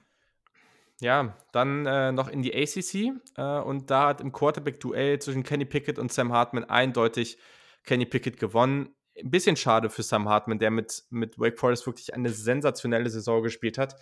Ja, 1.00 1.36
dann 1.52 1.86
äh, 1.86 2.10
noch 2.10 2.28
in 2.28 2.42
die 2.42 2.52
ACC 2.54 3.12
äh, 3.36 3.60
und 3.60 3.90
da 3.90 4.08
hat 4.08 4.20
im 4.20 4.32
Quarterback-Duell 4.32 5.20
zwischen 5.20 5.44
Kenny 5.44 5.64
Pickett 5.64 5.98
und 5.98 6.12
Sam 6.12 6.32
Hartman 6.32 6.64
eindeutig 6.64 7.38
Kenny 7.84 8.04
Pickett 8.04 8.38
gewonnen. 8.38 8.94
Ein 9.16 9.30
bisschen 9.30 9.56
schade 9.56 9.90
für 9.90 10.02
Sam 10.02 10.28
Hartman, 10.28 10.58
der 10.58 10.70
mit, 10.70 11.04
mit 11.10 11.38
Wake 11.38 11.58
Forest 11.58 11.86
wirklich 11.86 12.14
eine 12.14 12.30
sensationelle 12.30 13.10
Saison 13.10 13.42
gespielt 13.42 13.78
hat, 13.78 13.96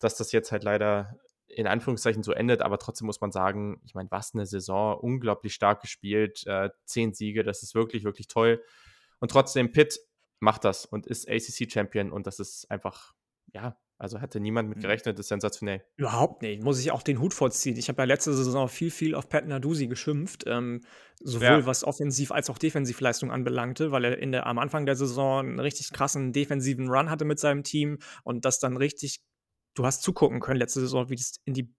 dass 0.00 0.16
das 0.16 0.32
jetzt 0.32 0.50
halt 0.50 0.64
leider 0.64 1.16
in 1.46 1.66
Anführungszeichen 1.66 2.22
so 2.22 2.32
endet, 2.32 2.62
aber 2.62 2.78
trotzdem 2.78 3.06
muss 3.06 3.20
man 3.20 3.32
sagen, 3.32 3.80
ich 3.84 3.94
meine, 3.94 4.10
was 4.10 4.34
eine 4.34 4.46
Saison, 4.46 4.98
unglaublich 4.98 5.54
stark 5.54 5.80
gespielt, 5.80 6.46
äh, 6.46 6.70
zehn 6.84 7.12
Siege, 7.12 7.42
das 7.42 7.62
ist 7.62 7.74
wirklich, 7.74 8.04
wirklich 8.04 8.28
toll. 8.28 8.62
Und 9.20 9.30
trotzdem, 9.30 9.70
Pitt 9.72 10.00
macht 10.40 10.64
das 10.64 10.86
und 10.86 11.06
ist 11.06 11.28
ACC-Champion 11.28 12.10
und 12.10 12.26
das 12.26 12.40
ist 12.40 12.70
einfach, 12.70 13.14
ja, 13.52 13.76
Also 13.98 14.22
hatte 14.22 14.40
niemand 14.40 14.70
mit 14.70 14.78
mhm. 14.78 14.82
gerechnet, 14.82 15.18
ist 15.18 15.28
sensationell. 15.28 15.84
Überhaupt 15.98 16.40
nicht. 16.40 16.62
Muss 16.62 16.80
ich 16.80 16.90
auch 16.90 17.02
den 17.02 17.20
Hut 17.20 17.34
vorziehen. 17.34 17.76
Ich 17.76 17.90
habe 17.90 18.00
ja 18.00 18.06
letzte 18.06 18.32
Saison 18.32 18.66
viel, 18.66 18.90
viel 18.90 19.14
auf 19.14 19.28
Pat 19.28 19.46
Nadusi 19.46 19.88
geschimpft, 19.88 20.44
ähm, 20.46 20.80
sowohl 21.22 21.46
ja. 21.46 21.66
was 21.66 21.84
Offensiv- 21.84 22.32
als 22.32 22.48
auch 22.48 22.56
Defensivleistung 22.56 23.30
anbelangte, 23.30 23.92
weil 23.92 24.06
er 24.06 24.18
in 24.18 24.32
der, 24.32 24.46
am 24.46 24.58
Anfang 24.58 24.86
der 24.86 24.96
Saison 24.96 25.40
einen 25.40 25.60
richtig 25.60 25.92
krassen 25.92 26.32
defensiven 26.32 26.88
Run 26.88 27.10
hatte 27.10 27.26
mit 27.26 27.38
seinem 27.38 27.62
Team 27.62 27.98
und 28.24 28.46
das 28.46 28.58
dann 28.58 28.78
richtig, 28.78 29.20
du 29.74 29.84
hast 29.84 30.02
zugucken 30.02 30.40
können 30.40 30.60
letzte 30.60 30.80
Saison, 30.80 31.10
wie 31.10 31.16
das 31.16 31.36
in 31.44 31.52
die 31.52 31.74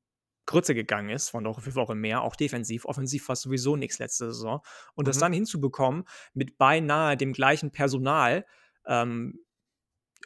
Grütze 0.46 0.76
gegangen 0.76 1.10
ist, 1.10 1.30
von 1.30 1.46
Woche 1.46 1.62
für 1.62 1.76
Woche 1.76 1.96
mehr, 1.96 2.22
auch 2.22 2.36
defensiv. 2.36 2.86
Offensiv 2.86 3.28
war 3.30 3.36
sowieso 3.36 3.76
nichts 3.76 4.00
letzte 4.00 4.28
Saison. 4.28 4.62
Und 4.96 5.06
mhm. 5.06 5.08
das 5.08 5.20
dann 5.20 5.34
hinzubekommen 5.34 6.04
mit 6.34 6.58
beinahe 6.58 7.18
dem 7.18 7.34
gleichen 7.34 7.72
Personal, 7.72 8.46
ähm, 8.86 9.40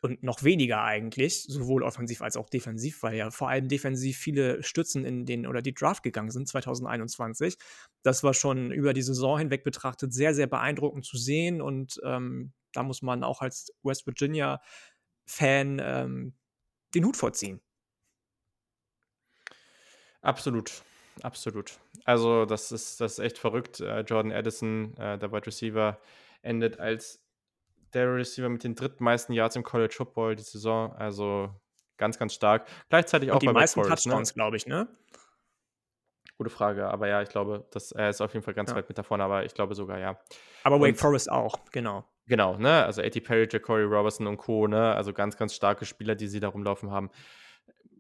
und 0.02 0.24
noch 0.24 0.44
weniger 0.44 0.84
eigentlich, 0.84 1.44
sowohl 1.44 1.84
offensiv 1.84 2.22
als 2.22 2.38
auch 2.38 2.50
defensiv, 2.50 3.02
weil 3.04 3.16
ja 3.16 3.32
vor 3.32 3.50
allem 3.50 3.68
defensiv 3.68 4.18
viele 4.18 4.62
Stützen 4.64 5.06
in 5.06 5.26
den 5.26 5.48
oder 5.48 5.62
die 5.62 5.74
Draft 5.74 6.04
gegangen 6.04 6.32
sind 6.32 6.48
2021. 6.48 7.58
Das 8.04 8.24
war 8.24 8.34
schon 8.34 8.72
über 8.72 8.94
die 8.94 9.02
Saison 9.02 9.40
hinweg 9.40 9.64
betrachtet 9.64 10.14
sehr, 10.14 10.34
sehr 10.34 10.48
beeindruckend 10.48 11.06
zu 11.06 11.18
sehen 11.18 11.62
und 11.62 12.00
ähm, 12.04 12.54
da 12.74 12.84
muss 12.84 13.02
man 13.02 13.24
auch 13.24 13.42
als 13.42 13.72
West 13.84 14.06
Virginia-Fan 14.06 15.82
ähm, 15.82 16.34
den 16.94 17.06
Hut 17.06 17.18
vorziehen. 17.18 17.62
Absolut, 20.26 20.84
absolut. 21.22 21.78
Also 22.04 22.46
das 22.46 22.72
ist, 22.72 23.00
das 23.02 23.14
ist 23.14 23.20
echt 23.20 23.38
verrückt. 23.38 23.80
Äh, 23.80 24.02
Jordan 24.02 24.32
Addison, 24.32 24.96
äh, 24.98 25.18
der 25.18 25.32
Wide 25.32 25.48
Receiver, 25.48 26.00
endet 26.42 26.80
als 26.80 27.24
der 27.94 28.14
Receiver 28.14 28.50
mit 28.50 28.64
den 28.64 28.76
drittmeisten 28.76 29.34
Yards 29.34 29.56
im 29.56 29.64
College 29.64 29.94
Football 29.96 30.36
die 30.36 30.44
Saison. 30.44 30.94
Also 30.96 31.50
ganz, 31.98 32.18
ganz 32.18 32.34
stark. 32.34 32.68
Gleichzeitig 32.90 33.30
Und 33.30 33.36
auch 33.36 33.40
die 33.40 33.48
bei 33.48 33.54
meisten 33.54 33.82
Forest, 33.82 34.06
ne? 34.06 34.12
Touchdowns, 34.12 34.30
ne? 34.30 34.34
glaube 34.34 34.58
ich, 34.58 34.68
ne? 34.68 34.88
Gute 36.38 36.50
Frage, 36.50 36.88
aber 36.90 37.08
ja, 37.08 37.22
ich 37.22 37.30
glaube, 37.30 37.66
dass 37.72 37.94
er 37.94 38.10
ist 38.10 38.20
auf 38.20 38.34
jeden 38.34 38.44
Fall 38.44 38.54
ganz 38.54 38.72
ja. 38.72 38.76
weit 38.76 38.90
mit 38.90 38.98
davon, 38.98 39.22
aber 39.22 39.46
ich 39.46 39.54
glaube 39.54 39.74
sogar 39.74 40.00
ja. 40.00 40.20
Aber 40.64 40.82
Wake 40.82 40.98
Forest 40.98 41.32
auch, 41.32 41.58
genau. 41.72 42.04
Genau, 42.28 42.58
ne? 42.58 42.84
Also 42.84 43.02
A.T. 43.02 43.22
Perry, 43.22 43.48
Jacory 43.50 43.84
Robertson 43.84 44.28
und 44.28 44.38
Co., 44.38 44.68
ne? 44.68 44.94
Also 44.96 45.14
ganz, 45.14 45.38
ganz 45.38 45.54
starke 45.54 45.86
Spieler, 45.86 46.16
die 46.16 46.28
sie 46.28 46.42
da 46.42 46.50
rumlaufen 46.50 46.92
haben. 46.92 47.10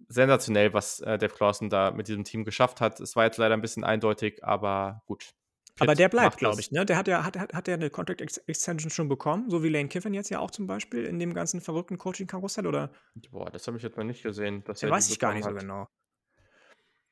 Sensationell, 0.07 0.73
was 0.73 0.99
äh, 1.01 1.17
Dave 1.17 1.33
Clawson 1.33 1.69
da 1.69 1.91
mit 1.91 2.07
diesem 2.07 2.23
Team 2.23 2.43
geschafft 2.43 2.81
hat. 2.81 2.99
Es 2.99 3.15
war 3.15 3.25
jetzt 3.25 3.37
leider 3.37 3.53
ein 3.53 3.61
bisschen 3.61 3.83
eindeutig, 3.83 4.43
aber 4.43 5.01
gut. 5.05 5.33
Aber 5.79 5.93
der 5.93 6.07
bleibt, 6.07 6.37
glaube 6.37 6.61
ich, 6.61 6.71
ne? 6.71 6.85
Der 6.85 6.97
hat 6.97 7.07
ja, 7.07 7.25
hat, 7.25 7.37
hat, 7.37 7.53
hat 7.53 7.67
der 7.67 7.73
eine 7.73 7.89
Contract 7.89 8.21
Extension 8.21 8.89
schon 8.89 9.09
bekommen, 9.09 9.49
so 9.49 9.61
wie 9.61 9.69
Lane 9.69 9.89
Kiffin 9.89 10.13
jetzt 10.13 10.29
ja 10.29 10.39
auch 10.39 10.51
zum 10.51 10.67
Beispiel 10.67 11.03
in 11.03 11.19
dem 11.19 11.33
ganzen 11.33 11.59
verrückten 11.59 11.97
Coaching-Karussell, 11.97 12.65
oder? 12.65 12.91
Boah, 13.29 13.49
das 13.49 13.67
habe 13.67 13.75
ich 13.75 13.83
jetzt 13.83 13.97
mal 13.97 14.05
nicht 14.05 14.23
gesehen. 14.23 14.63
Dass 14.63 14.79
der 14.79 14.89
weiß 14.89 15.09
ich 15.09 15.19
gar 15.19 15.33
nicht 15.33 15.45
hat. 15.45 15.51
so 15.51 15.57
genau. 15.57 15.87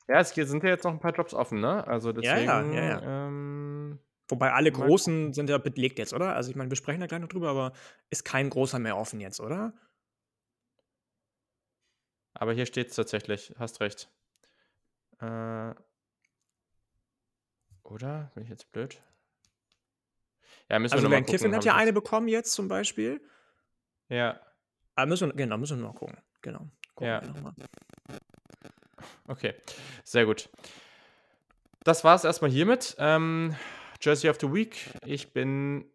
Ja, 0.07 0.19
es 0.19 0.29
sind 0.29 0.63
ja 0.63 0.69
jetzt 0.69 0.83
noch 0.83 0.91
ein 0.91 0.99
paar 0.99 1.13
Jobs 1.13 1.33
offen, 1.33 1.59
ne? 1.59 1.85
Also 1.87 2.13
deswegen. 2.13 2.45
Ja, 2.45 2.61
ja, 2.61 2.73
ja. 2.73 3.01
ja. 3.01 3.27
Ähm, 3.27 3.99
Wobei 4.29 4.53
alle 4.53 4.71
großen 4.71 5.33
sind 5.33 5.49
ja 5.49 5.57
belegt 5.57 5.99
jetzt, 5.99 6.13
oder? 6.13 6.35
Also 6.35 6.49
ich 6.49 6.55
meine, 6.55 6.71
wir 6.71 6.77
sprechen 6.77 7.01
da 7.01 7.07
gleich 7.07 7.19
noch 7.19 7.27
drüber, 7.27 7.49
aber 7.49 7.73
ist 8.09 8.23
kein 8.23 8.49
großer 8.49 8.79
mehr 8.79 8.97
offen 8.97 9.19
jetzt, 9.19 9.39
oder? 9.39 9.73
Aber 12.33 12.53
hier 12.53 12.65
steht 12.65 12.89
es 12.89 12.95
tatsächlich, 12.95 13.53
hast 13.57 13.79
recht. 13.79 14.09
Äh, 15.19 15.73
oder? 17.83 18.31
Bin 18.33 18.43
ich 18.43 18.49
jetzt 18.49 18.71
blöd? 18.71 19.01
Ja, 20.69 20.79
müssen 20.79 20.93
also 20.95 21.05
wir 21.05 21.11
Lane 21.11 21.25
Kiffin 21.25 21.55
hat 21.55 21.65
ja 21.65 21.75
eine 21.75 21.93
bekommen 21.93 22.27
jetzt 22.27 22.53
zum 22.53 22.67
Beispiel. 22.67 23.21
Ja. 24.09 24.39
Aber 24.95 25.07
müssen 25.07 25.29
wir, 25.29 25.35
genau, 25.35 25.57
müssen 25.57 25.79
wir 25.79 25.87
mal 25.87 25.93
gucken. 25.93 26.17
Genau. 26.41 26.67
Gucken 26.95 27.07
ja. 27.07 27.21
Okay, 29.27 29.55
sehr 30.03 30.25
gut. 30.25 30.49
Das 31.83 32.03
war 32.03 32.15
es 32.15 32.23
erstmal 32.23 32.51
hiermit. 32.51 32.95
Ähm, 32.97 33.55
Jersey 34.01 34.29
of 34.29 34.37
the 34.39 34.51
Week. 34.51 34.89
Ich 35.05 35.33
bin. 35.33 35.85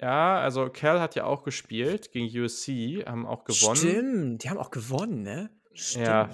Ja, 0.00 0.38
also 0.38 0.68
Cal 0.68 1.00
hat 1.00 1.14
ja 1.16 1.24
auch 1.24 1.42
gespielt 1.42 2.12
gegen 2.12 2.26
USC, 2.26 3.04
haben 3.06 3.26
auch 3.26 3.44
gewonnen. 3.44 3.76
Stimmt, 3.76 4.44
die 4.44 4.50
haben 4.50 4.58
auch 4.58 4.70
gewonnen, 4.70 5.22
ne? 5.22 5.50
Stimmt. 5.74 6.06
Ja, 6.06 6.30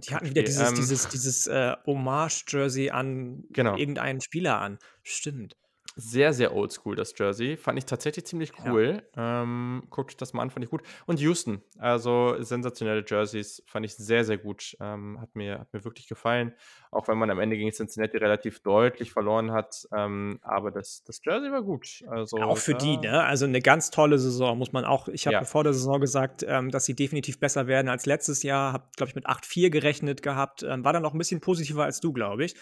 die 0.00 0.14
hatten 0.14 0.28
wieder 0.30 0.42
dieses, 0.42 0.68
ähm, 0.68 0.74
dieses, 0.76 1.08
dieses 1.08 1.46
äh, 1.48 1.74
Hommage-Jersey 1.86 2.90
an 2.90 3.44
genau. 3.50 3.76
irgendeinen 3.76 4.20
Spieler 4.20 4.60
an. 4.60 4.78
Stimmt 5.02 5.56
sehr, 5.96 6.32
sehr 6.32 6.54
oldschool, 6.54 6.96
das 6.96 7.14
Jersey. 7.16 7.56
Fand 7.56 7.78
ich 7.78 7.84
tatsächlich 7.84 8.26
ziemlich 8.26 8.52
cool. 8.64 9.02
Ja. 9.16 9.42
Ähm, 9.42 9.84
guckt 9.90 10.10
euch 10.10 10.16
das 10.16 10.32
mal 10.32 10.42
an, 10.42 10.50
fand 10.50 10.64
ich 10.64 10.70
gut. 10.70 10.82
Und 11.06 11.20
Houston, 11.20 11.62
also 11.78 12.36
sensationelle 12.40 13.04
Jerseys, 13.06 13.62
fand 13.66 13.84
ich 13.84 13.94
sehr, 13.94 14.24
sehr 14.24 14.38
gut. 14.38 14.76
Ähm, 14.80 15.20
hat, 15.20 15.34
mir, 15.34 15.58
hat 15.60 15.72
mir 15.72 15.84
wirklich 15.84 16.08
gefallen. 16.08 16.54
Auch 16.90 17.08
wenn 17.08 17.18
man 17.18 17.30
am 17.30 17.40
Ende 17.40 17.56
gegen 17.56 17.72
Cincinnati 17.72 18.16
relativ 18.16 18.60
deutlich 18.60 19.12
verloren 19.12 19.52
hat. 19.52 19.86
Ähm, 19.94 20.38
aber 20.42 20.70
das, 20.70 21.04
das 21.04 21.20
Jersey 21.24 21.50
war 21.50 21.62
gut. 21.62 22.02
Also, 22.08 22.38
ja, 22.38 22.46
auch 22.46 22.58
für 22.58 22.74
die, 22.74 22.96
ne? 22.96 23.24
Also 23.24 23.44
eine 23.44 23.60
ganz 23.60 23.90
tolle 23.90 24.18
Saison, 24.18 24.58
muss 24.58 24.72
man 24.72 24.84
auch. 24.84 25.08
Ich 25.08 25.26
habe 25.26 25.34
ja. 25.34 25.44
vor 25.44 25.64
der 25.64 25.72
Saison 25.72 26.00
gesagt, 26.00 26.44
ähm, 26.46 26.70
dass 26.70 26.84
sie 26.84 26.94
definitiv 26.94 27.38
besser 27.38 27.66
werden 27.66 27.88
als 27.88 28.06
letztes 28.06 28.42
Jahr. 28.42 28.72
Habe, 28.72 28.84
glaube 28.96 29.10
ich, 29.10 29.14
mit 29.14 29.26
8-4 29.26 29.70
gerechnet 29.70 30.22
gehabt. 30.22 30.62
Ähm, 30.62 30.84
war 30.84 30.92
dann 30.92 31.04
auch 31.04 31.12
ein 31.12 31.18
bisschen 31.18 31.40
positiver 31.40 31.84
als 31.84 32.00
du, 32.00 32.12
glaube 32.12 32.44
ich. 32.44 32.54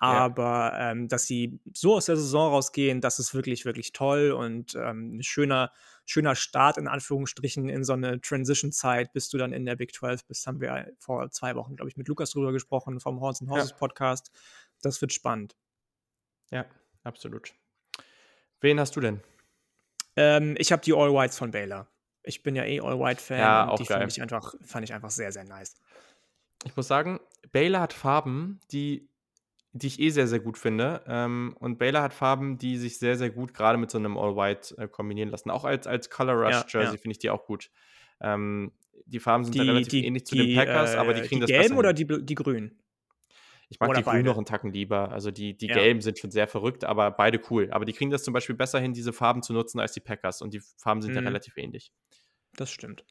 Aber 0.00 0.72
ähm, 0.78 1.08
dass 1.08 1.26
sie 1.26 1.60
so 1.72 1.96
aus 1.96 2.06
der 2.06 2.16
Saison 2.16 2.52
rausgehen, 2.52 2.77
das 3.00 3.18
ist 3.18 3.34
wirklich, 3.34 3.64
wirklich 3.64 3.92
toll 3.92 4.30
und 4.30 4.74
ähm, 4.74 5.18
ein 5.18 5.22
schöner, 5.22 5.72
schöner 6.04 6.34
Start 6.34 6.78
in 6.78 6.88
Anführungsstrichen 6.88 7.68
in 7.68 7.84
so 7.84 7.92
eine 7.92 8.20
Transition-Zeit, 8.20 9.12
bis 9.12 9.28
du 9.28 9.38
dann 9.38 9.52
in 9.52 9.64
der 9.66 9.76
Big 9.76 9.94
12 9.94 10.24
bist. 10.26 10.46
Haben 10.46 10.60
wir 10.60 10.92
vor 10.98 11.30
zwei 11.30 11.54
Wochen, 11.54 11.76
glaube 11.76 11.90
ich, 11.90 11.96
mit 11.96 12.08
Lukas 12.08 12.30
drüber 12.30 12.52
gesprochen 12.52 13.00
vom 13.00 13.20
Horns 13.20 13.40
and 13.40 13.50
Horses 13.50 13.70
ja. 13.70 13.76
Podcast. 13.76 14.30
Das 14.82 15.00
wird 15.00 15.12
spannend. 15.12 15.56
Ja, 16.50 16.66
absolut. 17.04 17.52
Wen 18.60 18.80
hast 18.80 18.96
du 18.96 19.00
denn? 19.00 19.20
Ähm, 20.16 20.54
ich 20.58 20.72
habe 20.72 20.82
die 20.82 20.94
All 20.94 21.12
Whites 21.12 21.38
von 21.38 21.50
Baylor. 21.50 21.88
Ich 22.22 22.42
bin 22.42 22.56
ja 22.56 22.64
eh 22.64 22.80
All 22.80 22.98
White 22.98 23.22
Fan. 23.22 23.38
Ja, 23.38 23.68
auch 23.68 23.78
die 23.78 23.86
fand 23.86 24.10
ich 24.10 24.22
einfach, 24.22 24.54
fand 24.64 24.84
ich 24.84 24.92
einfach 24.92 25.10
sehr, 25.10 25.32
sehr 25.32 25.44
nice. 25.44 25.76
Ich 26.64 26.76
muss 26.76 26.88
sagen, 26.88 27.20
Baylor 27.52 27.80
hat 27.80 27.92
Farben, 27.92 28.60
die 28.70 29.08
die 29.72 29.86
ich 29.86 30.00
eh 30.00 30.10
sehr, 30.10 30.26
sehr 30.26 30.40
gut 30.40 30.58
finde. 30.58 31.02
Ähm, 31.06 31.54
und 31.58 31.78
Baylor 31.78 32.02
hat 32.02 32.14
Farben, 32.14 32.58
die 32.58 32.76
sich 32.76 32.98
sehr, 32.98 33.16
sehr 33.16 33.30
gut 33.30 33.54
gerade 33.54 33.78
mit 33.78 33.90
so 33.90 33.98
einem 33.98 34.16
All-White 34.16 34.76
äh, 34.78 34.88
kombinieren 34.88 35.28
lassen. 35.30 35.50
Auch 35.50 35.64
als, 35.64 35.86
als 35.86 36.10
Color 36.10 36.34
Rush 36.34 36.64
Jersey 36.72 36.94
ja. 36.94 37.00
finde 37.00 37.12
ich 37.12 37.18
die 37.18 37.30
auch 37.30 37.44
gut. 37.44 37.70
Ähm, 38.20 38.72
die 39.06 39.20
Farben 39.20 39.44
sind 39.44 39.54
die, 39.54 39.60
relativ 39.60 39.88
die, 39.88 40.06
ähnlich 40.06 40.26
zu 40.26 40.34
die, 40.34 40.48
den 40.48 40.56
Packers, 40.56 40.94
äh, 40.94 40.96
aber 40.96 41.14
die 41.14 41.22
kriegen 41.22 41.44
die 41.44 41.52
das 41.52 41.60
gelben 41.62 41.78
oder 41.78 41.92
die, 41.92 42.06
die 42.06 42.34
grünen? 42.34 42.78
Ich 43.70 43.78
mag 43.80 43.90
oder 43.90 43.98
die 43.98 44.04
grünen 44.04 44.24
noch 44.24 44.36
einen 44.36 44.46
Tacken 44.46 44.72
lieber. 44.72 45.12
Also 45.12 45.30
die, 45.30 45.56
die 45.56 45.66
ja. 45.66 45.74
gelben 45.74 46.00
sind 46.00 46.18
schon 46.18 46.30
sehr 46.30 46.48
verrückt, 46.48 46.84
aber 46.84 47.10
beide 47.10 47.40
cool. 47.50 47.68
Aber 47.70 47.84
die 47.84 47.92
kriegen 47.92 48.10
das 48.10 48.22
zum 48.22 48.32
Beispiel 48.32 48.56
besser 48.56 48.80
hin, 48.80 48.94
diese 48.94 49.12
Farben 49.12 49.42
zu 49.42 49.52
nutzen 49.52 49.78
als 49.78 49.92
die 49.92 50.00
Packers. 50.00 50.40
Und 50.40 50.54
die 50.54 50.60
Farben 50.78 51.02
sind 51.02 51.10
mhm. 51.10 51.18
ja 51.18 51.22
relativ 51.22 51.56
ähnlich. 51.58 51.92
Das 52.56 52.70
stimmt. 52.70 53.04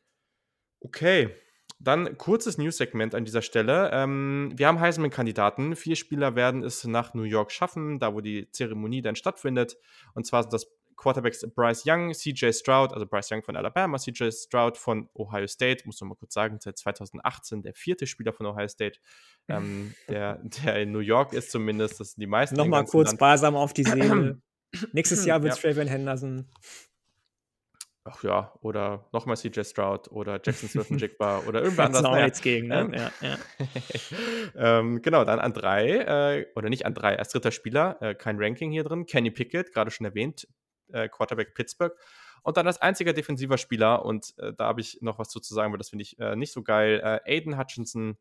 Okay. 0.79 1.35
Dann 1.79 2.17
kurzes 2.17 2.57
News-Segment 2.57 3.13
an 3.13 3.25
dieser 3.25 3.41
Stelle. 3.41 3.91
Ähm, 3.93 4.51
wir 4.55 4.67
haben 4.67 4.79
Heisman-Kandidaten. 4.79 5.75
Vier 5.75 5.95
Spieler 5.95 6.35
werden 6.35 6.63
es 6.63 6.85
nach 6.85 7.13
New 7.13 7.23
York 7.23 7.51
schaffen, 7.51 7.99
da 7.99 8.13
wo 8.13 8.21
die 8.21 8.49
Zeremonie 8.51 9.01
dann 9.01 9.15
stattfindet. 9.15 9.77
Und 10.13 10.25
zwar 10.25 10.43
sind 10.43 10.53
das 10.53 10.67
Quarterbacks 10.97 11.45
Bryce 11.55 11.83
Young, 11.85 12.11
CJ 12.13 12.51
Stroud, 12.51 12.91
also 12.91 13.05
Bryce 13.05 13.31
Young 13.31 13.43
von 13.43 13.55
Alabama, 13.55 13.97
CJ 13.97 14.31
Stroud 14.31 14.77
von 14.77 15.07
Ohio 15.13 15.47
State, 15.47 15.85
muss 15.85 16.01
man 16.01 16.09
mal 16.09 16.15
kurz 16.15 16.33
sagen, 16.33 16.57
seit 16.59 16.77
2018 16.77 17.61
der 17.61 17.73
vierte 17.75 18.07
Spieler 18.07 18.33
von 18.33 18.47
Ohio 18.47 18.67
State, 18.67 18.99
ähm, 19.47 19.93
der, 20.09 20.41
der 20.43 20.81
in 20.81 20.91
New 20.91 20.99
York 20.99 21.33
ist 21.33 21.51
zumindest. 21.51 21.99
Das 21.99 22.13
sind 22.13 22.21
die 22.21 22.27
meisten. 22.27 22.55
Nochmal 22.55 22.85
kurz 22.85 23.09
Land. 23.09 23.19
sparsam 23.19 23.55
auf 23.55 23.73
die 23.73 23.83
Seele. 23.83 24.41
Nächstes 24.91 25.25
Jahr 25.25 25.41
wird 25.43 25.53
es 25.53 25.61
ja. 25.61 25.71
Traven 25.71 25.87
Henderson. 25.87 26.49
Ach 28.11 28.23
ja, 28.23 28.53
oder 28.61 29.07
nochmal 29.11 29.37
CJ 29.37 29.63
Stroud 29.63 30.11
oder 30.11 30.39
Jackson 30.43 30.69
Smith 30.69 30.89
und 30.89 31.01
Jigba 31.01 31.39
oder 31.47 31.61
irgendwann 31.61 31.87
anders. 31.87 32.03
Naja. 32.03 32.25
nichts 32.25 32.41
gegen, 32.41 32.67
ne? 32.67 32.79
Ähm, 32.79 32.93
ja, 32.93 33.11
ja. 33.21 33.37
ähm, 34.79 35.01
genau, 35.01 35.23
dann 35.25 35.39
an 35.39 35.53
drei, 35.53 35.89
äh, 35.89 36.47
oder 36.55 36.69
nicht 36.69 36.85
an 36.85 36.93
drei, 36.93 37.17
als 37.17 37.29
dritter 37.29 37.51
Spieler, 37.51 38.01
äh, 38.01 38.15
kein 38.15 38.37
Ranking 38.39 38.71
hier 38.71 38.83
drin. 38.83 39.05
Kenny 39.05 39.31
Pickett, 39.31 39.73
gerade 39.73 39.91
schon 39.91 40.05
erwähnt, 40.05 40.47
äh, 40.91 41.09
Quarterback 41.09 41.53
Pittsburgh. 41.53 41.95
Und 42.43 42.55
dann 42.55 42.67
als 42.67 42.81
einziger 42.81 43.13
defensiver 43.13 43.57
Spieler, 43.57 44.05
und 44.05 44.33
äh, 44.37 44.53
da 44.53 44.65
habe 44.65 44.81
ich 44.81 44.99
noch 45.01 45.19
was 45.19 45.29
zu 45.29 45.39
sagen, 45.41 45.73
weil 45.73 45.79
das 45.79 45.89
finde 45.89 46.03
ich 46.03 46.17
äh, 46.19 46.35
nicht 46.35 46.53
so 46.53 46.63
geil, 46.63 47.01
äh, 47.03 47.19
Aiden 47.37 47.57
Hutchinson, 47.57 48.17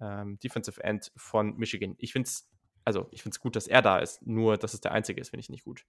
ähm, 0.00 0.38
Defensive 0.40 0.82
End 0.82 1.10
von 1.16 1.56
Michigan. 1.56 1.94
Ich 1.98 2.12
finde 2.12 2.28
es, 2.28 2.48
also 2.84 3.08
ich 3.10 3.22
finde 3.22 3.34
es 3.34 3.40
gut, 3.40 3.56
dass 3.56 3.66
er 3.66 3.82
da 3.82 3.98
ist, 3.98 4.26
nur 4.26 4.58
dass 4.58 4.74
es 4.74 4.80
der 4.80 4.92
einzige 4.92 5.20
ist, 5.20 5.30
finde 5.30 5.40
ich 5.40 5.48
nicht 5.48 5.64
gut. 5.64 5.84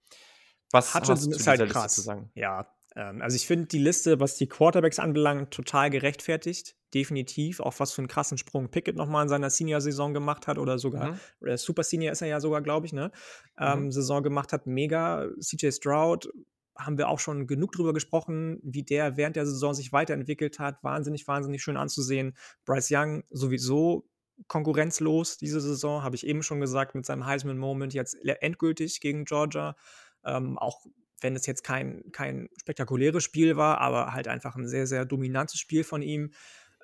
Was 0.70 0.94
Hutchinson 0.94 1.32
ist 1.32 1.46
halt 1.46 1.70
krass. 1.70 1.94
Zu 1.94 2.02
sagen? 2.02 2.30
Ja, 2.34 2.74
also 2.98 3.36
ich 3.36 3.46
finde 3.46 3.66
die 3.66 3.78
Liste, 3.78 4.20
was 4.20 4.36
die 4.36 4.48
Quarterbacks 4.48 4.98
anbelangt, 4.98 5.52
total 5.52 5.90
gerechtfertigt. 5.90 6.76
Definitiv. 6.94 7.60
Auch 7.60 7.74
was 7.78 7.92
für 7.92 8.00
einen 8.00 8.08
krassen 8.08 8.38
Sprung 8.38 8.70
Pickett 8.70 8.96
nochmal 8.96 9.22
in 9.22 9.28
seiner 9.28 9.50
Senior-Saison 9.50 10.14
gemacht 10.14 10.46
hat 10.46 10.58
oder 10.58 10.78
sogar, 10.78 11.12
mhm. 11.12 11.46
äh, 11.46 11.58
Super 11.58 11.82
Senior 11.82 12.12
ist 12.12 12.22
er 12.22 12.28
ja 12.28 12.40
sogar, 12.40 12.62
glaube 12.62 12.86
ich, 12.86 12.92
ne? 12.92 13.12
Ähm, 13.58 13.84
mhm. 13.84 13.92
Saison 13.92 14.22
gemacht 14.22 14.52
hat. 14.52 14.66
Mega. 14.66 15.28
CJ 15.38 15.70
Stroud 15.72 16.28
haben 16.76 16.96
wir 16.96 17.08
auch 17.08 17.18
schon 17.18 17.46
genug 17.46 17.72
drüber 17.72 17.92
gesprochen, 17.92 18.60
wie 18.62 18.84
der 18.84 19.16
während 19.16 19.36
der 19.36 19.46
Saison 19.46 19.74
sich 19.74 19.92
weiterentwickelt 19.92 20.58
hat. 20.58 20.82
Wahnsinnig, 20.82 21.26
wahnsinnig 21.28 21.62
schön 21.62 21.76
anzusehen. 21.76 22.36
Bryce 22.64 22.90
Young 22.92 23.24
sowieso 23.30 24.08
konkurrenzlos 24.46 25.36
diese 25.36 25.60
Saison, 25.60 26.04
habe 26.04 26.14
ich 26.14 26.24
eben 26.24 26.42
schon 26.42 26.60
gesagt, 26.60 26.94
mit 26.94 27.04
seinem 27.04 27.26
Heisman-Moment 27.26 27.92
jetzt 27.92 28.16
endgültig 28.24 29.00
gegen 29.00 29.24
Georgia. 29.24 29.76
Ähm, 30.24 30.56
auch 30.58 30.86
wenn 31.20 31.36
es 31.36 31.46
jetzt 31.46 31.64
kein, 31.64 32.04
kein 32.12 32.48
spektakuläres 32.60 33.24
Spiel 33.24 33.56
war, 33.56 33.78
aber 33.80 34.12
halt 34.12 34.28
einfach 34.28 34.56
ein 34.56 34.68
sehr, 34.68 34.86
sehr 34.86 35.04
dominantes 35.04 35.58
Spiel 35.58 35.84
von 35.84 36.02
ihm. 36.02 36.22
Mhm. 36.22 36.32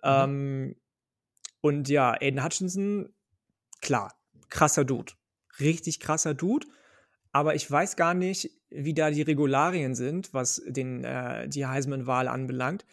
Ähm, 0.02 0.76
und 1.60 1.88
ja, 1.88 2.12
Aiden 2.12 2.44
Hutchinson, 2.44 3.14
klar, 3.80 4.14
krasser 4.50 4.84
Dude. 4.84 5.12
Richtig 5.60 6.00
krasser 6.00 6.34
Dude. 6.34 6.66
Aber 7.32 7.54
ich 7.54 7.68
weiß 7.68 7.96
gar 7.96 8.14
nicht, 8.14 8.50
wie 8.70 8.94
da 8.94 9.10
die 9.10 9.22
Regularien 9.22 9.94
sind, 9.94 10.32
was 10.34 10.62
den, 10.66 11.04
äh, 11.04 11.48
die 11.48 11.66
Heisman-Wahl 11.66 12.28
anbelangt. 12.28 12.84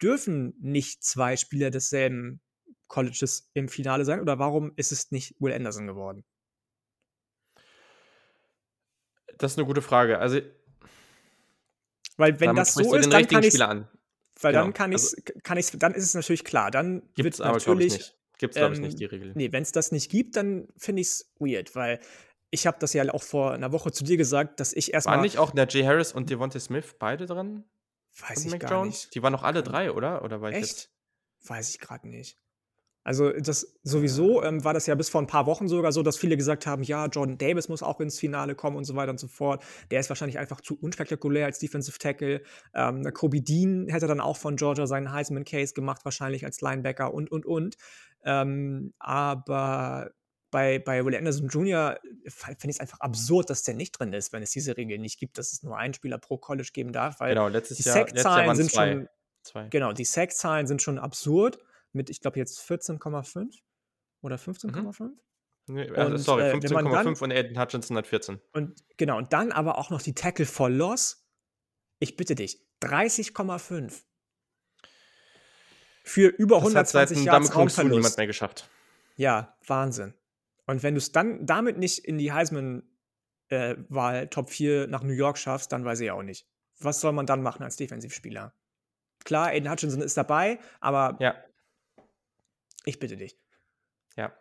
Dürfen 0.00 0.54
nicht 0.60 1.04
zwei 1.04 1.36
Spieler 1.36 1.70
desselben 1.70 2.40
Colleges 2.88 3.50
im 3.54 3.68
Finale 3.68 4.04
sein? 4.04 4.20
Oder 4.20 4.38
warum 4.38 4.72
ist 4.76 4.92
es 4.92 5.10
nicht 5.10 5.34
Will 5.40 5.52
Anderson 5.52 5.86
geworden? 5.86 6.24
Das 9.38 9.52
ist 9.52 9.58
eine 9.58 9.66
gute 9.66 9.82
Frage. 9.82 10.18
Also, 10.18 10.40
weil 12.16 12.40
wenn 12.40 12.54
das 12.56 12.74
so 12.74 12.94
ist, 12.94 13.12
dann 13.12 13.26
kann 13.26 13.42
ich 13.42 13.58
weil 13.58 14.52
genau. 14.52 14.64
dann 14.64 14.74
kann 14.74 14.92
ich 14.92 15.00
also, 15.02 15.16
kann 15.42 15.58
ich 15.58 15.70
dann 15.70 15.94
ist 15.94 16.04
es 16.04 16.14
natürlich 16.14 16.44
klar, 16.44 16.70
dann 16.70 17.02
gibt's 17.14 17.40
aber 17.40 17.54
natürlich 17.54 17.86
ich 17.86 17.98
nicht. 17.98 18.16
Gibt's 18.38 18.56
glaube 18.56 18.74
ähm, 18.74 18.82
ich 18.82 18.86
nicht 18.88 19.00
die 19.00 19.06
Regel. 19.06 19.32
Nee, 19.34 19.50
wenn 19.52 19.62
es 19.62 19.72
das 19.72 19.92
nicht 19.92 20.10
gibt, 20.10 20.36
dann 20.36 20.68
finde 20.76 21.00
ich 21.00 21.08
es 21.08 21.32
weird, 21.38 21.74
weil 21.74 22.00
ich 22.50 22.66
habe 22.66 22.76
das 22.78 22.92
ja 22.92 23.08
auch 23.12 23.22
vor 23.22 23.52
einer 23.52 23.72
Woche 23.72 23.92
zu 23.92 24.04
dir 24.04 24.16
gesagt, 24.16 24.60
dass 24.60 24.72
ich 24.72 24.92
erstmal 24.92 25.16
War 25.16 25.22
nicht 25.22 25.38
auch 25.38 25.52
der 25.52 25.66
Jay 25.68 25.84
Harris 25.84 26.12
und 26.12 26.30
Devontae 26.30 26.60
Smith 26.60 26.96
beide 26.98 27.26
dran? 27.26 27.64
Weiß 28.18 28.44
ich 28.44 28.50
Mac 28.50 28.60
gar 28.60 28.70
Jones? 28.70 28.88
nicht. 28.88 29.14
Die 29.14 29.22
waren 29.22 29.32
noch 29.32 29.42
alle 29.42 29.62
drei, 29.62 29.92
oder? 29.92 30.24
Oder 30.24 30.40
war 30.40 30.50
ich 30.50 30.56
Echt? 30.56 30.66
Jetzt? 30.66 30.90
Weiß 31.44 31.70
ich 31.70 31.80
gerade 31.80 32.08
nicht. 32.08 32.38
Also 33.06 33.30
das 33.30 33.78
sowieso 33.84 34.42
ähm, 34.42 34.64
war 34.64 34.74
das 34.74 34.88
ja 34.88 34.96
bis 34.96 35.08
vor 35.08 35.22
ein 35.22 35.28
paar 35.28 35.46
Wochen 35.46 35.68
sogar 35.68 35.92
so, 35.92 36.02
dass 36.02 36.16
viele 36.16 36.36
gesagt 36.36 36.66
haben, 36.66 36.82
ja, 36.82 37.06
Jordan 37.06 37.38
Davis 37.38 37.68
muss 37.68 37.80
auch 37.80 38.00
ins 38.00 38.18
Finale 38.18 38.56
kommen 38.56 38.76
und 38.76 38.82
so 38.82 38.96
weiter 38.96 39.12
und 39.12 39.20
so 39.20 39.28
fort. 39.28 39.62
Der 39.92 40.00
ist 40.00 40.08
wahrscheinlich 40.08 40.40
einfach 40.40 40.60
zu 40.60 40.76
unspektakulär 40.76 41.46
als 41.46 41.60
Defensive 41.60 41.98
Tackle. 42.00 42.42
Ähm, 42.74 43.04
Kobe 43.14 43.42
Dean 43.42 43.86
hätte 43.86 44.08
dann 44.08 44.20
auch 44.20 44.36
von 44.36 44.56
Georgia 44.56 44.88
seinen 44.88 45.12
Heisman 45.12 45.44
Case 45.44 45.72
gemacht, 45.72 46.04
wahrscheinlich 46.04 46.44
als 46.44 46.60
Linebacker 46.60 47.14
und 47.14 47.30
und 47.30 47.46
und. 47.46 47.76
Ähm, 48.24 48.92
aber 48.98 50.10
bei, 50.50 50.80
bei 50.80 51.04
Will 51.04 51.14
Anderson 51.14 51.46
Jr. 51.46 52.00
finde 52.24 52.56
ich 52.64 52.70
es 52.70 52.80
einfach 52.80 52.98
absurd, 52.98 53.50
dass 53.50 53.62
der 53.62 53.74
nicht 53.76 53.92
drin 53.92 54.12
ist, 54.14 54.32
wenn 54.32 54.42
es 54.42 54.50
diese 54.50 54.76
Regel 54.76 54.98
nicht 54.98 55.20
gibt, 55.20 55.38
dass 55.38 55.52
es 55.52 55.62
nur 55.62 55.78
einen 55.78 55.94
Spieler 55.94 56.18
pro 56.18 56.38
College 56.38 56.70
geben 56.72 56.90
darf. 56.90 57.20
Weil 57.20 57.34
genau, 57.34 57.46
letztes 57.46 57.76
die 57.76 57.84
Jahr, 57.84 57.98
letztes 57.98 58.24
Jahr 58.24 58.56
sind 58.56 58.72
zwei. 58.72 58.92
schon 58.92 59.08
zwei. 59.44 59.68
genau 59.68 59.92
die 59.92 60.04
Sack-Zahlen 60.04 60.66
sind 60.66 60.82
schon 60.82 60.98
absurd 60.98 61.60
mit, 61.96 62.10
ich 62.10 62.20
glaube, 62.20 62.38
jetzt 62.38 62.60
14,5 62.60 63.58
oder 64.22 64.36
15,5. 64.36 65.02
Mhm. 65.02 65.18
Nee, 65.68 65.90
also, 65.90 66.16
sorry, 66.16 66.44
15,5 66.44 67.20
äh, 67.20 67.24
und 67.24 67.32
Aiden 67.32 67.58
Hutchinson 67.58 67.96
hat 67.96 68.06
14. 68.06 68.40
Und 68.52 68.84
genau, 68.96 69.18
und 69.18 69.32
dann 69.32 69.50
aber 69.50 69.78
auch 69.78 69.90
noch 69.90 70.00
die 70.00 70.14
Tackle 70.14 70.46
for 70.46 70.70
Loss. 70.70 71.26
Ich 71.98 72.16
bitte 72.16 72.34
dich, 72.36 72.64
30,5. 72.82 74.02
Für 76.04 76.28
über 76.28 76.56
das 76.56 76.66
120 76.66 77.24
Jahre 77.24 77.52
Raumverlust. 77.52 77.96
niemand 77.96 78.16
mehr 78.16 78.28
geschafft. 78.28 78.70
Ja, 79.16 79.56
Wahnsinn. 79.66 80.14
Und 80.66 80.84
wenn 80.84 80.94
du 80.94 80.98
es 80.98 81.10
dann 81.10 81.44
damit 81.46 81.78
nicht 81.78 82.04
in 82.04 82.18
die 82.18 82.32
Heisman-Wahl 82.32 84.16
äh, 84.16 84.26
Top 84.28 84.50
4 84.50 84.86
nach 84.86 85.02
New 85.02 85.14
York 85.14 85.36
schaffst, 85.38 85.72
dann 85.72 85.84
weiß 85.84 85.98
ich 86.00 86.10
auch 86.12 86.22
nicht. 86.22 86.46
Was 86.78 87.00
soll 87.00 87.12
man 87.12 87.26
dann 87.26 87.42
machen 87.42 87.64
als 87.64 87.76
Defensivspieler? 87.76 88.52
Klar, 89.24 89.48
Aiden 89.48 89.70
Hutchinson 89.70 90.02
ist 90.02 90.16
dabei, 90.16 90.60
aber 90.80 91.16
ja. 91.20 91.34
Ich 92.86 92.98
bitte 92.98 93.16
dich. 93.16 93.36
Ja. 94.16 94.32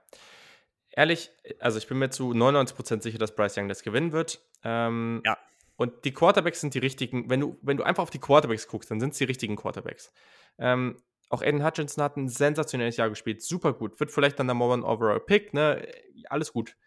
Ehrlich, 0.92 1.30
also 1.60 1.78
ich 1.78 1.88
bin 1.88 1.98
mir 1.98 2.10
zu 2.10 2.32
99% 2.32 3.02
sicher, 3.02 3.18
dass 3.18 3.36
Bryce 3.36 3.58
Young 3.58 3.68
das 3.68 3.84
gewinnen 3.84 4.14
wird. 4.14 4.40
Ähm, 4.64 5.22
ja. 5.26 5.38
Und 5.76 6.06
die 6.06 6.14
Quarterbacks 6.14 6.62
sind 6.62 6.74
die 6.74 6.80
richtigen, 6.80 7.30
wenn 7.30 7.42
du, 7.42 7.58
wenn 7.62 7.76
du 7.76 7.84
einfach 7.84 8.04
auf 8.04 8.12
die 8.12 8.20
Quarterbacks 8.20 8.68
guckst, 8.70 8.90
dann 8.90 9.02
sind 9.02 9.12
es 9.12 9.18
die 9.18 9.26
richtigen 9.26 9.58
Quarterbacks. 9.58 10.14
Ähm, 10.58 11.02
auch 11.30 11.42
Aiden 11.42 11.66
Hutchinson 11.66 12.04
hat 12.04 12.16
ein 12.16 12.30
sensationelles 12.30 12.96
Jahr 12.96 13.10
gespielt, 13.10 13.42
super 13.42 13.74
gut. 13.74 14.00
Wird 14.00 14.12
vielleicht 14.12 14.40
dann 14.40 14.48
der 14.48 14.54
More 14.54 14.82
Overall 14.84 15.20
Pick, 15.20 15.54
ne? 15.54 15.86
Alles 16.30 16.54
gut. 16.54 16.78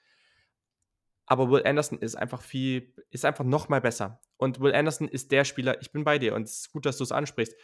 Aber 1.26 1.50
Will 1.50 1.66
Anderson 1.66 1.98
ist 1.98 2.14
einfach 2.14 2.40
viel, 2.40 2.94
ist 3.10 3.26
einfach 3.26 3.44
noch 3.44 3.68
mal 3.68 3.82
besser. 3.82 4.22
Und 4.38 4.60
Will 4.60 4.74
Anderson 4.74 5.08
ist 5.08 5.32
der 5.32 5.44
Spieler, 5.44 5.82
ich 5.82 5.92
bin 5.92 6.04
bei 6.04 6.18
dir 6.18 6.34
und 6.34 6.44
es 6.44 6.60
ist 6.60 6.72
gut, 6.72 6.86
dass 6.86 6.96
du 6.96 7.04
es 7.04 7.12
ansprichst 7.12 7.54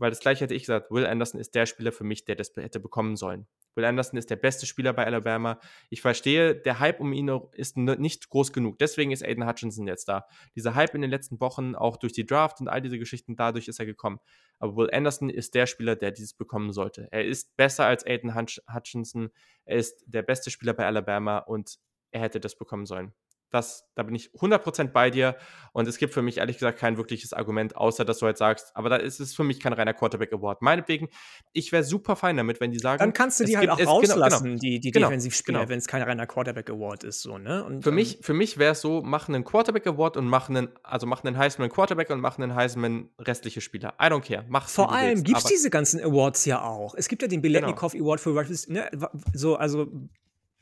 weil 0.00 0.10
das 0.10 0.20
gleiche 0.20 0.44
hätte 0.44 0.54
ich 0.54 0.62
gesagt. 0.62 0.90
Will 0.90 1.06
Anderson 1.06 1.40
ist 1.40 1.54
der 1.54 1.66
Spieler 1.66 1.92
für 1.92 2.04
mich, 2.04 2.24
der 2.24 2.34
das 2.34 2.52
hätte 2.56 2.80
bekommen 2.80 3.16
sollen. 3.16 3.46
Will 3.74 3.84
Anderson 3.84 4.18
ist 4.18 4.30
der 4.30 4.36
beste 4.36 4.66
Spieler 4.66 4.92
bei 4.92 5.04
Alabama. 5.04 5.60
Ich 5.90 6.00
verstehe, 6.00 6.56
der 6.56 6.80
Hype 6.80 7.00
um 7.00 7.12
ihn 7.12 7.30
ist 7.52 7.76
nicht 7.76 8.28
groß 8.30 8.52
genug. 8.52 8.78
Deswegen 8.78 9.12
ist 9.12 9.22
Aiden 9.22 9.46
Hutchinson 9.46 9.86
jetzt 9.86 10.08
da. 10.08 10.26
Dieser 10.56 10.74
Hype 10.74 10.94
in 10.94 11.02
den 11.02 11.10
letzten 11.10 11.40
Wochen, 11.40 11.74
auch 11.74 11.96
durch 11.96 12.12
die 12.12 12.26
Draft 12.26 12.60
und 12.60 12.68
all 12.68 12.80
diese 12.80 12.98
Geschichten, 12.98 13.36
dadurch 13.36 13.68
ist 13.68 13.78
er 13.78 13.86
gekommen. 13.86 14.18
Aber 14.58 14.76
Will 14.76 14.90
Anderson 14.92 15.30
ist 15.30 15.54
der 15.54 15.66
Spieler, 15.66 15.96
der 15.96 16.10
dieses 16.10 16.34
bekommen 16.34 16.72
sollte. 16.72 17.08
Er 17.10 17.24
ist 17.24 17.56
besser 17.56 17.84
als 17.84 18.04
Aiden 18.04 18.34
Hutchinson. 18.34 19.30
Er 19.66 19.76
ist 19.76 20.02
der 20.06 20.22
beste 20.22 20.50
Spieler 20.50 20.72
bei 20.72 20.86
Alabama 20.86 21.38
und 21.38 21.78
er 22.10 22.22
hätte 22.22 22.40
das 22.40 22.56
bekommen 22.56 22.86
sollen. 22.86 23.12
Das, 23.50 23.90
da 23.96 24.04
bin 24.04 24.14
ich 24.14 24.30
100% 24.30 24.88
bei 24.88 25.10
dir. 25.10 25.36
Und 25.72 25.88
es 25.88 25.98
gibt 25.98 26.14
für 26.14 26.22
mich 26.22 26.38
ehrlich 26.38 26.58
gesagt 26.58 26.78
kein 26.78 26.96
wirkliches 26.96 27.32
Argument, 27.32 27.76
außer 27.76 28.04
dass 28.04 28.18
du 28.18 28.26
halt 28.26 28.38
sagst, 28.38 28.70
aber 28.74 28.88
da 28.88 28.96
ist 28.96 29.20
es 29.20 29.34
für 29.34 29.44
mich 29.44 29.60
kein 29.60 29.72
reiner 29.72 29.92
Quarterback 29.92 30.32
Award. 30.32 30.62
Meinetwegen, 30.62 31.08
ich 31.52 31.72
wäre 31.72 31.82
super 31.82 32.16
fein 32.16 32.36
damit, 32.36 32.60
wenn 32.60 32.70
die 32.70 32.78
sagen. 32.78 32.98
Dann 32.98 33.12
kannst 33.12 33.40
du 33.40 33.44
die 33.44 33.56
halt 33.56 33.70
gibt, 33.70 33.88
auch 33.88 34.02
es, 34.02 34.10
rauslassen, 34.10 34.44
genau, 34.44 34.58
die, 34.58 34.80
die 34.80 34.90
genau, 34.92 35.08
Defensivspieler, 35.08 35.60
genau. 35.60 35.68
wenn 35.68 35.78
es 35.78 35.86
kein 35.86 36.02
reiner 36.02 36.26
Quarterback 36.26 36.70
Award 36.70 37.04
ist. 37.04 37.22
So, 37.22 37.38
ne? 37.38 37.64
Und, 37.64 37.82
für, 37.82 37.90
ähm, 37.90 37.96
mich, 37.96 38.18
für 38.22 38.34
mich 38.34 38.58
wäre 38.58 38.72
es 38.72 38.80
so, 38.80 39.02
machen 39.02 39.34
einen 39.34 39.44
Quarterback 39.44 39.86
Award 39.86 40.16
und 40.16 40.26
machen 40.26 40.56
einen, 40.56 40.68
also 40.82 41.06
machen 41.06 41.26
einen 41.26 41.36
Heisman 41.36 41.70
Quarterback 41.70 42.10
und 42.10 42.20
machen 42.20 42.42
einen 42.42 42.54
Heisman 42.54 43.10
restliche 43.18 43.60
Spieler. 43.60 43.94
I 44.00 44.04
don't 44.04 44.26
care. 44.26 44.44
Mach 44.48 44.68
Vor 44.68 44.92
allem 44.92 45.24
gibt 45.24 45.38
es 45.38 45.44
diese 45.44 45.70
ganzen 45.70 46.00
Awards 46.00 46.44
ja 46.44 46.62
auch. 46.62 46.94
Es 46.94 47.08
gibt 47.08 47.22
ja 47.22 47.28
den 47.28 47.42
genau. 47.42 47.68
Award 47.68 48.20
für 48.20 48.32
ne? 48.68 48.90
so, 49.34 49.56
also 49.56 49.88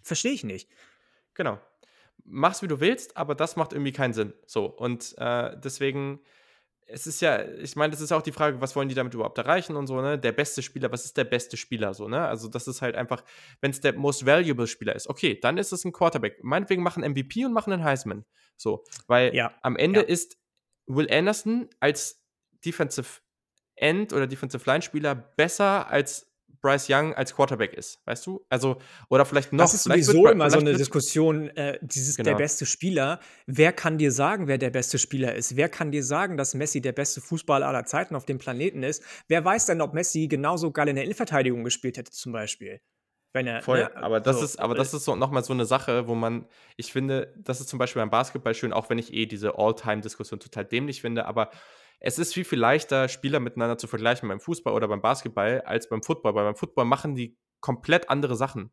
verstehe 0.02 0.32
ich 0.32 0.44
nicht. 0.44 0.70
Genau 1.34 1.58
mach's 2.30 2.62
wie 2.62 2.68
du 2.68 2.80
willst, 2.80 3.16
aber 3.16 3.34
das 3.34 3.56
macht 3.56 3.72
irgendwie 3.72 3.92
keinen 3.92 4.12
Sinn. 4.12 4.32
So, 4.46 4.66
und 4.66 5.14
äh, 5.18 5.56
deswegen, 5.62 6.20
es 6.86 7.06
ist 7.06 7.20
ja, 7.20 7.44
ich 7.44 7.76
meine, 7.76 7.90
das 7.90 8.00
ist 8.00 8.12
auch 8.12 8.22
die 8.22 8.32
Frage, 8.32 8.60
was 8.60 8.74
wollen 8.76 8.88
die 8.88 8.94
damit 8.94 9.14
überhaupt 9.14 9.38
erreichen 9.38 9.76
und 9.76 9.86
so, 9.86 10.00
ne? 10.00 10.18
Der 10.18 10.32
beste 10.32 10.62
Spieler, 10.62 10.90
was 10.90 11.04
ist 11.04 11.16
der 11.16 11.24
beste 11.24 11.56
Spieler, 11.56 11.94
so, 11.94 12.08
ne? 12.08 12.26
Also, 12.26 12.48
das 12.48 12.66
ist 12.66 12.82
halt 12.82 12.96
einfach, 12.96 13.24
wenn 13.60 13.70
es 13.70 13.80
der 13.80 13.94
most 13.94 14.24
valuable 14.24 14.66
Spieler 14.66 14.94
ist, 14.94 15.08
okay, 15.08 15.38
dann 15.38 15.58
ist 15.58 15.72
es 15.72 15.84
ein 15.84 15.92
Quarterback. 15.92 16.42
Meinetwegen 16.42 16.82
machen 16.82 17.02
MVP 17.02 17.44
und 17.44 17.52
machen 17.52 17.72
einen 17.72 17.84
Heisman. 17.84 18.24
So, 18.56 18.84
weil 19.06 19.34
ja. 19.34 19.54
am 19.62 19.76
Ende 19.76 20.00
ja. 20.00 20.06
ist 20.06 20.38
Will 20.86 21.08
Anderson 21.10 21.68
als 21.80 22.24
Defensive 22.64 23.20
End 23.76 24.12
oder 24.12 24.26
Defensive 24.26 24.68
Line 24.68 24.82
Spieler 24.82 25.14
besser 25.14 25.88
als 25.88 26.27
Bryce 26.60 26.88
Young 26.90 27.14
als 27.14 27.34
Quarterback 27.34 27.72
ist, 27.74 28.00
weißt 28.04 28.26
du? 28.26 28.44
Also, 28.48 28.78
oder 29.08 29.24
vielleicht 29.24 29.52
noch. 29.52 29.64
Das 29.64 29.74
ist 29.74 29.84
sowieso 29.84 30.24
wird, 30.24 30.32
immer 30.32 30.50
so 30.50 30.58
eine 30.58 30.74
Diskussion, 30.74 31.48
äh, 31.50 31.78
dieses 31.82 32.16
genau. 32.16 32.30
der 32.30 32.36
beste 32.36 32.66
Spieler. 32.66 33.20
Wer 33.46 33.72
kann 33.72 33.98
dir 33.98 34.12
sagen, 34.12 34.48
wer 34.48 34.58
der 34.58 34.70
beste 34.70 34.98
Spieler 34.98 35.34
ist? 35.34 35.56
Wer 35.56 35.68
kann 35.68 35.90
dir 35.90 36.04
sagen, 36.04 36.36
dass 36.36 36.54
Messi 36.54 36.80
der 36.80 36.92
beste 36.92 37.20
Fußballer 37.20 37.66
aller 37.66 37.84
Zeiten 37.84 38.14
auf 38.14 38.24
dem 38.24 38.38
Planeten 38.38 38.82
ist? 38.82 39.02
Wer 39.28 39.44
weiß 39.44 39.66
denn, 39.66 39.80
ob 39.80 39.94
Messi 39.94 40.28
genauso 40.28 40.70
geil 40.72 40.88
in 40.88 40.96
der 40.96 41.04
Innenverteidigung 41.04 41.64
gespielt 41.64 41.96
hätte, 41.96 42.12
zum 42.12 42.32
Beispiel? 42.32 42.80
Wenn 43.34 43.46
er, 43.46 43.62
Voll, 43.62 43.80
ne? 43.80 43.96
aber 43.96 44.20
das 44.20 44.38
so, 44.38 44.44
ist, 44.44 44.58
aber 44.58 44.74
das 44.74 44.94
ist 44.94 45.04
so 45.04 45.14
nochmal 45.14 45.44
so 45.44 45.52
eine 45.52 45.66
Sache, 45.66 46.08
wo 46.08 46.14
man, 46.14 46.46
ich 46.76 46.92
finde, 46.92 47.34
das 47.36 47.60
ist 47.60 47.68
zum 47.68 47.78
Beispiel 47.78 48.00
beim 48.00 48.08
Basketball 48.08 48.54
schön, 48.54 48.72
auch 48.72 48.88
wenn 48.88 48.98
ich 48.98 49.12
eh 49.12 49.26
diese 49.26 49.58
All-Time-Diskussion 49.58 50.40
total 50.40 50.64
dämlich 50.64 51.02
finde, 51.02 51.26
aber 51.26 51.50
es 52.00 52.18
ist 52.18 52.34
viel, 52.34 52.44
viel 52.44 52.58
leichter, 52.58 53.08
Spieler 53.08 53.40
miteinander 53.40 53.78
zu 53.78 53.86
vergleichen 53.86 54.28
beim 54.28 54.40
Fußball 54.40 54.72
oder 54.72 54.88
beim 54.88 55.02
Basketball 55.02 55.62
als 55.62 55.88
beim 55.88 56.02
Football, 56.02 56.34
weil 56.34 56.44
beim 56.44 56.56
Football 56.56 56.84
machen 56.84 57.14
die 57.14 57.36
komplett 57.60 58.08
andere 58.08 58.36
Sachen. 58.36 58.70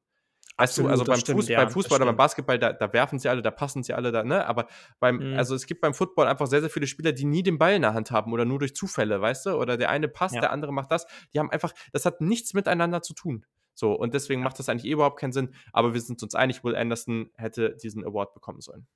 Weißt 0.58 0.80
Absolut, 0.80 0.88
du, 0.88 0.92
also 0.92 1.04
beim, 1.04 1.20
stimmt, 1.20 1.40
Fuß, 1.40 1.50
ja, 1.50 1.60
beim 1.60 1.70
Fußball 1.70 1.98
oder 1.98 2.06
beim 2.06 2.16
Basketball, 2.16 2.58
da, 2.58 2.72
da, 2.72 2.94
werfen 2.94 3.20
sie 3.20 3.28
alle, 3.28 3.42
da 3.42 3.52
passen 3.52 3.84
sie 3.84 3.94
alle, 3.94 4.14
da, 4.14 4.24
ne? 4.24 4.46
Aber 4.48 4.68
beim, 5.02 5.18
mhm. 5.18 5.38
also 5.38 5.54
es 5.54 5.66
gibt 5.66 5.82
beim 5.82 5.94
Football 5.94 6.28
einfach 6.28 6.48
sehr, 6.48 6.62
sehr 6.62 6.70
viele 6.70 6.88
Spieler, 6.88 7.12
die 7.12 7.26
nie 7.26 7.44
den 7.44 7.58
Ball 7.58 7.74
in 7.74 7.82
der 7.82 7.94
Hand 7.94 8.12
haben 8.12 8.32
oder 8.32 8.46
nur 8.46 8.60
durch 8.60 8.74
Zufälle, 8.74 9.20
weißt 9.20 9.48
du? 9.48 9.56
Oder 9.56 9.76
der 9.76 9.90
eine 9.90 10.08
passt, 10.08 10.36
ja. 10.36 10.42
der 10.42 10.52
andere 10.52 10.72
macht 10.72 10.92
das. 10.92 11.08
Die 11.34 11.40
haben 11.40 11.52
einfach, 11.52 11.74
das 11.92 12.06
hat 12.06 12.22
nichts 12.22 12.54
miteinander 12.54 13.02
zu 13.02 13.14
tun. 13.14 13.46
So, 13.74 13.92
und 13.92 14.14
deswegen 14.14 14.42
macht 14.42 14.58
das 14.58 14.70
eigentlich 14.70 14.86
eh 14.86 14.94
überhaupt 14.94 15.20
keinen 15.20 15.34
Sinn. 15.34 15.54
Aber 15.74 15.94
wir 15.94 16.00
sind 16.00 16.24
uns 16.24 16.36
einig, 16.36 16.64
Will 16.64 16.78
Anderson 16.78 17.32
hätte 17.36 17.76
diesen 17.76 18.06
Award 18.06 18.34
bekommen 18.34 18.62
sollen. 18.62 18.88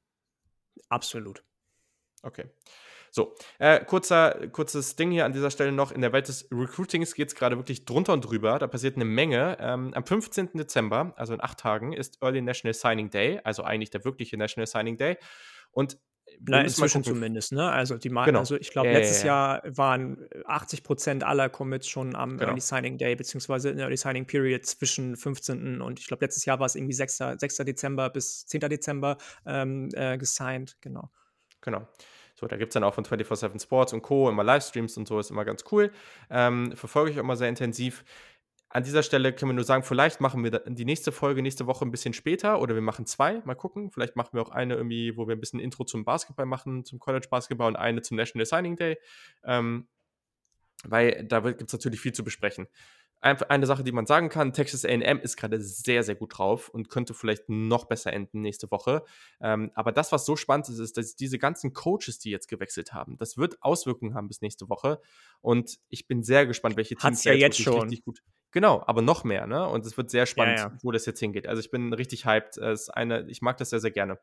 Absolut. 0.87 1.43
Okay. 2.23 2.45
So, 3.11 3.35
äh, 3.57 3.83
kurzer, 3.83 4.47
kurzes 4.51 4.95
Ding 4.95 5.11
hier 5.11 5.25
an 5.25 5.33
dieser 5.33 5.51
Stelle 5.51 5.71
noch. 5.71 5.91
In 5.91 6.01
der 6.01 6.13
Welt 6.13 6.27
des 6.27 6.47
Recruitings 6.51 7.15
geht 7.15 7.29
es 7.29 7.35
gerade 7.35 7.57
wirklich 7.57 7.85
drunter 7.85 8.13
und 8.13 8.21
drüber. 8.21 8.59
Da 8.59 8.67
passiert 8.67 8.95
eine 8.95 9.05
Menge. 9.05 9.57
Ähm, 9.59 9.93
am 9.93 10.05
15. 10.05 10.49
Dezember, 10.53 11.13
also 11.15 11.33
in 11.33 11.41
acht 11.41 11.59
Tagen, 11.59 11.93
ist 11.93 12.21
Early 12.21 12.41
National 12.41 12.73
Signing 12.73 13.09
Day, 13.09 13.39
also 13.43 13.63
eigentlich 13.63 13.89
der 13.89 14.05
wirkliche 14.05 14.37
National 14.37 14.67
Signing 14.67 14.97
Day. 14.97 15.17
Und 15.71 15.97
Na, 16.41 16.61
inzwischen 16.61 17.03
zumindest, 17.03 17.51
ne? 17.51 17.69
Also 17.69 17.97
die 17.97 18.09
genau. 18.09 18.39
also 18.39 18.55
ich 18.55 18.71
glaube, 18.71 18.89
ja, 18.89 18.99
letztes 18.99 19.23
ja, 19.23 19.55
ja. 19.57 19.63
Jahr 19.63 19.77
waren 19.77 20.27
80 20.45 20.83
Prozent 20.83 21.23
aller 21.23 21.49
Commits 21.49 21.87
schon 21.87 22.15
am 22.15 22.37
genau. 22.37 22.49
Early 22.49 22.61
Signing 22.61 22.97
Day, 22.97 23.15
beziehungsweise 23.15 23.69
in 23.69 23.77
der 23.77 23.85
Early 23.85 23.97
Signing 23.97 24.25
Period 24.25 24.65
zwischen 24.65 25.15
15. 25.15 25.81
und 25.81 25.99
ich 25.99 26.07
glaube, 26.07 26.25
letztes 26.25 26.45
Jahr 26.45 26.59
war 26.59 26.65
es 26.65 26.75
irgendwie 26.75 26.93
6. 26.93 27.17
6. 27.37 27.57
Dezember 27.57 28.09
bis 28.09 28.45
10. 28.45 28.61
Dezember 28.61 29.17
ähm, 29.45 29.89
äh, 29.93 30.17
gesigned, 30.17 30.77
genau. 30.81 31.09
Genau. 31.61 31.87
So, 32.39 32.47
da 32.47 32.55
gibt 32.55 32.69
es 32.69 32.73
dann 32.73 32.85
auch 32.85 32.93
von 32.93 33.03
24-7 33.03 33.61
Sports 33.61 33.91
und 33.91 34.01
Co. 34.01 34.29
immer 34.29 34.45
Livestreams 34.45 34.95
und 34.95 35.07
so, 35.07 35.19
ist 35.19 35.29
immer 35.29 35.43
ganz 35.43 35.65
cool. 35.71 35.91
Ähm, 36.29 36.71
verfolge 36.75 37.11
ich 37.11 37.17
auch 37.17 37.23
immer 37.23 37.35
sehr 37.35 37.49
intensiv. 37.49 38.05
An 38.69 38.83
dieser 38.83 39.03
Stelle 39.03 39.33
können 39.33 39.49
wir 39.49 39.55
nur 39.55 39.65
sagen, 39.65 39.83
vielleicht 39.83 40.21
machen 40.21 40.43
wir 40.43 40.51
die 40.51 40.85
nächste 40.85 41.11
Folge 41.11 41.41
nächste 41.41 41.67
Woche 41.67 41.83
ein 41.83 41.91
bisschen 41.91 42.13
später 42.13 42.61
oder 42.61 42.75
wir 42.75 42.81
machen 42.81 43.05
zwei, 43.05 43.41
mal 43.43 43.55
gucken. 43.55 43.91
Vielleicht 43.91 44.15
machen 44.15 44.29
wir 44.33 44.41
auch 44.41 44.51
eine 44.51 44.75
irgendwie, 44.75 45.17
wo 45.17 45.27
wir 45.27 45.35
ein 45.35 45.39
bisschen 45.39 45.59
Intro 45.59 45.83
zum 45.83 46.05
Basketball 46.05 46.45
machen, 46.45 46.85
zum 46.85 46.99
College 46.99 47.27
Basketball 47.29 47.67
und 47.67 47.75
eine 47.75 48.03
zum 48.03 48.15
National 48.15 48.45
Signing 48.45 48.77
Day. 48.77 48.97
Ähm, 49.43 49.87
weil 50.85 51.25
da 51.25 51.41
gibt 51.41 51.63
es 51.63 51.73
natürlich 51.73 51.99
viel 51.99 52.13
zu 52.13 52.23
besprechen 52.23 52.67
eine 53.21 53.65
Sache, 53.65 53.83
die 53.83 53.91
man 53.91 54.05
sagen 54.05 54.29
kann, 54.29 54.53
Texas 54.53 54.85
AM 54.85 55.19
ist 55.19 55.35
gerade 55.35 55.61
sehr, 55.61 56.03
sehr 56.03 56.15
gut 56.15 56.37
drauf 56.37 56.69
und 56.69 56.89
könnte 56.89 57.13
vielleicht 57.13 57.49
noch 57.49 57.85
besser 57.85 58.13
enden 58.13 58.41
nächste 58.41 58.71
Woche. 58.71 59.03
Ähm, 59.41 59.71
aber 59.75 59.91
das, 59.91 60.11
was 60.11 60.25
so 60.25 60.35
spannend 60.35 60.69
ist, 60.69 60.79
ist, 60.79 60.97
dass 60.97 61.15
diese 61.15 61.37
ganzen 61.37 61.73
Coaches, 61.73 62.19
die 62.19 62.31
jetzt 62.31 62.47
gewechselt 62.47 62.93
haben, 62.93 63.17
das 63.17 63.37
wird 63.37 63.61
Auswirkungen 63.61 64.13
haben 64.13 64.29
bis 64.29 64.41
nächste 64.41 64.69
Woche. 64.69 65.01
Und 65.41 65.79
ich 65.89 66.07
bin 66.07 66.23
sehr 66.23 66.45
gespannt, 66.45 66.77
welche 66.77 66.95
Teams 66.95 67.03
Hat's 67.03 67.23
ja 67.25 67.33
jetzt 67.33 67.59
schon. 67.59 67.81
richtig 67.81 68.03
gut. 68.03 68.21
Genau, 68.51 68.83
aber 68.87 69.01
noch 69.01 69.23
mehr, 69.23 69.45
ne? 69.45 69.67
Und 69.67 69.85
es 69.85 69.95
wird 69.97 70.09
sehr 70.09 70.25
spannend, 70.25 70.57
ja, 70.57 70.67
ja. 70.67 70.77
wo 70.81 70.91
das 70.91 71.05
jetzt 71.05 71.19
hingeht. 71.19 71.45
Also 71.45 71.59
ich 71.59 71.69
bin 71.69 71.93
richtig 71.93 72.25
hyped. 72.25 72.57
Es 72.57 72.83
ist 72.83 72.89
eine, 72.89 73.29
ich 73.29 73.41
mag 73.41 73.57
das 73.57 73.69
sehr, 73.69 73.79
sehr 73.79 73.91
gerne. 73.91 74.17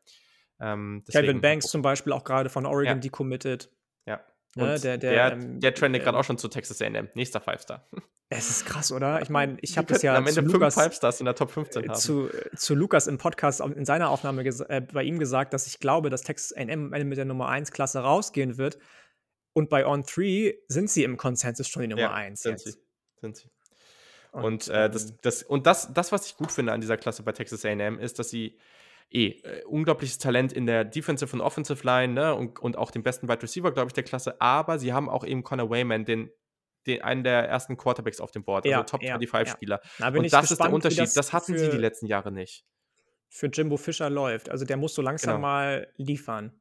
Ähm, 0.59 1.05
Kevin 1.11 1.41
Banks 1.43 1.67
zum 1.67 1.83
Beispiel 1.83 2.13
auch 2.13 2.25
gerade 2.25 2.49
von 2.49 2.65
Oregon 2.67 2.97
ja. 2.97 3.01
decommitted. 3.01 3.71
Ja, 4.07 4.21
Ne, 4.57 4.81
der, 4.81 4.97
der, 4.97 5.13
der, 5.13 5.33
ähm, 5.33 5.61
der 5.61 5.75
trendet 5.75 6.03
gerade 6.03 6.17
auch 6.17 6.25
schon 6.25 6.39
zu 6.39 6.49
Texas 6.49 6.81
A&M. 6.81 7.11
Nächster 7.15 7.41
Five-Star. 7.41 7.87
Es 8.29 8.51
ist 8.51 8.67
krass, 8.67 8.91
oder? 8.91 9.23
Ich 9.23 9.31
meine, 9.31 9.57
ich 9.61 9.79
habe 9.79 9.87
das 9.87 10.03
ja 10.03 10.17
am 10.17 10.27
Ende 10.27 10.43
fünf 10.43 10.53
Lukas, 10.53 10.75
Five-Stars 10.75 11.21
in 11.21 11.27
der 11.27 11.37
Top 11.37 11.51
15 11.53 11.89
haben. 11.89 11.95
Zu, 11.95 12.29
zu 12.57 12.75
Lukas 12.75 13.07
im 13.07 13.19
Podcast 13.19 13.61
in 13.61 13.85
seiner 13.85 14.11
Aufnahme 14.11 14.43
äh, 14.45 14.81
bei 14.81 15.05
ihm 15.05 15.21
gesagt, 15.21 15.53
dass 15.53 15.69
ich 15.69 15.79
glaube, 15.79 16.11
dass 16.11 16.23
Texas 16.23 16.53
A&M 16.57 16.87
am 16.87 16.93
Ende 16.93 17.05
mit 17.05 17.19
der 17.19 17.25
Nummer 17.25 17.49
1 17.49 17.71
Klasse 17.71 18.01
rausgehen 18.01 18.59
wird. 18.59 18.79
Und 19.53 19.71
bei 19.71 19.87
On 19.87 20.03
3 20.03 20.55
sind 20.67 20.91
sie 20.91 21.05
im 21.05 21.17
Konsensus 21.17 21.69
schon 21.69 21.83
die 21.83 21.89
Nummer 21.89 22.03
ja, 22.03 22.13
1 22.13 22.43
sind 22.43 22.53
jetzt. 22.53 22.65
Sie. 22.65 22.79
Sind 23.21 23.37
sie. 23.37 23.51
Und, 24.33 24.45
und, 24.45 24.69
äh, 24.69 24.91
das, 24.91 25.11
ähm, 25.11 25.19
das, 25.23 25.43
und 25.45 25.67
das, 25.67 25.95
das, 25.95 26.11
was 26.11 26.27
ich 26.27 26.37
gut 26.37 26.51
finde 26.51 26.73
an 26.73 26.81
dieser 26.81 26.97
Klasse 26.97 27.23
bei 27.23 27.33
Texas 27.33 27.65
A&M, 27.65 27.99
ist, 28.01 28.19
dass 28.19 28.29
sie 28.29 28.59
eh 29.09 29.29
äh, 29.29 29.65
unglaubliches 29.65 30.19
Talent 30.19 30.53
in 30.53 30.67
der 30.67 30.85
Defensive 30.85 31.33
und 31.33 31.41
Offensive 31.41 31.87
Line 31.87 32.13
ne? 32.13 32.35
und, 32.35 32.59
und 32.59 32.77
auch 32.77 32.91
den 32.91 33.05
besten 33.05 33.29
Wide 33.29 33.43
Receiver, 33.43 33.73
glaube 33.73 33.89
ich, 33.89 33.93
der 33.93 34.03
Klasse. 34.03 34.41
Aber 34.41 34.81
sie 34.81 34.93
haben 34.93 35.09
auch 35.09 35.25
eben 35.25 35.45
Connor 35.45 35.71
Wayman, 35.71 36.05
den, 36.05 36.31
den 36.87 37.03
einen 37.03 37.25
der 37.25 37.49
ersten 37.49 37.77
Quarterbacks 37.77 38.21
auf 38.21 38.31
dem 38.31 38.45
Board, 38.45 38.65
also 38.65 38.71
ja, 38.71 38.83
Top 38.83 39.03
ja, 39.03 39.17
25-Spieler. 39.17 39.81
Ja. 39.99 40.09
Und 40.09 40.15
das 40.15 40.23
gespannt, 40.23 40.51
ist 40.51 40.61
der 40.61 40.73
Unterschied. 40.73 40.99
Das, 41.01 41.15
das, 41.15 41.33
hatten 41.33 41.59
sie 41.59 41.71
die 41.71 41.77
letzten 41.77 42.07
Jahre 42.07 42.33
nicht. 42.33 42.65
Für 43.29 43.49
Jimbo 43.49 43.77
Fischer 43.77 44.09
läuft. 44.09 44.49
Also 44.49 44.65
der 44.65 44.77
muss 44.77 44.95
so 44.95 45.03
langsam 45.03 45.37
genau. 45.37 45.43
mal 45.47 45.93
liefern. 45.97 46.61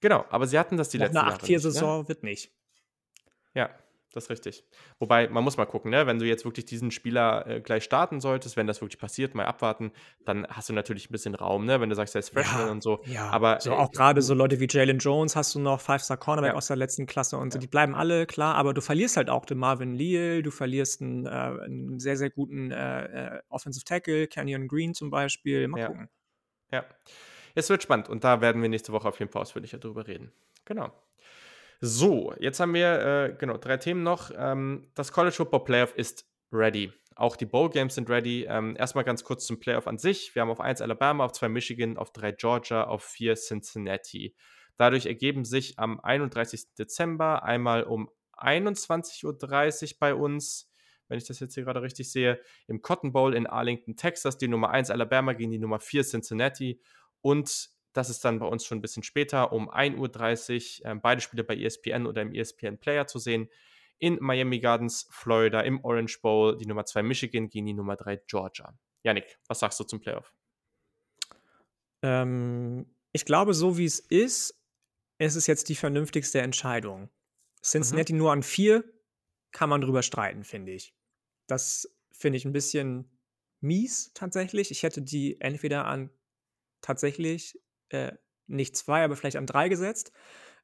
Genau, 0.00 0.24
aber 0.28 0.46
sie 0.46 0.58
hatten 0.58 0.76
das 0.76 0.90
die 0.90 0.98
Noch 0.98 1.06
letzten 1.06 1.16
Jahre. 1.16 1.34
Eine 1.34 1.38
8-4-Saison 1.38 2.02
ne? 2.02 2.08
wird 2.08 2.22
nicht. 2.22 2.52
Ja, 3.54 3.70
das 4.14 4.24
ist 4.24 4.30
richtig. 4.30 4.64
Wobei, 4.98 5.28
man 5.28 5.44
muss 5.44 5.56
mal 5.56 5.66
gucken, 5.66 5.90
ne? 5.90 6.06
wenn 6.06 6.18
du 6.18 6.26
jetzt 6.26 6.44
wirklich 6.44 6.64
diesen 6.64 6.90
Spieler 6.90 7.46
äh, 7.46 7.60
gleich 7.60 7.84
starten 7.84 8.20
solltest, 8.20 8.56
wenn 8.56 8.66
das 8.66 8.80
wirklich 8.80 8.98
passiert, 8.98 9.34
mal 9.34 9.44
abwarten, 9.44 9.92
dann 10.24 10.46
hast 10.48 10.68
du 10.68 10.72
natürlich 10.72 11.10
ein 11.10 11.12
bisschen 11.12 11.34
Raum, 11.34 11.64
ne? 11.64 11.80
wenn 11.80 11.88
du 11.88 11.94
sagst, 11.94 12.14
er 12.14 12.20
ist 12.20 12.30
Freshman 12.30 12.66
ja, 12.66 12.72
und 12.72 12.82
so. 12.82 13.00
Ja, 13.06 13.30
aber 13.30 13.60
so 13.60 13.70
äh, 13.70 13.74
auch 13.74 13.90
gerade 13.90 14.22
so 14.22 14.34
Leute 14.34 14.60
wie 14.60 14.66
Jalen 14.68 14.98
Jones 14.98 15.36
hast 15.36 15.54
du 15.54 15.58
noch, 15.58 15.80
Five-Star 15.80 16.16
Cornerback 16.16 16.52
ja. 16.52 16.56
aus 16.56 16.68
der 16.68 16.76
letzten 16.76 17.06
Klasse 17.06 17.36
und 17.36 17.52
so, 17.52 17.58
die 17.58 17.66
bleiben 17.66 17.94
alle 17.94 18.26
klar, 18.26 18.54
aber 18.54 18.74
du 18.74 18.80
verlierst 18.80 19.16
halt 19.16 19.30
auch 19.30 19.44
den 19.44 19.58
Marvin 19.58 19.94
Leal, 19.94 20.42
du 20.42 20.50
verlierst 20.50 21.02
einen, 21.02 21.26
äh, 21.26 21.30
einen 21.30 21.98
sehr, 21.98 22.16
sehr 22.16 22.30
guten 22.30 22.70
äh, 22.70 23.36
äh 23.36 23.40
Offensive 23.48 23.84
Tackle, 23.84 24.26
Canyon 24.26 24.68
Green 24.68 24.94
zum 24.94 25.10
Beispiel. 25.10 25.68
Mal 25.68 25.86
gucken. 25.86 26.08
Ja. 26.70 26.84
Es 27.54 27.70
wird 27.70 27.82
spannend 27.82 28.08
und 28.08 28.24
da 28.24 28.40
werden 28.40 28.60
wir 28.62 28.68
nächste 28.68 28.92
Woche 28.92 29.08
auf 29.08 29.18
jeden 29.20 29.30
Fall 29.30 29.42
ausführlicher 29.42 29.78
drüber 29.78 30.06
reden. 30.06 30.32
Genau. 30.64 30.92
So, 31.80 32.34
jetzt 32.38 32.60
haben 32.60 32.74
wir 32.74 33.00
äh, 33.00 33.36
genau 33.38 33.56
drei 33.56 33.76
Themen 33.76 34.02
noch. 34.02 34.30
Ähm, 34.36 34.90
das 34.94 35.12
College 35.12 35.34
Football 35.34 35.64
Playoff 35.64 35.94
ist 35.94 36.26
ready. 36.52 36.92
Auch 37.16 37.36
die 37.36 37.46
Bowl 37.46 37.70
Games 37.70 37.94
sind 37.94 38.10
ready. 38.10 38.44
Ähm, 38.48 38.76
erstmal 38.76 39.04
ganz 39.04 39.22
kurz 39.22 39.46
zum 39.46 39.60
Playoff 39.60 39.86
an 39.86 39.98
sich. 39.98 40.34
Wir 40.34 40.42
haben 40.42 40.50
auf 40.50 40.60
1 40.60 40.80
Alabama, 40.80 41.24
auf 41.24 41.32
2 41.32 41.48
Michigan, 41.48 41.96
auf 41.96 42.12
3 42.12 42.32
Georgia, 42.32 42.84
auf 42.84 43.04
4 43.04 43.34
Cincinnati. 43.36 44.34
Dadurch 44.76 45.06
ergeben 45.06 45.44
sich 45.44 45.78
am 45.78 46.00
31. 46.00 46.74
Dezember 46.76 47.44
einmal 47.44 47.84
um 47.84 48.10
21.30 48.36 49.24
Uhr 49.24 49.96
bei 50.00 50.14
uns, 50.14 50.70
wenn 51.08 51.18
ich 51.18 51.26
das 51.26 51.38
jetzt 51.38 51.54
hier 51.54 51.64
gerade 51.64 51.82
richtig 51.82 52.10
sehe, 52.10 52.40
im 52.66 52.82
Cotton 52.82 53.12
Bowl 53.12 53.34
in 53.34 53.46
Arlington, 53.46 53.96
Texas, 53.96 54.36
die 54.36 54.48
Nummer 54.48 54.70
1 54.70 54.90
Alabama 54.90 55.34
gegen 55.34 55.52
die 55.52 55.58
Nummer 55.58 55.78
4 55.78 56.02
Cincinnati 56.02 56.80
und 57.20 57.70
das 57.94 58.10
ist 58.10 58.24
dann 58.24 58.40
bei 58.40 58.46
uns 58.46 58.66
schon 58.66 58.78
ein 58.78 58.82
bisschen 58.82 59.02
später, 59.02 59.52
um 59.52 59.70
1.30 59.70 60.82
Uhr, 60.84 60.90
äh, 60.90 60.94
beide 60.96 61.20
Spiele 61.20 61.44
bei 61.44 61.56
ESPN 61.56 62.06
oder 62.06 62.22
im 62.22 62.34
ESPN 62.34 62.76
Player 62.76 63.06
zu 63.06 63.18
sehen. 63.18 63.48
In 63.98 64.18
Miami 64.20 64.58
Gardens, 64.58 65.06
Florida, 65.10 65.60
im 65.60 65.82
Orange 65.84 66.20
Bowl, 66.20 66.58
die 66.58 66.66
Nummer 66.66 66.84
2 66.84 67.04
Michigan 67.04 67.48
gegen 67.48 67.66
die 67.66 67.72
Nummer 67.72 67.96
3 67.96 68.16
Georgia. 68.26 68.76
Janik, 69.04 69.38
was 69.46 69.60
sagst 69.60 69.78
du 69.78 69.84
zum 69.84 70.00
Playoff? 70.00 70.34
Ähm, 72.02 72.86
ich 73.12 73.24
glaube, 73.24 73.54
so 73.54 73.78
wie 73.78 73.84
es 73.84 74.00
ist, 74.00 74.60
ist 75.18 75.36
es 75.36 75.46
jetzt 75.46 75.68
die 75.68 75.76
vernünftigste 75.76 76.40
Entscheidung. 76.40 77.08
Cincinnati 77.62 78.12
mhm. 78.12 78.18
nur 78.18 78.32
an 78.32 78.42
vier, 78.42 78.84
kann 79.52 79.70
man 79.70 79.80
drüber 79.80 80.02
streiten, 80.02 80.42
finde 80.42 80.72
ich. 80.72 80.94
Das 81.46 81.88
finde 82.10 82.38
ich 82.38 82.44
ein 82.44 82.52
bisschen 82.52 83.08
mies 83.60 84.12
tatsächlich. 84.14 84.72
Ich 84.72 84.82
hätte 84.82 85.00
die 85.00 85.40
entweder 85.40 85.86
an 85.86 86.10
tatsächlich 86.80 87.58
äh, 87.90 88.12
nicht 88.46 88.76
zwei, 88.76 89.04
aber 89.04 89.16
vielleicht 89.16 89.36
an 89.36 89.46
drei 89.46 89.68
gesetzt. 89.68 90.12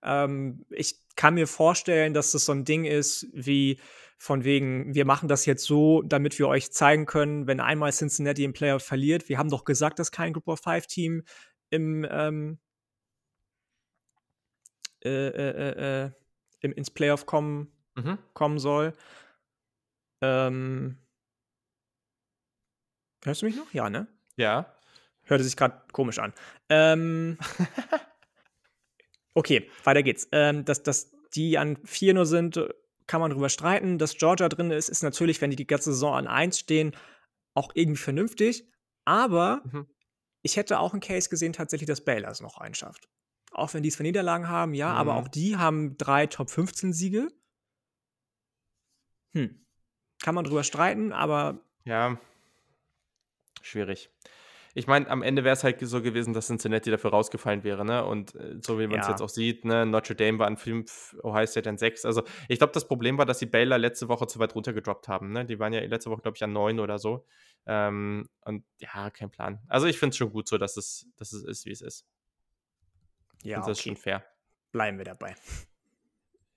Ähm, 0.02 0.64
ich 0.70 0.96
kann 1.16 1.34
mir 1.34 1.46
vorstellen, 1.46 2.14
dass 2.14 2.32
das 2.32 2.44
so 2.44 2.52
ein 2.52 2.64
Ding 2.64 2.84
ist, 2.84 3.26
wie 3.32 3.80
von 4.18 4.44
wegen, 4.44 4.94
wir 4.94 5.06
machen 5.06 5.28
das 5.28 5.46
jetzt 5.46 5.64
so, 5.64 6.02
damit 6.02 6.38
wir 6.38 6.46
euch 6.46 6.72
zeigen 6.72 7.06
können, 7.06 7.46
wenn 7.46 7.58
einmal 7.60 7.92
Cincinnati 7.92 8.44
im 8.44 8.52
Playoff 8.52 8.82
verliert. 8.82 9.28
Wir 9.28 9.38
haben 9.38 9.50
doch 9.50 9.64
gesagt, 9.64 9.98
dass 9.98 10.12
kein 10.12 10.34
Group 10.34 10.48
of 10.48 10.60
Five 10.60 10.86
Team 10.86 11.24
im, 11.70 12.06
ähm, 12.10 12.58
äh, 15.02 15.08
äh, 15.08 15.50
äh, 15.50 16.04
äh 16.04 16.10
im 16.62 16.72
ins 16.74 16.90
Playoff 16.90 17.24
kommen, 17.24 17.72
mhm. 17.94 18.18
kommen 18.34 18.58
soll. 18.58 18.92
Ähm, 20.20 20.98
hörst 23.24 23.40
du 23.40 23.46
mich 23.46 23.56
noch? 23.56 23.72
Ja, 23.72 23.88
ne? 23.88 24.06
Ja. 24.36 24.74
Hörte 25.30 25.44
sich 25.44 25.56
gerade 25.56 25.80
komisch 25.92 26.18
an. 26.18 26.34
Ähm, 26.68 27.38
okay, 29.34 29.70
weiter 29.84 30.02
geht's. 30.02 30.28
Ähm, 30.32 30.64
dass, 30.64 30.82
dass 30.82 31.12
die 31.34 31.56
an 31.56 31.78
4 31.84 32.14
nur 32.14 32.26
sind, 32.26 32.60
kann 33.06 33.20
man 33.20 33.30
drüber 33.30 33.48
streiten. 33.48 33.98
Dass 33.98 34.16
Georgia 34.16 34.48
drin 34.48 34.72
ist, 34.72 34.88
ist 34.88 35.02
natürlich, 35.02 35.40
wenn 35.40 35.50
die 35.50 35.56
die 35.56 35.66
ganze 35.66 35.92
Saison 35.92 36.14
an 36.14 36.26
1 36.26 36.58
stehen, 36.58 36.96
auch 37.54 37.70
irgendwie 37.74 38.00
vernünftig. 38.00 38.68
Aber 39.04 39.62
mhm. 39.64 39.86
ich 40.42 40.56
hätte 40.56 40.80
auch 40.80 40.92
einen 40.92 41.00
Case 41.00 41.28
gesehen, 41.28 41.52
tatsächlich, 41.52 41.86
dass 41.86 42.04
Baylor 42.04 42.30
es 42.30 42.40
noch 42.40 42.58
einschafft. 42.58 43.08
Auch 43.52 43.72
wenn 43.72 43.84
die 43.84 43.88
es 43.88 43.96
für 43.96 44.02
Niederlagen 44.02 44.48
haben, 44.48 44.74
ja, 44.74 44.90
mhm. 44.90 44.98
aber 44.98 45.14
auch 45.14 45.28
die 45.28 45.56
haben 45.56 45.96
drei 45.96 46.26
Top 46.26 46.50
15 46.50 46.92
Siege. 46.92 47.28
Hm. 49.32 49.64
Kann 50.20 50.34
man 50.34 50.44
drüber 50.44 50.64
streiten, 50.64 51.12
aber. 51.12 51.60
Ja. 51.84 52.18
Schwierig. 53.62 54.10
Ich 54.74 54.86
meine, 54.86 55.08
am 55.10 55.22
Ende 55.22 55.42
wäre 55.42 55.54
es 55.54 55.64
halt 55.64 55.80
so 55.80 56.00
gewesen, 56.00 56.32
dass 56.32 56.46
Cincinnati 56.46 56.90
dafür 56.90 57.10
rausgefallen 57.10 57.64
wäre, 57.64 57.84
ne? 57.84 58.04
Und 58.04 58.34
äh, 58.36 58.56
so 58.60 58.78
wie 58.78 58.86
man 58.86 59.00
es 59.00 59.06
ja. 59.06 59.12
jetzt 59.12 59.20
auch 59.20 59.28
sieht, 59.28 59.64
ne? 59.64 59.84
Notre 59.84 60.14
Dame 60.14 60.38
war 60.38 60.46
an 60.46 60.56
5, 60.56 61.16
Ohio 61.22 61.46
State 61.46 61.68
an 61.68 61.76
6. 61.76 62.04
Also 62.04 62.22
ich 62.48 62.58
glaube, 62.58 62.72
das 62.72 62.86
Problem 62.86 63.18
war, 63.18 63.26
dass 63.26 63.38
die 63.38 63.46
Baylor 63.46 63.78
letzte 63.78 64.08
Woche 64.08 64.26
zu 64.26 64.38
weit 64.38 64.54
runtergedroppt 64.54 65.08
haben. 65.08 65.32
Ne? 65.32 65.44
Die 65.44 65.58
waren 65.58 65.72
ja 65.72 65.80
letzte 65.80 66.10
Woche, 66.10 66.22
glaube 66.22 66.36
ich, 66.36 66.44
an 66.44 66.52
9 66.52 66.78
oder 66.78 66.98
so. 66.98 67.26
Ähm, 67.66 68.28
und 68.44 68.64
ja, 68.78 69.10
kein 69.10 69.30
Plan. 69.30 69.60
Also 69.68 69.86
ich 69.86 69.98
finde 69.98 70.10
es 70.10 70.16
schon 70.16 70.30
gut 70.30 70.48
so, 70.48 70.56
dass 70.56 70.76
es, 70.76 71.08
dass 71.16 71.32
es 71.32 71.44
ist, 71.44 71.66
wie 71.66 71.72
es 71.72 71.80
ist. 71.80 72.06
Ja, 73.42 73.58
und 73.58 73.62
das 73.62 73.66
okay. 73.66 73.72
ist 73.72 73.82
schon 73.82 73.96
fair. 73.96 74.24
Bleiben 74.72 74.98
wir 74.98 75.04
dabei. 75.04 75.34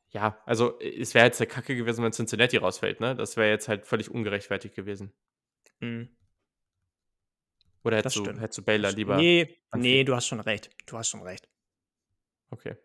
Ja, 0.09 0.39
also 0.45 0.79
es 0.79 1.15
wäre 1.15 1.25
jetzt 1.25 1.39
der 1.39 1.47
Kacke 1.47 1.75
gewesen, 1.75 2.03
wenn 2.03 2.11
Cincinnati 2.11 2.57
rausfällt, 2.57 2.99
ne? 2.99 3.15
Das 3.15 3.35
wäre 3.35 3.49
jetzt 3.49 3.67
halt 3.67 3.87
völlig 3.87 4.11
ungerechtfertigt 4.11 4.75
gewesen. 4.75 5.11
Mhm. 5.79 6.15
Oder 7.83 7.97
hättest, 7.97 8.15
du, 8.15 8.25
hättest 8.25 8.57
du 8.59 8.61
Baylor 8.63 8.91
lieber? 8.91 9.17
Nee, 9.17 9.57
nee, 9.75 10.03
du 10.03 10.15
hast 10.15 10.27
schon 10.27 10.39
recht. 10.39 10.69
Du 10.85 10.97
hast 10.97 11.09
schon 11.09 11.21
recht. 11.21 11.49
Okay. 12.49 12.75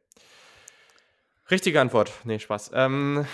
Richtige 1.51 1.81
Antwort. 1.81 2.13
Nee, 2.25 2.39
Spaß. 2.39 2.73
Ähm, 2.75 3.25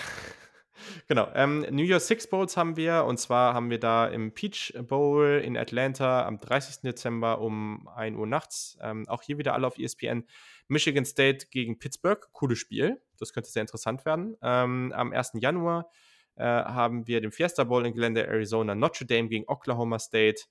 genau. 1.07 1.27
Ähm, 1.33 1.65
New 1.71 1.83
Year 1.83 1.99
Six 1.99 2.29
Bowls 2.29 2.55
haben 2.55 2.77
wir. 2.77 3.05
Und 3.05 3.19
zwar 3.19 3.53
haben 3.53 3.69
wir 3.69 3.79
da 3.79 4.07
im 4.07 4.33
Peach 4.33 4.73
Bowl 4.83 5.41
in 5.43 5.57
Atlanta 5.57 6.25
am 6.25 6.39
30. 6.39 6.81
Dezember 6.81 7.41
um 7.41 7.87
1 7.87 8.15
Uhr 8.15 8.27
nachts. 8.27 8.77
Ähm, 8.81 9.07
auch 9.07 9.23
hier 9.23 9.37
wieder 9.37 9.53
alle 9.53 9.65
auf 9.65 9.77
ESPN. 9.77 10.25
Michigan 10.67 11.05
State 11.05 11.47
gegen 11.51 11.79
Pittsburgh, 11.79 12.25
cooles 12.31 12.59
Spiel. 12.59 13.01
Das 13.19 13.33
könnte 13.33 13.49
sehr 13.49 13.61
interessant 13.61 14.05
werden. 14.05 14.37
Ähm, 14.41 14.93
am 14.95 15.11
1. 15.11 15.33
Januar 15.35 15.89
äh, 16.35 16.43
haben 16.43 17.07
wir 17.07 17.21
den 17.21 17.31
Fiesta 17.31 17.63
Bowl 17.63 17.85
in 17.85 17.93
Glendale, 17.93 18.27
Arizona, 18.27 18.75
Notre 18.75 19.05
Dame 19.05 19.29
gegen 19.29 19.45
Oklahoma 19.47 19.99
State. 19.99 20.43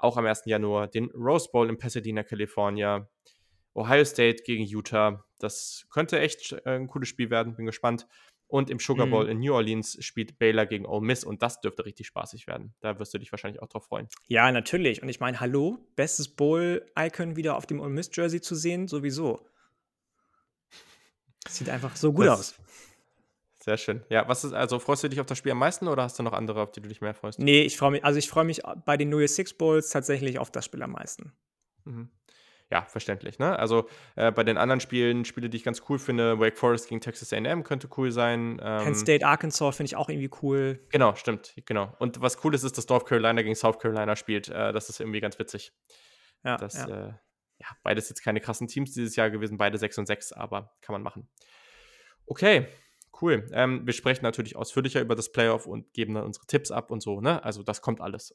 Auch 0.00 0.16
am 0.16 0.26
1. 0.26 0.42
Januar 0.46 0.88
den 0.88 1.10
Rose 1.10 1.48
Bowl 1.52 1.68
in 1.68 1.76
Pasadena, 1.76 2.22
California. 2.22 3.08
Ohio 3.74 4.04
State 4.04 4.42
gegen 4.44 4.64
Utah. 4.64 5.24
Das 5.38 5.86
könnte 5.90 6.18
echt 6.18 6.52
äh, 6.64 6.76
ein 6.76 6.88
cooles 6.88 7.08
Spiel 7.08 7.30
werden, 7.30 7.54
bin 7.54 7.66
gespannt. 7.66 8.06
Und 8.46 8.68
im 8.68 8.80
Sugar 8.80 9.06
Bowl 9.06 9.24
mhm. 9.24 9.30
in 9.30 9.38
New 9.40 9.54
Orleans 9.54 9.96
spielt 10.00 10.38
Baylor 10.40 10.66
gegen 10.66 10.84
Ole 10.84 11.06
Miss 11.06 11.22
und 11.22 11.40
das 11.40 11.60
dürfte 11.60 11.84
richtig 11.84 12.08
spaßig 12.08 12.48
werden. 12.48 12.74
Da 12.80 12.98
wirst 12.98 13.14
du 13.14 13.18
dich 13.18 13.30
wahrscheinlich 13.30 13.62
auch 13.62 13.68
drauf 13.68 13.84
freuen. 13.84 14.08
Ja, 14.26 14.50
natürlich. 14.50 15.02
Und 15.02 15.08
ich 15.08 15.20
meine, 15.20 15.38
hallo, 15.38 15.78
bestes 15.94 16.34
Bowl-Icon 16.34 17.36
wieder 17.36 17.56
auf 17.56 17.66
dem 17.66 17.78
Ole 17.78 17.90
Miss-Jersey 17.90 18.40
zu 18.40 18.56
sehen, 18.56 18.88
sowieso. 18.88 19.46
Sieht 21.46 21.68
einfach 21.68 21.94
so 21.94 22.12
gut 22.12 22.26
das, 22.26 22.40
aus. 22.40 22.54
Sehr 23.62 23.76
schön. 23.76 24.04
Ja, 24.08 24.26
was 24.28 24.44
ist, 24.44 24.52
also 24.52 24.78
freust 24.78 25.04
du 25.04 25.08
dich 25.08 25.20
auf 25.20 25.26
das 25.26 25.36
Spiel 25.38 25.52
am 25.52 25.58
meisten 25.58 25.86
oder 25.86 26.02
hast 26.02 26.18
du 26.18 26.22
noch 26.22 26.32
andere, 26.32 26.62
auf 26.62 26.72
die 26.72 26.80
du 26.80 26.88
dich 26.88 27.00
mehr 27.00 27.14
freust? 27.14 27.38
Nee, 27.38 27.62
ich 27.62 27.76
freue 27.76 27.90
mich, 27.90 28.04
also 28.04 28.18
ich 28.18 28.28
freue 28.28 28.44
mich 28.44 28.62
bei 28.86 28.96
den 28.96 29.10
New 29.10 29.18
Year's 29.18 29.34
Six 29.34 29.54
Bowls 29.54 29.90
tatsächlich 29.90 30.38
auf 30.38 30.50
das 30.50 30.64
Spiel 30.64 30.82
am 30.82 30.92
meisten. 30.92 31.32
Mhm 31.84 32.10
ja, 32.70 32.82
verständlich. 32.82 33.38
Ne? 33.38 33.58
Also 33.58 33.88
äh, 34.14 34.30
bei 34.30 34.44
den 34.44 34.56
anderen 34.56 34.80
Spielen, 34.80 35.24
Spiele, 35.24 35.50
die 35.50 35.56
ich 35.56 35.64
ganz 35.64 35.82
cool 35.88 35.98
finde, 35.98 36.38
Wake 36.38 36.56
Forest 36.56 36.88
gegen 36.88 37.00
Texas 37.00 37.32
AM 37.32 37.64
könnte 37.64 37.88
cool 37.96 38.12
sein. 38.12 38.60
Ähm, 38.62 38.84
Penn 38.84 38.94
State, 38.94 39.26
Arkansas 39.26 39.76
finde 39.76 39.88
ich 39.88 39.96
auch 39.96 40.08
irgendwie 40.08 40.30
cool. 40.42 40.80
Genau, 40.90 41.14
stimmt, 41.16 41.54
genau. 41.66 41.94
Und 41.98 42.20
was 42.20 42.42
cool 42.44 42.54
ist, 42.54 42.62
ist, 42.62 42.78
dass 42.78 42.88
North 42.88 43.06
Carolina 43.06 43.42
gegen 43.42 43.56
South 43.56 43.80
Carolina 43.80 44.14
spielt. 44.14 44.48
Äh, 44.48 44.72
das 44.72 44.88
ist 44.88 45.00
irgendwie 45.00 45.20
ganz 45.20 45.38
witzig. 45.38 45.72
Ja, 46.44 46.56
das, 46.56 46.74
ja. 46.74 46.86
Äh, 46.86 47.14
ja, 47.58 47.66
beides 47.82 48.08
jetzt 48.08 48.22
keine 48.22 48.40
krassen 48.40 48.68
Teams 48.68 48.92
dieses 48.92 49.16
Jahr 49.16 49.30
gewesen, 49.30 49.58
beide 49.58 49.76
6 49.76 49.98
und 49.98 50.06
6, 50.06 50.32
aber 50.32 50.72
kann 50.80 50.92
man 50.92 51.02
machen. 51.02 51.28
Okay, 52.26 52.68
cool. 53.22 53.48
Ähm, 53.52 53.86
wir 53.86 53.92
sprechen 53.92 54.22
natürlich 54.24 54.56
ausführlicher 54.56 55.00
über 55.00 55.14
das 55.14 55.32
Playoff 55.32 55.66
und 55.66 55.92
geben 55.92 56.14
dann 56.14 56.24
unsere 56.24 56.46
Tipps 56.46 56.70
ab 56.70 56.90
und 56.90 57.02
so, 57.02 57.20
ne? 57.20 57.42
Also 57.44 57.62
das 57.62 57.82
kommt 57.82 58.00
alles. 58.00 58.34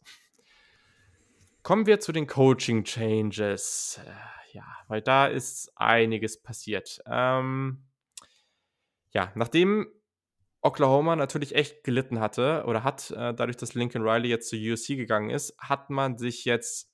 Kommen 1.63 1.86
wir 1.86 1.99
zu 1.99 2.11
den 2.11 2.27
Coaching 2.27 2.83
Changes. 2.83 3.99
Äh, 4.05 4.55
ja, 4.55 4.65
weil 4.88 5.01
da 5.01 5.27
ist 5.27 5.71
einiges 5.75 6.41
passiert. 6.41 7.01
Ähm, 7.07 7.83
ja, 9.11 9.31
nachdem 9.36 9.88
Oklahoma 10.61 11.15
natürlich 11.15 11.55
echt 11.55 11.83
gelitten 11.83 12.19
hatte 12.19 12.63
oder 12.65 12.83
hat, 12.83 13.11
äh, 13.11 13.33
dadurch, 13.33 13.57
dass 13.57 13.75
Lincoln 13.75 14.03
Riley 14.07 14.29
jetzt 14.29 14.49
zur 14.49 14.59
USC 14.59 14.95
gegangen 14.95 15.29
ist, 15.29 15.55
hat 15.59 15.89
man 15.89 16.17
sich 16.17 16.45
jetzt 16.45 16.91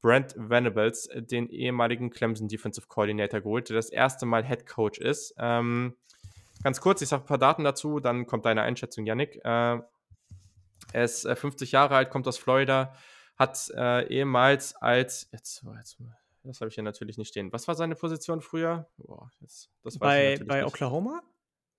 Brent 0.00 0.34
Venables, 0.36 1.06
äh, 1.06 1.22
den 1.22 1.48
ehemaligen 1.48 2.10
Clemson 2.10 2.48
Defensive 2.48 2.86
Coordinator, 2.88 3.40
geholt, 3.40 3.68
der 3.68 3.76
das 3.76 3.90
erste 3.90 4.26
Mal 4.26 4.44
Head 4.46 4.66
Coach 4.66 4.98
ist. 4.98 5.34
Ähm, 5.38 5.96
ganz 6.62 6.80
kurz, 6.80 7.02
ich 7.02 7.08
sage 7.08 7.24
ein 7.24 7.26
paar 7.26 7.38
Daten 7.38 7.64
dazu, 7.64 8.00
dann 8.00 8.26
kommt 8.26 8.44
deine 8.44 8.62
Einschätzung, 8.62 9.06
Yannick. 9.06 9.36
Äh, 9.44 9.80
er 10.92 11.04
ist 11.04 11.28
50 11.28 11.72
Jahre 11.72 11.96
alt, 11.96 12.10
kommt 12.10 12.26
aus 12.26 12.38
Florida, 12.38 12.94
hat 13.36 13.70
äh, 13.76 14.06
ehemals 14.08 14.74
als, 14.76 15.28
jetzt, 15.32 15.64
jetzt 15.76 15.98
das 16.42 16.60
habe 16.60 16.68
ich 16.68 16.74
hier 16.74 16.84
natürlich 16.84 17.18
nicht 17.18 17.28
stehen. 17.28 17.52
Was 17.52 17.68
war 17.68 17.74
seine 17.74 17.94
Position 17.94 18.40
früher? 18.40 18.88
Boah, 18.96 19.30
jetzt, 19.40 19.70
bei 19.98 20.38
bei 20.44 20.64
Oklahoma? 20.64 21.22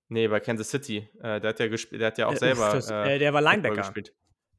Nee, 0.08 0.28
bei 0.28 0.40
Kansas 0.40 0.70
City. 0.70 1.08
Äh, 1.20 1.40
der, 1.40 1.50
hat 1.50 1.58
ja 1.58 1.68
der 1.68 2.06
hat 2.06 2.18
ja 2.18 2.26
auch 2.26 2.34
äh, 2.34 2.36
selber. 2.36 2.70
Das, 2.72 2.90
äh, 2.90 3.18
der 3.18 3.32
war 3.32 3.40
Linebacker. 3.40 3.76
Gespielt 3.76 4.14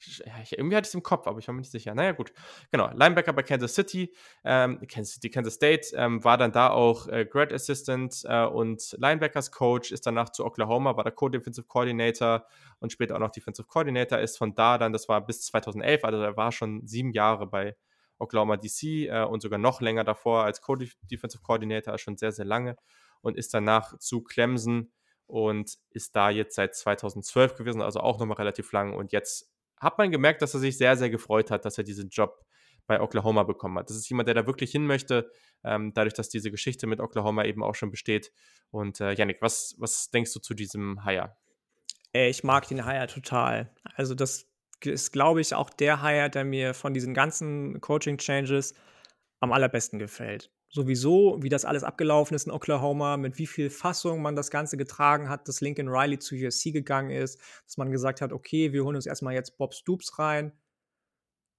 ich, 0.06 0.58
irgendwie 0.58 0.76
hatte 0.76 0.86
ich 0.86 0.90
es 0.90 0.94
im 0.96 1.04
Kopf, 1.04 1.28
aber 1.28 1.40
ich 1.40 1.48
war 1.48 1.54
mir 1.54 1.62
nicht 1.62 1.72
sicher. 1.72 1.94
Naja, 1.96 2.12
gut. 2.12 2.34
Genau, 2.72 2.90
Linebacker 2.94 3.34
bei 3.34 3.44
Kansas 3.44 3.76
City, 3.76 4.14
ähm, 4.44 4.80
Kansas 4.88 5.16
City, 5.16 5.30
Kansas 5.30 5.56
State, 5.56 5.96
ähm, 5.96 6.24
war 6.24 6.38
dann 6.38 6.52
da 6.52 6.70
auch 6.70 7.08
äh, 7.08 7.26
Grad 7.26 7.54
Assistant 7.54 8.22
äh, 8.26 8.46
und 8.46 8.96
Linebackers 9.00 9.52
Coach, 9.52 9.92
ist 9.92 10.06
danach 10.06 10.30
zu 10.30 10.46
Oklahoma, 10.46 10.96
war 10.96 11.04
der 11.04 11.14
Co-Defensive 11.14 11.68
Coordinator 11.68 12.46
und 12.80 12.92
später 12.92 13.16
auch 13.16 13.20
noch 13.20 13.32
Defensive 13.32 13.68
Coordinator, 13.68 14.20
ist 14.20 14.38
von 14.38 14.56
da 14.56 14.78
dann, 14.78 14.94
das 14.94 15.08
war 15.10 15.26
bis 15.26 15.42
2011, 15.46 16.04
also 16.04 16.22
er 16.22 16.38
war 16.38 16.52
schon 16.52 16.86
sieben 16.86 17.12
Jahre 17.12 17.48
bei 17.48 17.76
Oklahoma 18.20 18.58
DC 18.58 18.84
äh, 18.84 19.26
und 19.26 19.42
sogar 19.42 19.60
noch 19.60 19.82
länger 19.82 20.04
davor 20.04 20.44
als 20.44 20.62
Co-Defensive 20.62 21.42
Coordinator, 21.44 21.98
schon 21.98 22.18
sehr, 22.18 22.32
sehr 22.32 22.46
lange 22.46 22.78
und 23.22 23.38
ist 23.38 23.54
danach 23.54 23.98
zu 24.00 24.22
Clemson 24.24 24.92
und 25.26 25.78
ist 25.90 26.16
da 26.16 26.30
jetzt 26.30 26.56
seit 26.56 26.76
2012 26.76 27.56
gewesen, 27.56 27.82
also 27.82 28.00
auch 28.00 28.20
nochmal 28.20 28.38
relativ 28.38 28.72
lang 28.72 28.94
und 28.94 29.12
jetzt 29.12 29.53
hat 29.84 29.98
man 29.98 30.12
gemerkt, 30.12 30.42
dass 30.42 30.54
er 30.54 30.60
sich 30.60 30.78
sehr, 30.78 30.96
sehr 30.98 31.10
gefreut 31.10 31.52
hat, 31.52 31.66
dass 31.66 31.78
er 31.78 31.84
diesen 31.84 32.10
Job 32.10 32.46
bei 32.88 33.00
Oklahoma 33.00 33.44
bekommen 33.44 33.78
hat. 33.78 33.90
Das 33.90 33.98
ist 33.98 34.10
jemand, 34.10 34.28
der 34.28 34.36
da 34.36 34.46
wirklich 34.46 34.72
hin 34.72 34.86
möchte, 34.86 35.32
ähm, 35.64 35.94
dadurch, 35.94 36.14
dass 36.14 36.30
diese 36.30 36.52
Geschichte 36.52 36.88
mit 36.88 37.00
Oklahoma 37.00 37.46
eben 37.46 37.64
auch 37.64 37.76
schon 37.76 37.92
besteht. 37.92 38.32
Und 38.72 39.00
äh, 39.00 39.14
Yannick, 39.14 39.42
was, 39.42 39.76
was 39.78 40.10
denkst 40.10 40.34
du 40.34 40.40
zu 40.40 40.54
diesem 40.54 41.04
Hire? 41.06 41.36
Ich 42.12 42.44
mag 42.44 42.68
den 42.68 42.86
Hire 42.86 43.08
total. 43.08 43.74
Also 43.96 44.16
das 44.16 44.48
ist, 44.82 45.14
glaube 45.14 45.42
ich, 45.42 45.56
auch 45.56 45.70
der 45.70 46.04
Hire, 46.04 46.30
der 46.30 46.44
mir 46.44 46.74
von 46.74 46.94
diesen 46.94 47.14
ganzen 47.14 47.80
Coaching-Changes 47.80 48.74
am 49.40 49.52
allerbesten 49.52 49.98
gefällt 49.98 50.53
sowieso, 50.74 51.38
wie 51.42 51.50
das 51.50 51.66
alles 51.66 51.84
abgelaufen 51.84 52.36
ist 52.36 52.48
in 52.48 52.52
Oklahoma, 52.52 53.16
mit 53.16 53.38
wie 53.38 53.46
viel 53.46 53.70
Fassung 53.70 54.24
man 54.24 54.36
das 54.36 54.50
Ganze 54.50 54.76
getragen 54.76 55.30
hat, 55.30 55.48
dass 55.48 55.62
Lincoln 55.62 55.88
Riley 55.88 56.18
zu 56.18 56.36
USC 56.36 56.72
gegangen 56.72 57.12
ist, 57.12 57.40
dass 57.66 57.78
man 57.78 57.92
gesagt 57.92 58.22
hat, 58.22 58.34
okay, 58.34 58.74
wir 58.74 58.84
holen 58.84 58.96
uns 58.96 59.06
erstmal 59.06 59.36
jetzt 59.36 59.58
Bob 59.58 59.76
Stoops 59.76 60.18
rein. 60.18 60.52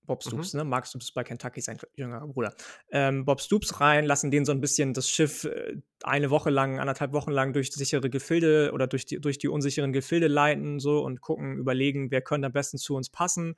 Bob 0.02 0.22
Stoops, 0.22 0.52
mhm. 0.52 0.58
ne? 0.58 0.64
Mark 0.64 0.86
Stoops 0.86 1.12
bei 1.12 1.22
Kentucky, 1.22 1.60
sein 1.60 1.78
jüngerer 1.94 2.26
Bruder. 2.26 2.54
Ähm, 2.90 3.24
Bob 3.24 3.40
Stoops 3.40 3.80
rein, 3.80 4.04
lassen 4.04 4.32
den 4.32 4.44
so 4.44 4.52
ein 4.52 4.60
bisschen 4.60 4.92
das 4.92 5.08
Schiff 5.08 5.44
äh, 5.44 5.76
eine 6.02 6.30
Woche 6.30 6.50
lang, 6.50 6.80
anderthalb 6.80 7.12
Wochen 7.12 7.30
lang 7.30 7.52
durch 7.52 7.72
sichere 7.72 8.10
Gefilde 8.10 8.72
oder 8.74 8.88
durch 8.88 9.06
die, 9.06 9.20
durch 9.20 9.38
die 9.38 9.48
unsicheren 9.48 9.92
Gefilde 9.92 10.26
leiten 10.26 10.80
so 10.80 11.02
und 11.04 11.20
gucken, 11.20 11.56
überlegen, 11.56 12.10
wer 12.10 12.20
könnte 12.20 12.46
am 12.46 12.52
besten 12.52 12.78
zu 12.78 12.96
uns 12.96 13.08
passen. 13.08 13.54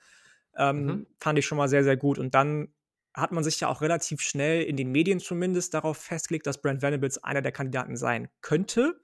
Ähm, 0.56 0.84
mhm. 0.84 1.06
Fand 1.18 1.38
ich 1.38 1.46
schon 1.46 1.58
mal 1.58 1.68
sehr, 1.68 1.82
sehr 1.82 1.96
gut. 1.96 2.18
Und 2.18 2.34
dann 2.34 2.68
hat 3.16 3.32
man 3.32 3.42
sich 3.42 3.58
ja 3.58 3.68
auch 3.68 3.80
relativ 3.80 4.20
schnell 4.20 4.62
in 4.62 4.76
den 4.76 4.92
Medien 4.92 5.18
zumindest 5.20 5.72
darauf 5.74 5.96
festgelegt, 5.96 6.46
dass 6.46 6.60
Brent 6.60 6.82
Venables 6.82 7.22
einer 7.24 7.40
der 7.40 7.52
Kandidaten 7.52 7.96
sein 7.96 8.28
könnte. 8.42 9.00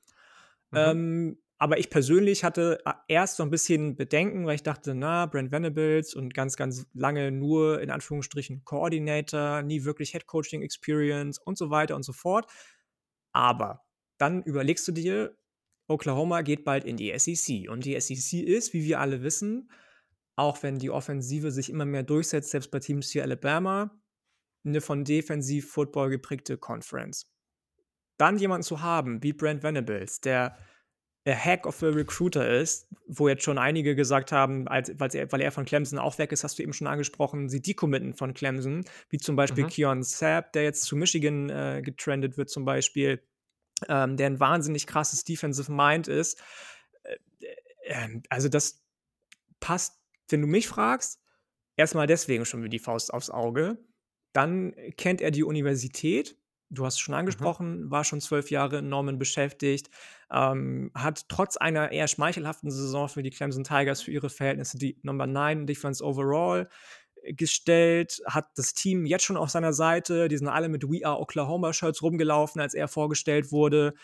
Mhm. 0.70 0.78
Ähm, 0.78 1.38
aber 1.58 1.78
ich 1.78 1.90
persönlich 1.90 2.44
hatte 2.44 2.80
äh, 2.84 2.92
erst 3.08 3.36
so 3.36 3.42
ein 3.42 3.50
bisschen 3.50 3.96
Bedenken, 3.96 4.46
weil 4.46 4.56
ich 4.56 4.62
dachte, 4.62 4.94
na, 4.94 5.26
Brent 5.26 5.50
Venables 5.50 6.14
und 6.14 6.34
ganz, 6.34 6.56
ganz 6.56 6.86
lange 6.92 7.30
nur 7.30 7.80
in 7.80 7.90
Anführungsstrichen 7.90 8.64
Coordinator, 8.64 9.62
nie 9.62 9.84
wirklich 9.84 10.10
Head 10.10 10.26
Coaching 10.26 10.62
Experience 10.62 11.38
und 11.38 11.56
so 11.56 11.70
weiter 11.70 11.96
und 11.96 12.02
so 12.02 12.12
fort. 12.12 12.46
Aber 13.32 13.82
dann 14.18 14.42
überlegst 14.42 14.86
du 14.88 14.92
dir, 14.92 15.38
Oklahoma 15.88 16.42
geht 16.42 16.64
bald 16.64 16.84
in 16.84 16.96
die 16.96 17.16
SEC. 17.18 17.70
Und 17.70 17.84
die 17.84 17.98
SEC 17.98 18.42
ist, 18.42 18.72
wie 18.72 18.84
wir 18.84 19.00
alle 19.00 19.22
wissen, 19.22 19.70
auch 20.36 20.62
wenn 20.62 20.78
die 20.78 20.90
Offensive 20.90 21.50
sich 21.50 21.70
immer 21.70 21.84
mehr 21.84 22.02
durchsetzt, 22.02 22.50
selbst 22.50 22.70
bei 22.70 22.80
Teams 22.80 23.14
wie 23.14 23.22
Alabama, 23.22 24.01
eine 24.64 24.80
von 24.80 25.04
Defensiv-Football 25.04 26.10
geprägte 26.10 26.56
Conference. 26.56 27.30
Dann 28.18 28.38
jemanden 28.38 28.62
zu 28.62 28.80
haben 28.82 29.22
wie 29.22 29.32
Brent 29.32 29.62
Venables, 29.62 30.20
der 30.20 30.56
a 31.26 31.32
Hack 31.32 31.66
of 31.66 31.82
a 31.82 31.88
Recruiter 31.88 32.48
ist, 32.60 32.88
wo 33.06 33.28
jetzt 33.28 33.44
schon 33.44 33.58
einige 33.58 33.94
gesagt 33.94 34.32
haben, 34.32 34.66
als, 34.66 34.88
er, 34.88 35.30
weil 35.30 35.40
er 35.40 35.52
von 35.52 35.64
Clemson 35.64 35.98
auch 35.98 36.18
weg 36.18 36.32
ist, 36.32 36.42
hast 36.42 36.58
du 36.58 36.62
eben 36.62 36.72
schon 36.72 36.88
angesprochen, 36.88 37.48
sie 37.48 37.62
decommitten 37.62 38.14
von 38.14 38.34
Clemson, 38.34 38.84
wie 39.08 39.18
zum 39.18 39.36
Beispiel 39.36 39.64
mhm. 39.64 39.68
Keon 39.68 40.02
Sapp, 40.02 40.52
der 40.52 40.64
jetzt 40.64 40.82
zu 40.82 40.96
Michigan 40.96 41.48
äh, 41.48 41.80
getrendet 41.82 42.36
wird 42.38 42.50
zum 42.50 42.64
Beispiel, 42.64 43.22
ähm, 43.88 44.16
der 44.16 44.26
ein 44.26 44.40
wahnsinnig 44.40 44.86
krasses 44.86 45.22
Defensive 45.22 45.70
Mind 45.70 46.08
ist. 46.08 46.42
Äh, 47.04 47.16
äh, 47.84 48.20
also 48.28 48.48
das 48.48 48.82
passt, 49.60 50.00
wenn 50.28 50.40
du 50.40 50.48
mich 50.48 50.66
fragst, 50.66 51.20
erstmal 51.76 52.08
deswegen 52.08 52.44
schon 52.44 52.64
wie 52.64 52.68
die 52.68 52.80
Faust 52.80 53.14
aufs 53.14 53.30
Auge. 53.30 53.78
Dann 54.33 54.74
kennt 54.97 55.20
er 55.20 55.30
die 55.30 55.45
Universität. 55.45 56.37
Du 56.70 56.87
hast 56.87 56.95
es 56.95 57.01
schon 57.01 57.12
mhm. 57.12 57.20
angesprochen, 57.20 57.85
mhm. 57.85 57.91
war 57.91 58.05
schon 58.05 58.20
zwölf 58.20 58.51
Jahre 58.51 58.78
in 58.78 58.89
Norman 58.89 59.18
beschäftigt, 59.18 59.91
ähm, 60.30 60.91
hat 60.95 61.28
trotz 61.28 61.57
einer 61.57 61.93
eher 61.93 62.09
schmeichelhaften 62.09 62.70
Saison 62.70 63.09
für 63.09 63.22
die 63.22 63.30
Clemson 63.30 63.64
Tigers 63.64 64.03
für 64.03 64.11
ihre 64.11 64.30
Verhältnisse 64.30 64.78
die 64.78 64.99
Number 65.03 65.26
9 65.26 65.66
Defense 65.66 66.03
Overall 66.03 66.68
gestellt, 67.24 68.20
hat 68.26 68.47
das 68.57 68.74
Team 68.74 69.07
jetzt 69.07 69.24
schon 69.24 69.37
auf 69.37 69.51
seiner 69.51 69.72
Seite, 69.72 70.28
die 70.28 70.37
sind 70.37 70.49
alle 70.49 70.68
mit 70.68 70.85
We 70.85 71.07
Are 71.07 71.20
Oklahoma 71.20 71.72
Shirts 71.72 72.03
rumgelaufen, 72.03 72.61
als 72.61 72.74
er 72.74 72.89
vorgestellt 72.89 73.53
wurde. 73.53 73.95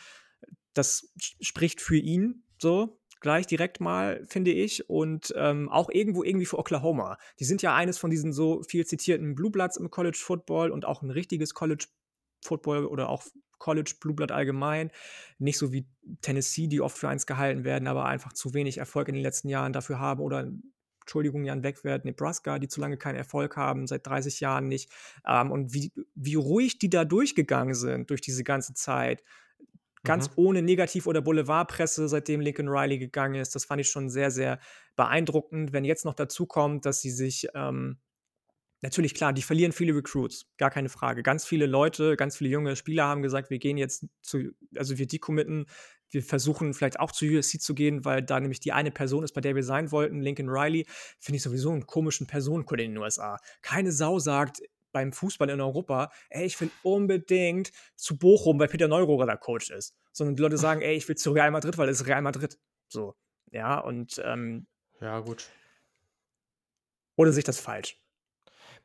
Das 0.74 1.12
spricht 1.40 1.80
für 1.80 1.96
ihn 1.96 2.44
so 2.58 2.97
gleich 3.20 3.46
direkt 3.46 3.80
mal, 3.80 4.24
finde 4.26 4.50
ich. 4.50 4.88
Und 4.88 5.32
ähm, 5.36 5.68
auch 5.68 5.90
irgendwo 5.90 6.22
irgendwie 6.22 6.46
für 6.46 6.58
Oklahoma. 6.58 7.18
Die 7.38 7.44
sind 7.44 7.62
ja 7.62 7.74
eines 7.74 7.98
von 7.98 8.10
diesen 8.10 8.32
so 8.32 8.62
viel 8.62 8.86
zitierten 8.86 9.34
Blue 9.34 9.50
Bloods 9.50 9.76
im 9.76 9.90
College 9.90 10.18
Football 10.20 10.70
und 10.70 10.84
auch 10.84 11.02
ein 11.02 11.10
richtiges 11.10 11.54
College 11.54 11.86
Football 12.44 12.86
oder 12.86 13.08
auch 13.08 13.24
College 13.58 13.94
Blue 14.00 14.14
Blood 14.14 14.32
allgemein. 14.32 14.90
Nicht 15.38 15.58
so 15.58 15.72
wie 15.72 15.86
Tennessee, 16.22 16.68
die 16.68 16.80
oft 16.80 16.96
für 16.96 17.08
eins 17.08 17.26
gehalten 17.26 17.64
werden, 17.64 17.88
aber 17.88 18.06
einfach 18.06 18.32
zu 18.32 18.54
wenig 18.54 18.78
Erfolg 18.78 19.08
in 19.08 19.14
den 19.14 19.22
letzten 19.22 19.48
Jahren 19.48 19.72
dafür 19.72 19.98
haben 19.98 20.20
oder 20.20 20.50
Entschuldigung, 21.08 21.44
Jan 21.44 21.62
Wegwert, 21.62 22.04
Nebraska, 22.04 22.58
die 22.58 22.68
zu 22.68 22.82
lange 22.82 22.98
keinen 22.98 23.16
Erfolg 23.16 23.56
haben, 23.56 23.86
seit 23.86 24.06
30 24.06 24.40
Jahren 24.40 24.68
nicht. 24.68 24.90
Ähm, 25.26 25.50
und 25.50 25.72
wie, 25.72 25.90
wie 26.14 26.34
ruhig 26.34 26.78
die 26.78 26.90
da 26.90 27.06
durchgegangen 27.06 27.74
sind 27.74 28.10
durch 28.10 28.20
diese 28.20 28.44
ganze 28.44 28.74
Zeit. 28.74 29.22
Ganz 30.04 30.28
mhm. 30.30 30.34
ohne 30.36 30.62
Negativ- 30.62 31.06
oder 31.06 31.20
Boulevardpresse, 31.20 32.08
seitdem 32.08 32.40
Lincoln 32.40 32.68
Riley 32.68 32.98
gegangen 32.98 33.34
ist. 33.34 33.54
Das 33.54 33.64
fand 33.64 33.80
ich 33.80 33.90
schon 33.90 34.08
sehr, 34.08 34.30
sehr 34.30 34.58
beeindruckend. 34.96 35.72
Wenn 35.72 35.84
jetzt 35.84 36.04
noch 36.04 36.14
dazu 36.14 36.46
kommt, 36.46 36.86
dass 36.86 37.00
sie 37.00 37.10
sich 37.10 37.48
ähm, 37.54 37.98
Natürlich, 38.80 39.14
klar, 39.14 39.32
die 39.32 39.42
verlieren 39.42 39.72
viele 39.72 39.92
Recruits, 39.92 40.46
gar 40.56 40.70
keine 40.70 40.88
Frage. 40.88 41.24
Ganz 41.24 41.44
viele 41.44 41.66
Leute, 41.66 42.16
ganz 42.16 42.36
viele 42.36 42.50
junge 42.50 42.76
Spieler 42.76 43.06
haben 43.06 43.22
gesagt, 43.22 43.50
wir 43.50 43.58
gehen 43.58 43.76
jetzt 43.76 44.06
zu, 44.22 44.52
also 44.76 44.98
wir 44.98 45.08
decommitten, 45.08 45.66
wir 46.10 46.22
versuchen 46.22 46.72
vielleicht 46.74 47.00
auch 47.00 47.10
zu 47.10 47.26
USC 47.26 47.58
zu 47.58 47.74
gehen, 47.74 48.04
weil 48.04 48.22
da 48.22 48.38
nämlich 48.38 48.60
die 48.60 48.72
eine 48.72 48.92
Person 48.92 49.24
ist, 49.24 49.32
bei 49.32 49.40
der 49.40 49.56
wir 49.56 49.64
sein 49.64 49.90
wollten, 49.90 50.20
Lincoln 50.20 50.48
Riley. 50.48 50.86
Finde 51.18 51.36
ich 51.36 51.42
sowieso 51.42 51.72
einen 51.72 51.86
komischen 51.86 52.28
Personencode 52.28 52.82
in 52.82 52.92
den 52.92 52.98
USA. 52.98 53.38
Keine 53.62 53.90
Sau 53.90 54.20
sagt 54.20 54.62
beim 54.92 55.12
Fußball 55.12 55.50
in 55.50 55.60
Europa, 55.60 56.10
ey, 56.30 56.46
ich 56.46 56.60
will 56.60 56.70
unbedingt 56.82 57.72
zu 57.96 58.18
Bochum, 58.18 58.58
weil 58.58 58.68
Peter 58.68 58.88
Neurohrer 58.88 59.26
der 59.26 59.36
Coach 59.36 59.70
ist. 59.70 59.94
Sondern 60.12 60.36
die 60.36 60.42
Leute 60.42 60.58
sagen, 60.58 60.80
ey, 60.80 60.96
ich 60.96 61.08
will 61.08 61.16
zu 61.16 61.32
Real 61.32 61.50
Madrid, 61.50 61.78
weil 61.78 61.88
es 61.88 62.06
Real 62.06 62.22
Madrid. 62.22 62.58
So, 62.88 63.14
ja, 63.50 63.78
und 63.78 64.20
ähm, 64.24 64.66
Ja, 65.00 65.20
gut. 65.20 65.48
Oder 67.16 67.32
sich 67.32 67.44
das 67.44 67.58
falsch? 67.58 68.00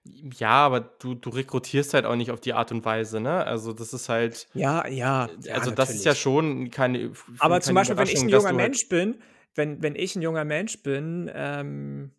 Ja, 0.06 0.66
aber 0.66 0.82
du, 0.82 1.16
du 1.16 1.30
rekrutierst 1.30 1.94
halt 1.94 2.06
auch 2.06 2.16
nicht 2.16 2.32
auf 2.32 2.42
die 2.42 2.54
Art 2.54 2.72
und 2.72 2.84
Weise, 2.84 3.22
ne? 3.22 3.46
Also 3.46 3.72
das 3.72 3.94
ist 3.94 4.10
halt. 4.10 4.50
Ja, 4.54 4.86
ja. 4.88 5.30
Äh, 5.46 5.52
also 5.52 5.70
ja, 5.70 5.76
das 5.76 5.92
ist 5.92 6.04
ja 6.04 6.14
schon 6.14 6.72
keine. 6.72 7.14
Aber 7.40 7.56
keine 7.56 7.62
zum 7.62 7.76
Beispiel, 7.76 7.98
wenn 7.98 8.08
ich 8.08 8.22
ein 8.22 8.30
junger 8.30 8.48
halt 8.48 8.56
Mensch 8.58 8.82
halt 8.82 8.90
bin, 8.90 9.22
wenn, 9.56 9.82
wenn 9.82 9.96
ich 9.96 10.16
ein 10.16 10.22
junger 10.22 10.44
Mensch 10.44 10.84
bin, 10.84 11.32
ähm, 11.34 12.12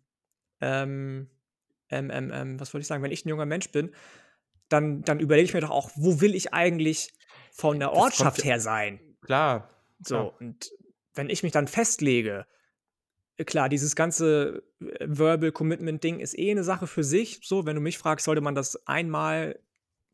ähm, 0.61 1.29
ähm, 1.89 2.09
ähm, 2.11 2.31
ähm, 2.33 2.59
was 2.59 2.73
wollte 2.73 2.83
ich 2.83 2.87
sagen, 2.87 3.03
wenn 3.03 3.11
ich 3.11 3.25
ein 3.25 3.29
junger 3.29 3.45
Mensch 3.45 3.69
bin, 3.71 3.93
dann, 4.69 5.03
dann 5.03 5.19
überlege 5.19 5.45
ich 5.45 5.53
mir 5.53 5.61
doch 5.61 5.69
auch, 5.69 5.91
wo 5.95 6.21
will 6.21 6.35
ich 6.35 6.53
eigentlich 6.53 7.13
von 7.51 7.79
der 7.79 7.93
Ortschaft 7.93 8.43
her 8.43 8.59
sein? 8.59 8.99
Klar. 9.21 9.69
So, 9.99 10.15
klar. 10.15 10.41
und 10.41 10.71
wenn 11.13 11.29
ich 11.29 11.43
mich 11.43 11.51
dann 11.51 11.67
festlege, 11.67 12.45
klar, 13.45 13.69
dieses 13.69 13.95
ganze 13.95 14.63
äh, 14.79 15.05
Verbal 15.07 15.51
Commitment 15.51 16.03
Ding 16.03 16.19
ist 16.19 16.37
eh 16.37 16.51
eine 16.51 16.63
Sache 16.63 16.87
für 16.87 17.03
sich. 17.03 17.41
So, 17.43 17.65
wenn 17.65 17.75
du 17.75 17.81
mich 17.81 17.97
fragst, 17.97 18.25
sollte 18.25 18.41
man 18.41 18.55
das 18.55 18.87
einmal, 18.87 19.59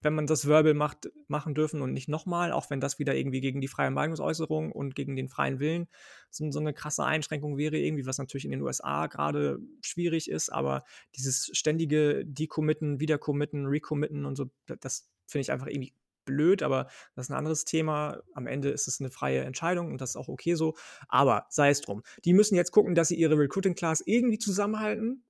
wenn 0.01 0.13
man 0.13 0.27
das 0.27 0.47
Verbal 0.47 0.73
macht, 0.73 1.11
machen 1.27 1.53
dürfen 1.55 1.81
und 1.81 1.93
nicht 1.93 2.09
nochmal, 2.09 2.51
auch 2.51 2.69
wenn 2.69 2.79
das 2.79 2.99
wieder 2.99 3.15
irgendwie 3.15 3.41
gegen 3.41 3.61
die 3.61 3.67
freie 3.67 3.91
Meinungsäußerung 3.91 4.71
und 4.71 4.95
gegen 4.95 5.15
den 5.15 5.29
freien 5.29 5.59
Willen 5.59 5.87
so, 6.29 6.49
so 6.51 6.59
eine 6.59 6.73
krasse 6.73 7.03
Einschränkung 7.03 7.57
wäre, 7.57 7.77
irgendwie, 7.77 8.05
was 8.05 8.17
natürlich 8.17 8.45
in 8.45 8.51
den 8.51 8.61
USA 8.61 9.07
gerade 9.07 9.59
schwierig 9.81 10.29
ist, 10.29 10.51
aber 10.51 10.83
dieses 11.15 11.49
ständige 11.53 12.25
Decommitten, 12.25 12.99
Wiedercommitten, 12.99 13.65
Recommitten 13.67 14.25
und 14.25 14.35
so, 14.35 14.49
das 14.65 15.09
finde 15.27 15.41
ich 15.41 15.51
einfach 15.51 15.67
irgendwie 15.67 15.93
blöd, 16.25 16.63
aber 16.63 16.87
das 17.15 17.25
ist 17.25 17.31
ein 17.31 17.37
anderes 17.37 17.65
Thema. 17.65 18.21
Am 18.33 18.47
Ende 18.47 18.69
ist 18.69 18.87
es 18.87 18.99
eine 18.99 19.09
freie 19.09 19.41
Entscheidung 19.41 19.91
und 19.91 20.01
das 20.01 20.11
ist 20.11 20.15
auch 20.15 20.27
okay 20.27 20.55
so. 20.55 20.75
Aber 21.07 21.45
sei 21.49 21.69
es 21.69 21.81
drum. 21.81 22.03
Die 22.25 22.33
müssen 22.33 22.55
jetzt 22.55 22.71
gucken, 22.71 22.95
dass 22.95 23.07
sie 23.07 23.15
ihre 23.15 23.37
Recruiting 23.37 23.75
Class 23.75 24.01
irgendwie 24.05 24.37
zusammenhalten, 24.37 25.23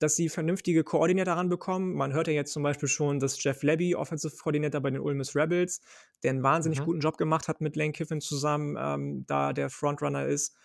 dass 0.00 0.16
sie 0.16 0.28
vernünftige 0.28 0.82
Koordinator 0.82 1.34
ranbekommen. 1.34 1.94
Man 1.94 2.12
hört 2.12 2.26
ja 2.26 2.32
jetzt 2.32 2.52
zum 2.52 2.62
Beispiel 2.62 2.88
schon, 2.88 3.20
dass 3.20 3.42
Jeff 3.42 3.62
Levy, 3.62 3.94
Offensive 3.94 4.34
Coordinator 4.36 4.80
bei 4.80 4.90
den 4.90 5.00
Ole 5.00 5.14
Miss 5.14 5.36
Rebels, 5.36 5.80
der 6.22 6.30
einen 6.30 6.42
wahnsinnig 6.42 6.80
mhm. 6.80 6.84
guten 6.84 7.00
Job 7.00 7.18
gemacht 7.18 7.46
hat 7.48 7.60
mit 7.60 7.76
Lane 7.76 7.92
Kiffin 7.92 8.20
zusammen, 8.20 8.76
ähm, 8.80 9.24
da 9.26 9.52
der 9.52 9.68
Frontrunner 9.68 10.26
ist. 10.26 10.56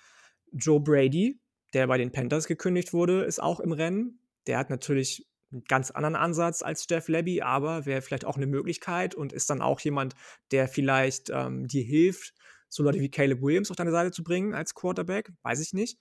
Joe 0.54 0.80
Brady, 0.80 1.40
der 1.74 1.86
bei 1.88 1.98
den 1.98 2.14
Panthers 2.14 2.48
gekündigt 2.48 2.94
wurde, 2.94 3.24
ist 3.24 3.44
auch 3.44 3.60
im 3.60 3.74
Rennen. 3.74 4.20
Der 4.48 4.58
hat 4.58 4.70
natürlich 4.70 5.28
einen 5.52 5.66
ganz 5.68 5.92
anderen 5.92 6.16
Ansatz 6.16 6.62
als 6.62 6.88
Jeff 6.90 7.10
Levy, 7.10 7.42
aber 7.42 7.86
wäre 7.86 8.02
vielleicht 8.02 8.26
auch 8.26 8.38
eine 8.38 8.48
Möglichkeit 8.48 9.16
und 9.16 9.34
ist 9.34 9.50
dann 9.50 9.62
auch 9.62 9.82
jemand, 9.82 10.16
der 10.52 10.70
vielleicht 10.70 11.30
ähm, 11.30 11.68
dir 11.68 11.84
hilft, 11.84 12.34
so 12.70 12.84
Leute 12.84 13.02
wie 13.02 13.12
Caleb 13.12 13.42
Williams 13.42 13.70
auf 13.70 13.76
deine 13.76 13.92
Seite 13.92 14.12
zu 14.12 14.24
bringen 14.24 14.54
als 14.54 14.74
Quarterback, 14.74 15.32
weiß 15.44 15.60
ich 15.60 15.74
nicht. 15.74 16.00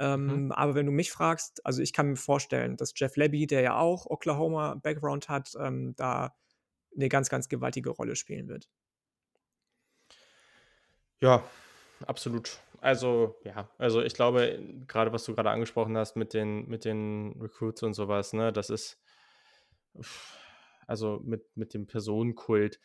Ähm, 0.00 0.46
mhm. 0.46 0.52
Aber 0.52 0.74
wenn 0.74 0.86
du 0.86 0.92
mich 0.92 1.12
fragst, 1.12 1.64
also 1.64 1.82
ich 1.82 1.92
kann 1.92 2.08
mir 2.08 2.16
vorstellen, 2.16 2.78
dass 2.78 2.94
Jeff 2.96 3.16
Levy, 3.16 3.46
der 3.46 3.60
ja 3.60 3.76
auch 3.76 4.06
Oklahoma-Background 4.06 5.28
hat, 5.28 5.52
ähm, 5.60 5.94
da 5.96 6.34
eine 6.96 7.10
ganz, 7.10 7.28
ganz 7.28 7.50
gewaltige 7.50 7.90
Rolle 7.90 8.16
spielen 8.16 8.48
wird. 8.48 8.70
Ja, 11.20 11.44
absolut. 12.06 12.60
Also, 12.80 13.38
ja, 13.44 13.68
also 13.76 14.00
ich 14.00 14.14
glaube, 14.14 14.58
gerade 14.88 15.12
was 15.12 15.24
du 15.24 15.34
gerade 15.34 15.50
angesprochen 15.50 15.98
hast 15.98 16.16
mit 16.16 16.32
den, 16.32 16.66
mit 16.66 16.86
den 16.86 17.38
Recruits 17.38 17.82
und 17.82 17.92
sowas, 17.92 18.32
ne, 18.32 18.54
das 18.54 18.70
ist, 18.70 18.98
also 20.86 21.20
mit, 21.22 21.44
mit 21.56 21.74
dem 21.74 21.86
Personenkult. 21.86 22.80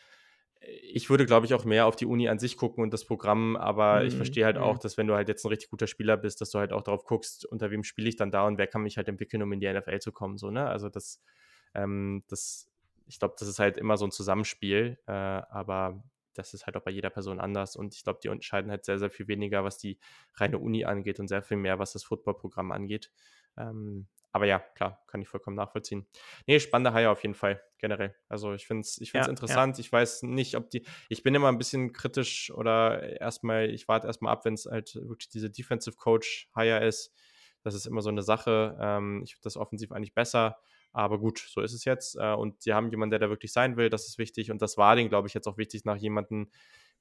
Ich 0.91 1.09
würde, 1.09 1.25
glaube 1.25 1.45
ich, 1.45 1.53
auch 1.53 1.65
mehr 1.65 1.85
auf 1.85 1.95
die 1.95 2.05
Uni 2.05 2.29
an 2.29 2.39
sich 2.39 2.57
gucken 2.57 2.83
und 2.83 2.93
das 2.93 3.05
Programm, 3.05 3.55
aber 3.55 4.01
mhm. 4.01 4.07
ich 4.07 4.15
verstehe 4.15 4.45
halt 4.45 4.57
mhm. 4.57 4.63
auch, 4.63 4.79
dass 4.79 4.97
wenn 4.97 5.07
du 5.07 5.15
halt 5.15 5.27
jetzt 5.27 5.45
ein 5.45 5.49
richtig 5.49 5.69
guter 5.69 5.87
Spieler 5.87 6.17
bist, 6.17 6.41
dass 6.41 6.51
du 6.51 6.59
halt 6.59 6.73
auch 6.73 6.81
darauf 6.81 7.05
guckst, 7.05 7.45
unter 7.45 7.71
wem 7.71 7.83
spiele 7.83 8.09
ich 8.09 8.15
dann 8.15 8.31
da 8.31 8.45
und 8.47 8.57
wer 8.57 8.67
kann 8.67 8.81
mich 8.83 8.97
halt 8.97 9.07
entwickeln, 9.07 9.41
um 9.43 9.51
in 9.51 9.59
die 9.59 9.71
NFL 9.71 9.99
zu 9.99 10.11
kommen, 10.11 10.37
so, 10.37 10.51
ne? 10.51 10.67
Also 10.67 10.89
das, 10.89 11.21
ähm, 11.73 12.23
das, 12.27 12.69
ich 13.07 13.19
glaube, 13.19 13.35
das 13.37 13.47
ist 13.47 13.59
halt 13.59 13.77
immer 13.77 13.97
so 13.97 14.05
ein 14.05 14.11
Zusammenspiel, 14.11 14.97
äh, 15.07 15.11
aber 15.11 16.03
das 16.33 16.53
ist 16.53 16.65
halt 16.65 16.75
auch 16.77 16.81
bei 16.81 16.91
jeder 16.91 17.09
Person 17.09 17.39
anders 17.39 17.75
und 17.75 17.95
ich 17.95 18.03
glaube, 18.03 18.19
die 18.21 18.29
unterscheiden 18.29 18.71
halt 18.71 18.85
sehr, 18.85 18.99
sehr 18.99 19.09
viel 19.09 19.27
weniger, 19.27 19.63
was 19.63 19.77
die 19.77 19.99
reine 20.35 20.59
Uni 20.59 20.85
angeht 20.85 21.19
und 21.19 21.27
sehr 21.27 21.43
viel 21.43 21.57
mehr, 21.57 21.79
was 21.79 21.93
das 21.93 22.03
Footballprogramm 22.03 22.71
angeht. 22.71 23.11
Ähm, 23.57 24.07
aber 24.35 24.47
ja, 24.47 24.59
klar, 24.59 25.01
kann 25.07 25.21
ich 25.21 25.29
vollkommen 25.29 25.55
nachvollziehen. 25.55 26.05
Nee, 26.45 26.59
spannende 26.59 26.91
Haie 26.91 27.09
auf 27.09 27.23
jeden 27.23 27.35
Fall, 27.35 27.61
generell. 27.77 28.13
Also 28.27 28.51
ich 28.51 28.67
finde 28.67 28.81
es 28.81 28.99
ich 28.99 29.11
find's 29.11 29.27
ja, 29.27 29.31
interessant. 29.31 29.77
Ja. 29.77 29.79
Ich 29.79 29.89
weiß 29.89 30.23
nicht, 30.23 30.57
ob 30.57 30.69
die, 30.69 30.85
ich 31.07 31.23
bin 31.23 31.33
immer 31.33 31.47
ein 31.47 31.57
bisschen 31.57 31.93
kritisch 31.93 32.51
oder 32.51 33.21
erstmal, 33.21 33.69
ich 33.69 33.87
warte 33.87 34.07
erstmal 34.07 34.33
ab, 34.33 34.43
wenn 34.43 34.55
es 34.55 34.65
halt 34.65 34.93
wirklich 34.95 35.29
diese 35.29 35.49
Defensive 35.49 35.95
Coach 35.95 36.49
Hire 36.53 36.85
ist. 36.85 37.13
Das 37.63 37.75
ist 37.75 37.85
immer 37.85 38.01
so 38.01 38.09
eine 38.09 38.23
Sache. 38.23 38.77
Ähm, 38.77 39.21
ich 39.23 39.35
finde 39.35 39.45
das 39.45 39.55
offensiv 39.55 39.93
eigentlich 39.93 40.13
besser. 40.13 40.57
Aber 40.91 41.17
gut, 41.17 41.39
so 41.39 41.61
ist 41.61 41.71
es 41.71 41.85
jetzt. 41.85 42.17
Äh, 42.19 42.33
und 42.33 42.61
sie 42.61 42.73
haben 42.73 42.89
jemanden, 42.89 43.11
der 43.11 43.19
da 43.19 43.29
wirklich 43.29 43.53
sein 43.53 43.77
will, 43.77 43.89
das 43.89 44.05
ist 44.05 44.17
wichtig. 44.17 44.51
Und 44.51 44.61
das 44.61 44.75
war 44.75 44.97
denen, 44.97 45.07
glaube 45.07 45.29
ich, 45.29 45.33
jetzt 45.33 45.47
auch 45.47 45.57
wichtig 45.57 45.85
nach 45.85 45.95
jemandem 45.95 46.51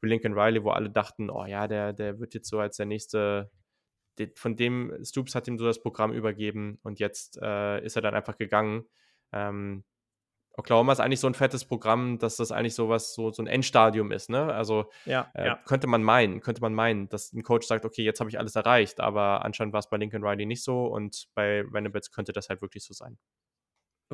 wie 0.01 0.07
Lincoln 0.07 0.39
Riley, 0.39 0.63
wo 0.63 0.71
alle 0.71 0.89
dachten, 0.89 1.31
oh 1.31 1.47
ja, 1.47 1.67
der, 1.67 1.93
der 1.93 2.21
wird 2.21 2.35
jetzt 2.35 2.49
so 2.49 2.61
als 2.61 2.77
der 2.77 2.87
nächste, 2.87 3.51
von 4.35 4.57
dem 4.57 4.93
Stoops 5.05 5.35
hat 5.35 5.49
ihm 5.49 5.59
so 5.59 5.65
das 5.65 5.81
Programm 5.81 6.13
übergeben 6.13 6.79
und 6.83 6.99
jetzt 7.01 7.39
äh, 7.41 7.85
ist 7.85 7.97
er 7.97 8.03
dann 8.03 8.15
einfach 8.15 8.39
gegangen. 8.39 8.85
Ähm, 9.33 9.85
Oklahoma 10.57 10.93
ist 10.93 11.01
eigentlich 11.01 11.21
so 11.21 11.27
ein 11.27 11.35
fettes 11.35 11.65
Programm, 11.65 12.19
dass 12.19 12.37
das 12.37 12.53
eigentlich 12.53 12.77
sowas, 12.77 13.13
so, 13.15 13.33
so 13.33 13.43
ein 13.43 13.49
Endstadium 13.49 14.13
ist, 14.13 14.31
ne? 14.31 14.55
Also 14.55 14.91
ja, 15.05 15.31
äh, 15.35 15.47
ja. 15.47 15.57
könnte 15.67 15.89
man 15.89 16.03
meinen, 16.03 16.41
könnte 16.41 16.61
man 16.61 16.73
meinen, 16.75 17.09
dass 17.09 17.33
ein 17.33 17.43
Coach 17.43 17.67
sagt, 17.67 17.85
okay, 17.85 18.03
jetzt 18.03 18.21
habe 18.21 18.31
ich 18.31 18.39
alles 18.39 18.55
erreicht, 18.55 19.01
aber 19.01 19.45
anscheinend 19.45 19.73
war 19.73 19.81
es 19.81 19.89
bei 19.89 19.97
Lincoln 19.97 20.25
Riley 20.25 20.47
nicht 20.47 20.63
so 20.63 20.87
und 20.87 21.27
bei 21.35 21.65
Venables 21.73 22.13
könnte 22.13 22.33
das 22.33 22.49
halt 22.49 22.63
wirklich 22.63 22.85
so 22.85 22.95
sein. 22.95 23.19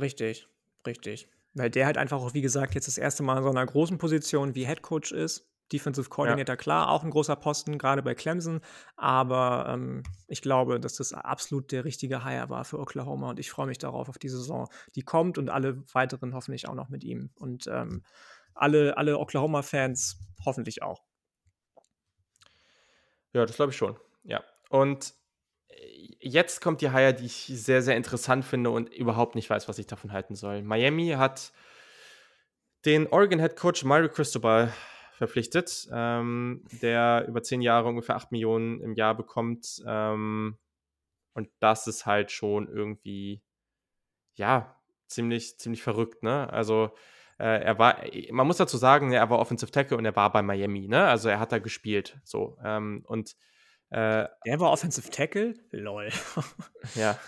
Richtig, 0.01 0.49
richtig. 0.87 1.29
Weil 1.53 1.69
der 1.69 1.85
halt 1.85 1.99
einfach 1.99 2.21
auch, 2.21 2.33
wie 2.33 2.43
gesagt, 2.43 2.75
jetzt 2.75 2.89
das 2.89 2.97
erste 2.97 3.23
Mal 3.23 3.39
in 3.39 3.43
so 3.43 3.51
einer 3.51 3.67
großen 3.67 3.99
Position 3.99 4.55
wie 4.55 4.67
Head 4.67 4.81
Coach 4.83 5.13
ist. 5.13 5.50
Defensive 5.73 6.09
Coordinator, 6.09 6.55
ja. 6.55 6.57
klar, 6.57 6.91
auch 6.91 7.05
ein 7.05 7.11
großer 7.11 7.37
Posten, 7.37 7.79
gerade 7.79 8.03
bei 8.03 8.15
Clemson. 8.15 8.61
Aber 8.97 9.67
ähm, 9.69 10.03
ich 10.29 10.43
glaube, 10.43 10.81
dass 10.81 10.95
das 10.95 11.13
absolut 11.13 11.73
der 11.73 11.85
richtige 11.85 12.25
Hire 12.25 12.51
war 12.51 12.65
für 12.65 12.79
Oklahoma 12.79 13.31
und 13.31 13.39
ich 13.39 13.51
freue 13.51 13.67
mich 13.67 13.79
darauf, 13.79 14.09
auf 14.09 14.19
die 14.19 14.29
Saison, 14.29 14.69
die 14.95 15.03
kommt 15.03 15.39
und 15.39 15.51
alle 15.51 15.83
weiteren 15.93 16.35
hoffentlich 16.35 16.69
auch 16.69 16.75
noch 16.75 16.89
mit 16.89 17.05
ihm. 17.05 17.31
Und 17.37 17.67
ähm, 17.67 18.03
alle, 18.55 18.97
alle 18.97 19.19
Oklahoma-Fans 19.19 20.19
hoffentlich 20.45 20.83
auch. 20.83 21.03
Ja, 23.33 23.47
das 23.47 23.57
glaube 23.57 23.73
ich 23.73 23.79
schon. 23.79 23.97
Ja. 24.25 24.43
Und 24.69 25.15
jetzt 26.21 26.61
kommt 26.61 26.81
die 26.81 26.91
Hire, 26.91 27.15
die 27.15 27.27
ich 27.27 27.47
sehr, 27.47 27.83
sehr 27.83 27.97
interessant 27.97 28.45
finde 28.45 28.71
und 28.71 28.93
überhaupt 28.93 29.35
nicht 29.35 29.49
weiß, 29.49 29.69
was 29.69 29.79
ich 29.79 29.87
davon 29.87 30.13
halten 30.13 30.35
soll. 30.35 30.63
Miami 30.63 31.11
hat 31.11 31.53
den 32.85 33.07
Oregon 33.07 33.39
Head 33.39 33.57
Coach 33.57 33.85
Mario 33.85 34.09
Cristobal 34.09 34.73
verpflichtet, 35.21 35.87
ähm, 35.93 36.65
der 36.81 37.27
über 37.29 37.43
zehn 37.43 37.61
Jahre 37.61 37.89
ungefähr 37.89 38.17
8 38.17 38.33
Millionen 38.33 38.81
im 38.81 38.95
Jahr 38.95 39.15
bekommt. 39.15 39.83
Ähm, 39.87 40.57
und 41.35 41.51
das 41.61 41.87
ist 41.87 42.07
halt 42.07 42.31
schon 42.31 42.69
irgendwie, 42.69 43.43
ja, 44.37 44.81
ziemlich, 45.09 45.59
ziemlich 45.59 45.83
verrückt, 45.83 46.23
ne? 46.23 46.51
Also, 46.51 46.93
äh, 47.39 47.63
er 47.63 47.79
war, 47.79 47.99
man 48.31 48.47
muss 48.47 48.57
dazu 48.57 48.79
sagen, 48.79 49.13
er 49.13 49.29
war 49.29 49.39
Offensive 49.41 49.71
Tackle 49.71 49.99
und 49.99 50.07
er 50.07 50.17
war 50.17 50.33
bei 50.33 50.41
Miami, 50.41 50.89
ne? 50.89 51.05
Also, 51.07 51.29
er 51.29 51.39
hat 51.39 51.53
da 51.53 51.59
gespielt, 51.59 52.19
so. 52.25 52.57
Ähm, 52.65 53.05
und 53.07 53.37
äh, 53.91 54.29
der 54.47 54.61
war 54.61 54.71
Offensive 54.71 55.11
Tackle? 55.11 55.55
Lol. 55.73 56.11
ja. 56.95 57.19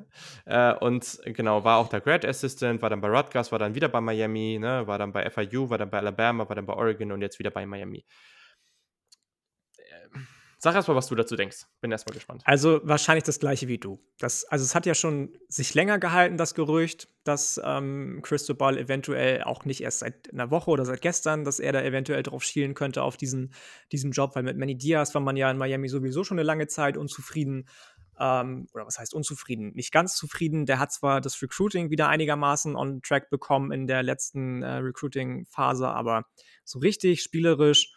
äh, 0.44 0.74
und 0.78 1.20
genau, 1.24 1.64
war 1.64 1.78
auch 1.78 1.88
der 1.88 2.00
Grad 2.00 2.24
Assistant, 2.24 2.80
war 2.80 2.90
dann 2.90 3.00
bei 3.00 3.08
Rutgers, 3.08 3.50
war 3.50 3.58
dann 3.58 3.74
wieder 3.74 3.88
bei 3.88 4.00
Miami, 4.00 4.58
ne, 4.60 4.86
war 4.86 4.98
dann 4.98 5.12
bei 5.12 5.28
FIU, 5.28 5.68
war 5.68 5.78
dann 5.78 5.90
bei 5.90 5.98
Alabama, 5.98 6.48
war 6.48 6.54
dann 6.54 6.66
bei 6.66 6.74
Oregon 6.74 7.10
und 7.10 7.22
jetzt 7.22 7.40
wieder 7.40 7.50
bei 7.50 7.66
Miami. 7.66 8.04
Sag 10.64 10.76
erstmal, 10.76 10.96
was 10.96 11.08
du 11.08 11.16
dazu 11.16 11.34
denkst. 11.34 11.66
Bin 11.80 11.90
erstmal 11.90 12.14
gespannt. 12.14 12.42
Also 12.44 12.80
wahrscheinlich 12.84 13.24
das 13.24 13.40
gleiche 13.40 13.66
wie 13.66 13.78
du. 13.78 13.98
Das, 14.20 14.44
also 14.44 14.64
es 14.64 14.76
hat 14.76 14.86
ja 14.86 14.94
schon 14.94 15.36
sich 15.48 15.74
länger 15.74 15.98
gehalten, 15.98 16.36
das 16.36 16.54
Gerücht, 16.54 17.08
dass 17.24 17.60
ähm, 17.64 18.20
Cristobal 18.22 18.78
eventuell 18.78 19.42
auch 19.42 19.64
nicht 19.64 19.80
erst 19.80 19.98
seit 19.98 20.32
einer 20.32 20.52
Woche 20.52 20.70
oder 20.70 20.84
seit 20.84 21.00
gestern, 21.00 21.42
dass 21.42 21.58
er 21.58 21.72
da 21.72 21.82
eventuell 21.82 22.22
drauf 22.22 22.44
schielen 22.44 22.74
könnte 22.74 23.02
auf 23.02 23.16
diesen, 23.16 23.52
diesen 23.90 24.12
Job, 24.12 24.36
weil 24.36 24.44
mit 24.44 24.56
Manny 24.56 24.78
Diaz 24.78 25.12
war 25.14 25.20
man 25.20 25.36
ja 25.36 25.50
in 25.50 25.58
Miami 25.58 25.88
sowieso 25.88 26.22
schon 26.22 26.38
eine 26.38 26.46
lange 26.46 26.68
Zeit 26.68 26.96
unzufrieden. 26.96 27.66
Ähm, 28.20 28.68
oder 28.72 28.86
was 28.86 29.00
heißt 29.00 29.14
unzufrieden? 29.14 29.72
Nicht 29.74 29.90
ganz 29.90 30.14
zufrieden. 30.14 30.64
Der 30.64 30.78
hat 30.78 30.92
zwar 30.92 31.20
das 31.20 31.42
Recruiting 31.42 31.90
wieder 31.90 32.06
einigermaßen 32.06 32.76
on 32.76 33.02
track 33.02 33.30
bekommen 33.30 33.72
in 33.72 33.88
der 33.88 34.04
letzten 34.04 34.62
äh, 34.62 34.74
Recruiting-Phase, 34.74 35.88
aber 35.88 36.24
so 36.62 36.78
richtig 36.78 37.20
spielerisch 37.20 37.96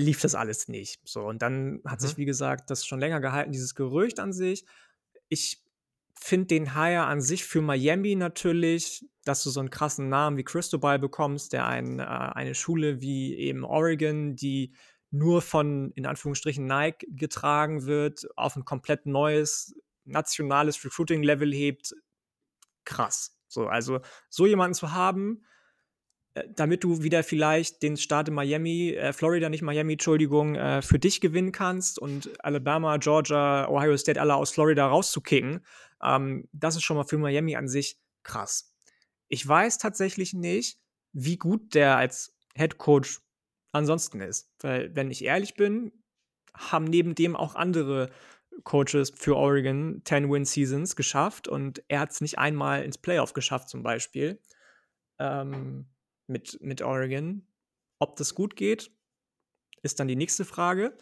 lief 0.00 0.20
das 0.20 0.34
alles 0.34 0.68
nicht. 0.68 1.00
So, 1.04 1.22
und 1.22 1.42
dann 1.42 1.80
hat 1.84 2.00
mhm. 2.00 2.06
sich, 2.06 2.16
wie 2.16 2.24
gesagt, 2.24 2.70
das 2.70 2.86
schon 2.86 3.00
länger 3.00 3.20
gehalten, 3.20 3.52
dieses 3.52 3.74
Gerücht 3.74 4.18
an 4.18 4.32
sich. 4.32 4.64
Ich 5.28 5.62
finde 6.14 6.46
den 6.46 6.74
Hire 6.74 7.04
an 7.04 7.20
sich 7.20 7.44
für 7.44 7.62
Miami 7.62 8.14
natürlich, 8.14 9.06
dass 9.24 9.42
du 9.42 9.50
so 9.50 9.60
einen 9.60 9.70
krassen 9.70 10.08
Namen 10.08 10.36
wie 10.36 10.44
Cristobal 10.44 10.98
bekommst, 10.98 11.52
der 11.52 11.66
ein, 11.66 11.98
äh, 11.98 12.02
eine 12.02 12.54
Schule 12.54 13.00
wie 13.00 13.34
eben 13.36 13.64
Oregon, 13.64 14.36
die 14.36 14.74
nur 15.10 15.42
von, 15.42 15.92
in 15.92 16.06
Anführungsstrichen, 16.06 16.66
Nike 16.66 17.06
getragen 17.10 17.86
wird, 17.86 18.26
auf 18.36 18.56
ein 18.56 18.64
komplett 18.64 19.06
neues 19.06 19.74
nationales 20.04 20.84
Recruiting-Level 20.84 21.52
hebt, 21.52 21.94
krass. 22.84 23.36
So, 23.48 23.66
also 23.66 24.00
so 24.28 24.46
jemanden 24.46 24.74
zu 24.74 24.92
haben, 24.92 25.44
damit 26.54 26.84
du 26.84 27.02
wieder 27.02 27.22
vielleicht 27.22 27.82
den 27.82 27.96
Staat 27.96 28.28
in 28.28 28.34
Miami, 28.34 28.90
äh, 28.90 29.12
Florida, 29.12 29.48
nicht 29.48 29.62
Miami, 29.62 29.94
Entschuldigung, 29.94 30.54
äh, 30.54 30.82
für 30.82 30.98
dich 30.98 31.20
gewinnen 31.20 31.52
kannst 31.52 31.98
und 31.98 32.30
Alabama, 32.44 32.98
Georgia, 32.98 33.68
Ohio 33.68 33.96
State 33.96 34.20
alle 34.20 34.34
aus 34.34 34.50
Florida 34.50 34.86
rauszukicken, 34.86 35.64
ähm, 36.02 36.48
das 36.52 36.76
ist 36.76 36.82
schon 36.82 36.96
mal 36.96 37.04
für 37.04 37.18
Miami 37.18 37.56
an 37.56 37.68
sich 37.68 37.98
krass. 38.22 38.74
Ich 39.28 39.46
weiß 39.46 39.78
tatsächlich 39.78 40.32
nicht, 40.32 40.78
wie 41.12 41.36
gut 41.36 41.74
der 41.74 41.96
als 41.96 42.36
Head 42.54 42.78
Coach 42.78 43.20
ansonsten 43.72 44.20
ist. 44.20 44.50
Weil, 44.60 44.94
wenn 44.94 45.10
ich 45.10 45.24
ehrlich 45.24 45.54
bin, 45.54 45.92
haben 46.54 46.84
neben 46.84 47.14
dem 47.14 47.36
auch 47.36 47.54
andere 47.54 48.10
Coaches 48.64 49.12
für 49.14 49.36
Oregon 49.36 50.02
10-Win-Seasons 50.04 50.96
geschafft 50.96 51.48
und 51.48 51.82
er 51.88 52.00
hat 52.00 52.10
es 52.10 52.20
nicht 52.20 52.38
einmal 52.38 52.82
ins 52.82 52.98
Playoff 52.98 53.32
geschafft, 53.32 53.68
zum 53.68 53.82
Beispiel. 53.82 54.40
Ähm, 55.18 55.86
mit, 56.30 56.58
mit 56.62 56.82
Oregon. 56.82 57.46
Ob 57.98 58.16
das 58.16 58.34
gut 58.34 58.56
geht, 58.56 58.90
ist 59.82 60.00
dann 60.00 60.08
die 60.08 60.16
nächste 60.16 60.44
Frage. 60.44 60.96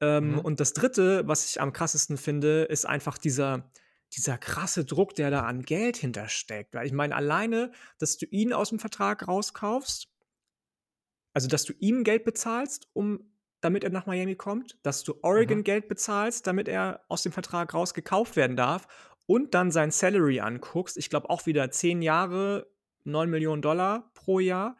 Ähm, 0.00 0.32
mhm. 0.32 0.38
Und 0.40 0.60
das 0.60 0.72
dritte, 0.72 1.26
was 1.28 1.48
ich 1.48 1.60
am 1.60 1.72
krassesten 1.72 2.16
finde, 2.16 2.62
ist 2.64 2.86
einfach 2.86 3.18
dieser, 3.18 3.70
dieser 4.14 4.38
krasse 4.38 4.84
Druck, 4.84 5.14
der 5.14 5.30
da 5.30 5.42
an 5.42 5.62
Geld 5.62 5.96
hintersteckt. 5.96 6.74
Weil 6.74 6.86
ich 6.86 6.92
meine, 6.92 7.14
alleine, 7.14 7.72
dass 7.98 8.16
du 8.16 8.26
ihn 8.26 8.52
aus 8.52 8.70
dem 8.70 8.78
Vertrag 8.78 9.28
rauskaufst, 9.28 10.08
also 11.34 11.48
dass 11.48 11.64
du 11.64 11.72
ihm 11.78 12.04
Geld 12.04 12.24
bezahlst, 12.24 12.88
um 12.92 13.32
damit 13.60 13.84
er 13.84 13.90
nach 13.90 14.06
Miami 14.06 14.34
kommt, 14.34 14.76
dass 14.82 15.04
du 15.04 15.14
Oregon 15.22 15.58
mhm. 15.58 15.64
Geld 15.64 15.88
bezahlst, 15.88 16.46
damit 16.46 16.68
er 16.68 17.04
aus 17.08 17.22
dem 17.22 17.32
Vertrag 17.32 17.72
rausgekauft 17.72 18.34
werden 18.36 18.56
darf 18.56 18.88
und 19.26 19.54
dann 19.54 19.70
sein 19.70 19.92
Salary 19.92 20.40
anguckst. 20.40 20.96
Ich 20.96 21.08
glaube 21.08 21.30
auch 21.30 21.46
wieder 21.46 21.70
zehn 21.70 22.02
Jahre, 22.02 22.66
9 23.04 23.30
Millionen 23.30 23.62
Dollar 23.62 24.11
pro 24.24 24.38
Jahr. 24.38 24.76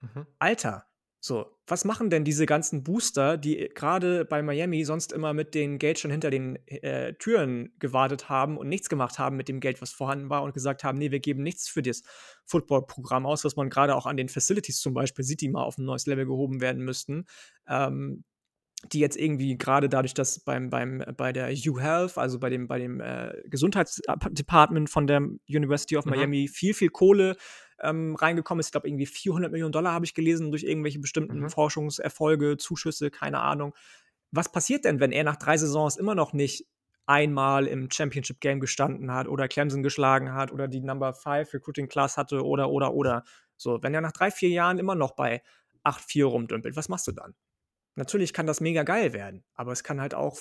Mhm. 0.00 0.26
Alter, 0.38 0.86
so, 1.20 1.58
was 1.66 1.84
machen 1.84 2.10
denn 2.10 2.24
diese 2.24 2.46
ganzen 2.46 2.84
Booster, 2.84 3.36
die 3.36 3.68
gerade 3.74 4.24
bei 4.24 4.40
Miami 4.40 4.84
sonst 4.84 5.12
immer 5.12 5.34
mit 5.34 5.52
dem 5.54 5.78
Geld 5.78 5.98
schon 5.98 6.12
hinter 6.12 6.30
den 6.30 6.56
äh, 6.66 7.14
Türen 7.14 7.74
gewartet 7.80 8.28
haben 8.28 8.56
und 8.56 8.68
nichts 8.68 8.88
gemacht 8.88 9.18
haben 9.18 9.36
mit 9.36 9.48
dem 9.48 9.58
Geld, 9.58 9.82
was 9.82 9.90
vorhanden 9.90 10.30
war 10.30 10.44
und 10.44 10.54
gesagt 10.54 10.84
haben, 10.84 10.96
nee, 10.96 11.10
wir 11.10 11.18
geben 11.18 11.42
nichts 11.42 11.68
für 11.68 11.82
das 11.82 12.02
Football-Programm 12.46 13.26
aus, 13.26 13.44
was 13.44 13.56
man 13.56 13.68
gerade 13.68 13.96
auch 13.96 14.06
an 14.06 14.16
den 14.16 14.28
Facilities 14.28 14.78
zum 14.78 14.94
Beispiel 14.94 15.24
sieht, 15.24 15.40
die 15.40 15.48
mal 15.48 15.64
auf 15.64 15.76
ein 15.76 15.84
neues 15.84 16.06
Level 16.06 16.24
gehoben 16.26 16.60
werden 16.60 16.84
müssten. 16.84 17.26
Ähm, 17.66 18.22
die 18.84 19.00
jetzt 19.00 19.16
irgendwie 19.16 19.58
gerade 19.58 19.88
dadurch, 19.88 20.14
dass 20.14 20.38
beim, 20.40 20.70
beim, 20.70 21.04
bei 21.16 21.32
der 21.32 21.50
U-Health, 21.50 22.16
also 22.16 22.38
bei 22.38 22.48
dem, 22.48 22.68
bei 22.68 22.78
dem 22.78 23.00
äh, 23.00 23.32
Gesundheitsdepartment 23.46 24.88
von 24.88 25.06
der 25.06 25.20
University 25.48 25.96
of 25.96 26.04
mhm. 26.04 26.12
Miami, 26.12 26.48
viel, 26.48 26.74
viel 26.74 26.90
Kohle 26.90 27.36
ähm, 27.80 28.14
reingekommen 28.14 28.60
ist. 28.60 28.66
Ich 28.66 28.72
glaube, 28.72 28.88
irgendwie 28.88 29.06
400 29.06 29.50
Millionen 29.50 29.72
Dollar 29.72 29.92
habe 29.92 30.04
ich 30.04 30.14
gelesen 30.14 30.50
durch 30.50 30.62
irgendwelche 30.62 31.00
bestimmten 31.00 31.40
mhm. 31.40 31.50
Forschungserfolge, 31.50 32.56
Zuschüsse, 32.56 33.10
keine 33.10 33.40
Ahnung. 33.40 33.74
Was 34.30 34.52
passiert 34.52 34.84
denn, 34.84 35.00
wenn 35.00 35.10
er 35.10 35.24
nach 35.24 35.36
drei 35.36 35.56
Saisons 35.56 35.96
immer 35.96 36.14
noch 36.14 36.32
nicht 36.32 36.66
einmal 37.06 37.66
im 37.66 37.90
Championship 37.90 38.40
Game 38.40 38.60
gestanden 38.60 39.10
hat 39.12 39.26
oder 39.28 39.48
Clemson 39.48 39.82
geschlagen 39.82 40.34
hat 40.34 40.52
oder 40.52 40.68
die 40.68 40.80
Number 40.80 41.14
5 41.14 41.52
Recruiting 41.54 41.88
Class 41.88 42.16
hatte 42.16 42.44
oder, 42.44 42.68
oder, 42.68 42.92
oder. 42.92 43.24
So, 43.56 43.82
wenn 43.82 43.94
er 43.94 44.02
nach 44.02 44.12
drei, 44.12 44.30
vier 44.30 44.50
Jahren 44.50 44.78
immer 44.78 44.94
noch 44.94 45.12
bei 45.12 45.42
8-4 45.84 46.26
rumdümpelt, 46.26 46.76
was 46.76 46.90
machst 46.90 47.06
du 47.06 47.12
dann? 47.12 47.34
Natürlich 47.98 48.32
kann 48.32 48.46
das 48.46 48.60
mega 48.60 48.84
geil 48.84 49.12
werden, 49.12 49.42
aber 49.54 49.72
es 49.72 49.82
kann 49.82 50.00
halt 50.00 50.14
auch 50.14 50.38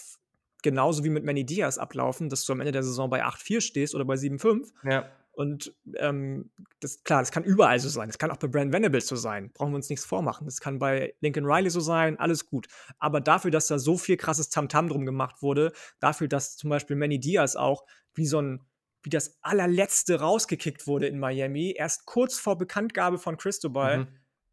genauso 0.62 1.04
wie 1.04 1.10
mit 1.10 1.24
Manny 1.24 1.44
Diaz 1.44 1.80
ablaufen, 1.80 2.30
dass 2.30 2.46
du 2.46 2.54
am 2.54 2.60
Ende 2.60 2.72
der 2.72 2.84
Saison 2.84 3.10
bei 3.10 3.26
8-4 3.26 3.62
stehst 3.62 3.96
oder 3.96 4.06
bei 4.06 4.14
7-5. 4.14 4.72
Ja. 4.84 5.10
Und 5.32 5.74
ähm, 5.98 6.52
das, 6.80 7.04
klar, 7.04 7.22
das 7.22 7.32
kann 7.32 7.44
überall 7.44 7.80
so 7.80 7.90
sein. 7.90 8.10
Das 8.10 8.20
kann 8.20 8.30
auch 8.30 8.38
bei 8.38 8.48
Brand 8.48 8.74
Venables 8.74 9.08
so 9.08 9.16
sein. 9.16 9.52
Brauchen 9.54 9.72
wir 9.72 9.78
uns 9.78 9.90
nichts 9.90 10.06
vormachen. 10.06 10.46
Das 10.46 10.60
kann 10.60 10.78
bei 10.78 11.16
Lincoln 11.20 11.46
Riley 11.46 11.72
so 11.72 11.80
sein, 11.80 12.20
alles 12.20 12.46
gut. 12.46 12.68
Aber 13.00 13.22
dafür, 13.22 13.50
dass 13.50 13.68
da 13.68 13.80
so 13.80 13.98
viel 13.98 14.18
krasses 14.18 14.50
Tamtam 14.50 14.90
drum 14.90 15.06
gemacht 15.06 15.42
wurde, 15.42 15.74
dafür, 16.00 16.28
dass 16.28 16.58
zum 16.58 16.70
Beispiel 16.70 16.96
Manny 16.96 17.20
Diaz 17.20 17.56
auch 17.56 17.86
wie 18.14 18.28
so 18.28 18.40
ein, 18.40 18.62
wie 19.02 19.10
das 19.10 19.40
allerletzte 19.42 20.20
rausgekickt 20.20 20.86
wurde 20.86 21.08
in 21.08 21.20
Miami, 21.20 21.74
erst 21.76 22.06
kurz 22.06 22.38
vor 22.38 22.58
Bekanntgabe 22.58 23.18
von 23.18 23.38
Cristobal 23.38 24.00
mhm. 24.00 24.08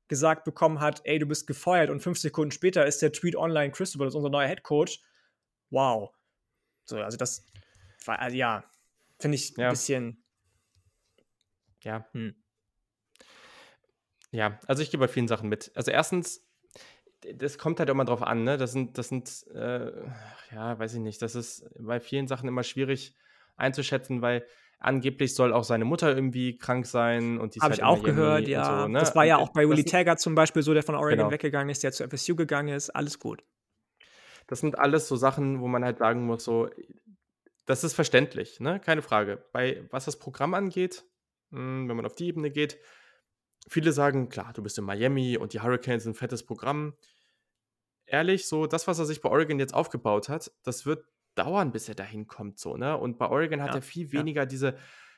Gesagt 0.09 0.45
bekommen 0.45 0.81
hat, 0.81 1.01
ey, 1.05 1.19
du 1.19 1.27
bist 1.27 1.47
gefeuert 1.47 1.91
und 1.91 2.01
fünf 2.01 2.19
Sekunden 2.19 2.51
später 2.51 2.87
ist 2.87 3.03
der 3.03 3.13
Tweet 3.13 3.37
online, 3.37 3.73
Cristobal 3.73 4.09
ist 4.09 4.15
unser 4.15 4.31
neuer 4.31 4.49
Head 4.49 4.63
Coach. 4.63 5.01
Wow. 5.71 6.15
So, 6.85 6.99
also 6.99 7.17
das 7.17 7.47
war, 8.05 8.19
also 8.19 8.37
ja, 8.37 8.65
finde 9.19 9.37
ich 9.37 9.57
ja. 9.57 9.69
ein 9.69 9.71
bisschen 9.71 10.25
ja. 11.85 12.07
Hm. 12.13 12.35
Ja, 14.31 14.59
also 14.67 14.83
ich 14.83 14.91
gehe 14.91 14.99
bei 14.99 15.07
vielen 15.07 15.29
Sachen 15.29 15.49
mit. 15.49 15.71
Also 15.75 15.93
erstens, 15.93 16.45
das 17.35 17.57
kommt 17.59 17.79
halt 17.79 17.89
immer 17.89 18.05
drauf 18.05 18.23
an, 18.23 18.43
ne? 18.43 18.57
Das 18.57 18.73
sind, 18.73 18.99
das 18.99 19.09
sind, 19.09 19.47
äh, 19.55 19.93
ja, 20.51 20.79
weiß 20.79 20.95
ich 20.95 21.01
nicht, 21.01 21.23
das 21.23 21.37
ist 21.37 21.71
bei 21.79 22.01
vielen 22.01 22.27
Sachen 22.27 22.49
immer 22.49 22.65
schwierig 22.65 23.15
einzuschätzen, 23.57 24.23
weil 24.23 24.45
angeblich 24.85 25.35
soll 25.35 25.53
auch 25.53 25.64
seine 25.64 25.85
Mutter 25.85 26.14
irgendwie 26.14 26.59
krank 26.59 26.87
sein 26.87 27.39
und 27.39 27.55
die 27.55 27.61
Habe 27.61 27.70
halt 27.70 27.78
ich 27.78 27.85
auch 27.85 28.03
gehört, 28.03 28.47
ja. 28.47 28.82
So, 28.82 28.89
ne? 28.89 28.99
Das 28.99 29.16
war 29.16 29.24
ja 29.24 29.39
auch 29.39 29.51
bei 29.51 29.68
Willie 29.68 29.85
Taggart 29.85 30.20
zum 30.20 30.35
Beispiel 30.35 30.62
so, 30.62 30.74
der 30.74 30.82
von 30.82 30.95
Oregon 30.95 31.18
genau. 31.18 31.30
weggegangen 31.30 31.70
ist, 31.70 31.82
der 31.82 31.93
zu 31.93 32.07
FSU 32.09 32.37
gegangen 32.37 32.68
ist, 32.68 32.91
alles 32.91 33.18
gut. 33.18 33.43
Das 34.47 34.61
sind 34.61 34.78
alles 34.78 35.09
so 35.09 35.16
Sachen, 35.16 35.61
wo 35.61 35.68
man 35.68 35.85
halt 35.85 35.99
sagen 35.99 36.26
muss, 36.26 36.45
so, 36.45 36.68
das 37.64 37.82
ist 37.82 37.95
verständlich, 37.95 38.61
ne? 38.61 38.78
Keine 38.78 39.01
Frage. 39.01 39.43
Bei 39.53 39.87
was 39.91 40.05
das 40.05 40.18
Programm 40.18 40.53
angeht, 40.53 41.05
hm, 41.51 41.89
wenn 41.89 41.97
man 41.97 42.07
auf 42.07 42.14
die 42.14 42.26
Ebene 42.26 42.51
geht. 42.51 42.78
Viele 43.66 43.93
sagen, 43.93 44.28
klar, 44.28 44.53
du 44.53 44.62
bist 44.62 44.76
in 44.76 44.85
Miami 44.85 45.39
und 45.39 45.55
die 45.55 45.61
Hurricanes 45.61 46.03
sind 46.03 46.12
ein 46.12 46.16
fettes 46.16 46.45
Programm. 46.45 46.95
Ehrlich, 48.05 48.47
so 48.47 48.66
das, 48.66 48.87
was 48.87 48.99
er 48.99 49.07
sich 49.07 49.22
bei 49.22 49.30
Oregon 49.30 49.59
jetzt 49.59 49.72
aufgebaut 49.72 50.28
hat, 50.28 50.53
das 50.62 50.85
wird 50.85 51.07
dauern, 51.35 51.72
bis 51.72 51.89
er 51.89 51.95
dahin 51.95 52.26
kommt, 52.26 52.59
so, 52.59 52.76
ne? 52.76 52.97
Und 52.97 53.18
bei 53.18 53.28
Oregon 53.28 53.62
hat 53.62 53.70
ja, 53.70 53.76
er 53.76 53.82
viel 53.82 54.12
weniger 54.12 54.43
ja. 54.43 54.47
diese, 54.47 54.76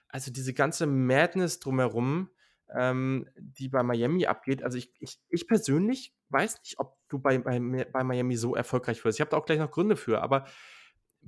also 0.09 0.33
diese 0.33 0.55
ganze 0.55 0.87
Madness 0.87 1.61
drumherum, 1.61 2.31
ähm, 2.75 3.29
die 3.37 3.69
bei 3.69 3.83
Miami 3.83 4.27
abgeht. 4.27 4.63
Also 4.63 4.79
ich, 4.79 4.93
ich, 4.99 5.21
ich 5.29 5.47
persönlich 5.47 6.15
weiß 6.31 6.61
nicht, 6.61 6.79
ob 6.79 6.97
du 7.09 7.19
bei, 7.19 7.39
bei, 7.39 7.59
bei 7.61 8.05
Miami 8.05 8.37
so 8.37 8.55
erfolgreich 8.55 9.05
wirst. 9.05 9.19
Ich 9.19 9.21
habe 9.21 9.31
da 9.31 9.37
auch 9.37 9.47
gleich 9.47 9.59
noch 9.59 9.71
Gründe 9.71 9.97
für, 9.97 10.23
aber 10.23 10.47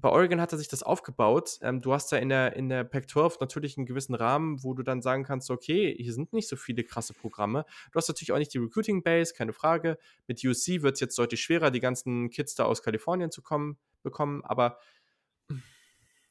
bei 0.00 0.10
Oregon 0.10 0.40
hat 0.40 0.52
er 0.52 0.58
sich 0.58 0.68
das 0.68 0.82
aufgebaut. 0.82 1.58
Ähm, 1.62 1.80
du 1.80 1.92
hast 1.92 2.12
da 2.12 2.16
in 2.16 2.28
der, 2.28 2.54
in 2.54 2.68
der 2.68 2.84
Pac-12 2.84 3.38
natürlich 3.40 3.76
einen 3.76 3.86
gewissen 3.86 4.14
Rahmen, 4.14 4.62
wo 4.62 4.74
du 4.74 4.82
dann 4.82 5.02
sagen 5.02 5.24
kannst, 5.24 5.50
okay, 5.50 5.94
hier 5.98 6.12
sind 6.12 6.32
nicht 6.32 6.48
so 6.48 6.56
viele 6.56 6.84
krasse 6.84 7.14
Programme. 7.14 7.64
Du 7.90 7.96
hast 7.96 8.08
natürlich 8.08 8.32
auch 8.32 8.38
nicht 8.38 8.54
die 8.54 8.58
Recruiting 8.58 9.02
Base, 9.02 9.34
keine 9.34 9.52
Frage. 9.52 9.98
Mit 10.26 10.44
UC 10.44 10.82
wird 10.82 10.94
es 10.94 11.00
jetzt 11.00 11.18
deutlich 11.18 11.40
schwerer, 11.40 11.70
die 11.70 11.80
ganzen 11.80 12.30
Kids 12.30 12.54
da 12.54 12.64
aus 12.64 12.82
Kalifornien 12.82 13.30
zu 13.30 13.42
kommen, 13.42 13.76
bekommen. 14.02 14.44
Aber 14.44 14.78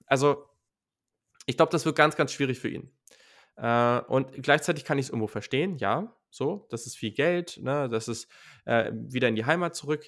also, 0.05 0.49
ich 1.45 1.57
glaube, 1.57 1.71
das 1.71 1.85
wird 1.85 1.97
ganz, 1.97 2.15
ganz 2.15 2.31
schwierig 2.31 2.59
für 2.59 2.69
ihn. 2.69 2.91
Äh, 3.57 3.99
und 4.07 4.31
gleichzeitig 4.41 4.85
kann 4.85 4.97
ich 4.97 5.07
es 5.07 5.09
irgendwo 5.09 5.27
verstehen, 5.27 5.77
ja, 5.77 6.15
so, 6.29 6.67
das 6.69 6.85
ist 6.85 6.97
viel 6.97 7.11
Geld, 7.11 7.57
ne, 7.61 7.89
das 7.89 8.07
ist 8.07 8.29
äh, 8.65 8.91
wieder 8.93 9.27
in 9.27 9.35
die 9.35 9.45
Heimat 9.45 9.75
zurück. 9.75 10.05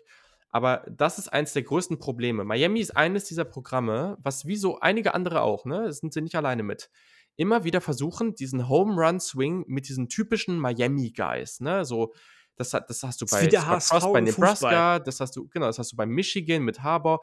Aber 0.52 0.84
das 0.90 1.20
ist 1.20 1.28
eines 1.28 1.54
der 1.54 1.64
größten 1.64 2.00
Probleme. 2.00 2.44
Miami 2.44 2.80
ist 2.80 2.98
eines 2.98 3.26
dieser 3.26 3.46
Programme, 3.46 4.18
was 4.22 4.46
wie 4.46 4.56
so 4.56 4.80
einige 4.80 5.14
andere 5.14 5.42
auch, 5.42 5.66
ne, 5.66 5.92
sind 5.94 6.14
sie 6.14 6.22
nicht 6.22 6.36
alleine 6.36 6.64
mit, 6.64 6.90
immer 7.36 7.64
wieder 7.64 7.82
versuchen, 7.82 8.36
diesen 8.36 8.68
Home 8.68 8.96
Run 8.96 9.20
Swing 9.20 9.64
mit 9.68 9.88
diesen 9.88 10.10
typischen 10.10 10.58
Miami 10.58 11.12
Guys, 11.12 11.60
ne, 11.60 11.86
so 11.86 12.14
Das, 12.56 12.72
das 12.72 13.04
hast 13.04 13.22
du 13.22 13.26
bei 13.26 13.50
Scott 13.80 14.02
Frost 14.02 14.14
bei 14.14 14.22
Nebraska, 14.22 15.00
das 15.00 15.20
hast 15.20 15.36
du, 15.36 15.48
genau, 15.48 15.68
das 15.68 15.80
hast 15.80 15.94
du 15.94 15.96
bei 15.96 16.06
Michigan 16.06 16.64
mit 16.64 16.84
Harbour. 16.84 17.22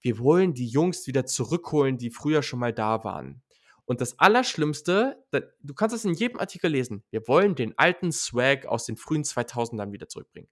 Wir 0.00 0.18
wollen 0.18 0.54
die 0.54 0.68
Jungs 0.68 1.06
wieder 1.06 1.26
zurückholen, 1.26 1.98
die 1.98 2.10
früher 2.10 2.42
schon 2.42 2.60
mal 2.60 2.72
da 2.72 3.04
waren. 3.04 3.42
Und 3.84 4.00
das 4.00 4.18
Allerschlimmste, 4.18 5.24
du 5.32 5.74
kannst 5.74 5.96
es 5.96 6.04
in 6.04 6.14
jedem 6.14 6.38
Artikel 6.38 6.70
lesen, 6.70 7.02
wir 7.10 7.26
wollen 7.26 7.54
den 7.54 7.76
alten 7.76 8.12
Swag 8.12 8.66
aus 8.66 8.86
den 8.86 8.96
frühen 8.96 9.24
2000ern 9.24 9.92
wieder 9.92 10.08
zurückbringen. 10.08 10.48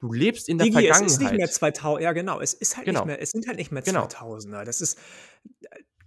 Du 0.00 0.12
lebst 0.12 0.48
in 0.48 0.58
der 0.58 0.66
Digi, 0.66 0.78
Vergangenheit. 0.78 1.06
Es 1.06 1.12
ist 1.12 1.20
nicht 1.20 1.32
mehr 1.32 1.50
2000, 1.50 2.02
ja 2.02 2.12
genau, 2.12 2.40
es 2.40 2.54
ist 2.54 2.76
halt 2.76 2.86
genau. 2.86 3.00
nicht 3.00 3.06
mehr, 3.06 3.22
es 3.22 3.30
sind 3.30 3.46
halt 3.46 3.58
nicht 3.58 3.72
mehr 3.72 3.82
2000er. 3.82 4.44
Genau. 4.44 4.64
Das 4.64 4.80
ist, 4.80 4.98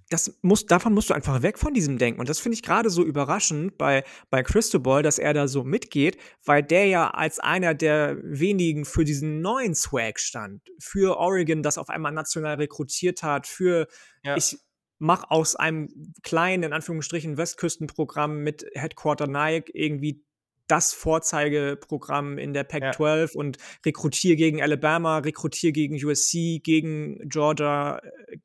das 0.10 0.40
muss, 0.42 0.66
davon 0.66 0.94
musst 0.94 1.10
du 1.10 1.14
einfach 1.14 1.42
weg 1.44 1.60
von 1.60 1.74
diesem 1.74 1.98
Denken. 1.98 2.20
Und 2.20 2.30
das 2.30 2.40
finde 2.40 2.56
ich 2.56 2.64
gerade 2.64 2.90
so 2.90 3.04
überraschend 3.04 3.78
bei, 3.78 4.04
bei 4.30 4.44
Cristobal, 4.44 5.04
dass 5.04 5.20
er 5.20 5.34
da 5.34 5.48
so 5.48 5.64
mitgeht, 5.64 6.18
weil 6.44 6.64
der 6.64 6.88
ja 6.88 7.10
als 7.12 7.40
einer 7.40 7.74
der 7.76 8.18
wenigen 8.24 8.86
für 8.86 9.06
diesen 9.06 9.42
neuen 9.42 9.76
Swag 9.76 10.20
stand. 10.20 10.62
Für 10.80 11.18
Oregon, 11.18 11.62
das 11.64 11.78
auf 11.78 11.90
einmal 11.90 12.12
national 12.12 12.56
rekrutiert 12.56 13.22
hat, 13.22 13.46
für 13.46 13.88
ja. 14.24 14.36
ich 14.36 14.58
mach 14.98 15.30
aus 15.30 15.56
einem 15.56 16.14
kleinen, 16.24 16.64
in 16.64 16.74
Anführungsstrichen, 16.74 17.38
Westküstenprogramm 17.38 18.40
mit 18.40 18.66
Headquarter 18.74 19.28
Nike 19.28 19.72
irgendwie 19.74 20.24
das 20.70 20.94
Vorzeigeprogramm 20.94 22.38
in 22.38 22.54
der 22.54 22.64
Pac-12 22.64 23.34
ja. 23.34 23.40
und 23.40 23.58
rekrutiere 23.86 24.36
gegen 24.36 24.62
Alabama, 24.62 25.18
rekrutiere 25.18 25.74
gegen 25.74 25.96
USC, 25.96 26.60
gegen 26.64 27.28
Georgia, 27.28 28.00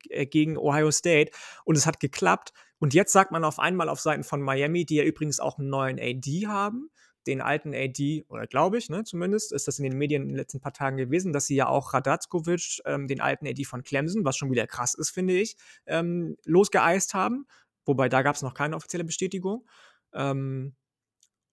äh, 0.09 0.25
gegen 0.25 0.57
Ohio 0.57 0.91
State. 0.91 1.31
Und 1.63 1.77
es 1.77 1.85
hat 1.85 1.99
geklappt. 1.99 2.51
Und 2.79 2.93
jetzt 2.93 3.13
sagt 3.13 3.31
man 3.31 3.43
auf 3.43 3.59
einmal 3.59 3.89
auf 3.89 3.99
Seiten 3.99 4.23
von 4.23 4.41
Miami, 4.41 4.85
die 4.85 4.95
ja 4.95 5.03
übrigens 5.03 5.39
auch 5.39 5.59
einen 5.59 5.69
neuen 5.69 5.99
AD 5.99 6.47
haben, 6.47 6.89
den 7.27 7.41
alten 7.41 7.73
AD, 7.73 8.25
oder 8.27 8.47
glaube 8.47 8.77
ich, 8.77 8.89
ne, 8.89 9.03
zumindest, 9.03 9.53
ist 9.53 9.67
das 9.67 9.79
in 9.79 9.83
den 9.83 9.97
Medien 9.97 10.23
in 10.23 10.29
den 10.29 10.37
letzten 10.37 10.59
paar 10.59 10.73
Tagen 10.73 10.97
gewesen, 10.97 11.31
dass 11.31 11.45
sie 11.45 11.55
ja 11.55 11.67
auch 11.67 11.93
Radazkovic, 11.93 12.81
ähm, 12.85 13.07
den 13.07 13.21
alten 13.21 13.47
AD 13.47 13.63
von 13.65 13.83
Clemson, 13.83 14.25
was 14.25 14.35
schon 14.35 14.51
wieder 14.51 14.67
krass 14.67 14.95
ist, 14.95 15.11
finde 15.11 15.35
ich, 15.35 15.55
ähm, 15.85 16.37
losgeeist 16.45 17.13
haben. 17.13 17.47
Wobei 17.85 18.09
da 18.09 18.23
gab 18.23 18.35
es 18.35 18.41
noch 18.41 18.55
keine 18.55 18.75
offizielle 18.75 19.03
Bestätigung. 19.03 19.65
Ähm, 20.13 20.75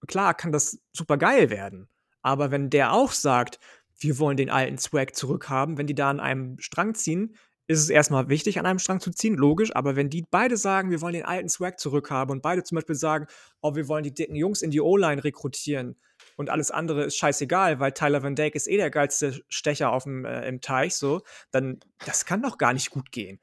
klar 0.07 0.35
kann 0.35 0.53
das 0.53 0.79
super 0.93 1.17
geil 1.17 1.51
werden. 1.51 1.89
Aber 2.23 2.51
wenn 2.51 2.71
der 2.71 2.93
auch 2.93 3.13
sagt, 3.13 3.59
wir 3.99 4.19
wollen 4.19 4.37
den 4.37 4.51
alten 4.51 4.79
Swag 4.79 5.15
zurückhaben, 5.15 5.79
wenn 5.79 5.87
die 5.87 5.95
da 5.95 6.11
an 6.11 6.21
einem 6.21 6.59
Strang 6.59 6.95
ziehen, 6.95 7.37
ist 7.69 7.81
es 7.81 7.91
erstmal 7.91 8.29
wichtig, 8.29 8.59
an 8.59 8.67
einem 8.67 8.79
Strang 8.79 9.01
zu 9.01 9.11
ziehen, 9.11 9.35
logisch, 9.37 9.75
aber 9.75 9.97
wenn 9.97 10.11
die 10.11 10.27
beide 10.31 10.57
sagen, 10.57 10.91
wir 10.91 11.01
wollen 11.01 11.15
den 11.15 11.25
alten 11.25 11.49
Swag 11.49 11.79
zurückhaben 11.79 12.33
und 12.33 12.43
beide 12.43 12.65
zum 12.65 12.77
Beispiel 12.77 12.97
sagen, 12.97 13.27
oh, 13.61 13.75
wir 13.75 13.89
wollen 13.89 14.03
die 14.03 14.13
dicken 14.13 14.35
Jungs 14.35 14.63
in 14.63 14.71
die 14.71 14.81
O-Line 14.81 15.23
rekrutieren 15.23 15.97
und 16.37 16.51
alles 16.51 16.71
andere 16.71 17.05
ist 17.05 17.17
scheißegal, 17.17 17.79
weil 17.79 17.93
Tyler 17.93 18.23
Van 18.23 18.35
Dyke 18.35 18.57
ist 18.57 18.69
eh 18.69 18.77
der 18.77 18.91
geilste 18.91 19.43
Stecher 19.49 19.93
auf 19.93 20.05
dem, 20.05 20.25
äh, 20.25 20.47
im 20.49 20.61
Teich, 20.61 20.97
so, 20.97 21.23
dann 21.51 21.81
das 22.05 22.27
kann 22.27 22.43
doch 22.43 22.59
gar 22.59 22.73
nicht 22.73 22.91
gut 22.91 23.13
gehen. 23.13 23.41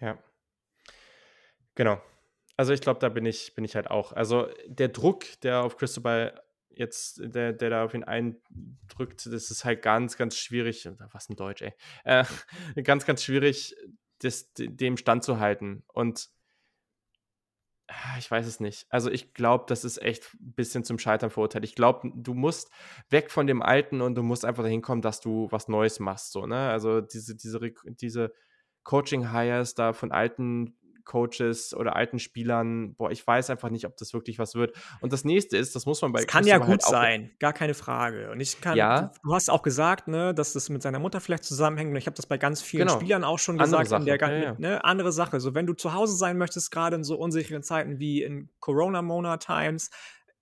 Ja. 0.00 0.18
Genau. 1.74 2.00
Also 2.56 2.72
ich 2.72 2.80
glaube, 2.80 3.00
da 3.00 3.08
bin 3.08 3.26
ich, 3.26 3.54
bin 3.54 3.64
ich 3.64 3.74
halt 3.74 3.90
auch. 3.90 4.12
Also 4.12 4.48
der 4.66 4.88
Druck, 4.88 5.24
der 5.42 5.62
auf 5.62 5.76
Cristobal 5.76 6.40
jetzt, 6.70 7.20
der, 7.22 7.52
der 7.52 7.70
da 7.70 7.84
auf 7.84 7.94
ihn 7.94 8.04
eindrückt, 8.04 9.26
das 9.26 9.50
ist 9.50 9.64
halt 9.64 9.82
ganz, 9.82 10.16
ganz 10.16 10.36
schwierig. 10.36 10.88
Was 11.12 11.28
ein 11.28 11.36
Deutsch, 11.36 11.62
ey. 11.62 11.72
Äh, 12.04 12.24
ganz, 12.82 13.06
ganz 13.06 13.22
schwierig, 13.22 13.74
das, 14.18 14.52
dem 14.54 14.96
standzuhalten. 14.96 15.84
Und 15.88 16.30
ah, 17.88 18.18
ich 18.18 18.30
weiß 18.30 18.46
es 18.46 18.60
nicht. 18.60 18.86
Also 18.90 19.10
ich 19.10 19.34
glaube, 19.34 19.64
das 19.68 19.84
ist 19.84 20.00
echt 20.00 20.34
ein 20.34 20.54
bisschen 20.54 20.84
zum 20.84 20.98
Scheitern 20.98 21.30
verurteilt. 21.30 21.64
Ich 21.64 21.74
glaube, 21.74 22.10
du 22.14 22.34
musst 22.34 22.70
weg 23.10 23.30
von 23.30 23.46
dem 23.46 23.62
Alten 23.62 24.00
und 24.00 24.14
du 24.14 24.22
musst 24.22 24.44
einfach 24.44 24.62
dahin 24.62 24.82
kommen, 24.82 25.02
dass 25.02 25.20
du 25.20 25.48
was 25.50 25.68
Neues 25.68 26.00
machst. 26.00 26.32
So, 26.32 26.46
ne? 26.46 26.70
Also 26.70 27.00
diese, 27.00 27.34
diese, 27.34 27.72
diese 28.00 28.32
Coaching-Hires 28.84 29.74
da 29.74 29.92
von 29.92 30.12
alten 30.12 30.76
Coaches 31.04 31.74
oder 31.74 31.96
alten 31.96 32.18
Spielern, 32.18 32.94
boah, 32.94 33.10
ich 33.10 33.26
weiß 33.26 33.50
einfach 33.50 33.70
nicht, 33.70 33.86
ob 33.86 33.96
das 33.96 34.12
wirklich 34.14 34.38
was 34.38 34.54
wird. 34.54 34.76
Und 35.00 35.12
das 35.12 35.24
nächste 35.24 35.56
ist, 35.56 35.74
das 35.74 35.86
muss 35.86 36.02
man 36.02 36.12
bei 36.12 36.20
das 36.20 36.26
kann 36.26 36.46
ja 36.46 36.58
gut 36.58 36.68
halt 36.68 36.82
sein, 36.82 37.30
gar 37.38 37.52
keine 37.52 37.74
Frage. 37.74 38.30
Und 38.30 38.40
ich 38.40 38.60
kann, 38.60 38.76
ja. 38.76 39.12
du, 39.22 39.34
hast 39.34 39.50
auch 39.50 39.62
gesagt, 39.62 40.08
ne, 40.08 40.34
dass 40.34 40.52
das 40.52 40.68
mit 40.68 40.82
seiner 40.82 40.98
Mutter 40.98 41.20
vielleicht 41.20 41.44
zusammenhängt. 41.44 41.90
Und 41.90 41.96
ich 41.96 42.06
habe 42.06 42.16
das 42.16 42.26
bei 42.26 42.38
ganz 42.38 42.62
vielen 42.62 42.86
genau. 42.86 42.98
Spielern 42.98 43.24
auch 43.24 43.38
schon 43.38 43.60
andere 43.60 43.82
gesagt. 43.82 44.06
Der, 44.06 44.16
ja, 44.16 44.30
ja. 44.30 44.54
Ne, 44.58 44.84
andere 44.84 45.12
Sache. 45.12 45.40
So, 45.40 45.54
wenn 45.54 45.66
du 45.66 45.74
zu 45.74 45.92
Hause 45.92 46.16
sein 46.16 46.38
möchtest, 46.38 46.70
gerade 46.70 46.96
in 46.96 47.04
so 47.04 47.16
unsicheren 47.16 47.62
Zeiten 47.62 47.98
wie 47.98 48.22
in 48.22 48.48
Corona-Mona-Times, 48.60 49.90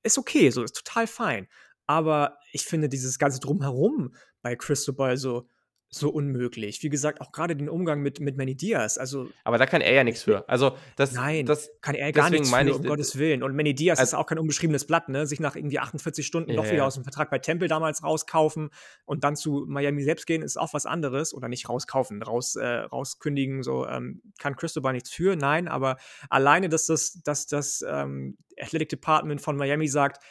ist 0.03 0.19
okay, 0.19 0.51
so 0.51 0.63
ist 0.63 0.77
total 0.77 1.07
fein. 1.07 1.49
Aber 1.87 2.39
ich 2.53 2.65
finde 2.65 2.89
dieses 2.89 3.19
ganze 3.19 3.41
Drumherum 3.41 4.15
bei 4.43 4.57
Cristobal 4.57 5.17
so, 5.17 5.47
so 5.93 6.09
unmöglich. 6.09 6.85
Wie 6.85 6.89
gesagt, 6.89 7.21
auch 7.21 7.33
gerade 7.33 7.57
den 7.57 7.69
Umgang 7.69 8.01
mit, 8.01 8.21
mit 8.21 8.37
Manny 8.37 8.55
Diaz. 8.55 8.97
Also, 8.97 9.29
aber 9.43 9.59
da 9.59 9.67
kann 9.67 9.81
er 9.81 9.93
ja 9.93 10.05
nichts 10.05 10.23
für. 10.23 10.49
Also 10.49 10.77
das, 10.95 11.13
nein, 11.13 11.47
das 11.47 11.71
kann 11.81 11.97
er 11.97 12.13
gar 12.13 12.31
nichts 12.31 12.49
für, 12.49 12.75
um 12.75 12.85
Gottes 12.85 13.19
Willen. 13.19 13.43
Und 13.43 13.57
Manny 13.57 13.75
Diaz 13.75 13.99
also, 13.99 14.11
ist 14.11 14.15
auch 14.15 14.27
kein 14.27 14.39
unbeschriebenes 14.39 14.87
Blatt, 14.87 15.09
ne? 15.09 15.27
Sich 15.27 15.41
nach 15.41 15.57
irgendwie 15.57 15.81
48 15.81 16.25
Stunden 16.25 16.55
doch 16.55 16.71
wieder 16.71 16.87
aus 16.87 16.95
dem 16.95 17.03
Vertrag 17.03 17.29
bei 17.29 17.41
Temple 17.41 17.67
damals 17.67 18.05
rauskaufen 18.05 18.71
und 19.05 19.25
dann 19.25 19.35
zu 19.35 19.65
Miami 19.67 20.05
selbst 20.05 20.27
gehen, 20.27 20.43
ist 20.43 20.57
auch 20.57 20.73
was 20.75 20.87
anderes. 20.87 21.35
Oder 21.35 21.49
nicht 21.49 21.69
rauskaufen, 21.69 22.23
raus, 22.23 22.55
äh, 22.55 22.67
rauskündigen, 22.67 23.65
so 23.65 23.87
ähm, 23.87 24.23
kann 24.39 24.55
Cristobal 24.55 24.93
nichts 24.93 25.11
für, 25.11 25.35
nein, 25.35 25.67
aber 25.67 25.97
alleine, 26.29 26.69
dass 26.69 26.87
das, 26.87 27.21
dass 27.25 27.47
das 27.47 27.85
ähm, 27.87 28.39
Athletic 28.59 28.91
Department 28.91 29.41
von 29.41 29.57
Miami 29.57 29.89
sagt, 29.89 30.23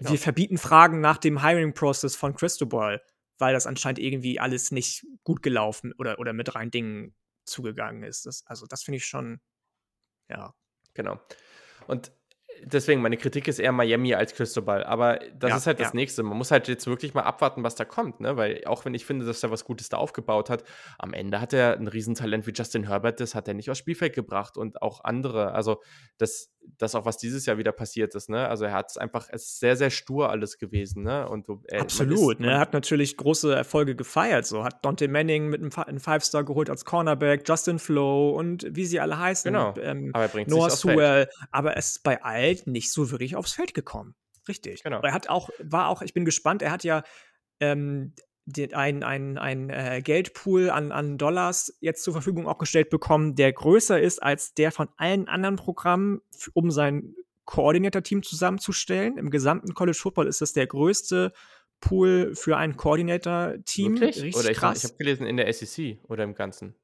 ja. 0.00 0.10
wir 0.10 0.18
verbieten 0.18 0.58
Fragen 0.58 1.00
nach 1.00 1.18
dem 1.18 1.42
Hiring-Process 1.42 2.16
von 2.16 2.34
Cristobal 2.34 3.00
weil 3.38 3.54
das 3.54 3.66
anscheinend 3.66 3.98
irgendwie 3.98 4.40
alles 4.40 4.70
nicht 4.70 5.06
gut 5.24 5.42
gelaufen 5.42 5.92
oder, 5.98 6.18
oder 6.18 6.32
mit 6.32 6.54
rein 6.54 6.70
Dingen 6.70 7.14
zugegangen 7.44 8.02
ist. 8.02 8.26
Das, 8.26 8.44
also 8.46 8.66
das 8.66 8.82
finde 8.82 8.96
ich 8.98 9.06
schon, 9.06 9.40
ja. 10.28 10.54
Genau. 10.94 11.20
Und 11.86 12.10
deswegen, 12.64 13.02
meine 13.02 13.16
Kritik 13.16 13.48
ist 13.48 13.58
eher 13.58 13.72
Miami 13.72 14.14
als 14.14 14.34
Cristobal. 14.34 14.84
Aber 14.84 15.18
das 15.34 15.50
ja, 15.50 15.56
ist 15.56 15.66
halt 15.66 15.80
das 15.80 15.88
ja. 15.88 15.94
Nächste. 15.94 16.22
Man 16.22 16.38
muss 16.38 16.50
halt 16.50 16.68
jetzt 16.68 16.86
wirklich 16.86 17.14
mal 17.14 17.22
abwarten, 17.22 17.62
was 17.62 17.74
da 17.74 17.84
kommt, 17.84 18.20
ne? 18.20 18.36
Weil 18.36 18.64
auch 18.64 18.84
wenn 18.84 18.94
ich 18.94 19.04
finde, 19.04 19.26
dass 19.26 19.42
er 19.42 19.50
was 19.50 19.64
Gutes 19.64 19.88
da 19.88 19.98
aufgebaut 19.98 20.50
hat, 20.50 20.64
am 20.98 21.12
Ende 21.12 21.40
hat 21.40 21.52
er 21.52 21.76
ein 21.76 21.88
Riesentalent 21.88 22.46
wie 22.46 22.52
Justin 22.52 22.88
Herbert, 22.88 23.20
das 23.20 23.34
hat 23.34 23.48
er 23.48 23.54
nicht 23.54 23.70
aufs 23.70 23.78
Spielfeld 23.78 24.14
gebracht 24.14 24.56
und 24.56 24.82
auch 24.82 25.04
andere. 25.04 25.52
Also, 25.52 25.82
das, 26.18 26.52
das 26.78 26.94
auch, 26.94 27.04
was 27.04 27.16
dieses 27.16 27.46
Jahr 27.46 27.58
wieder 27.58 27.72
passiert 27.72 28.14
ist, 28.14 28.28
ne? 28.28 28.48
Also 28.48 28.64
er 28.64 28.72
hat 28.72 28.90
es 28.90 28.96
einfach, 28.96 29.28
es 29.30 29.44
ist 29.44 29.60
sehr, 29.60 29.76
sehr 29.76 29.90
stur 29.90 30.30
alles 30.30 30.58
gewesen, 30.58 31.02
ne? 31.02 31.28
Und 31.28 31.48
äh, 31.68 31.78
Absolut, 31.78 32.40
ne? 32.40 32.52
Er 32.52 32.58
hat 32.58 32.72
natürlich 32.72 33.16
große 33.16 33.54
Erfolge 33.54 33.96
gefeiert. 33.96 34.46
So 34.46 34.64
hat 34.64 34.84
Dante 34.84 35.08
Manning 35.08 35.48
mit 35.48 35.60
einem 35.60 36.00
Five-Star 36.00 36.44
geholt 36.44 36.70
als 36.70 36.84
Cornerback, 36.84 37.48
Justin 37.48 37.78
Flo 37.78 38.30
und 38.30 38.66
wie 38.70 38.86
sie 38.86 39.00
alle 39.00 39.18
heißen. 39.18 39.52
Genau. 39.52 39.74
Ähm, 39.78 40.10
aber 40.12 40.24
er 40.24 40.28
bringt 40.28 40.48
Noah 40.48 40.70
Sewell. 40.70 41.28
Aber 41.50 41.76
es 41.76 41.90
ist 41.90 42.02
bei 42.02 42.22
Alt 42.22 42.66
nicht 42.66 42.92
so 42.92 43.10
wirklich 43.10 43.36
aufs 43.36 43.52
Feld 43.52 43.74
gekommen. 43.74 44.14
Richtig. 44.48 44.82
Genau. 44.82 45.00
Er 45.00 45.12
hat 45.12 45.28
auch, 45.28 45.50
war 45.58 45.88
auch, 45.88 46.02
ich 46.02 46.14
bin 46.14 46.24
gespannt, 46.24 46.62
er 46.62 46.70
hat 46.70 46.84
ja 46.84 47.02
ähm, 47.60 48.14
ein, 48.72 49.02
ein, 49.02 49.38
ein 49.38 49.70
äh, 49.70 50.02
Geldpool 50.02 50.70
an, 50.70 50.92
an 50.92 51.18
Dollars 51.18 51.76
jetzt 51.80 52.04
zur 52.04 52.12
Verfügung 52.12 52.46
auch 52.46 52.58
gestellt 52.58 52.90
bekommen, 52.90 53.34
der 53.34 53.52
größer 53.52 54.00
ist 54.00 54.22
als 54.22 54.54
der 54.54 54.70
von 54.70 54.88
allen 54.96 55.28
anderen 55.28 55.56
Programmen, 55.56 56.20
um 56.54 56.70
sein 56.70 57.14
Coordinator-Team 57.44 58.22
zusammenzustellen. 58.22 59.18
Im 59.18 59.30
gesamten 59.30 59.74
College 59.74 59.98
Football 59.98 60.26
ist 60.26 60.40
das 60.40 60.52
der 60.52 60.66
größte 60.66 61.32
Pool 61.80 62.34
für 62.34 62.56
ein 62.56 62.76
Coordinator-Team. 62.76 63.96
Richtig 63.98 64.36
oder 64.36 64.50
ich, 64.50 64.56
krass. 64.56 64.78
Ich 64.78 64.84
habe 64.84 64.96
gelesen 64.96 65.26
in 65.26 65.36
der 65.36 65.52
SEC 65.52 65.98
oder 66.04 66.24
im 66.24 66.34
Ganzen. 66.34 66.74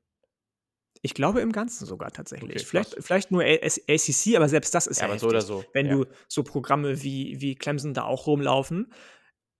Ich 1.05 1.15
glaube 1.15 1.41
im 1.41 1.51
Ganzen 1.51 1.85
sogar 1.85 2.13
tatsächlich. 2.13 2.51
Okay, 2.51 2.65
vielleicht, 2.65 2.97
vielleicht 3.01 3.31
nur 3.33 3.43
ACC, 3.43 4.37
aber 4.37 4.49
selbst 4.49 4.73
das 4.73 4.87
ist 4.87 5.01
ja, 5.01 5.07
ja 5.07 5.11
aber 5.11 5.19
so 5.19 5.27
oder 5.29 5.41
so. 5.43 5.65
Wenn 5.73 5.87
ja. 5.87 5.95
du 5.95 6.07
so 6.29 6.45
Programme 6.45 7.03
wie, 7.03 7.41
wie 7.41 7.57
Clemson 7.57 7.93
da 7.93 8.05
auch 8.05 8.29
rumlaufen, 8.29 8.93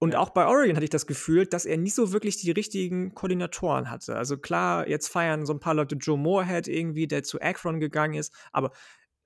und 0.03 0.17
auch 0.17 0.31
bei 0.31 0.49
Oregon 0.49 0.75
hatte 0.75 0.83
ich 0.83 0.91
das 0.91 1.07
Gefühl, 1.07 1.47
dass 1.47 1.65
er 1.65 1.77
nicht 1.77 1.95
so 1.95 2.11
wirklich 2.11 2.37
die 2.37 2.51
richtigen 2.51 3.15
Koordinatoren 3.15 3.89
hatte. 3.89 4.17
Also 4.17 4.37
klar, 4.37 4.89
jetzt 4.89 5.07
feiern 5.07 5.47
so 5.47 5.53
ein 5.53 5.61
paar 5.61 5.75
Leute 5.75 5.95
Joe 5.95 6.19
Moorhead 6.19 6.67
irgendwie, 6.67 7.07
der 7.07 7.23
zu 7.23 7.41
Akron 7.41 7.79
gegangen 7.79 8.15
ist, 8.15 8.35
aber 8.51 8.73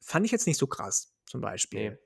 fand 0.02 0.26
ich 0.26 0.32
jetzt 0.32 0.46
nicht 0.46 0.58
so 0.58 0.66
krass, 0.66 1.16
zum 1.24 1.40
Beispiel. 1.40 1.92
Nee. 1.92 1.96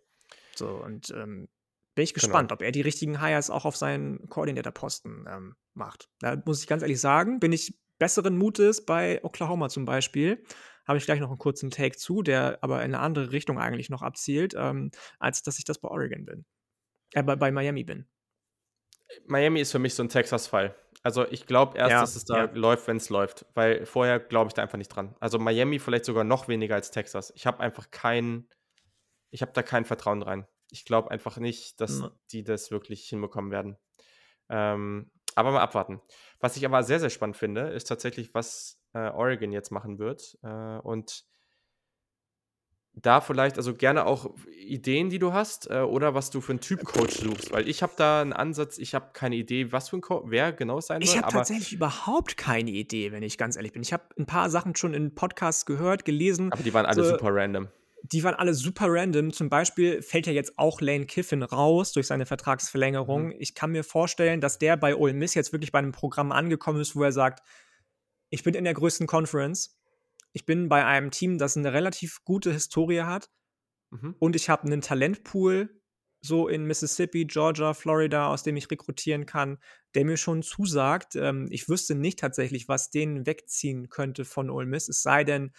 So, 0.54 0.68
und 0.68 1.10
ähm, 1.10 1.48
bin 1.96 2.04
ich 2.04 2.14
genau. 2.14 2.22
gespannt, 2.22 2.50
genau. 2.50 2.58
ob 2.58 2.62
er 2.62 2.70
die 2.70 2.82
richtigen 2.82 3.20
Hires 3.20 3.50
auch 3.50 3.64
auf 3.64 3.76
seinen 3.76 4.28
Koordinatorposten 4.28 5.26
ähm, 5.28 5.56
macht. 5.74 6.08
Da 6.20 6.40
muss 6.46 6.60
ich 6.60 6.68
ganz 6.68 6.82
ehrlich 6.82 7.00
sagen, 7.00 7.40
bin 7.40 7.50
ich 7.50 7.76
besseren 7.98 8.38
Mutes 8.38 8.86
bei 8.86 9.18
Oklahoma 9.24 9.68
zum 9.68 9.84
Beispiel. 9.84 10.44
Habe 10.86 10.98
ich 10.98 11.06
gleich 11.06 11.18
noch 11.18 11.30
einen 11.30 11.38
kurzen 11.38 11.72
Take 11.72 11.96
zu, 11.96 12.22
der 12.22 12.62
aber 12.62 12.84
in 12.84 12.94
eine 12.94 13.00
andere 13.00 13.32
Richtung 13.32 13.58
eigentlich 13.58 13.90
noch 13.90 14.02
abzielt, 14.02 14.54
ähm, 14.56 14.92
als 15.18 15.42
dass 15.42 15.58
ich 15.58 15.64
das 15.64 15.80
bei 15.80 15.88
Oregon 15.88 16.24
bin. 16.24 16.44
Äh, 17.14 17.24
bei, 17.24 17.34
bei 17.34 17.50
Miami 17.50 17.82
bin. 17.82 18.06
Miami 19.26 19.60
ist 19.60 19.72
für 19.72 19.78
mich 19.78 19.94
so 19.94 20.02
ein 20.02 20.08
Texas-Fall. 20.08 20.74
Also 21.02 21.26
ich 21.26 21.46
glaube 21.46 21.78
erst, 21.78 21.90
ja, 21.90 22.00
dass 22.00 22.16
es 22.16 22.24
da 22.24 22.44
ja. 22.44 22.50
läuft, 22.52 22.86
wenn 22.86 22.98
es 22.98 23.08
läuft, 23.08 23.46
weil 23.54 23.86
vorher 23.86 24.20
glaube 24.20 24.48
ich 24.48 24.54
da 24.54 24.62
einfach 24.62 24.76
nicht 24.76 24.88
dran. 24.88 25.16
Also 25.18 25.38
Miami 25.38 25.78
vielleicht 25.78 26.04
sogar 26.04 26.24
noch 26.24 26.48
weniger 26.48 26.74
als 26.74 26.90
Texas. 26.90 27.32
Ich 27.34 27.46
habe 27.46 27.60
einfach 27.60 27.90
kein, 27.90 28.48
ich 29.30 29.40
habe 29.40 29.52
da 29.52 29.62
kein 29.62 29.84
Vertrauen 29.84 30.22
rein. 30.22 30.46
Ich 30.70 30.84
glaube 30.84 31.10
einfach 31.10 31.38
nicht, 31.38 31.80
dass 31.80 32.00
mhm. 32.00 32.10
die 32.32 32.44
das 32.44 32.70
wirklich 32.70 33.08
hinbekommen 33.08 33.50
werden. 33.50 33.78
Ähm, 34.50 35.10
aber 35.34 35.52
mal 35.52 35.60
abwarten. 35.60 36.02
Was 36.38 36.56
ich 36.56 36.64
aber 36.64 36.82
sehr, 36.82 37.00
sehr 37.00 37.10
spannend 37.10 37.36
finde, 37.36 37.68
ist 37.70 37.84
tatsächlich, 37.84 38.34
was 38.34 38.80
äh, 38.92 39.10
Oregon 39.10 39.52
jetzt 39.52 39.70
machen 39.70 39.98
wird. 39.98 40.38
Äh, 40.42 40.78
und 40.80 41.24
da 42.94 43.20
vielleicht, 43.20 43.56
also 43.56 43.74
gerne 43.74 44.04
auch 44.06 44.30
Ideen, 44.66 45.10
die 45.10 45.18
du 45.18 45.32
hast, 45.32 45.70
äh, 45.70 45.80
oder 45.80 46.14
was 46.14 46.30
du 46.30 46.40
für 46.40 46.52
einen 46.52 46.60
Typ 46.60 46.84
Coach 46.84 47.18
suchst, 47.18 47.52
weil 47.52 47.68
ich 47.68 47.82
habe 47.82 47.92
da 47.96 48.20
einen 48.20 48.32
Ansatz, 48.32 48.78
ich 48.78 48.94
habe 48.94 49.10
keine 49.12 49.36
Idee, 49.36 49.72
was 49.72 49.88
für 49.88 49.96
ein 49.96 50.00
Coach, 50.00 50.24
wer 50.28 50.52
genau 50.52 50.80
sein 50.80 51.00
Ich 51.00 51.10
soll, 51.10 51.18
habe 51.18 51.28
aber 51.28 51.38
tatsächlich 51.38 51.72
überhaupt 51.72 52.36
keine 52.36 52.70
Idee, 52.70 53.12
wenn 53.12 53.22
ich 53.22 53.38
ganz 53.38 53.56
ehrlich 53.56 53.72
bin. 53.72 53.82
Ich 53.82 53.92
habe 53.92 54.04
ein 54.18 54.26
paar 54.26 54.50
Sachen 54.50 54.76
schon 54.76 54.92
in 54.94 55.14
Podcasts 55.14 55.66
gehört, 55.66 56.04
gelesen. 56.04 56.52
aber 56.52 56.62
die 56.62 56.74
waren 56.74 56.86
alle 56.86 57.02
So, 57.04 57.10
super 57.10 57.34
random. 57.34 57.68
die 58.02 58.22
waren 58.24 58.34
alle 58.34 58.54
super 58.54 58.86
random. 58.88 59.32
Zum 59.32 59.48
Beispiel 59.48 60.02
fällt 60.02 60.26
ja 60.26 60.32
jetzt 60.32 60.58
auch 60.58 60.80
Lane 60.80 61.06
Kiffin 61.06 61.42
raus 61.42 61.92
durch 61.92 62.06
seine 62.08 62.26
Vertragsverlängerung. 62.26 63.26
Mhm. 63.28 63.34
Ich 63.38 63.54
kann 63.54 63.70
mir 63.72 63.84
vorstellen, 63.84 64.40
dass 64.40 64.58
der 64.58 64.76
bei 64.76 64.94
Ole 64.96 65.14
Miss 65.14 65.34
jetzt 65.34 65.52
wirklich 65.52 65.72
bei 65.72 65.78
einem 65.78 65.92
Programm 65.92 66.32
angekommen 66.32 66.80
ist, 66.80 66.96
wo 66.96 67.02
er 67.02 67.12
sagt, 67.12 67.40
ich 68.30 68.42
bin 68.44 68.54
in 68.54 68.64
der 68.64 68.74
größten 68.74 69.06
Conference. 69.06 69.79
Ich 70.32 70.46
bin 70.46 70.68
bei 70.68 70.84
einem 70.84 71.10
Team, 71.10 71.38
das 71.38 71.56
eine 71.56 71.72
relativ 71.72 72.22
gute 72.24 72.52
Historie 72.52 73.02
hat. 73.02 73.30
Mhm. 73.90 74.14
Und 74.18 74.36
ich 74.36 74.48
habe 74.48 74.64
einen 74.64 74.80
Talentpool, 74.80 75.80
so 76.22 76.48
in 76.48 76.64
Mississippi, 76.66 77.24
Georgia, 77.24 77.72
Florida, 77.74 78.28
aus 78.28 78.42
dem 78.42 78.56
ich 78.56 78.70
rekrutieren 78.70 79.26
kann, 79.26 79.58
der 79.94 80.04
mir 80.04 80.16
schon 80.16 80.42
zusagt. 80.42 81.16
Ähm, 81.16 81.48
ich 81.50 81.68
wüsste 81.68 81.94
nicht 81.94 82.18
tatsächlich, 82.18 82.68
was 82.68 82.90
den 82.90 83.26
wegziehen 83.26 83.88
könnte 83.88 84.24
von 84.24 84.50
Ole 84.50 84.66
Miss, 84.66 84.88
es 84.88 85.02
sei 85.02 85.24
denn, 85.24 85.52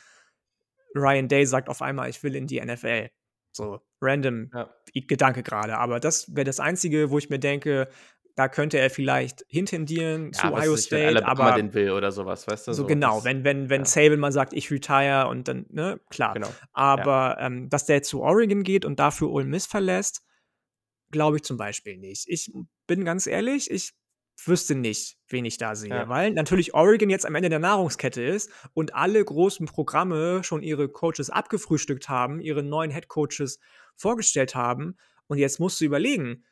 Ryan 0.95 1.27
Day 1.27 1.45
sagt 1.45 1.69
auf 1.69 1.81
einmal, 1.81 2.09
ich 2.09 2.21
will 2.21 2.35
in 2.35 2.47
die 2.47 2.59
NFL. 2.59 3.09
So 3.53 3.81
random 4.01 4.49
Ja. 4.53 4.73
Gedanke 4.93 5.43
gerade. 5.43 5.77
Aber 5.77 5.99
das 5.99 6.35
wäre 6.35 6.45
das 6.45 6.59
Einzige, 6.59 7.11
wo 7.11 7.17
ich 7.17 7.29
mir 7.29 7.39
denke, 7.39 7.89
da 8.41 8.47
könnte 8.47 8.79
er 8.79 8.89
vielleicht 8.89 9.45
hintendieren 9.47 10.33
zu 10.33 10.47
Ja, 10.47 10.51
was 10.51 10.59
Ohio 10.61 10.71
weiß 10.73 10.85
ich, 10.85 10.91
wenn 10.91 11.11
State, 11.11 11.27
aber 11.27 11.51
den 11.53 11.73
will 11.75 11.91
oder 11.91 12.11
sowas, 12.11 12.47
weißt 12.47 12.69
du? 12.69 12.73
so 12.73 12.87
genau, 12.87 13.17
das- 13.17 13.25
wenn, 13.25 13.43
wenn, 13.43 13.69
wenn 13.69 13.81
ja. 13.81 13.85
Saban 13.85 14.19
mal 14.19 14.31
sagt, 14.31 14.53
ich 14.53 14.71
retire 14.71 15.27
und 15.27 15.47
dann, 15.47 15.67
ne, 15.69 15.99
klar. 16.09 16.33
Genau. 16.33 16.49
Aber 16.73 17.37
ähm, 17.39 17.69
dass 17.69 17.85
der 17.85 18.01
zu 18.01 18.23
Oregon 18.23 18.63
geht 18.63 18.83
und 18.83 18.99
dafür 18.99 19.29
Ole 19.29 19.45
Miss 19.45 19.67
verlässt, 19.67 20.23
glaube 21.11 21.37
ich 21.37 21.43
zum 21.43 21.57
Beispiel 21.57 21.97
nicht. 21.97 22.25
Ich 22.27 22.51
bin 22.87 23.05
ganz 23.05 23.27
ehrlich, 23.27 23.69
ich 23.69 23.93
wüsste 24.43 24.73
nicht, 24.73 25.17
wen 25.27 25.45
ich 25.45 25.59
da 25.59 25.75
sehe, 25.75 25.89
Ja. 25.91 26.09
weil 26.09 26.31
natürlich 26.31 26.73
Oregon 26.73 27.11
jetzt 27.11 27.27
am 27.27 27.35
Ende 27.35 27.49
der 27.49 27.59
Nahrungskette 27.59 28.23
ist 28.23 28.49
und 28.73 28.95
alle 28.95 29.23
großen 29.23 29.67
Programme 29.67 30.43
schon 30.43 30.63
ihre 30.63 30.89
Coaches 30.89 31.29
abgefrühstückt 31.29 32.09
haben, 32.09 32.39
ihre 32.41 32.63
neuen 32.63 32.89
Head 32.89 33.07
Coaches 33.07 33.59
vorgestellt 33.95 34.55
haben 34.55 34.97
und 35.27 35.37
jetzt 35.37 35.59
musst 35.59 35.79
du 35.79 35.85
überlegen, 35.85 36.43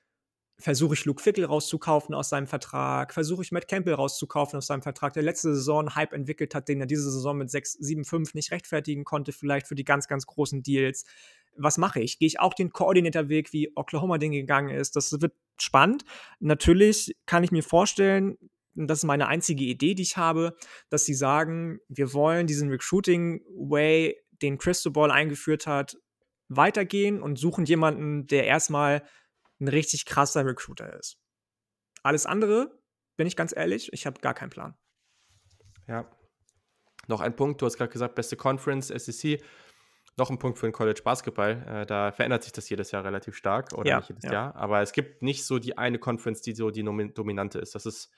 versuche 0.59 0.93
ich 0.93 1.05
Luke 1.05 1.23
Fickle 1.23 1.45
rauszukaufen 1.45 2.13
aus 2.13 2.29
seinem 2.29 2.47
Vertrag, 2.47 3.13
versuche 3.13 3.41
ich 3.41 3.51
Matt 3.51 3.67
Campbell 3.67 3.93
rauszukaufen 3.93 4.57
aus 4.57 4.67
seinem 4.67 4.81
Vertrag, 4.81 5.13
der 5.13 5.23
letzte 5.23 5.55
Saison 5.55 5.95
Hype 5.95 6.13
entwickelt 6.13 6.53
hat, 6.53 6.67
den 6.67 6.81
er 6.81 6.85
diese 6.85 7.09
Saison 7.09 7.37
mit 7.37 7.49
6, 7.49 7.73
7, 7.73 8.03
5 8.03 8.33
nicht 8.33 8.51
rechtfertigen 8.51 9.05
konnte, 9.05 9.31
vielleicht 9.31 9.67
für 9.67 9.75
die 9.75 9.85
ganz, 9.85 10.07
ganz 10.07 10.25
großen 10.25 10.61
Deals. 10.61 11.05
Was 11.55 11.77
mache 11.77 12.01
ich? 12.01 12.19
Gehe 12.19 12.27
ich 12.27 12.39
auch 12.39 12.53
den 12.53 12.71
Koordinatorweg, 12.71 13.53
wie 13.53 13.71
Oklahoma 13.75 14.17
den 14.17 14.31
gegangen 14.31 14.69
ist? 14.69 14.95
Das 14.95 15.11
wird 15.19 15.33
spannend. 15.57 16.03
Natürlich 16.39 17.15
kann 17.25 17.43
ich 17.43 17.51
mir 17.51 17.63
vorstellen, 17.63 18.37
das 18.75 18.99
ist 18.99 19.05
meine 19.05 19.27
einzige 19.27 19.63
Idee, 19.63 19.93
die 19.93 20.03
ich 20.03 20.17
habe, 20.17 20.55
dass 20.89 21.05
sie 21.05 21.13
sagen, 21.13 21.79
wir 21.87 22.13
wollen 22.13 22.47
diesen 22.47 22.69
Recruiting-Way, 22.69 24.17
den 24.41 24.57
Cristobal 24.57 25.11
eingeführt 25.11 25.67
hat, 25.67 25.97
weitergehen 26.47 27.21
und 27.21 27.37
suchen 27.37 27.65
jemanden, 27.65 28.27
der 28.27 28.45
erstmal 28.45 29.03
ein 29.59 29.67
richtig 29.67 30.05
krasser 30.05 30.45
Recruiter 30.45 30.97
ist. 30.97 31.17
Alles 32.03 32.25
andere, 32.25 32.79
bin 33.17 33.27
ich 33.27 33.35
ganz 33.35 33.55
ehrlich, 33.55 33.91
ich 33.93 34.05
habe 34.05 34.21
gar 34.21 34.33
keinen 34.33 34.49
Plan. 34.49 34.77
Ja. 35.87 36.09
Noch 37.07 37.21
ein 37.21 37.35
Punkt, 37.35 37.61
du 37.61 37.65
hast 37.65 37.77
gerade 37.77 37.91
gesagt, 37.91 38.15
beste 38.15 38.37
Conference, 38.37 38.87
SEC. 38.87 39.41
Noch 40.17 40.29
ein 40.29 40.37
Punkt 40.37 40.59
für 40.59 40.67
den 40.67 40.73
College 40.73 41.01
Basketball. 41.03 41.65
Äh, 41.67 41.85
da 41.85 42.11
verändert 42.11 42.43
sich 42.43 42.51
das 42.51 42.69
jedes 42.69 42.91
Jahr 42.91 43.03
relativ 43.03 43.35
stark, 43.35 43.73
oder 43.73 43.89
Ja, 43.89 43.97
nicht 43.97 44.09
jedes 44.09 44.23
ja. 44.25 44.33
Jahr. 44.33 44.55
Aber 44.55 44.81
es 44.81 44.91
gibt 44.91 45.21
nicht 45.21 45.45
so 45.45 45.59
die 45.59 45.77
eine 45.77 45.97
Conference, 45.97 46.41
die 46.41 46.53
so 46.53 46.71
die 46.71 46.83
dominante 46.83 47.59
ist. 47.59 47.73
Das 47.73 47.85
ist 47.85 48.11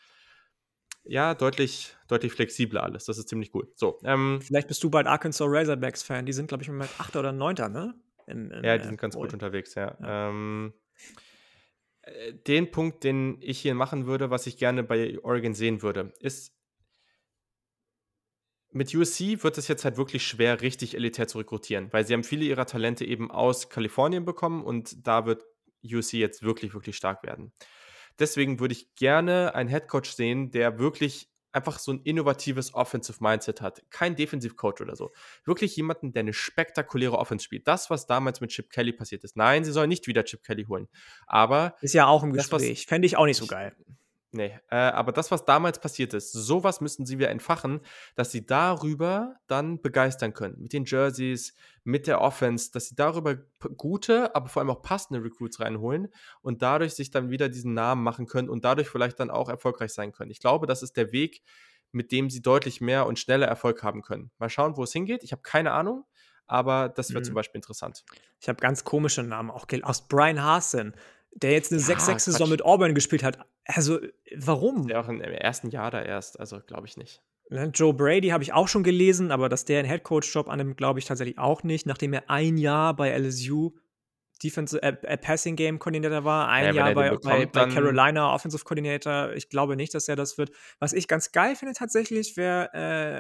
ja 1.04 1.34
deutlich, 1.36 1.96
deutlich 2.08 2.34
flexibler 2.34 2.84
alles. 2.84 3.06
Das 3.06 3.18
ist 3.18 3.30
ziemlich 3.30 3.54
cool. 3.54 3.72
So, 3.76 4.00
ähm, 4.04 4.42
Vielleicht 4.42 4.68
bist 4.68 4.84
du 4.84 4.90
bald 4.90 5.08
Arkansas 5.08 5.48
Razorbacks-Fan. 5.50 6.26
Die 6.26 6.34
sind, 6.34 6.48
glaube 6.48 6.64
ich, 6.64 6.70
Moment 6.70 6.92
8. 6.98 7.16
oder 7.16 7.32
9. 7.32 7.56
ne? 7.72 7.96
Im, 8.28 8.52
im, 8.52 8.64
ja, 8.64 8.78
die 8.78 8.84
äh, 8.84 8.88
sind 8.88 9.00
ganz 9.00 9.16
Bowl. 9.16 9.26
gut 9.26 9.34
unterwegs, 9.34 9.76
ja. 9.76 9.96
Ja. 10.00 10.30
Ähm, 10.30 10.74
äh, 10.74 11.31
den 12.48 12.72
Punkt, 12.72 13.04
den 13.04 13.38
ich 13.42 13.60
hier 13.60 13.76
machen 13.76 14.08
würde, 14.08 14.30
was 14.30 14.48
ich 14.48 14.58
gerne 14.58 14.84
bei 14.84 15.20
Oregon 15.24 15.54
sehen 15.54 15.82
würde, 15.82 16.14
ist, 16.20 16.54
mit 18.74 18.96
USC 18.96 19.44
wird 19.44 19.58
es 19.58 19.68
jetzt 19.68 19.84
halt 19.84 19.98
wirklich 19.98 20.26
schwer, 20.26 20.62
richtig 20.62 20.96
elitär 20.96 21.28
zu 21.28 21.40
rekrutieren, 21.40 21.92
weil 21.92 22.06
sie 22.06 22.14
haben 22.14 22.24
viele 22.24 22.46
ihrer 22.46 22.66
Talente 22.66 23.06
eben 23.06 23.30
aus 23.30 23.70
Kalifornien 23.70 24.24
bekommen 24.24 24.64
und 24.64 25.06
da 25.06 25.26
wird 25.26 25.44
USC 25.84 26.18
jetzt 26.18 26.42
wirklich, 26.42 26.74
wirklich 26.74 26.96
stark 26.96 27.24
werden. 27.24 27.52
Deswegen 28.18 28.60
würde 28.60 28.74
ich 28.74 28.96
gerne 28.96 29.56
einen 29.56 29.70
Headcoach 29.70 30.14
sehen, 30.14 30.52
der 30.52 30.80
wirklich 30.80 31.31
einfach 31.54 31.80
so 31.80 31.92
ein 31.94 32.02
innovatives 32.04 32.74
Offensive 32.74 33.18
Mindset 33.22 33.62
hat. 33.62 33.82
Kein 33.90 34.16
Defensivcoach 34.16 34.82
oder 34.82 34.96
so. 34.96 35.12
Wirklich 35.46 35.76
jemanden, 35.76 36.14
der 36.14 36.22
eine 36.22 36.34
spektakuläre 36.34 37.18
Offense 37.18 37.44
spielt. 37.46 37.68
Das, 37.68 37.90
was 37.90 38.08
damals 38.08 38.42
mit 38.42 38.52
Chip 38.52 38.70
Kelly 38.70 38.94
passiert 38.94 39.24
ist. 39.24 39.36
Nein, 39.36 39.64
sie 39.64 39.72
sollen 39.72 39.90
nicht 39.90 40.08
wieder 40.08 40.24
Chip 40.24 40.44
Kelly 40.44 40.64
holen. 40.66 40.88
Aber 41.28 41.76
Ist 41.82 41.94
ja 41.94 42.08
auch 42.08 42.24
im 42.24 42.34
Gespräch. 42.34 42.86
Fände 42.86 43.06
ich 43.06 43.18
auch 43.18 43.26
nicht 43.26 43.38
so 43.38 43.44
Ich- 43.46 43.50
geil. 43.50 43.76
Nee, 44.34 44.58
äh, 44.70 44.76
aber 44.76 45.12
das, 45.12 45.30
was 45.30 45.44
damals 45.44 45.80
passiert 45.80 46.14
ist, 46.14 46.32
sowas 46.32 46.80
müssen 46.80 47.06
sie 47.06 47.20
wieder 47.20 47.30
entfachen, 47.30 47.82
dass 48.16 48.32
sie 48.32 48.46
darüber 48.46 49.36
dann 49.48 49.82
begeistern 49.82 50.34
können. 50.34 50.56
Mit 50.62 50.72
den 50.72 50.86
Jerseys, 50.86 51.54
mit 51.84 52.08
der 52.08 52.22
Offense, 52.22 52.72
dass 52.72 52.88
sie 52.88 52.96
darüber 52.96 53.36
gute, 53.76 54.34
aber 54.34 54.48
vor 54.48 54.62
allem 54.62 54.70
auch 54.70 54.82
passende 54.82 55.22
Recruits 55.22 55.60
reinholen 55.60 56.08
und 56.42 56.62
dadurch 56.62 56.94
sich 56.94 57.12
dann 57.12 57.30
wieder 57.30 57.50
diesen 57.50 57.74
Namen 57.74 58.04
machen 58.04 58.26
können 58.26 58.48
und 58.50 58.64
dadurch 58.64 58.88
vielleicht 58.88 59.20
dann 59.20 59.30
auch 59.30 59.50
erfolgreich 59.50 59.92
sein 59.92 60.14
können. 60.14 60.32
Ich 60.32 60.40
glaube, 60.40 60.66
das 60.66 60.82
ist 60.82 60.96
der 60.96 61.12
Weg, 61.12 61.42
mit 61.92 62.14
dem 62.14 62.30
sie 62.30 62.42
deutlich 62.42 62.80
mehr 62.80 63.08
und 63.08 63.20
schneller 63.20 63.48
Erfolg 63.48 63.84
haben 63.84 64.02
können. 64.02 64.32
Mal 64.38 64.50
schauen, 64.50 64.78
wo 64.78 64.84
es 64.84 64.94
hingeht. 64.94 65.24
Ich 65.26 65.34
habe 65.34 65.42
keine 65.42 65.74
Ahnung, 65.74 66.06
aber 66.48 66.88
das 66.88 67.10
wird 67.10 67.24
Mhm. 67.24 67.28
zum 67.28 67.36
Beispiel 67.36 67.58
interessant. 67.60 68.06
Ich 68.40 68.48
habe 68.48 68.62
ganz 68.62 68.86
komische 68.86 69.24
Namen 69.24 69.52
auch 69.52 69.68
gelesen. 69.68 69.86
Aus 69.90 70.08
Brian 70.08 70.42
Hasen, 70.42 70.96
der 71.34 71.52
jetzt 71.52 71.72
eine 71.72 71.82
Ja, 71.82 71.88
6-6-Saison 71.88 72.40
Quatsch. 72.40 72.50
mit 72.52 72.62
Auburn 72.66 72.94
gespielt 72.96 73.24
hat. 73.24 73.40
Also, 73.66 74.00
warum? 74.36 74.88
Der 74.88 75.00
auch 75.00 75.08
im 75.10 75.22
ersten 75.22 75.70
Jahr 75.70 75.92
da 75.92 76.02
erst, 76.02 76.40
also 76.40 76.60
glaube 76.60 76.88
ich 76.88 76.98
nicht. 76.98 77.22
Ne, 77.50 77.66
Joe 77.74 77.94
Brady 77.94 78.30
habe 78.30 78.44
ich 78.44 78.54
auch 78.54 78.68
schon 78.68 78.84
gelesen, 78.84 79.32
aber 79.32 79.50
dass 79.50 79.66
der 79.66 79.80
einen 79.80 79.88
Headcoach-Job 79.88 80.48
annimmt, 80.50 80.78
glaube 80.78 81.00
ich 81.00 81.06
tatsächlich 81.06 81.38
auch 81.38 81.64
nicht, 81.64 81.86
nachdem 81.86 82.14
er 82.14 82.30
ein 82.30 82.58
Jahr 82.58 82.96
bei 82.96 83.12
LSU 83.18 83.72
Defensive, 84.44 84.82
äh, 84.82 84.96
äh, 85.04 85.18
Passing 85.18 85.56
Game 85.56 85.78
Koordinator 85.78 86.24
war, 86.24 86.48
ein 86.48 86.66
Ja, 86.66 86.72
Jahr 86.72 86.94
bei, 86.94 87.10
bei, 87.10 87.10
bekommt, 87.12 87.52
bei 87.52 87.66
Carolina 87.68 88.34
Offensive 88.34 88.64
Coordinator. 88.64 89.34
Ich 89.34 89.50
glaube 89.50 89.76
nicht, 89.76 89.94
dass 89.94 90.08
er 90.08 90.16
das 90.16 90.38
wird. 90.38 90.52
Was 90.80 90.94
ich 90.94 91.08
ganz 91.08 91.32
geil 91.32 91.56
finde 91.56 91.76
tatsächlich, 91.76 92.38
wäre 92.38 92.70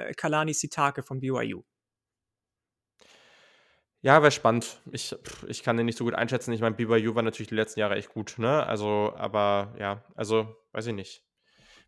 äh, 0.09 0.13
Kalani 0.13 0.53
Sitake 0.53 1.03
von 1.03 1.19
BYU. 1.19 1.61
Ja, 4.01 4.21
wäre 4.21 4.31
spannend. 4.31 4.81
Ich, 4.91 5.15
pff, 5.23 5.43
ich 5.47 5.61
kann 5.63 5.77
den 5.77 5.85
nicht 5.85 5.97
so 5.97 6.03
gut 6.05 6.15
einschätzen. 6.15 6.51
Ich 6.53 6.61
meine, 6.61 6.75
BYU 6.75 7.13
war 7.15 7.21
natürlich 7.23 7.49
die 7.49 7.55
letzten 7.55 7.79
Jahre 7.79 7.95
echt 7.95 8.09
gut, 8.09 8.35
ne? 8.39 8.65
Also, 8.65 9.13
aber 9.15 9.75
ja, 9.77 10.03
also, 10.15 10.55
weiß 10.71 10.87
ich 10.87 10.93
nicht. 10.93 11.23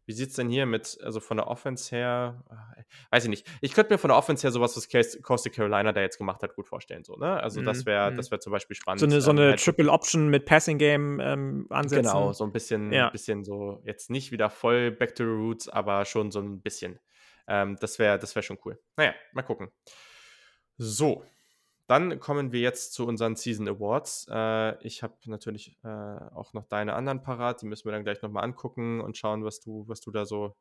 Wie 0.05 0.11
sieht 0.11 0.29
es 0.31 0.35
denn 0.35 0.49
hier 0.49 0.65
mit, 0.65 0.99
also 1.01 1.21
von 1.21 1.37
der 1.37 1.47
Offense 1.47 1.95
her, 1.95 2.43
äh, 2.77 2.83
weiß 3.11 3.23
ich 3.23 3.29
nicht. 3.29 3.47
Ich 3.61 3.73
könnte 3.73 3.93
mir 3.93 3.97
von 3.97 4.09
der 4.09 4.17
Offense 4.17 4.43
her 4.45 4.51
sowas, 4.51 4.75
was 4.75 4.89
Cas- 4.89 5.17
Coastal 5.21 5.51
Carolina 5.51 5.93
da 5.93 6.01
jetzt 6.01 6.17
gemacht 6.17 6.43
hat, 6.43 6.55
gut 6.55 6.67
vorstellen, 6.67 7.03
so, 7.05 7.15
ne? 7.15 7.41
Also, 7.41 7.61
das 7.61 7.79
Mhm, 7.79 7.85
wäre 7.85 8.11
mhm. 8.11 8.17
das 8.17 8.29
wär 8.29 8.39
zum 8.41 8.51
Beispiel 8.51 8.75
spannend. 8.75 8.99
So 8.99 9.05
eine, 9.05 9.21
so 9.21 9.31
ähm, 9.31 9.37
eine 9.39 9.49
halt- 9.51 9.63
Triple 9.63 9.89
Option 9.89 10.27
mit 10.27 10.45
Passing 10.45 10.77
Game 10.77 11.19
ähm, 11.21 11.67
ansetzen. 11.69 12.03
Genau, 12.03 12.33
so 12.33 12.43
ein 12.43 12.51
bisschen, 12.51 12.91
Ja. 12.91 13.09
bisschen 13.09 13.43
so, 13.45 13.81
jetzt 13.85 14.09
nicht 14.11 14.31
wieder 14.31 14.49
voll 14.51 14.91
back 14.91 15.15
to 15.15 15.23
the 15.23 15.29
roots, 15.31 15.67
aber 15.69 16.03
schon 16.05 16.31
so 16.31 16.41
ein 16.41 16.61
bisschen. 16.61 16.99
Ähm, 17.47 17.77
das 17.79 17.97
wäre 17.97 18.19
das 18.19 18.35
wär 18.35 18.43
schon 18.43 18.59
cool. 18.65 18.77
Naja, 18.97 19.15
mal 19.31 19.41
gucken. 19.41 19.71
So, 20.77 21.23
dann 21.87 22.19
kommen 22.19 22.51
wir 22.51 22.61
jetzt 22.61 22.93
zu 22.93 23.05
unseren 23.05 23.35
Season 23.35 23.67
Awards. 23.67 24.27
Äh, 24.29 24.81
ich 24.85 25.03
habe 25.03 25.15
natürlich 25.25 25.77
äh, 25.83 25.87
auch 25.87 26.53
noch 26.53 26.65
deine 26.65 26.93
anderen 26.93 27.21
parat, 27.21 27.61
die 27.61 27.65
müssen 27.65 27.85
wir 27.85 27.91
dann 27.91 28.03
gleich 28.03 28.21
nochmal 28.21 28.43
angucken 28.43 29.01
und 29.01 29.17
schauen, 29.17 29.43
was 29.43 29.59
du, 29.59 29.85
was 29.87 29.99
du 29.99 30.11
da 30.11 30.25
so. 30.25 30.55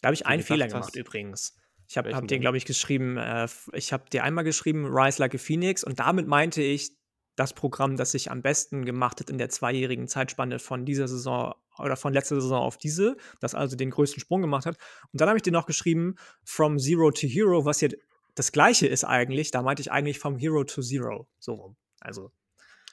Da 0.00 0.08
habe 0.08 0.14
ich 0.14 0.26
einen 0.26 0.42
Fehler 0.42 0.66
hast. 0.66 0.72
gemacht 0.72 0.96
übrigens. 0.96 1.56
Ich 1.88 1.96
habe 1.96 2.14
hab 2.14 2.22
dir, 2.22 2.26
denn? 2.26 2.40
glaube 2.42 2.58
ich, 2.58 2.66
geschrieben, 2.66 3.16
äh, 3.16 3.48
ich 3.72 3.92
habe 3.92 4.10
dir 4.10 4.24
einmal 4.24 4.44
geschrieben, 4.44 4.84
Rise 4.86 5.20
Like 5.22 5.34
a 5.34 5.38
Phoenix 5.38 5.82
und 5.84 5.98
damit 5.98 6.26
meinte 6.26 6.62
ich 6.62 6.92
das 7.34 7.54
Programm, 7.54 7.96
das 7.96 8.12
sich 8.12 8.30
am 8.30 8.42
besten 8.42 8.84
gemacht 8.84 9.20
hat 9.20 9.30
in 9.30 9.38
der 9.38 9.48
zweijährigen 9.48 10.08
Zeitspanne 10.08 10.58
von 10.58 10.84
dieser 10.84 11.06
Saison 11.08 11.54
oder 11.78 11.96
von 11.96 12.12
letzter 12.12 12.40
Saison 12.40 12.60
auf 12.60 12.76
diese, 12.76 13.16
das 13.40 13.54
also 13.54 13.76
den 13.76 13.90
größten 13.90 14.20
Sprung 14.20 14.42
gemacht 14.42 14.66
hat. 14.66 14.76
Und 15.12 15.20
dann 15.20 15.28
habe 15.28 15.38
ich 15.38 15.44
dir 15.44 15.52
noch 15.52 15.66
geschrieben, 15.66 16.16
From 16.42 16.78
Zero 16.78 17.12
to 17.12 17.26
Hero, 17.26 17.64
was 17.64 17.78
hier 17.78 17.96
das 18.38 18.52
gleiche 18.52 18.86
ist 18.86 19.04
eigentlich, 19.04 19.50
da 19.50 19.62
meinte 19.62 19.82
ich 19.82 19.90
eigentlich 19.90 20.18
From 20.18 20.36
Hero 20.38 20.64
to 20.64 20.80
Zero, 20.80 21.28
so 21.38 21.54
rum. 21.54 21.76
Also 22.00 22.30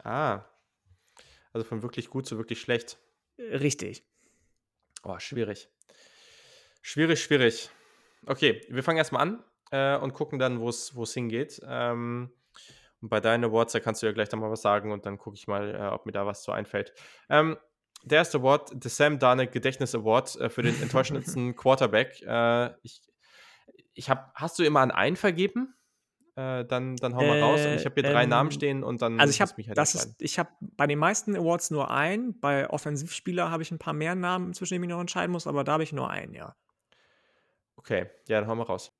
Ah. 0.03 0.43
Also 1.53 1.65
von 1.65 1.81
wirklich 1.81 2.09
gut 2.09 2.25
zu 2.25 2.37
wirklich 2.37 2.59
schlecht. 2.59 2.97
richtig. 3.37 4.03
Oh, 5.03 5.19
schwierig. 5.19 5.69
Schwierig, 6.81 7.23
schwierig. 7.23 7.69
Okay, 8.25 8.61
wir 8.69 8.83
fangen 8.83 8.97
erstmal 8.97 9.21
an 9.21 9.43
äh, 9.71 9.97
und 9.97 10.13
gucken 10.13 10.39
dann, 10.39 10.59
wo 10.59 10.69
es 10.69 11.13
hingeht. 11.13 11.61
Ähm, 11.65 12.31
und 13.01 13.09
bei 13.09 13.19
deinen 13.19 13.43
Awards, 13.45 13.73
da 13.73 13.79
kannst 13.79 14.01
du 14.01 14.07
ja 14.07 14.13
gleich 14.13 14.29
dann 14.29 14.39
mal 14.39 14.49
was 14.49 14.61
sagen 14.61 14.91
und 14.91 15.05
dann 15.05 15.17
gucke 15.17 15.35
ich 15.37 15.47
mal, 15.47 15.75
äh, 15.75 15.93
ob 15.93 16.05
mir 16.05 16.11
da 16.11 16.25
was 16.25 16.43
so 16.43 16.51
einfällt. 16.51 16.93
Ähm, 17.29 17.57
der 18.03 18.19
erste 18.19 18.39
Award, 18.39 18.71
der 18.83 18.91
Sam 18.91 19.19
Darnold 19.19 19.51
Gedächtnis 19.51 19.95
Award 19.95 20.35
äh, 20.37 20.49
für 20.49 20.61
den 20.61 20.79
enttäuschendsten 20.81 21.55
Quarterback. 21.55 22.21
Äh, 22.21 22.71
ich 22.83 23.01
ich 23.95 24.09
habe, 24.09 24.29
hast 24.35 24.59
du 24.59 24.63
immer 24.63 24.81
an 24.81 24.91
einen 24.91 25.15
vergeben? 25.15 25.73
Äh, 26.35 26.65
dann, 26.65 26.97
dann 26.97 27.15
hau 27.15 27.25
mal 27.25 27.39
raus. 27.41 27.65
Und 27.65 27.75
ich 27.75 27.85
habe 27.85 27.95
hier 27.95 28.11
drei 28.11 28.23
ähm, 28.23 28.29
Namen 28.29 28.51
stehen 28.51 28.83
und 28.83 29.01
dann. 29.01 29.19
Also 29.19 29.31
ich 29.31 29.41
habe 29.41 29.51
halt 29.63 29.77
das 29.77 29.95
ist, 29.95 30.21
ich 30.21 30.37
habe 30.37 30.49
bei 30.59 30.85
den 30.85 30.99
meisten 30.99 31.35
Awards 31.35 31.71
nur 31.71 31.89
einen. 31.89 32.39
Bei 32.39 32.69
Offensivspieler 32.69 33.49
habe 33.49 33.63
ich 33.63 33.71
ein 33.71 33.79
paar 33.79 33.93
mehr 33.93 34.15
Namen, 34.15 34.53
zwischen 34.53 34.73
denen 34.73 34.83
ich 34.83 34.89
noch 34.89 34.99
entscheiden 34.99 35.31
muss, 35.31 35.47
aber 35.47 35.63
da 35.63 35.73
habe 35.73 35.83
ich 35.83 35.93
nur 35.93 36.09
einen, 36.09 36.33
ja. 36.33 36.55
Okay, 37.77 38.07
ja, 38.27 38.41
dann 38.41 38.49
hau 38.49 38.55
mal 38.55 38.63
raus. 38.63 38.91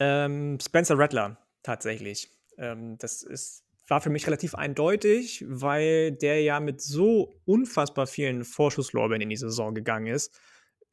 Ähm, 0.00 0.58
Spencer 0.60 0.98
Rattler, 0.98 1.38
tatsächlich. 1.62 2.28
Ähm, 2.58 2.98
das 2.98 3.22
ist, 3.22 3.64
war 3.88 4.02
für 4.02 4.10
mich 4.10 4.26
relativ 4.26 4.54
eindeutig, 4.54 5.44
weil 5.48 6.12
der 6.12 6.42
ja 6.42 6.60
mit 6.60 6.82
so 6.82 7.32
unfassbar 7.46 8.06
vielen 8.06 8.44
Vorschusslorbeeren 8.44 9.22
in 9.22 9.30
die 9.30 9.36
Saison 9.36 9.74
gegangen 9.74 10.08
ist. 10.08 10.38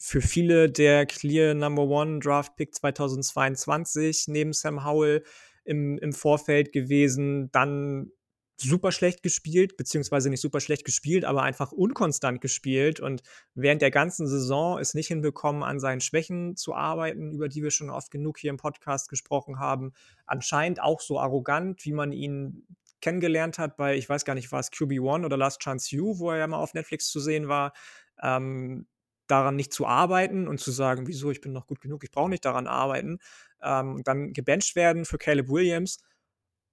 Für 0.01 0.21
viele 0.21 0.69
der 0.71 1.05
Clear 1.05 1.53
Number 1.53 1.83
One 1.83 2.19
Draft 2.19 2.55
Pick 2.55 2.73
2022 2.73 4.29
neben 4.29 4.53
Sam 4.53 4.85
Howell 4.85 5.25
im, 5.65 5.97
im 5.97 6.13
Vorfeld 6.13 6.71
gewesen. 6.71 7.51
Dann 7.51 8.11
super 8.55 8.93
schlecht 8.93 9.23
gespielt, 9.23 9.75
beziehungsweise 9.75 10.29
nicht 10.29 10.39
super 10.39 10.61
schlecht 10.61 10.85
gespielt, 10.85 11.25
aber 11.25 11.43
einfach 11.43 11.73
unkonstant 11.73 12.39
gespielt 12.39 13.01
und 13.01 13.23
während 13.55 13.81
der 13.81 13.91
ganzen 13.91 14.25
Saison 14.25 14.79
es 14.79 14.93
nicht 14.93 15.07
hinbekommen, 15.07 15.63
an 15.63 15.81
seinen 15.81 15.99
Schwächen 15.99 16.55
zu 16.55 16.73
arbeiten, 16.73 17.33
über 17.33 17.49
die 17.49 17.61
wir 17.61 17.71
schon 17.71 17.89
oft 17.89 18.09
genug 18.09 18.37
hier 18.37 18.51
im 18.51 18.57
Podcast 18.57 19.09
gesprochen 19.09 19.59
haben. 19.59 19.91
Anscheinend 20.25 20.81
auch 20.81 21.01
so 21.01 21.19
arrogant, 21.19 21.83
wie 21.83 21.93
man 21.93 22.13
ihn 22.13 22.65
kennengelernt 23.01 23.59
hat 23.59 23.75
bei, 23.75 23.97
ich 23.97 24.07
weiß 24.07 24.23
gar 24.23 24.35
nicht, 24.35 24.51
war 24.51 24.61
es 24.61 24.71
QB1 24.71 25.25
oder 25.25 25.35
Last 25.35 25.61
Chance 25.61 25.93
You, 25.93 26.19
wo 26.19 26.31
er 26.31 26.37
ja 26.37 26.47
mal 26.47 26.57
auf 26.57 26.73
Netflix 26.73 27.09
zu 27.09 27.19
sehen 27.19 27.49
war, 27.49 27.73
ähm, 28.21 28.87
daran 29.29 29.55
nicht 29.55 29.73
zu 29.73 29.85
arbeiten 29.85 30.47
und 30.47 30.59
zu 30.59 30.71
sagen, 30.71 31.07
wieso, 31.07 31.31
ich 31.31 31.41
bin 31.41 31.53
noch 31.53 31.67
gut 31.67 31.81
genug, 31.81 32.03
ich 32.03 32.11
brauche 32.11 32.29
nicht 32.29 32.45
daran 32.45 32.67
arbeiten, 32.67 33.19
ähm, 33.61 34.01
dann 34.03 34.33
gebencht 34.33 34.75
werden 34.75 35.05
für 35.05 35.17
Caleb 35.17 35.49
Williams 35.49 35.99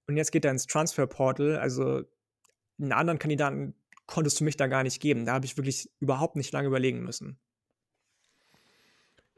und 0.06 0.16
jetzt 0.16 0.32
geht 0.32 0.44
er 0.44 0.50
ins 0.50 0.66
Transferportal. 0.66 1.58
Also 1.58 2.02
einen 2.78 2.92
anderen 2.92 3.18
Kandidaten 3.18 3.74
konntest 4.06 4.40
du 4.40 4.44
mich 4.44 4.56
da 4.56 4.66
gar 4.66 4.82
nicht 4.82 5.00
geben. 5.00 5.24
Da 5.24 5.34
habe 5.34 5.46
ich 5.46 5.56
wirklich 5.56 5.90
überhaupt 5.98 6.36
nicht 6.36 6.52
lange 6.52 6.68
überlegen 6.68 7.02
müssen. 7.02 7.38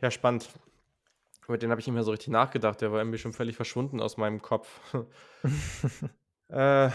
Ja, 0.00 0.10
spannend. 0.10 0.48
Über 1.46 1.56
den 1.56 1.70
habe 1.70 1.80
ich 1.80 1.86
nicht 1.86 1.94
mehr 1.94 2.04
so 2.04 2.10
richtig 2.10 2.28
nachgedacht. 2.28 2.80
Der 2.82 2.92
war 2.92 2.98
irgendwie 2.98 3.18
schon 3.18 3.32
völlig 3.32 3.56
verschwunden 3.56 4.00
aus 4.00 4.18
meinem 4.18 4.42
Kopf. 4.42 4.68
äh, 6.48 6.90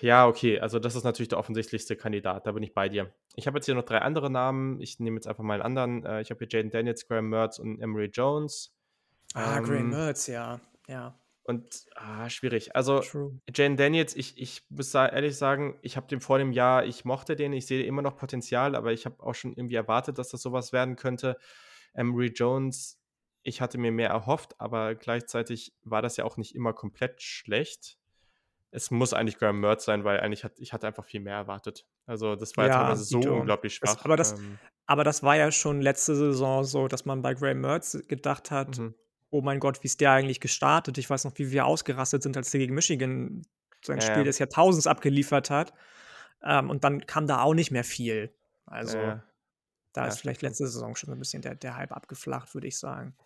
ja, 0.00 0.26
okay. 0.26 0.58
Also, 0.58 0.78
das 0.78 0.94
ist 0.94 1.04
natürlich 1.04 1.28
der 1.28 1.38
offensichtlichste 1.38 1.94
Kandidat. 1.94 2.46
Da 2.46 2.52
bin 2.52 2.62
ich 2.62 2.72
bei 2.72 2.88
dir. 2.88 3.12
Ich 3.38 3.46
habe 3.46 3.58
jetzt 3.58 3.66
hier 3.66 3.76
noch 3.76 3.84
drei 3.84 3.98
andere 3.98 4.30
Namen. 4.30 4.80
Ich 4.80 4.98
nehme 4.98 5.14
jetzt 5.14 5.28
einfach 5.28 5.44
mal 5.44 5.62
einen 5.62 5.78
anderen. 5.78 6.04
Äh, 6.04 6.22
ich 6.22 6.30
habe 6.30 6.40
hier 6.40 6.48
Jaden 6.50 6.72
Daniels, 6.72 7.06
Graham 7.06 7.28
Mertz 7.28 7.60
und 7.60 7.80
Emery 7.80 8.06
Jones. 8.06 8.74
Ah, 9.32 9.58
ähm, 9.58 9.64
Graham 9.64 9.90
Mertz, 9.90 10.26
ja. 10.26 10.60
Ja. 10.88 11.16
Und 11.44 11.86
ah, 11.94 12.28
schwierig. 12.28 12.74
Also, 12.74 12.98
True. 12.98 13.40
Jane 13.54 13.76
Daniels, 13.76 14.16
ich, 14.16 14.36
ich 14.38 14.66
muss 14.70 14.92
ehrlich 14.92 15.36
sagen, 15.36 15.78
ich 15.82 15.96
habe 15.96 16.08
den 16.08 16.20
vor 16.20 16.38
dem 16.38 16.50
Jahr, 16.50 16.84
ich 16.84 17.04
mochte 17.04 17.36
den, 17.36 17.52
ich 17.52 17.66
sehe 17.66 17.86
immer 17.86 18.02
noch 18.02 18.16
Potenzial, 18.16 18.74
aber 18.74 18.92
ich 18.92 19.06
habe 19.06 19.22
auch 19.22 19.36
schon 19.36 19.52
irgendwie 19.52 19.76
erwartet, 19.76 20.18
dass 20.18 20.30
das 20.30 20.42
sowas 20.42 20.72
werden 20.72 20.96
könnte. 20.96 21.38
Emery 21.94 22.32
Jones, 22.34 23.00
ich 23.44 23.60
hatte 23.60 23.78
mir 23.78 23.92
mehr 23.92 24.10
erhofft, 24.10 24.60
aber 24.60 24.96
gleichzeitig 24.96 25.76
war 25.84 26.02
das 26.02 26.16
ja 26.16 26.24
auch 26.24 26.38
nicht 26.38 26.56
immer 26.56 26.72
komplett 26.72 27.22
schlecht. 27.22 27.97
Es 28.70 28.90
muss 28.90 29.14
eigentlich 29.14 29.38
Graham 29.38 29.60
Mertz 29.60 29.84
sein, 29.84 30.04
weil 30.04 30.20
eigentlich 30.20 30.44
hat, 30.44 30.58
ich 30.58 30.72
hatte 30.72 30.86
einfach 30.86 31.04
viel 31.04 31.20
mehr 31.20 31.36
erwartet. 31.36 31.86
Also 32.06 32.36
das 32.36 32.56
war 32.56 32.66
ja, 32.66 32.74
teilweise 32.74 33.04
so 33.04 33.18
unglaublich 33.18 33.74
schwach. 33.74 33.94
Das, 33.94 34.04
aber, 34.04 34.16
das, 34.16 34.32
ähm, 34.32 34.58
aber 34.86 35.04
das 35.04 35.22
war 35.22 35.36
ja 35.36 35.50
schon 35.50 35.80
letzte 35.80 36.14
Saison 36.14 36.64
so, 36.64 36.86
dass 36.86 37.04
man 37.04 37.22
bei 37.22 37.34
Graham 37.34 37.60
Mertz 37.62 37.98
gedacht 38.08 38.50
hat, 38.50 38.78
mhm 38.78 38.94
oh 39.30 39.40
mein 39.40 39.60
Gott, 39.60 39.82
wie 39.82 39.86
ist 39.86 40.00
der 40.00 40.12
eigentlich 40.12 40.40
gestartet? 40.40 40.98
Ich 40.98 41.08
weiß 41.08 41.24
noch, 41.24 41.32
wie 41.36 41.50
wir 41.50 41.66
ausgerastet 41.66 42.22
sind, 42.22 42.36
als 42.36 42.50
der 42.50 42.60
gegen 42.60 42.74
Michigan 42.74 43.42
sein 43.84 43.98
ja, 43.98 44.06
Spiel 44.06 44.24
des 44.24 44.38
Jahrtausends 44.38 44.86
abgeliefert 44.86 45.50
hat. 45.50 45.72
Ähm, 46.42 46.70
und 46.70 46.84
dann 46.84 47.06
kam 47.06 47.26
da 47.26 47.42
auch 47.42 47.54
nicht 47.54 47.70
mehr 47.70 47.84
viel. 47.84 48.34
Also 48.66 48.98
ja, 48.98 49.24
da 49.92 50.06
ist 50.06 50.20
vielleicht 50.20 50.42
letzte 50.42 50.66
Saison 50.66 50.94
schon 50.94 51.12
ein 51.12 51.18
bisschen 51.18 51.42
der, 51.42 51.54
der 51.54 51.76
Hype 51.76 51.92
abgeflacht, 51.92 52.54
würde 52.54 52.66
ich 52.66 52.78
sagen. 52.78 53.16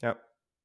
Ja. 0.00 0.16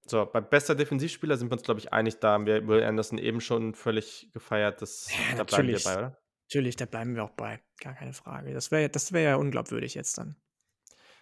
So, 0.06 0.26
bei 0.26 0.42
bester 0.42 0.76
Defensivspieler 0.76 1.38
sind 1.38 1.50
wir 1.50 1.54
uns, 1.54 1.64
glaube 1.64 1.80
ich, 1.80 1.94
einig. 1.94 2.20
Da 2.20 2.32
haben 2.32 2.46
wir 2.46 2.68
Will 2.68 2.84
Anderson 2.84 3.18
eben 3.18 3.42
schon 3.42 3.76
völlig 3.76 4.30
gefeiert. 4.34 4.82
Das, 4.82 5.10
ja, 5.10 5.38
da 5.38 5.44
bleiben 5.44 5.68
wir 5.68 5.80
bei, 5.84 5.98
oder? 5.98 6.18
Natürlich, 6.48 6.76
da 6.78 6.86
bleiben 6.86 7.16
wir 7.16 7.24
auch 7.24 7.32
bei. 7.32 7.62
Gar 7.80 7.94
keine 7.94 8.14
Frage. 8.14 8.54
Das 8.54 8.72
wäre 8.72 8.90
das 8.90 9.14
wär 9.14 9.22
ja 9.22 9.36
unglaubwürdig 9.36 9.94
jetzt 9.94 10.18
dann. 10.18 10.36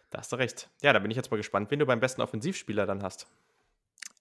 Da 0.10 0.20
hast 0.20 0.32
du 0.32 0.38
recht. 0.38 0.70
Ja, 0.82 0.94
da 0.94 1.00
bin 1.00 1.12
ich 1.12 1.18
jetzt 1.18 1.32
mal 1.32 1.38
gespannt, 1.38 1.70
wen 1.70 1.80
du 1.80 1.86
beim 1.86 2.00
besten 2.00 2.22
Offensivspieler 2.22 2.86
dann 2.86 3.04
hast. 3.04 3.28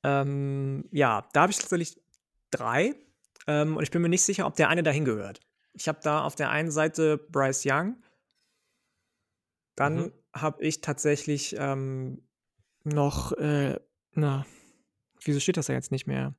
Ähm, 0.03 0.89
ja, 0.91 1.29
da 1.33 1.43
habe 1.43 1.53
ich 1.53 1.59
tatsächlich 1.59 2.01
drei. 2.51 2.95
Ähm, 3.47 3.77
und 3.77 3.83
ich 3.83 3.91
bin 3.91 4.03
mir 4.03 4.09
nicht 4.09 4.25
sicher, 4.25 4.47
ob 4.47 4.57
der 4.57 4.69
eine 4.69 4.83
dahin 4.83 5.05
gehört. 5.05 5.41
Ich 5.75 5.89
habe 5.89 6.01
da 6.03 6.25
auf 6.25 6.35
der 6.35 6.51
einen 6.51 6.71
Seite 6.71 7.19
Bryce 7.19 7.65
Young. 7.67 8.03
Dann 9.77 9.97
mhm. 9.97 10.13
habe 10.35 10.63
ich 10.65 10.81
tatsächlich 10.81 11.55
ähm, 11.59 12.27
noch, 12.83 13.33
äh, 13.33 13.79
na, 14.17 14.47
wieso 15.23 15.41
steht 15.41 15.57
das 15.57 15.67
da 15.67 15.73
jetzt 15.73 15.93
nicht 15.93 16.07
mehr? 16.07 16.35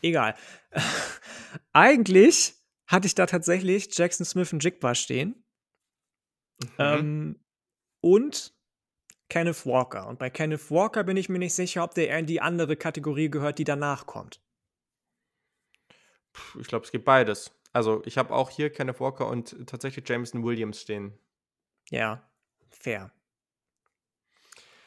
Egal. 0.00 0.34
Eigentlich 1.72 2.54
hatte 2.86 3.06
ich 3.06 3.14
da 3.14 3.26
tatsächlich 3.26 3.96
Jackson 3.96 4.26
Smith 4.26 4.52
und 4.52 4.62
Jigba 4.62 4.94
stehen. 4.94 5.44
Mhm. 6.60 6.68
Ähm, 6.78 7.44
und 8.00 8.54
Kenneth 9.28 9.64
Walker. 9.64 10.06
Und 10.08 10.18
bei 10.18 10.30
Kenneth 10.30 10.70
Walker 10.70 11.04
bin 11.04 11.16
ich 11.16 11.28
mir 11.28 11.38
nicht 11.38 11.54
sicher, 11.54 11.84
ob 11.84 11.94
der 11.94 12.08
eher 12.08 12.18
in 12.18 12.26
die 12.26 12.40
andere 12.40 12.76
Kategorie 12.76 13.30
gehört, 13.30 13.58
die 13.58 13.64
danach 13.64 14.06
kommt. 14.06 14.40
Ich 16.60 16.66
glaube, 16.66 16.84
es 16.84 16.92
gibt 16.92 17.04
beides. 17.04 17.50
Also, 17.72 18.02
ich 18.04 18.18
habe 18.18 18.34
auch 18.34 18.50
hier 18.50 18.70
Kenneth 18.70 19.00
Walker 19.00 19.26
und 19.26 19.66
tatsächlich 19.66 20.06
Jameson 20.06 20.44
Williams 20.44 20.82
stehen. 20.82 21.18
Ja, 21.90 22.22
fair. 22.68 23.10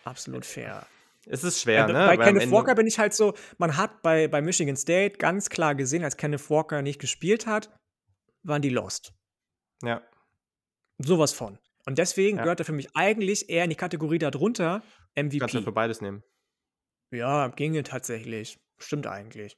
Absolut 0.04 0.46
fair. 0.46 0.86
Es 1.28 1.44
ist 1.44 1.62
schwer, 1.62 1.88
ja, 1.88 1.88
ne? 1.88 2.06
Bei 2.06 2.18
Kenneth 2.18 2.52
Walker 2.52 2.76
bin 2.76 2.86
ich 2.88 3.00
halt 3.00 3.14
so, 3.14 3.34
man 3.58 3.78
hat 3.78 4.02
bei, 4.02 4.28
bei 4.28 4.42
Michigan 4.42 4.76
State 4.76 5.18
ganz 5.18 5.50
klar 5.50 5.74
gesehen, 5.76 6.04
als 6.04 6.18
Kenneth 6.18 6.50
Walker 6.50 6.82
nicht 6.82 7.00
gespielt 7.00 7.48
hat, 7.48 7.70
waren 8.44 8.62
die 8.62 8.70
lost. 8.70 9.14
Ja. 9.84 10.02
Sowas 10.98 11.34
von. 11.34 11.58
Und 11.86 11.98
deswegen 11.98 12.38
ja. 12.38 12.44
gehört 12.44 12.60
er 12.60 12.66
für 12.66 12.74
mich 12.74 12.96
eigentlich 12.96 13.50
eher 13.50 13.64
in 13.64 13.70
die 13.70 13.76
Kategorie 13.76 14.18
darunter 14.18 14.84
MVP. 15.16 15.40
Kannst 15.40 15.56
du 15.56 15.62
für 15.62 15.72
beides 15.72 16.02
nehmen. 16.02 16.24
Ja, 17.12 17.48
ginge 17.50 17.84
tatsächlich. 17.84 18.60
Stimmt 18.78 19.08
eigentlich. 19.08 19.58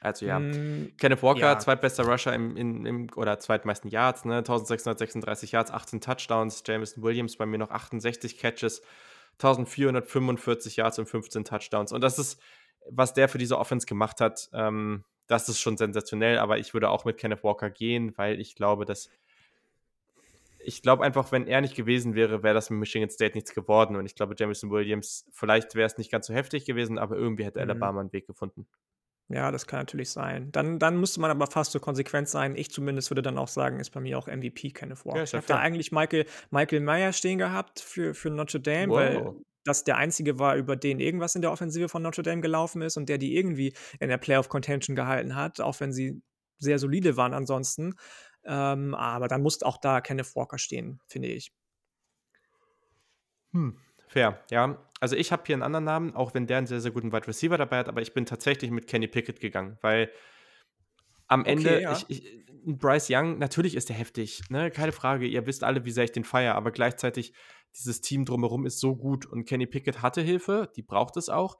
Also 0.00 0.24
ja, 0.24 0.38
mm, 0.38 0.94
Kenneth 0.98 1.22
Walker, 1.22 1.40
ja. 1.40 1.58
zweitbester 1.58 2.04
Rusher 2.06 2.32
im, 2.34 2.56
im, 2.56 2.86
im, 2.86 3.06
oder 3.16 3.38
zweitmeisten 3.38 3.90
Yards, 3.90 4.24
ne? 4.24 4.38
1636 4.38 5.52
Yards, 5.52 5.70
18 5.70 6.00
Touchdowns. 6.00 6.62
Jameson 6.66 7.02
Williams 7.02 7.36
bei 7.36 7.44
mir 7.44 7.58
noch 7.58 7.70
68 7.70 8.38
Catches, 8.38 8.80
1445 9.40 10.76
Yards 10.76 10.98
und 10.98 11.06
15 11.06 11.44
Touchdowns. 11.44 11.92
Und 11.92 12.02
das 12.02 12.18
ist, 12.18 12.40
was 12.88 13.14
der 13.14 13.28
für 13.28 13.38
diese 13.38 13.58
Offense 13.58 13.86
gemacht 13.86 14.20
hat, 14.20 14.48
ähm, 14.52 15.04
das 15.26 15.48
ist 15.48 15.60
schon 15.60 15.76
sensationell. 15.76 16.38
Aber 16.38 16.58
ich 16.58 16.74
würde 16.74 16.90
auch 16.90 17.04
mit 17.04 17.18
Kenneth 17.18 17.42
Walker 17.44 17.70
gehen, 17.70 18.12
weil 18.16 18.40
ich 18.40 18.54
glaube, 18.54 18.84
dass 18.84 19.10
ich 20.62 20.82
glaube 20.82 21.04
einfach, 21.04 21.32
wenn 21.32 21.46
er 21.46 21.62
nicht 21.62 21.74
gewesen 21.74 22.14
wäre, 22.14 22.42
wäre 22.42 22.54
das 22.54 22.68
mit 22.68 22.80
Michigan 22.80 23.08
State 23.08 23.34
nichts 23.34 23.54
geworden. 23.54 23.96
Und 23.96 24.04
ich 24.04 24.14
glaube, 24.14 24.34
Jamison 24.36 24.70
Williams, 24.70 25.26
vielleicht 25.32 25.74
wäre 25.74 25.86
es 25.86 25.96
nicht 25.96 26.10
ganz 26.10 26.26
so 26.26 26.34
heftig 26.34 26.66
gewesen, 26.66 26.98
aber 26.98 27.16
irgendwie 27.16 27.44
hätte 27.44 27.58
mhm. 27.60 27.70
Alabama 27.70 28.00
einen 28.00 28.12
Weg 28.12 28.26
gefunden. 28.26 28.66
Ja, 29.32 29.52
das 29.52 29.68
kann 29.68 29.78
natürlich 29.78 30.10
sein. 30.10 30.50
Dann, 30.50 30.80
dann 30.80 30.98
müsste 30.98 31.20
man 31.20 31.30
aber 31.30 31.46
fast 31.46 31.70
so 31.70 31.78
konsequent 31.78 32.28
sein. 32.28 32.56
Ich 32.56 32.72
zumindest 32.72 33.10
würde 33.10 33.22
dann 33.22 33.38
auch 33.38 33.46
sagen, 33.46 33.78
ist 33.78 33.90
bei 33.90 34.00
mir 34.00 34.18
auch 34.18 34.26
MVP 34.26 34.72
Kenneth 34.72 35.06
Walker. 35.06 35.18
Ja, 35.18 35.22
ich 35.22 35.34
habe 35.34 35.46
da 35.46 35.58
eigentlich 35.58 35.92
Michael, 35.92 36.26
Michael 36.50 36.80
Meyer 36.80 37.12
stehen 37.12 37.38
gehabt 37.38 37.78
für, 37.78 38.12
für 38.12 38.30
Notre 38.30 38.60
Dame, 38.60 38.88
wow. 38.88 38.96
weil 38.96 39.34
das 39.64 39.84
der 39.84 39.98
einzige 39.98 40.40
war, 40.40 40.56
über 40.56 40.74
den 40.74 40.98
irgendwas 40.98 41.36
in 41.36 41.42
der 41.42 41.52
Offensive 41.52 41.88
von 41.88 42.02
Notre 42.02 42.24
Dame 42.24 42.40
gelaufen 42.40 42.82
ist 42.82 42.96
und 42.96 43.08
der 43.08 43.18
die 43.18 43.36
irgendwie 43.36 43.72
in 44.00 44.08
der 44.08 44.18
Playoff 44.18 44.48
Contention 44.48 44.96
gehalten 44.96 45.36
hat, 45.36 45.60
auch 45.60 45.78
wenn 45.78 45.92
sie 45.92 46.20
sehr 46.58 46.80
solide 46.80 47.16
waren 47.16 47.32
ansonsten. 47.32 47.94
Ähm, 48.44 48.96
aber 48.96 49.28
dann 49.28 49.42
muss 49.42 49.62
auch 49.62 49.76
da 49.76 50.00
Kenneth 50.00 50.34
Walker 50.34 50.58
stehen, 50.58 51.00
finde 51.06 51.28
ich. 51.28 51.52
Hm, 53.52 53.78
fair, 54.10 54.42
ja. 54.50 54.78
Also 55.00 55.16
ich 55.16 55.32
habe 55.32 55.42
hier 55.46 55.54
einen 55.54 55.62
anderen 55.62 55.84
Namen, 55.84 56.14
auch 56.14 56.34
wenn 56.34 56.46
der 56.46 56.58
einen 56.58 56.66
sehr, 56.66 56.80
sehr 56.80 56.90
guten 56.90 57.12
Wide 57.12 57.26
Receiver 57.26 57.56
dabei 57.56 57.78
hat, 57.78 57.88
aber 57.88 58.02
ich 58.02 58.12
bin 58.12 58.26
tatsächlich 58.26 58.70
mit 58.70 58.86
Kenny 58.86 59.08
Pickett 59.08 59.40
gegangen, 59.40 59.78
weil 59.80 60.10
am 61.26 61.44
Ende, 61.44 61.70
okay, 61.70 61.82
ja. 61.82 61.92
ich, 61.92 62.10
ich, 62.10 62.44
Bryce 62.64 63.08
Young, 63.10 63.38
natürlich 63.38 63.76
ist 63.76 63.88
der 63.88 63.96
heftig, 63.96 64.42
ne? 64.50 64.70
keine 64.70 64.92
Frage. 64.92 65.26
Ihr 65.26 65.46
wisst 65.46 65.64
alle, 65.64 65.84
wie 65.84 65.90
sehr 65.90 66.04
ich 66.04 66.12
den 66.12 66.24
feiere, 66.24 66.56
aber 66.56 66.72
gleichzeitig 66.72 67.32
dieses 67.76 68.00
Team 68.00 68.24
drumherum 68.24 68.66
ist 68.66 68.80
so 68.80 68.96
gut 68.96 69.26
und 69.26 69.44
Kenny 69.44 69.66
Pickett 69.66 70.02
hatte 70.02 70.20
Hilfe, 70.22 70.70
die 70.76 70.82
braucht 70.82 71.16
es 71.16 71.28
auch. 71.28 71.56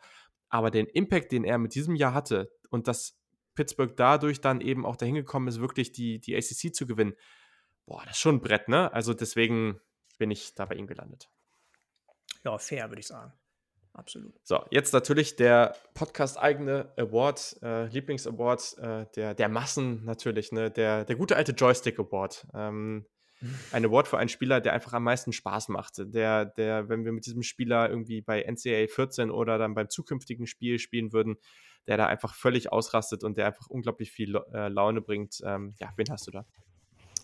Aber 0.48 0.70
den 0.70 0.86
Impact, 0.86 1.30
den 1.30 1.44
er 1.44 1.58
mit 1.58 1.74
diesem 1.74 1.94
Jahr 1.94 2.12
hatte 2.12 2.50
und 2.70 2.88
dass 2.88 3.20
Pittsburgh 3.54 3.96
dadurch 3.96 4.40
dann 4.40 4.60
eben 4.60 4.84
auch 4.84 4.96
dahin 4.96 5.14
gekommen 5.14 5.46
ist, 5.48 5.60
wirklich 5.60 5.92
die, 5.92 6.20
die 6.20 6.36
ACC 6.36 6.74
zu 6.74 6.86
gewinnen, 6.86 7.14
boah, 7.86 8.02
das 8.04 8.16
ist 8.16 8.20
schon 8.20 8.36
ein 8.36 8.40
Brett, 8.40 8.68
ne? 8.68 8.92
Also 8.92 9.14
deswegen 9.14 9.80
bin 10.18 10.30
ich 10.30 10.54
da 10.54 10.64
bei 10.64 10.74
ihm 10.74 10.86
gelandet. 10.86 11.30
Ja, 12.44 12.58
fair, 12.58 12.88
würde 12.88 13.00
ich 13.00 13.06
sagen. 13.06 13.32
Absolut. 13.92 14.34
So, 14.44 14.64
jetzt 14.70 14.92
natürlich 14.92 15.36
der 15.36 15.74
Podcast-eigene 15.94 16.92
Award, 16.96 17.58
äh, 17.62 17.86
Lieblings-Award 17.86 18.78
äh, 18.78 19.06
der, 19.16 19.34
der 19.34 19.48
Massen 19.48 20.04
natürlich, 20.04 20.52
ne? 20.52 20.70
der, 20.70 21.04
der 21.04 21.16
gute 21.16 21.36
alte 21.36 21.52
Joystick-Award. 21.52 22.46
Ähm, 22.54 23.06
ein 23.72 23.84
Award 23.84 24.06
für 24.06 24.18
einen 24.18 24.28
Spieler, 24.28 24.60
der 24.60 24.74
einfach 24.74 24.92
am 24.92 25.04
meisten 25.04 25.32
Spaß 25.32 25.68
macht. 25.68 25.94
Der, 25.98 26.44
der, 26.44 26.88
wenn 26.88 27.04
wir 27.04 27.12
mit 27.12 27.26
diesem 27.26 27.42
Spieler 27.42 27.90
irgendwie 27.90 28.20
bei 28.20 28.42
NCAA 28.42 28.86
14 28.86 29.30
oder 29.30 29.58
dann 29.58 29.74
beim 29.74 29.88
zukünftigen 29.88 30.46
Spiel 30.46 30.78
spielen 30.78 31.12
würden, 31.12 31.36
der 31.86 31.96
da 31.96 32.06
einfach 32.06 32.34
völlig 32.34 32.70
ausrastet 32.70 33.24
und 33.24 33.38
der 33.38 33.46
einfach 33.46 33.68
unglaublich 33.68 34.12
viel 34.12 34.36
äh, 34.52 34.68
Laune 34.68 35.00
bringt. 35.00 35.40
Ähm, 35.44 35.74
ja, 35.80 35.90
wen 35.96 36.10
hast 36.10 36.26
du 36.26 36.30
da? 36.30 36.46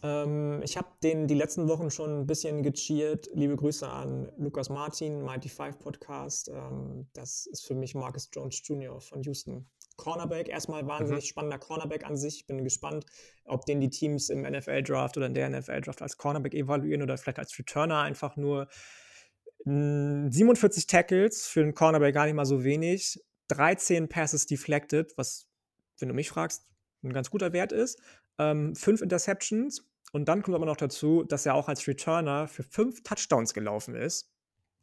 Ähm, 0.02 0.60
ich 0.62 0.76
habe 0.76 0.88
den 1.02 1.26
die 1.26 1.34
letzten 1.34 1.68
Wochen 1.68 1.90
schon 1.90 2.20
ein 2.20 2.26
bisschen 2.26 2.62
gecheert. 2.62 3.28
Liebe 3.34 3.56
Grüße 3.56 3.88
an 3.88 4.30
Lukas 4.36 4.68
Martin, 4.68 5.22
Mighty 5.22 5.48
Five 5.48 5.78
Podcast. 5.78 6.48
Ähm, 6.48 7.08
das 7.12 7.46
ist 7.46 7.66
für 7.66 7.74
mich 7.74 7.94
Marcus 7.94 8.28
Jones 8.32 8.60
Jr. 8.64 9.00
von 9.00 9.22
Houston. 9.22 9.68
Cornerback, 9.96 10.48
erstmal 10.48 10.86
wahnsinnig 10.86 11.24
mhm. 11.24 11.28
spannender 11.28 11.58
Cornerback 11.58 12.04
an 12.04 12.16
sich. 12.16 12.36
Ich 12.36 12.46
bin 12.46 12.62
gespannt, 12.64 13.06
ob 13.44 13.64
den 13.64 13.80
die 13.80 13.90
Teams 13.90 14.28
im 14.28 14.42
NFL-Draft 14.42 15.16
oder 15.16 15.26
in 15.26 15.34
der 15.34 15.48
NFL-Draft 15.48 16.02
als 16.02 16.18
Cornerback 16.18 16.54
evaluieren 16.54 17.02
oder 17.02 17.16
vielleicht 17.16 17.38
als 17.38 17.58
Returner 17.58 18.00
einfach 18.00 18.36
nur. 18.36 18.68
47 19.64 20.86
Tackles 20.86 21.46
für 21.46 21.62
einen 21.62 21.74
Cornerback 21.74 22.14
gar 22.14 22.26
nicht 22.26 22.34
mal 22.34 22.46
so 22.46 22.62
wenig. 22.62 23.20
13 23.48 24.08
Passes 24.08 24.46
deflected, 24.46 25.12
was, 25.16 25.48
wenn 25.98 26.08
du 26.08 26.14
mich 26.14 26.28
fragst, 26.28 26.66
ein 27.02 27.12
ganz 27.12 27.30
guter 27.30 27.52
Wert 27.52 27.72
ist. 27.72 28.00
Ähm, 28.38 28.74
fünf 28.74 29.02
Interceptions. 29.02 29.84
Und 30.12 30.28
dann 30.28 30.42
kommt 30.42 30.54
aber 30.54 30.66
noch 30.66 30.76
dazu, 30.76 31.24
dass 31.24 31.46
er 31.46 31.54
auch 31.54 31.68
als 31.68 31.86
Returner 31.86 32.48
für 32.48 32.62
fünf 32.62 33.02
Touchdowns 33.02 33.54
gelaufen 33.54 33.94
ist 33.94 34.30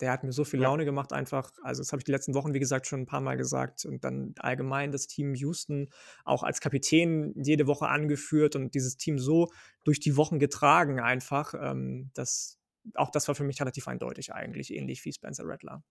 der 0.04 0.12
hat 0.12 0.24
mir 0.24 0.32
so 0.32 0.44
viel 0.44 0.60
Laune 0.60 0.86
gemacht 0.86 1.14
einfach. 1.14 1.52
Also 1.62 1.82
das 1.82 1.92
habe 1.92 2.00
ich 2.00 2.04
die 2.04 2.12
letzten 2.12 2.34
Wochen, 2.34 2.54
wie 2.54 2.60
gesagt, 2.60 2.88
schon 2.88 3.02
ein 3.02 3.06
paar 3.06 3.22
Mal 3.22 3.38
gesagt. 3.38 3.86
Und 3.86 4.04
dann 4.04 4.34
allgemein 4.38 4.92
das 4.92 5.08
Team 5.08 5.36
Houston 5.36 5.90
auch 6.26 6.44
als 6.44 6.60
Kapitän 6.60 7.34
jede 7.36 7.68
Woche 7.68 7.88
angeführt 7.88 8.56
und 8.56 8.74
dieses 8.74 8.98
Team 8.98 9.20
so 9.20 9.52
durch 9.84 10.00
die 10.00 10.18
Wochen 10.18 10.40
getragen 10.40 11.00
einfach. 11.00 11.54
Ähm, 11.54 12.12
das, 12.14 12.60
auch 12.96 13.12
das 13.12 13.28
war 13.28 13.36
für 13.36 13.44
mich 13.44 13.62
relativ 13.62 13.88
eindeutig 13.88 14.34
eigentlich, 14.34 14.74
ähnlich 14.74 15.06
wie 15.06 15.14
Spencer 15.14 15.46
Rattler. 15.48 15.84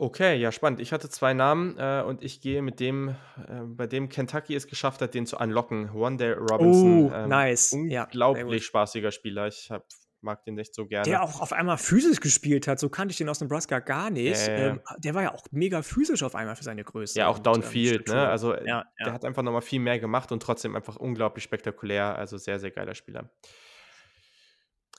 Okay, 0.00 0.36
ja, 0.36 0.50
spannend. 0.50 0.80
Ich 0.80 0.94
hatte 0.94 1.10
zwei 1.10 1.34
Namen 1.34 1.76
äh, 1.76 2.02
und 2.06 2.24
ich 2.24 2.40
gehe 2.40 2.62
mit 2.62 2.80
dem, 2.80 3.08
äh, 3.08 3.60
bei 3.66 3.86
dem 3.86 4.08
Kentucky 4.08 4.54
es 4.54 4.66
geschafft 4.66 5.02
hat, 5.02 5.12
den 5.12 5.26
zu 5.26 5.36
unlocken. 5.36 5.90
One 5.90 6.16
Day 6.16 6.32
Robinson. 6.32 7.10
Oh, 7.10 7.14
ähm, 7.14 7.28
nice. 7.28 7.72
Unglaublich 7.74 8.62
ja, 8.62 8.66
spaßiger 8.66 9.10
Spieler. 9.10 9.46
Ich 9.48 9.70
habe 9.70 9.84
mag 10.22 10.42
den 10.44 10.54
nicht 10.54 10.74
so 10.74 10.86
gerne. 10.86 11.04
Der 11.04 11.22
auch 11.22 11.42
auf 11.42 11.52
einmal 11.52 11.76
physisch 11.76 12.20
gespielt 12.20 12.66
hat, 12.66 12.80
so 12.80 12.88
kannte 12.88 13.12
ich 13.12 13.18
den 13.18 13.28
aus 13.28 13.42
Nebraska 13.42 13.80
gar 13.80 14.08
nicht. 14.08 14.48
Äh, 14.48 14.68
ähm, 14.68 14.80
der 14.96 15.14
war 15.14 15.22
ja 15.22 15.34
auch 15.34 15.44
mega 15.50 15.82
physisch 15.82 16.22
auf 16.22 16.34
einmal 16.34 16.56
für 16.56 16.64
seine 16.64 16.82
Größe. 16.82 17.18
Ja, 17.18 17.28
auch 17.28 17.38
und, 17.38 17.46
ähm, 17.46 17.52
Downfield, 17.52 18.08
ähm, 18.08 18.14
ne? 18.14 18.28
Also 18.28 18.54
ja, 18.54 18.64
ja. 18.64 18.84
der 19.04 19.12
hat 19.12 19.26
einfach 19.26 19.42
nochmal 19.42 19.60
viel 19.60 19.80
mehr 19.80 19.98
gemacht 19.98 20.32
und 20.32 20.42
trotzdem 20.42 20.76
einfach 20.76 20.96
unglaublich 20.96 21.44
spektakulär. 21.44 22.16
Also 22.16 22.38
sehr, 22.38 22.58
sehr 22.58 22.70
geiler 22.70 22.94
Spieler. 22.94 23.28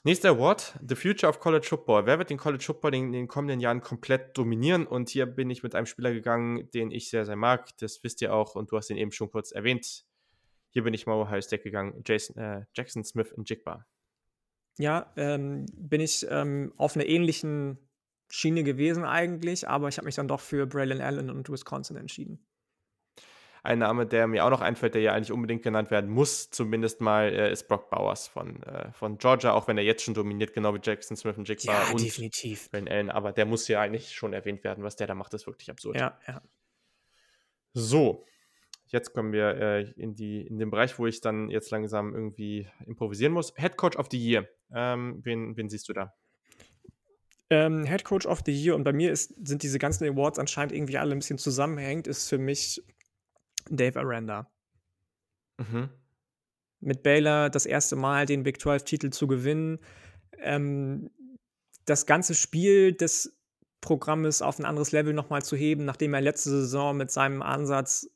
Nächster 0.04 0.30
Award, 0.30 0.80
The 0.84 0.96
Future 0.96 1.28
of 1.28 1.38
College 1.38 1.64
Football. 1.68 2.06
Wer 2.06 2.18
wird 2.18 2.28
den 2.28 2.36
College 2.36 2.64
Football 2.64 2.96
in 2.96 3.12
den 3.12 3.28
kommenden 3.28 3.60
Jahren 3.60 3.80
komplett 3.82 4.36
dominieren? 4.36 4.84
Und 4.84 5.10
hier 5.10 5.26
bin 5.26 5.48
ich 5.48 5.62
mit 5.62 5.76
einem 5.76 5.86
Spieler 5.86 6.12
gegangen, 6.12 6.68
den 6.72 6.90
ich 6.90 7.08
sehr, 7.08 7.24
sehr 7.24 7.36
mag. 7.36 7.68
Das 7.78 8.02
wisst 8.02 8.20
ihr 8.20 8.34
auch 8.34 8.56
und 8.56 8.72
du 8.72 8.76
hast 8.76 8.90
ihn 8.90 8.96
eben 8.96 9.12
schon 9.12 9.30
kurz 9.30 9.52
erwähnt. 9.52 10.04
Hier 10.70 10.82
bin 10.82 10.92
ich 10.92 11.06
mal 11.06 11.14
Ohio 11.14 11.40
State 11.40 11.62
gegangen. 11.62 12.02
Jason, 12.04 12.36
äh, 12.36 12.64
Jackson 12.74 13.04
Smith 13.04 13.30
in 13.36 13.44
Jigba. 13.44 13.86
Ja, 14.76 15.12
ähm, 15.16 15.66
bin 15.72 16.00
ich 16.00 16.26
ähm, 16.28 16.72
auf 16.78 16.96
einer 16.96 17.06
ähnlichen 17.06 17.78
Schiene 18.28 18.64
gewesen 18.64 19.04
eigentlich, 19.04 19.68
aber 19.68 19.86
ich 19.86 19.98
habe 19.98 20.06
mich 20.06 20.16
dann 20.16 20.26
doch 20.26 20.40
für 20.40 20.66
Braylon 20.66 21.00
Allen 21.00 21.30
und 21.30 21.48
Wisconsin 21.48 21.96
entschieden. 21.96 22.44
Ein 23.64 23.78
Name, 23.78 24.06
der 24.06 24.26
mir 24.26 24.44
auch 24.44 24.50
noch 24.50 24.60
einfällt, 24.60 24.94
der 24.94 25.02
ja 25.02 25.12
eigentlich 25.12 25.30
unbedingt 25.30 25.62
genannt 25.62 25.90
werden 25.90 26.10
muss, 26.10 26.50
zumindest 26.50 27.00
mal, 27.00 27.32
äh, 27.32 27.52
ist 27.52 27.68
Brock 27.68 27.90
Bowers 27.90 28.26
von, 28.26 28.60
äh, 28.64 28.90
von 28.92 29.18
Georgia, 29.18 29.52
auch 29.52 29.68
wenn 29.68 29.78
er 29.78 29.84
jetzt 29.84 30.02
schon 30.02 30.14
dominiert, 30.14 30.52
genau 30.52 30.74
wie 30.74 30.80
Jackson 30.82 31.16
Smith 31.16 31.36
und 31.36 31.48
Jigba 31.48 31.72
ja, 31.72 31.90
und 31.90 32.00
definitiv. 32.00 32.70
Braylon 32.70 32.88
Allen, 32.88 33.10
aber 33.10 33.32
der 33.32 33.46
muss 33.46 33.68
ja 33.68 33.80
eigentlich 33.80 34.12
schon 34.12 34.32
erwähnt 34.32 34.64
werden. 34.64 34.82
Was 34.82 34.96
der 34.96 35.06
da 35.06 35.14
macht, 35.14 35.32
ist 35.34 35.46
wirklich 35.46 35.70
absurd. 35.70 35.96
Ja, 35.96 36.18
ja. 36.26 36.42
So, 37.72 38.26
Jetzt 38.92 39.14
kommen 39.14 39.32
wir 39.32 39.56
äh, 39.56 39.90
in, 39.92 40.14
die, 40.14 40.46
in 40.46 40.58
den 40.58 40.70
Bereich, 40.70 40.98
wo 40.98 41.06
ich 41.06 41.22
dann 41.22 41.48
jetzt 41.48 41.70
langsam 41.70 42.14
irgendwie 42.14 42.68
improvisieren 42.84 43.32
muss. 43.32 43.54
Head 43.56 43.78
Coach 43.78 43.96
of 43.96 44.08
the 44.10 44.18
Year. 44.18 44.46
Ähm, 44.70 45.20
wen, 45.22 45.56
wen 45.56 45.70
siehst 45.70 45.88
du 45.88 45.94
da? 45.94 46.14
Ähm, 47.48 47.84
Head 47.86 48.04
Coach 48.04 48.26
of 48.26 48.42
the 48.44 48.52
Year 48.52 48.74
und 48.74 48.84
bei 48.84 48.92
mir 48.92 49.10
ist, 49.10 49.34
sind 49.46 49.62
diese 49.62 49.78
ganzen 49.78 50.06
Awards 50.06 50.38
anscheinend 50.38 50.72
irgendwie 50.72 50.98
alle 50.98 51.12
ein 51.12 51.20
bisschen 51.20 51.38
zusammenhängend, 51.38 52.06
ist 52.06 52.28
für 52.28 52.36
mich 52.36 52.82
Dave 53.70 53.98
Aranda. 53.98 54.50
Mhm. 55.58 55.88
Mit 56.80 57.02
Baylor 57.02 57.50
das 57.50 57.66
erste 57.66 57.96
Mal 57.96 58.26
den 58.26 58.42
Big 58.42 58.58
12-Titel 58.58 59.10
zu 59.10 59.26
gewinnen. 59.26 59.78
Ähm, 60.38 61.10
das 61.84 62.06
ganze 62.06 62.34
Spiel 62.34 62.92
des 62.92 63.38
Programmes 63.80 64.42
auf 64.42 64.58
ein 64.58 64.64
anderes 64.64 64.92
Level 64.92 65.12
nochmal 65.12 65.42
zu 65.42 65.56
heben, 65.56 65.84
nachdem 65.84 66.14
er 66.14 66.20
letzte 66.20 66.50
Saison 66.50 66.96
mit 66.96 67.10
seinem 67.10 67.42
Ansatz 67.42 68.08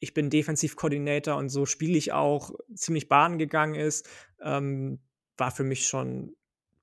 ich 0.00 0.14
bin 0.14 0.30
Defensivkoordinator 0.30 1.36
und 1.36 1.50
so 1.50 1.66
spiele 1.66 1.96
ich 1.96 2.12
auch, 2.12 2.52
ziemlich 2.74 3.08
Bahn 3.08 3.38
gegangen 3.38 3.74
ist, 3.74 4.08
ähm, 4.42 4.98
war 5.36 5.50
für 5.50 5.64
mich 5.64 5.86
schon 5.86 6.34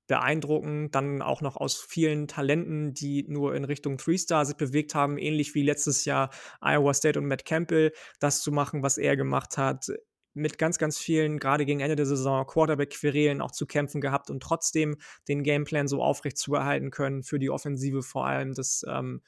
beeindruckend. 0.08 0.94
Dann 0.94 1.22
auch 1.22 1.40
noch 1.40 1.56
aus 1.56 1.76
vielen 1.76 2.26
Talenten, 2.26 2.94
die 2.94 3.24
nur 3.28 3.54
in 3.54 3.64
Richtung 3.64 3.98
Three-Star 3.98 4.44
sich 4.44 4.56
bewegt 4.56 4.96
haben, 4.96 5.18
ähnlich 5.18 5.54
wie 5.54 5.62
letztes 5.62 6.04
Jahr 6.04 6.30
Iowa 6.60 6.92
State 6.92 7.18
und 7.18 7.26
Matt 7.26 7.44
Campbell, 7.44 7.92
das 8.18 8.42
zu 8.42 8.50
machen, 8.50 8.82
was 8.82 8.98
er 8.98 9.16
gemacht 9.16 9.56
hat. 9.56 9.86
Mit 10.34 10.58
ganz, 10.58 10.78
ganz 10.78 10.98
vielen, 10.98 11.38
gerade 11.38 11.64
gegen 11.64 11.80
Ende 11.80 11.96
der 11.96 12.06
Saison, 12.06 12.46
Quarterback-Querelen 12.46 13.40
auch 13.40 13.50
zu 13.50 13.66
kämpfen 13.66 14.00
gehabt 14.00 14.30
und 14.30 14.42
trotzdem 14.42 14.96
den 15.26 15.42
Gameplan 15.42 15.88
so 15.88 16.02
aufrecht 16.02 16.38
zu 16.38 16.54
erhalten 16.54 16.90
können, 16.90 17.22
für 17.22 17.38
die 17.38 17.50
Offensive 17.50 18.02
vor 18.02 18.26
allem. 18.26 18.54
Das 18.54 18.84
ähm, 18.88 19.22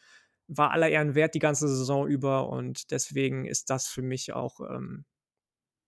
war 0.46 0.72
aller 0.72 0.88
Ehren 0.88 1.14
wert 1.14 1.34
die 1.34 1.40
ganze 1.40 1.68
Saison 1.68 2.06
über 2.06 2.48
und 2.48 2.90
deswegen 2.90 3.44
ist 3.44 3.70
das 3.70 3.86
für 3.86 4.02
mich 4.02 4.32
auch 4.32 4.60
ähm, 4.60 5.04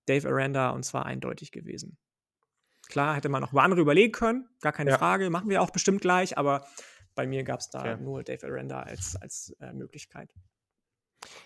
Dave 0.06 0.28
Aranda 0.28 0.70
und 0.70 0.84
zwar 0.84 1.06
eindeutig 1.06 1.52
gewesen. 1.52 1.98
Klar, 2.92 3.16
hätte 3.16 3.30
man 3.30 3.40
noch 3.40 3.52
über 3.52 3.62
andere 3.62 3.80
überlegen 3.80 4.12
können, 4.12 4.46
gar 4.60 4.72
keine 4.72 4.90
ja. 4.90 4.98
Frage, 4.98 5.30
machen 5.30 5.48
wir 5.48 5.62
auch 5.62 5.70
bestimmt 5.70 6.02
gleich, 6.02 6.36
aber 6.36 6.66
bei 7.14 7.26
mir 7.26 7.42
gab 7.42 7.60
es 7.60 7.70
da 7.70 7.86
ja. 7.86 7.96
nur 7.96 8.22
Dave 8.22 8.46
Aranda 8.46 8.82
als, 8.82 9.16
als 9.16 9.56
äh, 9.62 9.72
Möglichkeit. 9.72 10.28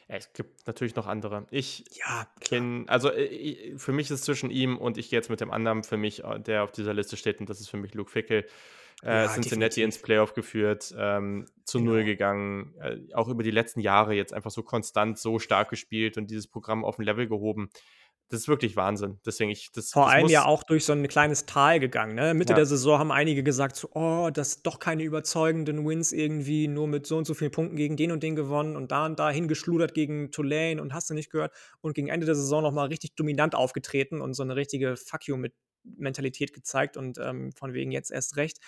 Es 0.08 0.32
gibt 0.32 0.66
natürlich 0.66 0.96
noch 0.96 1.06
andere. 1.06 1.46
Ich 1.52 1.84
ja, 1.92 2.26
kenne, 2.40 2.86
also 2.88 3.12
äh, 3.12 3.78
für 3.78 3.92
mich 3.92 4.10
ist 4.10 4.24
zwischen 4.24 4.50
ihm 4.50 4.76
und 4.76 4.98
ich 4.98 5.08
gehe 5.08 5.18
jetzt 5.20 5.30
mit 5.30 5.40
dem 5.40 5.52
anderen 5.52 5.84
für 5.84 5.96
mich, 5.96 6.24
äh, 6.24 6.40
der 6.40 6.64
auf 6.64 6.72
dieser 6.72 6.94
Liste 6.94 7.16
steht, 7.16 7.38
und 7.38 7.48
das 7.48 7.60
ist 7.60 7.68
für 7.68 7.76
mich 7.76 7.94
Luke 7.94 8.10
Fickel 8.10 8.44
äh, 9.04 9.06
ja, 9.06 9.28
Cincinnati 9.28 9.76
definitiv. 9.76 9.84
ins 9.84 10.02
Playoff 10.02 10.34
geführt, 10.34 10.92
ähm, 10.98 11.46
zu 11.64 11.78
genau. 11.78 11.92
Null 11.92 12.04
gegangen, 12.04 12.74
äh, 12.80 12.98
auch 13.14 13.28
über 13.28 13.44
die 13.44 13.52
letzten 13.52 13.78
Jahre 13.78 14.14
jetzt 14.14 14.32
einfach 14.32 14.50
so 14.50 14.64
konstant, 14.64 15.16
so 15.16 15.38
stark 15.38 15.70
gespielt 15.70 16.16
und 16.16 16.28
dieses 16.28 16.48
Programm 16.48 16.84
auf 16.84 16.98
ein 16.98 17.04
Level 17.04 17.28
gehoben. 17.28 17.70
Das 18.28 18.40
ist 18.40 18.48
wirklich 18.48 18.74
Wahnsinn. 18.74 19.20
Deswegen 19.24 19.50
ich 19.50 19.70
das 19.70 19.92
vor 19.92 20.06
das 20.06 20.14
allem 20.14 20.28
ja 20.28 20.44
auch 20.46 20.64
durch 20.64 20.84
so 20.84 20.92
ein 20.92 21.06
kleines 21.06 21.46
Tal 21.46 21.78
gegangen. 21.78 22.16
Ne? 22.16 22.34
Mitte 22.34 22.54
ja. 22.54 22.56
der 22.56 22.66
Saison 22.66 22.98
haben 22.98 23.12
einige 23.12 23.44
gesagt, 23.44 23.76
so, 23.76 23.88
oh, 23.92 24.30
das 24.32 24.62
doch 24.62 24.80
keine 24.80 25.04
überzeugenden 25.04 25.86
Wins 25.86 26.12
irgendwie, 26.12 26.66
nur 26.66 26.88
mit 26.88 27.06
so 27.06 27.18
und 27.18 27.24
so 27.24 27.34
vielen 27.34 27.52
Punkten 27.52 27.76
gegen 27.76 27.96
den 27.96 28.10
und 28.10 28.24
den 28.24 28.34
gewonnen 28.34 28.74
und 28.74 28.90
da 28.90 29.06
und 29.06 29.20
da 29.20 29.30
hingeschludert 29.30 29.94
gegen 29.94 30.32
Tulane 30.32 30.82
und 30.82 30.92
hast 30.92 31.08
du 31.08 31.14
nicht 31.14 31.30
gehört 31.30 31.54
und 31.80 31.94
gegen 31.94 32.08
Ende 32.08 32.26
der 32.26 32.34
Saison 32.34 32.62
noch 32.62 32.72
mal 32.72 32.88
richtig 32.88 33.14
dominant 33.14 33.54
aufgetreten 33.54 34.20
und 34.20 34.34
so 34.34 34.42
eine 34.42 34.56
richtige 34.56 34.96
Fuck 34.96 35.28
you 35.28 35.36
mit 35.36 35.54
Mentalität 35.84 36.52
gezeigt 36.52 36.96
und 36.96 37.18
ähm, 37.18 37.52
von 37.52 37.74
wegen 37.74 37.92
jetzt 37.92 38.10
erst 38.10 38.36
recht. 38.36 38.58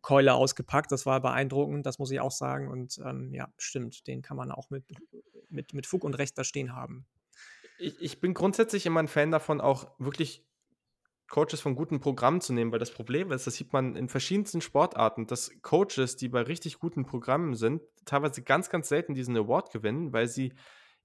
Keule 0.00 0.34
ausgepackt. 0.34 0.92
Das 0.92 1.06
war 1.06 1.20
beeindruckend, 1.20 1.86
das 1.86 1.98
muss 1.98 2.10
ich 2.10 2.20
auch 2.20 2.30
sagen. 2.30 2.68
Und 2.68 2.98
ähm, 3.04 3.32
ja, 3.32 3.48
stimmt, 3.58 4.06
den 4.06 4.22
kann 4.22 4.36
man 4.36 4.50
auch 4.50 4.70
mit, 4.70 4.84
mit, 5.48 5.74
mit 5.74 5.86
Fug 5.86 6.04
und 6.04 6.14
Recht 6.14 6.36
da 6.38 6.44
stehen 6.44 6.74
haben. 6.74 7.06
Ich, 7.78 8.00
ich 8.00 8.20
bin 8.20 8.34
grundsätzlich 8.34 8.86
immer 8.86 9.00
ein 9.00 9.08
Fan 9.08 9.30
davon, 9.30 9.60
auch 9.60 9.90
wirklich 9.98 10.46
Coaches 11.28 11.62
von 11.62 11.74
guten 11.74 11.98
Programmen 11.98 12.42
zu 12.42 12.52
nehmen, 12.52 12.72
weil 12.72 12.78
das 12.78 12.92
Problem 12.92 13.32
ist, 13.32 13.46
das 13.46 13.54
sieht 13.54 13.72
man 13.72 13.96
in 13.96 14.10
verschiedensten 14.10 14.60
Sportarten, 14.60 15.26
dass 15.26 15.50
Coaches, 15.62 16.16
die 16.16 16.28
bei 16.28 16.42
richtig 16.42 16.78
guten 16.78 17.06
Programmen 17.06 17.54
sind, 17.54 17.80
teilweise 18.04 18.42
ganz, 18.42 18.68
ganz 18.68 18.88
selten 18.88 19.14
diesen 19.14 19.36
Award 19.36 19.72
gewinnen, 19.72 20.12
weil 20.12 20.28
sie 20.28 20.52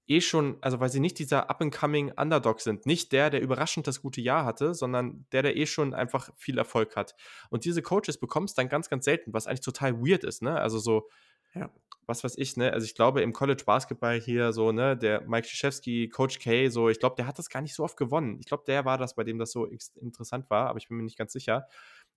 eh 0.06 0.20
schon, 0.20 0.58
also 0.60 0.80
weil 0.80 0.90
sie 0.90 1.00
nicht 1.00 1.18
dieser 1.18 1.48
up-and-coming 1.48 2.12
Underdog 2.12 2.60
sind. 2.60 2.86
Nicht 2.86 3.12
der, 3.12 3.30
der 3.30 3.40
überraschend 3.40 3.86
das 3.86 4.02
gute 4.02 4.20
Jahr 4.20 4.44
hatte, 4.44 4.74
sondern 4.74 5.26
der, 5.32 5.42
der 5.42 5.56
eh 5.56 5.66
schon 5.66 5.94
einfach 5.94 6.30
viel 6.36 6.58
Erfolg 6.58 6.96
hat. 6.96 7.14
Und 7.50 7.64
diese 7.64 7.82
Coaches 7.82 8.18
bekommst 8.18 8.58
dann 8.58 8.68
ganz, 8.68 8.88
ganz 8.88 9.04
selten, 9.04 9.32
was 9.32 9.46
eigentlich 9.46 9.60
total 9.60 10.00
weird 10.00 10.24
ist, 10.24 10.42
ne? 10.42 10.58
Also 10.60 10.78
so, 10.78 11.08
ja. 11.54 11.70
Was 12.08 12.24
weiß 12.24 12.36
ich, 12.38 12.56
ne? 12.56 12.72
Also 12.72 12.84
ich 12.84 12.94
glaube, 12.94 13.20
im 13.20 13.32
College 13.32 13.62
Basketball 13.64 14.18
hier 14.18 14.52
so, 14.52 14.72
ne, 14.72 14.96
der 14.96 15.20
Mike 15.28 15.46
Krzyzewski, 15.46 16.08
Coach 16.08 16.38
K, 16.38 16.68
so, 16.68 16.88
ich 16.88 16.98
glaube, 16.98 17.16
der 17.16 17.26
hat 17.26 17.38
das 17.38 17.50
gar 17.50 17.60
nicht 17.60 17.74
so 17.74 17.84
oft 17.84 17.96
gewonnen. 17.96 18.38
Ich 18.40 18.46
glaube, 18.46 18.64
der 18.66 18.84
war 18.84 18.96
das, 18.98 19.14
bei 19.14 19.24
dem 19.24 19.38
das 19.38 19.52
so 19.52 19.66
interessant 19.66 20.48
war, 20.50 20.68
aber 20.68 20.78
ich 20.78 20.88
bin 20.88 20.96
mir 20.96 21.04
nicht 21.04 21.18
ganz 21.18 21.32
sicher. 21.32 21.66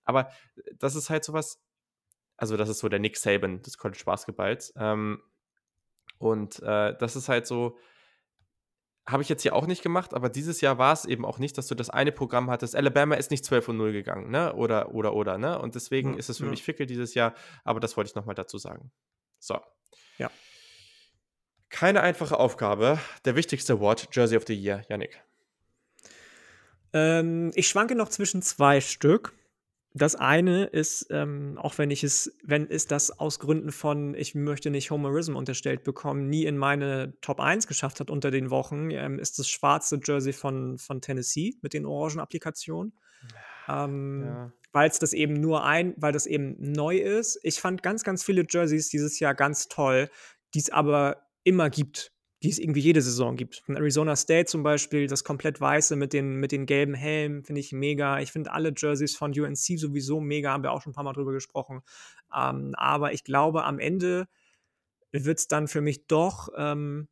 Aber 0.04 0.30
das 0.78 0.96
ist 0.96 1.10
halt 1.10 1.24
sowas, 1.24 1.62
also 2.36 2.56
das 2.56 2.68
ist 2.68 2.78
so 2.78 2.88
der 2.88 2.98
Nick 2.98 3.16
Saban 3.16 3.62
des 3.62 3.76
College 3.76 4.02
Basketballs. 4.04 4.72
Ähm, 4.76 5.22
und 6.18 6.60
äh, 6.62 6.96
das 6.98 7.14
ist 7.14 7.28
halt 7.28 7.46
so, 7.46 7.76
habe 9.06 9.22
ich 9.22 9.28
jetzt 9.28 9.42
hier 9.42 9.54
auch 9.54 9.66
nicht 9.66 9.82
gemacht, 9.82 10.14
aber 10.14 10.28
dieses 10.28 10.60
Jahr 10.60 10.78
war 10.78 10.92
es 10.92 11.04
eben 11.04 11.24
auch 11.24 11.38
nicht, 11.38 11.58
dass 11.58 11.66
du 11.66 11.74
das 11.74 11.90
eine 11.90 12.12
Programm 12.12 12.50
hattest. 12.50 12.76
Alabama 12.76 13.16
ist 13.16 13.30
nicht 13.30 13.44
12 13.44 13.68
und 13.68 13.76
0 13.76 13.92
gegangen, 13.92 14.30
ne? 14.30 14.54
Oder, 14.54 14.94
oder, 14.94 15.14
oder, 15.14 15.38
ne? 15.38 15.58
Und 15.58 15.74
deswegen 15.74 16.12
ja, 16.12 16.18
ist 16.18 16.28
es 16.28 16.38
für 16.38 16.44
ja. 16.44 16.50
mich 16.50 16.62
fickel 16.62 16.86
dieses 16.86 17.14
Jahr, 17.14 17.34
aber 17.64 17.80
das 17.80 17.96
wollte 17.96 18.08
ich 18.08 18.14
nochmal 18.14 18.36
dazu 18.36 18.58
sagen. 18.58 18.92
So. 19.38 19.58
Keine 21.72 22.02
einfache 22.02 22.38
Aufgabe. 22.38 23.00
Der 23.24 23.34
wichtigste 23.34 23.72
Award, 23.72 24.08
Jersey 24.12 24.36
of 24.36 24.44
the 24.46 24.54
Year, 24.54 24.84
Yannick. 24.88 25.20
Ähm, 26.92 27.50
ich 27.54 27.66
schwanke 27.66 27.94
noch 27.94 28.10
zwischen 28.10 28.42
zwei 28.42 28.82
Stück. 28.82 29.32
Das 29.94 30.14
eine 30.14 30.66
ist, 30.66 31.06
ähm, 31.10 31.58
auch 31.58 31.78
wenn 31.78 31.90
ich 31.90 32.04
es, 32.04 32.36
wenn 32.42 32.66
ist 32.66 32.90
das 32.90 33.18
aus 33.18 33.38
Gründen 33.38 33.72
von, 33.72 34.14
ich 34.14 34.34
möchte 34.34 34.70
nicht 34.70 34.90
Homerism 34.90 35.34
unterstellt 35.34 35.82
bekommen, 35.82 36.28
nie 36.28 36.44
in 36.44 36.58
meine 36.58 37.14
Top 37.22 37.40
1 37.40 37.66
geschafft 37.66 38.00
hat 38.00 38.10
unter 38.10 38.30
den 38.30 38.50
Wochen, 38.50 38.90
ähm, 38.90 39.18
ist 39.18 39.38
das 39.38 39.48
schwarze 39.48 39.98
Jersey 40.04 40.34
von, 40.34 40.76
von 40.78 41.00
Tennessee 41.00 41.56
mit 41.62 41.72
den 41.72 41.86
orangen 41.86 42.20
Applikationen. 42.20 42.92
Ähm, 43.66 44.24
ja. 44.26 44.52
Weil 44.72 44.90
es 44.90 44.98
das 44.98 45.14
eben 45.14 45.40
nur 45.40 45.64
ein, 45.64 45.94
weil 45.96 46.12
das 46.12 46.26
eben 46.26 46.56
neu 46.58 46.98
ist. 46.98 47.38
Ich 47.42 47.60
fand 47.60 47.82
ganz, 47.82 48.04
ganz 48.04 48.22
viele 48.22 48.44
Jerseys 48.48 48.90
dieses 48.90 49.18
Jahr 49.20 49.34
ganz 49.34 49.68
toll, 49.68 50.10
die 50.54 50.58
es 50.58 50.70
aber 50.70 51.31
immer 51.44 51.70
gibt 51.70 52.12
die 52.42 52.50
es 52.50 52.58
irgendwie 52.58 52.80
jede 52.80 53.00
Saison 53.00 53.36
gibt. 53.36 53.62
Von 53.64 53.76
Arizona 53.76 54.16
State 54.16 54.46
zum 54.46 54.62
Beispiel, 54.62 55.06
das 55.06 55.22
komplett 55.22 55.60
weiße 55.60 55.94
mit 55.94 56.12
den, 56.12 56.36
mit 56.36 56.50
den 56.50 56.66
gelben 56.66 56.94
Helmen, 56.94 57.44
finde 57.44 57.60
ich 57.60 57.72
mega. 57.72 58.20
Ich 58.20 58.32
finde 58.32 58.52
alle 58.52 58.72
Jerseys 58.76 59.14
von 59.16 59.30
UNC 59.38 59.78
sowieso 59.78 60.20
mega, 60.20 60.50
haben 60.50 60.64
wir 60.64 60.72
auch 60.72 60.82
schon 60.82 60.90
ein 60.90 60.94
paar 60.94 61.04
Mal 61.04 61.12
drüber 61.12 61.32
gesprochen. 61.32 61.82
Ähm, 62.34 62.74
aber 62.76 63.12
ich 63.12 63.22
glaube, 63.22 63.64
am 63.64 63.78
Ende 63.78 64.26
wird 65.12 65.38
es 65.38 65.46
dann 65.46 65.68
für 65.68 65.82
mich 65.82 66.06
doch 66.08 66.48
ähm, 66.56 67.08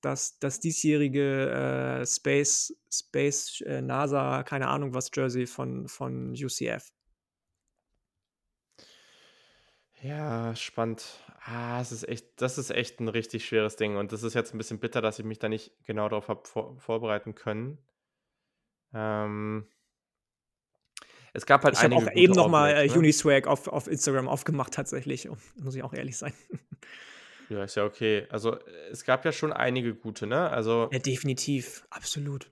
das, 0.00 0.38
das 0.38 0.60
diesjährige 0.60 2.00
äh, 2.00 2.06
Space, 2.06 2.74
Space 2.90 3.60
äh, 3.66 3.82
NASA, 3.82 4.44
keine 4.44 4.68
Ahnung 4.68 4.94
was 4.94 5.10
Jersey 5.14 5.46
von, 5.46 5.88
von 5.88 6.32
UCF. 6.32 6.90
Ja, 10.02 10.54
spannend. 10.56 11.04
Ah, 11.44 11.80
es 11.80 11.92
ist 11.92 12.08
echt, 12.08 12.40
das 12.40 12.58
ist 12.58 12.70
echt 12.70 13.00
ein 13.00 13.08
richtig 13.08 13.46
schweres 13.46 13.76
Ding. 13.76 13.96
Und 13.96 14.12
das 14.12 14.22
ist 14.22 14.34
jetzt 14.34 14.52
ein 14.52 14.58
bisschen 14.58 14.78
bitter, 14.78 15.00
dass 15.00 15.18
ich 15.18 15.24
mich 15.24 15.38
da 15.38 15.48
nicht 15.48 15.72
genau 15.84 16.08
darauf 16.08 16.28
habe 16.28 16.42
vor, 16.44 16.76
vorbereiten 16.78 17.34
können. 17.34 17.78
Ähm, 18.92 19.66
es 21.32 21.46
gab 21.46 21.64
halt 21.64 21.74
ich 21.74 21.80
einige. 21.80 22.02
Ich 22.02 22.06
habe 22.06 22.16
auch 22.16 22.20
eben 22.20 22.32
nochmal 22.34 22.74
äh, 22.74 22.86
ne? 22.86 22.94
Uniswag 22.94 23.46
auf, 23.46 23.68
auf 23.68 23.86
Instagram 23.86 24.28
aufgemacht, 24.28 24.74
tatsächlich. 24.74 25.28
Muss 25.56 25.74
ich 25.74 25.82
auch 25.82 25.94
ehrlich 25.94 26.16
sein. 26.16 26.34
Ja, 27.48 27.64
ist 27.64 27.74
ja 27.74 27.84
okay. 27.84 28.26
Also, 28.30 28.56
es 28.90 29.04
gab 29.04 29.26
ja 29.26 29.32
schon 29.32 29.52
einige 29.52 29.94
gute, 29.94 30.26
ne? 30.26 30.48
Also. 30.48 30.88
Ja, 30.90 30.98
definitiv. 30.98 31.84
Absolut. 31.90 32.50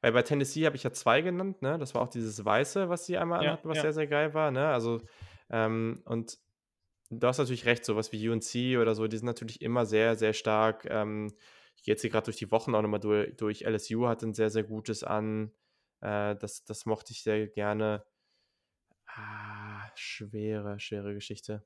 Weil 0.00 0.12
bei 0.12 0.22
Tennessee 0.22 0.64
habe 0.64 0.76
ich 0.76 0.82
ja 0.82 0.92
zwei 0.92 1.20
genannt, 1.20 1.60
ne? 1.60 1.76
Das 1.76 1.94
war 1.94 2.00
auch 2.00 2.08
dieses 2.08 2.42
Weiße, 2.42 2.88
was 2.88 3.04
sie 3.04 3.18
einmal 3.18 3.42
ja, 3.42 3.50
anhatten, 3.50 3.68
was 3.68 3.76
ja. 3.76 3.82
sehr, 3.82 3.92
sehr 3.92 4.06
geil 4.06 4.32
war, 4.32 4.50
ne? 4.50 4.68
Also, 4.68 5.02
ähm, 5.50 6.02
und 6.04 6.38
du 7.10 7.26
hast 7.26 7.38
natürlich 7.38 7.66
recht, 7.66 7.84
sowas 7.84 8.12
wie 8.12 8.28
UNC 8.28 8.80
oder 8.80 8.94
so, 8.94 9.06
die 9.06 9.16
sind 9.16 9.26
natürlich 9.26 9.62
immer 9.62 9.86
sehr, 9.86 10.16
sehr 10.16 10.32
stark. 10.32 10.86
Ähm, 10.90 11.32
ich 11.76 11.82
gehe 11.82 11.92
jetzt 11.92 12.02
hier 12.02 12.10
gerade 12.10 12.24
durch 12.26 12.36
die 12.36 12.50
Wochen 12.50 12.74
auch 12.74 12.82
nochmal 12.82 13.00
durch, 13.00 13.36
durch. 13.36 13.62
LSU 13.62 14.06
hat 14.08 14.22
ein 14.22 14.34
sehr, 14.34 14.50
sehr 14.50 14.64
gutes 14.64 15.04
an. 15.04 15.52
Äh, 16.00 16.36
das, 16.36 16.64
das 16.64 16.86
mochte 16.86 17.12
ich 17.12 17.22
sehr 17.22 17.46
gerne. 17.48 18.04
Ah, 19.06 19.90
schwere, 19.94 20.80
schwere 20.80 21.14
Geschichte. 21.14 21.64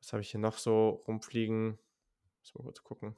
Was 0.00 0.12
habe 0.12 0.22
ich 0.22 0.30
hier 0.30 0.40
noch 0.40 0.58
so 0.58 1.02
rumfliegen? 1.08 1.78
Muss 2.40 2.54
mal 2.54 2.64
kurz 2.64 2.82
gucken 2.82 3.16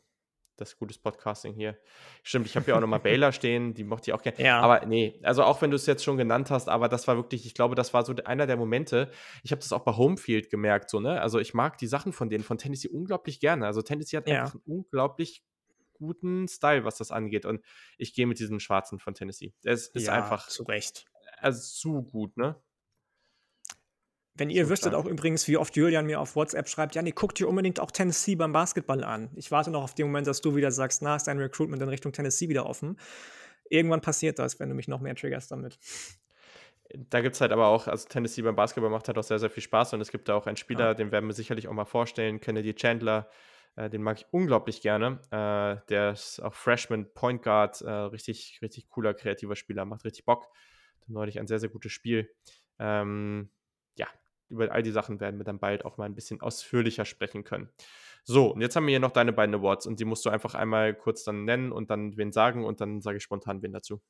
das 0.61 0.71
ist 0.71 0.79
gutes 0.79 0.99
Podcasting 0.99 1.55
hier. 1.55 1.79
Stimmt, 2.23 2.47
ich 2.47 2.57
habe 2.57 2.67
hier 2.67 2.77
auch 2.77 2.81
nochmal 2.81 3.01
Baylor 3.01 3.33
stehen, 3.33 3.75
die 3.75 3.85
mochte 3.85 4.11
ich 4.11 4.15
auch 4.15 4.23
gerne. 4.23 4.43
Ja. 4.43 4.61
Aber 4.61 4.85
nee, 4.87 5.19
also 5.23 5.45
auch 5.45 5.63
wenn 5.63 5.71
du 5.71 5.77
es 5.77 5.87
jetzt 5.87 6.05
schon 6.05 6.17
genannt 6.17 6.51
hast, 6.51 6.69
aber 6.69 6.89
das 6.89 7.07
war 7.09 7.17
wirklich, 7.17 7.47
ich 7.47 7.55
glaube, 7.55 7.75
das 7.75 7.95
war 7.95 8.05
so 8.05 8.15
einer 8.25 8.47
der 8.47 8.57
Momente. 8.57 9.11
Ich 9.43 9.53
habe 9.53 9.61
das 9.61 9.73
auch 9.73 9.85
bei 9.85 9.93
Homefield 9.93 10.51
gemerkt, 10.51 10.91
so, 10.91 11.01
ne? 11.01 11.21
Also 11.21 11.39
ich 11.39 11.55
mag 11.55 11.79
die 11.79 11.87
Sachen 11.87 12.13
von 12.13 12.29
denen, 12.29 12.45
von 12.45 12.59
Tennessee 12.59 12.89
unglaublich 12.89 13.41
gerne. 13.41 13.67
Also 13.67 13.83
Tennessee 13.83 14.17
hat 14.17 14.29
ja. 14.29 14.43
einfach 14.43 14.55
einen 14.55 14.63
unglaublich 14.67 15.45
guten 15.95 16.49
Style, 16.49 16.85
was 16.85 16.97
das 16.99 17.11
angeht. 17.11 17.45
Und 17.45 17.63
ich 17.97 18.15
gehe 18.15 18.27
mit 18.27 18.39
diesem 18.39 18.61
Schwarzen 18.61 18.99
von 18.99 19.15
Tennessee. 19.15 19.55
Es 19.63 19.89
ist 19.89 20.07
ja, 20.07 20.15
einfach. 20.15 20.49
Zu 20.49 20.65
Recht. 20.65 21.07
Also 21.39 21.61
zu 21.61 22.03
gut, 22.03 22.37
ne? 22.37 22.57
Wenn 24.39 24.51
ihr 24.51 24.65
so 24.65 24.71
wüsstet 24.71 24.93
klar. 24.93 25.03
auch 25.03 25.07
übrigens, 25.07 25.49
wie 25.49 25.57
oft 25.57 25.77
Julian 25.77 26.07
mir 26.07 26.21
auf 26.21 26.37
WhatsApp 26.37 26.69
schreibt, 26.69 26.95
Janni, 26.95 27.13
guck 27.13 27.35
dir 27.35 27.49
unbedingt 27.49 27.81
auch 27.81 27.91
Tennessee 27.91 28.37
beim 28.37 28.53
Basketball 28.53 29.03
an. 29.03 29.31
Ich 29.35 29.51
warte 29.51 29.71
noch 29.71 29.83
auf 29.83 29.95
den 29.95 30.07
Moment, 30.07 30.29
dass 30.29 30.41
du 30.41 30.55
wieder 30.55 30.71
sagst, 30.71 31.03
na, 31.03 31.17
ist 31.17 31.25
dein 31.25 31.39
Recruitment 31.39 31.83
in 31.83 31.89
Richtung 31.89 32.13
Tennessee 32.13 32.49
wieder 32.49 32.67
offen. 32.67 32.99
Irgendwann 33.69 34.01
passiert 34.01 34.39
das, 34.39 34.61
wenn 34.61 34.69
du 34.69 34.77
mich 34.77 34.89
noch 34.89 35.01
mehr 35.01 35.15
triggerst 35.17 35.51
damit. 35.51 35.79
Da 36.95 37.21
gibt 37.21 37.35
es 37.35 37.41
halt 37.41 37.53
aber 37.53 37.67
auch, 37.67 37.87
also 37.87 38.09
Tennessee 38.09 38.43
beim 38.43 38.57
Basketball 38.57 38.91
macht 38.91 39.09
halt 39.09 39.19
auch 39.19 39.25
sehr, 39.25 39.39
sehr 39.39 39.51
viel 39.51 39.63
Spaß 39.63 39.93
und 39.93 40.01
es 40.01 40.11
gibt 40.11 40.29
da 40.29 40.35
auch 40.35 40.47
einen 40.47 40.57
Spieler, 40.57 40.87
ja. 40.87 40.95
den 40.95 41.13
werden 41.13 41.29
wir 41.29 41.35
sicherlich 41.35 41.69
auch 41.69 41.73
mal 41.75 41.85
vorstellen, 41.85 42.41
Kennedy 42.41 42.75
Chandler, 42.75 43.29
äh, 43.77 43.91
den 43.91 44.03
mag 44.03 44.19
ich 44.19 44.27
unglaublich 44.31 44.81
gerne. 44.81 45.21
Äh, 45.31 45.85
der 45.89 46.13
ist 46.13 46.41
auch 46.41 46.55
Freshman 46.55 47.13
Point 47.13 47.43
Guard, 47.43 47.83
äh, 47.83 47.91
richtig, 47.91 48.61
richtig 48.63 48.89
cooler, 48.89 49.13
kreativer 49.13 49.57
Spieler, 49.57 49.85
macht 49.85 50.05
richtig 50.05 50.25
Bock. 50.25 50.49
Neulich 51.09 51.39
ein 51.39 51.47
sehr, 51.47 51.59
sehr 51.59 51.69
gutes 51.69 51.93
Spiel. 51.93 52.31
Ähm, 52.79 53.51
über 54.49 54.71
all 54.73 54.83
die 54.83 54.91
Sachen 54.91 55.21
werden 55.21 55.39
wir 55.39 55.45
dann 55.45 55.59
bald 55.59 55.85
auch 55.85 55.97
mal 55.97 56.05
ein 56.05 56.15
bisschen 56.15 56.41
ausführlicher 56.41 57.05
sprechen 57.05 57.45
können. 57.45 57.69
So, 58.25 58.53
und 58.53 58.61
jetzt 58.61 58.77
haben 58.77 58.87
wir 58.87 58.91
hier 58.91 59.01
noch 59.01 59.13
deine 59.13 59.33
beiden 59.33 59.55
Awards 59.55 59.87
und 59.87 60.01
die 60.01 60.05
musst 60.05 60.25
du 60.25 60.31
einfach 60.31 60.55
einmal 60.55 60.95
kurz 60.95 61.25
dann 61.25 61.45
nennen 61.45 61.73
und 61.73 61.91
dann 61.91 62.17
wen 62.17 62.33
sagen 62.33 62.65
und 62.65 62.81
dann 62.81 63.01
sage 63.01 63.19
ich 63.19 63.23
spontan 63.23 63.63
wen 63.63 63.73
dazu. 63.73 64.01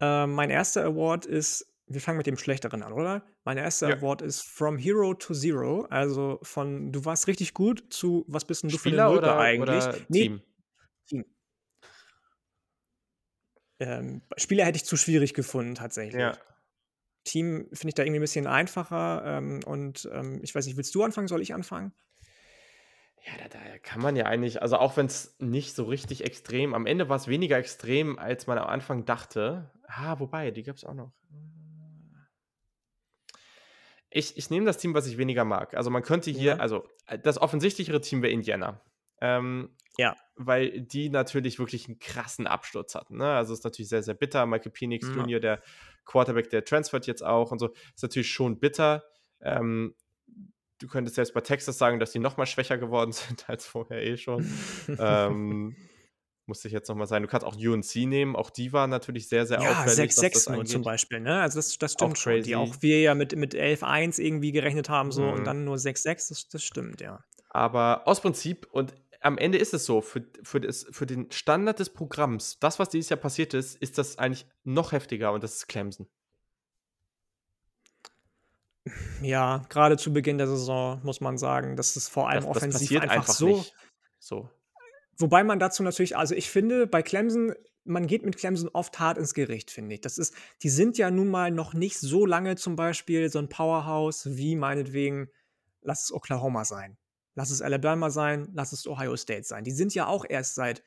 Äh, 0.00 0.26
mein 0.26 0.50
erster 0.50 0.84
Award 0.84 1.26
ist, 1.26 1.66
wir 1.86 2.00
fangen 2.00 2.18
mit 2.18 2.26
dem 2.26 2.36
schlechteren 2.36 2.82
an, 2.82 2.92
oder? 2.92 3.24
Mein 3.44 3.58
erster 3.58 3.88
ja. 3.88 3.96
Award 3.96 4.22
ist 4.22 4.42
From 4.42 4.78
Hero 4.78 5.14
to 5.14 5.34
Zero, 5.34 5.86
also 5.90 6.38
von 6.42 6.92
du 6.92 7.04
warst 7.04 7.26
richtig 7.26 7.54
gut 7.54 7.84
zu 7.90 8.24
was 8.28 8.44
bist 8.44 8.62
denn 8.62 8.70
du 8.70 8.78
Spieler 8.78 9.08
für 9.08 9.18
eine 9.18 9.18
oder, 9.18 9.38
eigentlich? 9.38 9.84
Oder 9.84 9.98
nee, 10.08 10.20
Team? 10.20 10.42
Team. 11.06 11.24
Ähm, 13.80 14.22
Spieler 14.36 14.64
hätte 14.64 14.76
ich 14.76 14.84
zu 14.84 14.96
schwierig 14.96 15.34
gefunden, 15.34 15.74
tatsächlich. 15.74 16.20
Ja. 16.20 16.38
Team 17.24 17.68
finde 17.72 17.88
ich 17.88 17.94
da 17.94 18.02
irgendwie 18.02 18.20
ein 18.20 18.22
bisschen 18.22 18.46
einfacher. 18.46 19.22
Ähm, 19.24 19.60
und 19.66 20.08
ähm, 20.12 20.40
ich 20.42 20.54
weiß 20.54 20.66
nicht, 20.66 20.76
willst 20.76 20.94
du 20.94 21.02
anfangen? 21.02 21.28
Soll 21.28 21.42
ich 21.42 21.54
anfangen? 21.54 21.92
Ja, 23.26 23.32
da, 23.48 23.58
da 23.58 23.78
kann 23.78 24.02
man 24.02 24.16
ja 24.16 24.26
eigentlich, 24.26 24.60
also 24.60 24.76
auch 24.76 24.96
wenn 24.98 25.06
es 25.06 25.34
nicht 25.38 25.74
so 25.74 25.84
richtig 25.84 26.24
extrem, 26.24 26.74
am 26.74 26.84
Ende 26.84 27.08
war 27.08 27.16
es 27.16 27.26
weniger 27.26 27.56
extrem, 27.56 28.18
als 28.18 28.46
man 28.46 28.58
am 28.58 28.66
Anfang 28.66 29.06
dachte. 29.06 29.70
Ah, 29.86 30.18
wobei, 30.18 30.50
die 30.50 30.62
gab 30.62 30.76
es 30.76 30.84
auch 30.84 30.94
noch. 30.94 31.12
Ich, 34.10 34.36
ich 34.36 34.50
nehme 34.50 34.66
das 34.66 34.76
Team, 34.76 34.94
was 34.94 35.06
ich 35.06 35.16
weniger 35.16 35.44
mag. 35.44 35.74
Also 35.74 35.90
man 35.90 36.02
könnte 36.02 36.30
hier, 36.30 36.52
ja. 36.52 36.56
also 36.58 36.86
äh, 37.06 37.18
das 37.18 37.40
offensichtlichere 37.40 38.00
Team 38.00 38.22
wäre 38.22 38.32
Indiana. 38.32 38.80
Ähm, 39.20 39.70
ja. 39.96 40.16
Weil 40.36 40.82
die 40.82 41.08
natürlich 41.08 41.58
wirklich 41.58 41.88
einen 41.88 41.98
krassen 41.98 42.46
Absturz 42.46 42.94
hatten. 42.94 43.16
Ne? 43.16 43.26
Also 43.26 43.54
ist 43.54 43.64
natürlich 43.64 43.88
sehr, 43.88 44.02
sehr 44.02 44.14
bitter. 44.14 44.44
Michael 44.46 44.70
Penix 44.70 45.08
ja. 45.08 45.14
Jr., 45.14 45.40
der 45.40 45.62
Quarterback, 46.04 46.50
der 46.50 46.64
transfert 46.64 47.06
jetzt 47.06 47.22
auch 47.22 47.50
und 47.50 47.58
so. 47.58 47.70
Ist 47.94 48.02
natürlich 48.02 48.30
schon 48.30 48.58
bitter. 48.58 49.04
Ähm, 49.40 49.94
du 50.78 50.88
könntest 50.88 51.16
selbst 51.16 51.34
bei 51.34 51.40
Texas 51.40 51.78
sagen, 51.78 51.98
dass 51.98 52.12
die 52.12 52.18
noch 52.18 52.36
mal 52.36 52.46
schwächer 52.46 52.78
geworden 52.78 53.12
sind 53.12 53.48
als 53.48 53.66
vorher 53.66 54.02
eh 54.02 54.16
schon. 54.16 54.46
ähm, 54.98 55.76
musste 56.46 56.68
ich 56.68 56.74
jetzt 56.74 56.88
noch 56.88 56.96
mal 56.96 57.06
sein. 57.06 57.22
Du 57.22 57.28
kannst 57.28 57.46
auch 57.46 57.56
UNC 57.56 57.96
nehmen, 58.06 58.36
auch 58.36 58.50
die 58.50 58.72
waren 58.72 58.90
natürlich 58.90 59.28
sehr, 59.28 59.46
sehr 59.46 59.60
ja, 59.60 59.70
auffällig. 59.70 60.12
6-6 60.12 60.52
nur 60.52 60.64
zum 60.66 60.82
Beispiel, 60.82 61.20
ne? 61.20 61.40
Also 61.40 61.58
das, 61.58 61.78
das 61.78 61.92
stimmt 61.92 62.12
auch 62.12 62.16
schon. 62.16 62.42
Die 62.42 62.56
auch 62.56 62.76
wir 62.80 63.00
ja 63.00 63.14
mit, 63.14 63.34
mit 63.36 63.54
11-1 63.54 64.20
irgendwie 64.20 64.52
gerechnet 64.52 64.88
haben 64.88 65.10
so 65.10 65.22
mhm. 65.22 65.32
und 65.32 65.44
dann 65.44 65.64
nur 65.64 65.76
6-6, 65.76 66.28
das, 66.28 66.48
das 66.48 66.62
stimmt, 66.62 67.00
ja. 67.00 67.24
Aber 67.48 68.06
aus 68.06 68.20
Prinzip, 68.20 68.66
und 68.72 68.94
am 69.24 69.38
Ende 69.38 69.56
ist 69.56 69.72
es 69.72 69.86
so, 69.86 70.02
für, 70.02 70.22
für, 70.42 70.60
das, 70.60 70.86
für 70.90 71.06
den 71.06 71.32
Standard 71.32 71.78
des 71.78 71.88
Programms, 71.88 72.58
das, 72.58 72.78
was 72.78 72.90
dieses 72.90 73.08
Jahr 73.08 73.18
passiert 73.18 73.54
ist, 73.54 73.74
ist 73.80 73.96
das 73.96 74.18
eigentlich 74.18 74.46
noch 74.64 74.92
heftiger 74.92 75.32
und 75.32 75.42
das 75.42 75.54
ist 75.54 75.66
Clemson. 75.66 76.06
Ja, 79.22 79.64
gerade 79.70 79.96
zu 79.96 80.12
Beginn 80.12 80.36
der 80.36 80.46
Saison 80.46 81.00
muss 81.04 81.22
man 81.22 81.38
sagen, 81.38 81.74
dass 81.74 81.96
es 81.96 82.06
vor 82.06 82.28
allem 82.28 82.44
das, 82.44 82.50
offensiv 82.56 83.00
das 83.00 83.00
einfach, 83.00 83.16
einfach, 83.16 83.32
so. 83.32 83.56
Nicht. 83.56 83.74
So. 84.18 84.50
wobei 85.16 85.42
man 85.42 85.58
dazu 85.58 85.82
natürlich, 85.82 86.18
also 86.18 86.34
ich 86.34 86.50
finde, 86.50 86.86
bei 86.86 87.02
Clemson, 87.02 87.54
man 87.84 88.06
geht 88.06 88.26
mit 88.26 88.36
Clemson 88.36 88.68
oft 88.74 88.98
hart 89.00 89.16
ins 89.16 89.32
Gericht, 89.32 89.70
finde 89.70 89.94
ich. 89.94 90.02
Das 90.02 90.18
ist, 90.18 90.34
die 90.62 90.68
sind 90.68 90.98
ja 90.98 91.10
nun 91.10 91.28
mal 91.28 91.50
noch 91.50 91.72
nicht 91.72 91.98
so 91.98 92.26
lange 92.26 92.56
zum 92.56 92.76
Beispiel 92.76 93.30
so 93.30 93.38
ein 93.38 93.48
Powerhouse 93.48 94.36
wie 94.36 94.54
meinetwegen, 94.54 95.30
lass 95.80 96.04
es 96.04 96.12
Oklahoma 96.12 96.66
sein, 96.66 96.98
lass 97.34 97.50
es 97.50 97.62
Alabama 97.62 98.10
sein, 98.10 98.48
lass 98.54 98.72
es 98.72 98.86
Ohio 98.86 99.16
State 99.16 99.44
sein. 99.44 99.64
Die 99.64 99.72
sind 99.72 99.94
ja 99.94 100.06
auch 100.06 100.24
erst 100.28 100.54
seit 100.54 100.82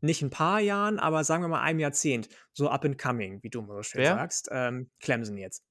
nicht 0.00 0.22
ein 0.22 0.30
paar 0.30 0.58
Jahren, 0.60 0.98
aber 0.98 1.22
sagen 1.22 1.44
wir 1.44 1.48
mal 1.48 1.60
einem 1.62 1.78
Jahrzehnt, 1.78 2.28
so 2.52 2.68
up 2.68 2.84
and 2.84 2.98
coming, 2.98 3.40
wie 3.42 3.50
du 3.50 3.62
mal 3.62 3.76
so 3.76 3.82
schön 3.84 4.00
Wer? 4.00 4.14
sagst. 4.16 4.48
Ähm, 4.50 4.90
Clemson 5.00 5.36
jetzt. 5.36 5.64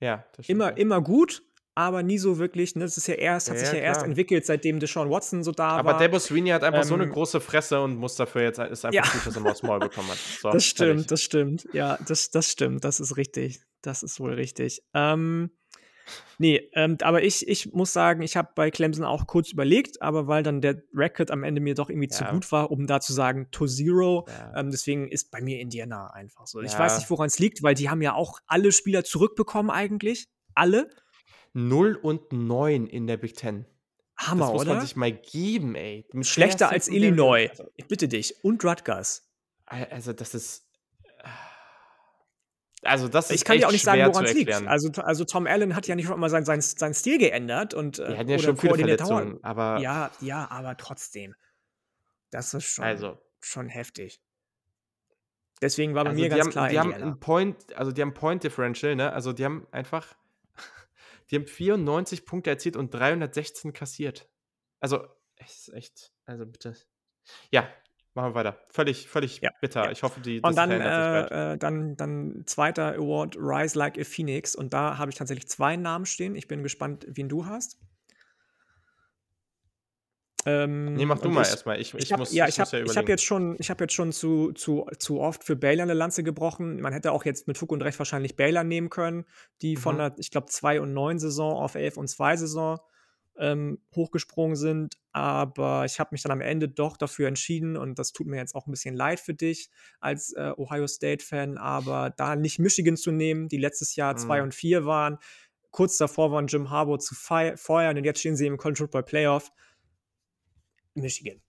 Ja, 0.00 0.24
das 0.36 0.46
stimmt. 0.46 0.56
Immer, 0.60 0.76
immer 0.76 1.02
gut, 1.02 1.42
aber 1.74 2.02
nie 2.04 2.18
so 2.18 2.38
wirklich. 2.38 2.76
Ne? 2.76 2.84
Das 2.84 2.96
ist 2.96 3.08
ja 3.08 3.14
erst, 3.14 3.50
hat 3.50 3.56
Ja, 3.56 3.64
sich 3.64 3.72
ja 3.72 3.80
erst 3.80 4.00
klar. 4.00 4.08
entwickelt, 4.08 4.46
seitdem 4.46 4.78
Deshaun 4.78 5.10
Watson 5.10 5.42
so 5.42 5.50
da 5.52 5.70
Aber 5.78 5.92
war. 5.92 5.98
Debo 5.98 6.18
Sweeney 6.20 6.50
hat 6.50 6.62
einfach 6.62 6.84
so 6.84 6.94
eine 6.94 7.04
Ähm, 7.04 7.10
große 7.10 7.40
Fresse 7.40 7.80
und 7.80 7.96
muss 7.96 8.14
dafür 8.14 8.42
jetzt, 8.42 8.58
ist 8.60 8.84
einfach 8.84 9.04
Ja. 9.04 9.12
gut, 9.12 9.26
dass 9.26 9.34
er 9.34 9.40
mal 9.40 9.50
aufs 9.50 9.62
Maul 9.64 9.80
bekommen 9.80 10.08
hat. 10.10 10.18
So, 10.18 10.50
das 10.52 10.64
stimmt, 10.64 10.90
fertig. 10.90 11.06
das 11.08 11.20
stimmt. 11.22 11.68
Ja, 11.72 11.98
das, 12.06 12.30
das 12.30 12.50
stimmt. 12.50 12.84
Das 12.84 13.00
ist 13.00 13.16
richtig. 13.16 13.60
Das 13.82 14.02
ist 14.04 14.20
wohl 14.20 14.34
richtig. 14.34 14.80
Ähm, 14.94 15.50
nee, 16.38 16.68
ähm, 16.74 16.96
aber 17.02 17.22
ich, 17.22 17.46
ich 17.48 17.72
muss 17.72 17.92
sagen, 17.92 18.22
ich 18.22 18.36
habe 18.36 18.50
bei 18.54 18.70
Clemson 18.70 19.04
auch 19.04 19.26
kurz 19.26 19.50
überlegt, 19.52 20.00
aber 20.02 20.26
weil 20.26 20.42
dann 20.42 20.60
der 20.60 20.82
Record 20.94 21.30
am 21.30 21.44
Ende 21.44 21.60
mir 21.60 21.74
doch 21.74 21.90
irgendwie 21.90 22.08
zu 22.08 22.24
Ja. 22.24 22.32
gut 22.32 22.50
war, 22.52 22.70
um 22.70 22.86
da 22.86 23.00
zu 23.00 23.12
sagen, 23.12 23.48
to 23.50 23.66
zero. 23.66 24.26
Ja. 24.28 24.60
Ähm, 24.60 24.70
deswegen 24.70 25.08
ist 25.08 25.30
bei 25.30 25.40
mir 25.40 25.60
Indiana 25.60 26.08
einfach 26.08 26.46
so. 26.46 26.60
Ich 26.60 26.72
Ja. 26.72 26.78
weiß 26.78 26.98
nicht, 26.98 27.10
woran 27.10 27.26
es 27.26 27.38
liegt, 27.38 27.62
weil 27.62 27.74
die 27.74 27.88
haben 27.90 28.02
ja 28.02 28.14
auch 28.14 28.38
alle 28.46 28.72
Spieler 28.72 29.04
zurückbekommen 29.04 29.70
eigentlich. 29.70 30.28
Alle. 30.54 30.90
0 31.52 31.96
und 31.96 32.32
9 32.32 32.86
in 32.86 33.06
der 33.06 33.16
Big 33.16 33.36
Ten. 33.36 33.66
Hammer, 34.16 34.46
das 34.46 34.52
muss 34.52 34.62
oder? 34.62 34.74
man 34.74 34.80
sich 34.82 34.96
mal 34.96 35.12
geben, 35.12 35.74
ey. 35.74 36.06
Schlechter 36.22 36.68
als 36.70 36.88
Illinois. 36.88 37.48
Also, 37.50 37.64
Ich 37.76 37.86
bitte 37.88 38.06
dich. 38.06 38.34
Und 38.44 38.64
Rutgers. 38.64 39.30
also 39.66 40.12
das 40.12 40.34
ist. 40.34 40.66
Also, 42.82 43.08
das 43.08 43.30
ist 43.30 43.36
Ich 43.36 43.44
kann 43.44 43.58
dir 43.58 43.68
auch 43.68 43.72
nicht 43.72 43.84
sagen, 43.84 44.02
woran 44.06 44.24
es 44.24 44.32
liegt. 44.32 44.52
Also, 44.52 44.90
also 45.02 45.24
Tom 45.24 45.46
Allen 45.46 45.76
hat 45.76 45.86
ja 45.86 45.94
nicht 45.96 46.08
mal 46.08 46.30
seinen 46.30 46.44
sein, 46.44 46.60
sein 46.60 46.94
Stil 46.94 47.18
geändert 47.18 47.74
und 47.74 47.98
äh, 47.98 48.12
Die 48.12 48.18
hatten 48.18 48.30
ja 48.30 48.38
schon 48.38 48.56
viele. 48.56 48.74
Verletzungen, 48.76 49.42
aber 49.44 49.78
Ja, 49.80 50.10
ja, 50.20 50.50
aber 50.50 50.76
trotzdem. 50.76 51.34
Das 52.30 52.54
ist 52.54 52.64
schon, 52.64 52.84
also, 52.84 53.18
schon 53.40 53.68
heftig. 53.68 54.22
Deswegen 55.60 55.94
war 55.94 56.04
bei 56.04 56.10
also 56.10 56.22
mir 56.22 56.28
ganz 56.30 56.44
haben, 56.44 56.50
klar 56.52 56.68
die 56.68 56.78
haben 56.78 56.90
Indiana. 56.92 57.12
ein 57.12 57.20
Point, 57.20 57.76
also 57.76 57.92
die 57.92 58.00
haben 58.00 58.14
Point 58.14 58.44
Differential, 58.44 58.96
ne? 58.96 59.12
Also 59.12 59.32
die 59.34 59.44
haben 59.44 59.66
einfach, 59.72 60.06
die 61.30 61.36
haben 61.36 61.46
94 61.46 62.24
Punkte 62.24 62.48
erzielt 62.48 62.76
und 62.76 62.94
316 62.94 63.74
kassiert. 63.74 64.28
Also, 64.78 65.06
es 65.36 65.68
ist 65.68 65.74
echt, 65.74 66.12
also 66.24 66.46
bitte. 66.46 66.76
Ja, 67.50 67.68
machen 68.14 68.30
wir 68.30 68.34
weiter. 68.34 68.58
Völlig, 68.70 69.08
völlig 69.08 69.40
Ja, 69.40 69.50
bitter. 69.60 69.84
ja. 69.84 69.90
Ich 69.90 70.02
hoffe, 70.02 70.20
die 70.20 70.40
Und 70.40 70.56
dann, 70.56 70.70
äh, 70.70 71.52
äh, 71.52 71.58
dann, 71.58 71.96
dann 71.96 72.42
zweiter 72.46 72.94
Award, 72.94 73.36
Rise 73.36 73.78
Like 73.78 73.98
a 73.98 74.04
Phoenix. 74.04 74.54
Und 74.56 74.72
da 74.72 74.98
habe 74.98 75.10
ich 75.10 75.16
tatsächlich 75.16 75.48
zwei 75.48 75.76
Namen 75.76 76.06
stehen. 76.06 76.34
Ich 76.34 76.48
bin 76.48 76.62
gespannt, 76.62 77.06
wen 77.08 77.28
du 77.28 77.46
hast. 77.46 77.78
Ähm, 80.46 80.94
Nee, 80.94 81.04
mach 81.04 81.18
du 81.18 81.28
mal 81.28 81.42
ich- 81.42 81.48
erstmal. 81.50 81.78
Ich, 81.78 81.92
ich, 81.94 82.04
Ich 82.04 82.12
hab, 82.12 82.18
muss, 82.18 82.32
ja, 82.32 82.46
ich 82.48 82.54
ich 82.54 82.60
habe 82.60 82.78
ja 82.86 82.94
hab 82.94 83.08
jetzt 83.10 83.24
schon, 83.24 83.56
ich 83.58 83.68
hab 83.68 83.78
jetzt 83.80 83.92
schon 83.92 84.10
zu, 84.10 84.52
zu, 84.52 84.86
zu 84.98 85.20
oft 85.20 85.44
für 85.44 85.54
Baylor 85.54 85.82
eine 85.82 85.92
Lanze 85.92 86.22
gebrochen. 86.22 86.80
Man 86.80 86.94
hätte 86.94 87.12
auch 87.12 87.26
jetzt 87.26 87.46
mit 87.46 87.58
Fug 87.58 87.70
und 87.72 87.82
Recht 87.82 87.98
wahrscheinlich 87.98 88.36
Baylor 88.36 88.64
nehmen 88.64 88.88
können, 88.88 89.26
die 89.60 89.76
von 89.76 89.96
Mhm. 89.96 89.98
der, 89.98 90.14
ich 90.16 90.30
glaube, 90.30 90.46
2 90.46 90.80
und 90.80 90.94
9 90.94 91.18
Saison 91.18 91.52
auf 91.62 91.74
11 91.74 91.98
und 91.98 92.08
2 92.08 92.36
Saison 92.38 92.80
ähm, 93.40 93.80
hochgesprungen 93.96 94.54
sind. 94.56 94.96
Aber 95.12 95.84
ich 95.84 95.98
habe 95.98 96.10
mich 96.12 96.22
dann 96.22 96.30
am 96.32 96.40
Ende 96.40 96.68
doch 96.68 96.96
dafür 96.96 97.26
entschieden 97.26 97.76
und 97.76 97.98
das 97.98 98.12
tut 98.12 98.26
mir 98.28 98.36
jetzt 98.36 98.54
auch 98.54 98.66
ein 98.66 98.70
bisschen 98.70 98.94
leid 98.94 99.18
für 99.18 99.34
dich 99.34 99.70
als 99.98 100.32
äh, 100.34 100.52
Ohio 100.56 100.86
State-Fan, 100.86 101.58
aber 101.58 102.10
da 102.10 102.36
nicht 102.36 102.58
Michigan 102.60 102.96
zu 102.96 103.10
nehmen, 103.10 103.48
die 103.48 103.58
letztes 103.58 103.96
Jahr 103.96 104.16
2 104.16 104.38
Mhm. 104.38 104.42
und 104.44 104.54
4 104.54 104.84
waren. 104.86 105.18
Kurz 105.72 105.96
davor 105.98 106.30
waren 106.32 106.46
Jim 106.46 106.70
Harbaugh 106.70 106.98
zu 106.98 107.14
feuern 107.14 107.96
und 107.96 108.04
jetzt 108.04 108.20
stehen 108.20 108.36
sie 108.36 108.46
im 108.46 108.56
College 108.56 108.78
Football 108.78 109.04
Playoff. 109.04 109.50
Michigan. 110.94 111.40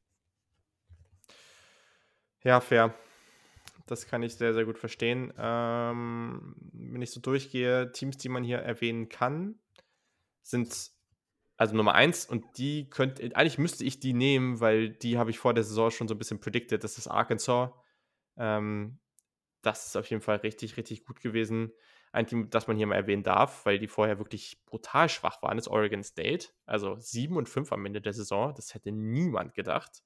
Ja, 2.44 2.60
fair. 2.60 2.94
Das 3.88 4.08
kann 4.08 4.24
ich 4.24 4.36
sehr, 4.36 4.54
sehr 4.54 4.66
gut 4.66 4.78
verstehen. 4.78 5.34
Ähm, 5.38 6.56
wenn 6.72 7.02
ich 7.02 7.12
so 7.12 7.20
durchgehe, 7.20 7.92
Teams, 7.92 8.18
die 8.18 8.30
man 8.30 8.44
hier 8.44 8.60
erwähnen 8.60 9.10
kann, 9.10 9.60
sind 10.42 10.92
also 11.62 11.76
Nummer 11.76 11.94
eins 11.94 12.26
und 12.26 12.58
die 12.58 12.90
könnte, 12.90 13.24
eigentlich 13.36 13.60
müsste 13.60 13.84
ich 13.86 14.00
die 14.00 14.14
nehmen, 14.14 14.62
weil 14.62 14.90
die 14.90 15.20
habe 15.20 15.30
ich 15.30 15.38
vor 15.38 15.54
der 15.54 15.64
Saison 15.64 15.92
schon 15.92 16.08
so 16.08 16.16
ein 16.16 16.18
bisschen 16.18 16.40
predicted. 16.40 16.84
Das 16.84 16.98
ist 16.98 17.06
Arkansas. 17.08 17.70
Ähm, 18.36 18.98
das 19.62 19.86
ist 19.86 19.96
auf 19.96 20.10
jeden 20.10 20.24
Fall 20.24 20.38
richtig, 20.38 20.76
richtig 20.78 21.06
gut 21.06 21.22
gewesen. 21.22 21.72
Ein 22.14 22.26
Team, 22.26 22.50
das 22.50 22.66
man 22.66 22.78
hier 22.78 22.88
mal 22.88 22.96
erwähnen 22.96 23.22
darf, 23.22 23.64
weil 23.68 23.78
die 23.78 23.88
vorher 23.88 24.18
wirklich 24.18 24.66
brutal 24.66 25.08
schwach 25.08 25.44
waren, 25.44 25.60
ist 25.60 25.68
Oregon 25.68 26.04
State. 26.04 26.48
Also 26.66 26.96
7 26.98 27.38
und 27.38 27.48
5 27.48 27.72
am 27.72 27.86
Ende 27.86 28.02
der 28.02 28.14
Saison. 28.14 28.56
Das 28.56 28.74
hätte 28.74 28.92
niemand 28.92 29.54
gedacht. 29.54 30.02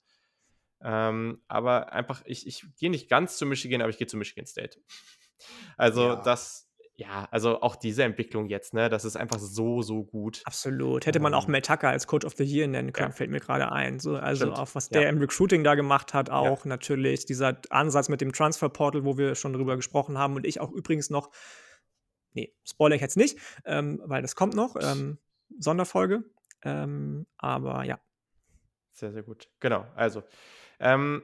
Ähm, 0.82 1.42
aber 1.48 1.94
einfach, 1.94 2.22
ich, 2.26 2.48
ich 2.48 2.66
gehe 2.76 2.90
nicht 2.90 3.08
ganz 3.08 3.38
zu 3.38 3.46
Michigan, 3.46 3.80
aber 3.80 3.92
ich 3.92 3.98
gehe 3.98 4.08
zu 4.08 4.18
Michigan 4.18 4.46
State. 4.46 4.82
Also 5.78 6.10
Ja. 6.10 6.16
das, 6.22 6.65
ja, 6.98 7.28
also 7.32 7.62
auch 7.62 7.76
diese 7.76 8.04
Entwicklung 8.04 8.48
jetzt, 8.48 8.74
ne, 8.74 8.88
das 8.90 9.04
ist 9.04 9.18
einfach 9.18 9.38
so, 9.38 9.82
so 9.82 10.04
gut. 10.06 10.42
Absolut. 10.46 11.06
Hätte 11.06 11.20
man 11.20 11.34
auch 11.34 11.46
Ähm, 11.46 11.52
Mel 11.52 11.62
Tucker 11.62 11.90
als 11.90 12.08
Coach 12.08 12.26
of 12.26 12.34
the 12.38 12.44
Year 12.46 12.68
nennen 12.68 12.94
können, 12.94 13.10
Ja. 13.10 13.16
fällt 13.16 13.30
mir 13.32 13.42
gerade 13.42 13.72
ein. 13.72 14.00
So, 14.00 14.16
also 14.16 14.46
Stimmt, 14.46 14.58
auch 14.60 14.70
was 14.76 14.90
ja. 14.90 15.02
der 15.02 15.10
im 15.10 15.18
Recruiting 15.18 15.64
da 15.66 15.76
gemacht 15.76 16.14
hat, 16.14 16.30
auch 16.30 16.64
natürlich. 16.64 17.26
Dieser 17.26 17.60
Ansatz 17.70 18.08
mit 18.08 18.22
dem 18.22 18.32
Transfer 18.32 18.70
Portal, 18.70 19.04
wo 19.04 19.18
wir 19.18 19.36
schon 19.36 19.52
drüber 19.54 19.76
gesprochen 19.76 20.18
haben 20.18 20.36
und 20.36 20.46
ich 20.46 20.62
auch 20.62 20.72
übrigens 20.72 21.10
noch, 21.10 21.32
nee, 22.34 22.56
spoiler 22.64 22.96
ich 22.96 23.02
jetzt 23.02 23.18
nicht, 23.18 23.38
ähm, 23.66 24.02
weil 24.06 24.22
das 24.22 24.36
kommt 24.36 24.54
noch, 24.56 24.76
ähm, 24.82 25.18
Sonderfolge. 25.60 26.24
Ähm, 26.64 27.28
aber 27.38 27.84
ja, 27.84 28.00
Sehr, 28.94 29.12
sehr 29.12 29.24
gut. 29.24 29.50
Genau, 29.60 29.86
also. 29.96 30.24
Ähm, 30.80 31.24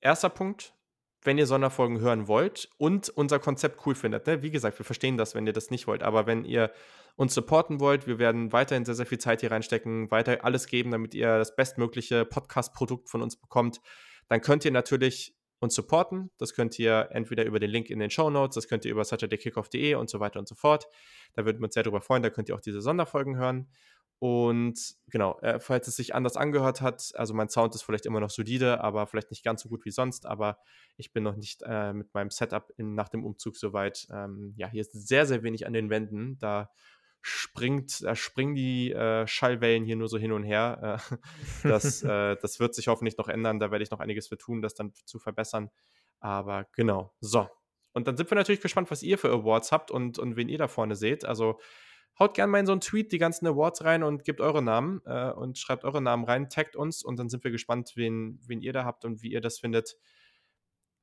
erster 0.00 0.30
Punkt, 0.30 0.74
wenn 1.22 1.38
ihr 1.38 1.46
Sonderfolgen 1.46 2.00
hören 2.00 2.28
wollt 2.28 2.68
und 2.78 3.08
unser 3.08 3.38
Konzept 3.38 3.84
cool 3.86 3.94
findet. 3.94 4.26
Ne? 4.26 4.42
Wie 4.42 4.50
gesagt, 4.50 4.78
wir 4.78 4.84
verstehen 4.84 5.16
das, 5.16 5.34
wenn 5.34 5.46
ihr 5.46 5.52
das 5.52 5.70
nicht 5.70 5.86
wollt. 5.86 6.02
Aber 6.02 6.26
wenn 6.26 6.44
ihr 6.44 6.70
uns 7.16 7.34
supporten 7.34 7.80
wollt, 7.80 8.06
wir 8.06 8.18
werden 8.18 8.52
weiterhin 8.52 8.84
sehr, 8.84 8.94
sehr 8.94 9.06
viel 9.06 9.18
Zeit 9.18 9.40
hier 9.40 9.50
reinstecken, 9.50 10.10
weiter 10.10 10.44
alles 10.44 10.66
geben, 10.66 10.92
damit 10.92 11.14
ihr 11.14 11.38
das 11.38 11.56
bestmögliche 11.56 12.24
Podcast-Produkt 12.24 13.08
von 13.08 13.22
uns 13.22 13.36
bekommt. 13.36 13.80
Dann 14.28 14.40
könnt 14.40 14.64
ihr 14.64 14.70
natürlich 14.70 15.34
uns 15.60 15.74
supporten. 15.74 16.30
Das 16.38 16.54
könnt 16.54 16.78
ihr 16.78 17.08
entweder 17.10 17.44
über 17.44 17.58
den 17.58 17.70
Link 17.70 17.90
in 17.90 17.98
den 17.98 18.10
Show 18.10 18.30
Notes, 18.30 18.54
das 18.54 18.68
könnt 18.68 18.84
ihr 18.84 18.92
über 18.92 19.04
saturdaykickoff.de 19.04 19.94
und 19.94 20.08
so 20.08 20.20
weiter 20.20 20.38
und 20.38 20.48
so 20.48 20.54
fort. 20.54 20.86
Da 21.34 21.44
würden 21.44 21.58
wir 21.58 21.64
uns 21.64 21.74
sehr 21.74 21.82
darüber 21.82 22.00
freuen. 22.00 22.22
Da 22.22 22.30
könnt 22.30 22.48
ihr 22.48 22.54
auch 22.54 22.60
diese 22.60 22.80
Sonderfolgen 22.80 23.36
hören. 23.36 23.68
Und 24.20 24.96
genau, 25.06 25.38
äh, 25.40 25.60
falls 25.60 25.86
es 25.86 25.94
sich 25.94 26.14
anders 26.14 26.36
angehört 26.36 26.80
hat, 26.80 27.12
also 27.14 27.34
mein 27.34 27.48
Sound 27.48 27.74
ist 27.76 27.82
vielleicht 27.82 28.04
immer 28.04 28.18
noch 28.18 28.30
solide, 28.30 28.82
aber 28.82 29.06
vielleicht 29.06 29.30
nicht 29.30 29.44
ganz 29.44 29.62
so 29.62 29.68
gut 29.68 29.84
wie 29.84 29.92
sonst, 29.92 30.26
aber 30.26 30.58
ich 30.96 31.12
bin 31.12 31.22
noch 31.22 31.36
nicht 31.36 31.62
äh, 31.64 31.92
mit 31.92 32.12
meinem 32.14 32.30
Setup 32.30 32.72
in, 32.76 32.94
nach 32.94 33.08
dem 33.08 33.24
Umzug 33.24 33.56
soweit. 33.56 34.08
Ähm, 34.10 34.54
ja, 34.56 34.68
hier 34.68 34.80
ist 34.80 34.92
sehr, 34.92 35.24
sehr 35.24 35.44
wenig 35.44 35.66
an 35.66 35.72
den 35.72 35.88
Wänden. 35.88 36.36
Da 36.40 36.68
springt, 37.20 38.02
da 38.02 38.16
springen 38.16 38.56
die 38.56 38.92
äh, 38.92 39.26
Schallwellen 39.28 39.84
hier 39.84 39.96
nur 39.96 40.08
so 40.08 40.18
hin 40.18 40.32
und 40.32 40.42
her. 40.42 41.00
Äh, 41.10 41.16
das, 41.68 42.02
äh, 42.02 42.36
das 42.42 42.58
wird 42.58 42.74
sich 42.74 42.88
hoffentlich 42.88 43.16
noch 43.18 43.28
ändern. 43.28 43.60
Da 43.60 43.70
werde 43.70 43.84
ich 43.84 43.90
noch 43.92 44.00
einiges 44.00 44.26
für 44.26 44.38
tun, 44.38 44.62
das 44.62 44.74
dann 44.74 44.92
zu 45.04 45.20
verbessern. 45.20 45.70
Aber 46.18 46.66
genau, 46.74 47.14
so. 47.20 47.48
Und 47.92 48.08
dann 48.08 48.16
sind 48.16 48.30
wir 48.30 48.36
natürlich 48.36 48.60
gespannt, 48.60 48.90
was 48.90 49.04
ihr 49.04 49.16
für 49.16 49.30
Awards 49.30 49.70
habt 49.70 49.92
und, 49.92 50.18
und 50.18 50.36
wen 50.36 50.48
ihr 50.48 50.58
da 50.58 50.66
vorne 50.66 50.96
seht. 50.96 51.24
Also 51.24 51.60
haut 52.18 52.34
gerne 52.34 52.50
mal 52.50 52.58
in 52.58 52.66
so 52.66 52.72
einen 52.72 52.80
Tweet 52.80 53.12
die 53.12 53.18
ganzen 53.18 53.46
Awards 53.46 53.84
rein 53.84 54.02
und 54.02 54.24
gebt 54.24 54.40
eure 54.40 54.62
Namen 54.62 55.00
äh, 55.06 55.30
und 55.30 55.58
schreibt 55.58 55.84
eure 55.84 56.02
Namen 56.02 56.24
rein, 56.24 56.48
taggt 56.48 56.76
uns 56.76 57.02
und 57.02 57.18
dann 57.18 57.28
sind 57.28 57.44
wir 57.44 57.50
gespannt, 57.50 57.92
wen, 57.94 58.40
wen 58.46 58.60
ihr 58.60 58.72
da 58.72 58.84
habt 58.84 59.04
und 59.04 59.22
wie 59.22 59.32
ihr 59.32 59.40
das 59.40 59.58
findet. 59.58 59.96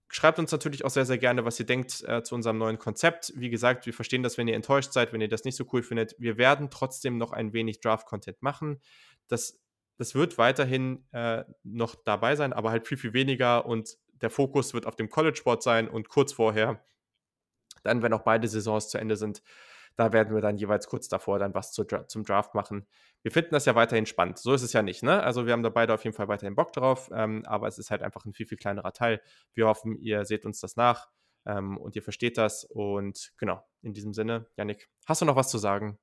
Schreibt 0.07 0.39
uns 0.39 0.51
natürlich 0.51 0.85
auch 0.85 0.89
sehr, 0.89 1.05
sehr 1.05 1.17
gerne, 1.17 1.45
was 1.45 1.59
ihr 1.59 1.65
denkt 1.65 2.03
äh, 2.07 2.21
zu 2.23 2.35
unserem 2.35 2.57
neuen 2.57 2.77
Konzept. 2.77 3.33
Wie 3.35 3.49
gesagt, 3.49 3.85
wir 3.85 3.93
verstehen 3.93 4.23
das, 4.23 4.37
wenn 4.37 4.47
ihr 4.47 4.55
enttäuscht 4.55 4.93
seid, 4.93 5.13
wenn 5.13 5.21
ihr 5.21 5.27
das 5.27 5.45
nicht 5.45 5.55
so 5.55 5.65
cool 5.73 5.81
findet. 5.81 6.15
Wir 6.19 6.37
werden 6.37 6.69
trotzdem 6.69 7.17
noch 7.17 7.31
ein 7.31 7.53
wenig 7.53 7.79
Draft-Content 7.79 8.41
machen. 8.41 8.81
Das, 9.27 9.59
das 9.97 10.13
wird 10.13 10.37
weiterhin 10.37 11.05
äh, 11.11 11.43
noch 11.63 11.95
dabei 11.95 12.35
sein, 12.35 12.53
aber 12.53 12.69
halt 12.69 12.87
viel, 12.87 12.97
viel 12.97 13.13
weniger 13.13 13.65
und 13.65 13.97
der 14.21 14.29
Fokus 14.29 14.73
wird 14.73 14.85
auf 14.85 14.95
dem 14.95 15.09
College-Sport 15.09 15.63
sein 15.63 15.87
und 15.89 16.09
kurz 16.09 16.33
vorher, 16.33 16.83
dann, 17.83 18.01
wenn 18.01 18.13
auch 18.13 18.23
beide 18.23 18.47
Saisons 18.47 18.89
zu 18.89 18.97
Ende 18.97 19.17
sind, 19.17 19.41
da 19.95 20.13
werden 20.13 20.33
wir 20.33 20.41
dann 20.41 20.57
jeweils 20.57 20.87
kurz 20.87 21.07
davor 21.07 21.39
dann 21.39 21.53
was 21.53 21.71
zu, 21.71 21.85
zum 21.85 22.23
Draft 22.23 22.53
machen. 22.53 22.87
Wir 23.21 23.31
finden 23.31 23.51
das 23.51 23.65
ja 23.65 23.75
weiterhin 23.75 24.05
spannend. 24.05 24.37
So 24.39 24.53
ist 24.53 24.61
es 24.61 24.73
ja 24.73 24.81
nicht, 24.81 25.03
ne? 25.03 25.23
Also 25.23 25.45
wir 25.45 25.53
haben 25.53 25.63
da 25.63 25.69
beide 25.69 25.93
auf 25.93 26.03
jeden 26.03 26.15
Fall 26.15 26.27
weiterhin 26.27 26.55
Bock 26.55 26.73
drauf, 26.73 27.09
ähm, 27.13 27.43
aber 27.45 27.67
es 27.67 27.77
ist 27.77 27.91
halt 27.91 28.01
einfach 28.03 28.25
ein 28.25 28.33
viel, 28.33 28.45
viel 28.45 28.57
kleinerer 28.57 28.93
Teil. 28.93 29.21
Wir 29.53 29.67
hoffen, 29.67 29.97
ihr 29.97 30.25
seht 30.25 30.45
uns 30.45 30.59
das 30.59 30.75
nach 30.75 31.09
ähm, 31.45 31.77
und 31.77 31.95
ihr 31.95 32.03
versteht 32.03 32.37
das. 32.37 32.65
Und 32.65 33.33
genau, 33.37 33.65
in 33.81 33.93
diesem 33.93 34.13
Sinne, 34.13 34.47
Yannick, 34.57 34.89
hast 35.05 35.21
du 35.21 35.25
noch 35.25 35.35
was 35.35 35.49
zu 35.49 35.57
sagen? 35.57 35.97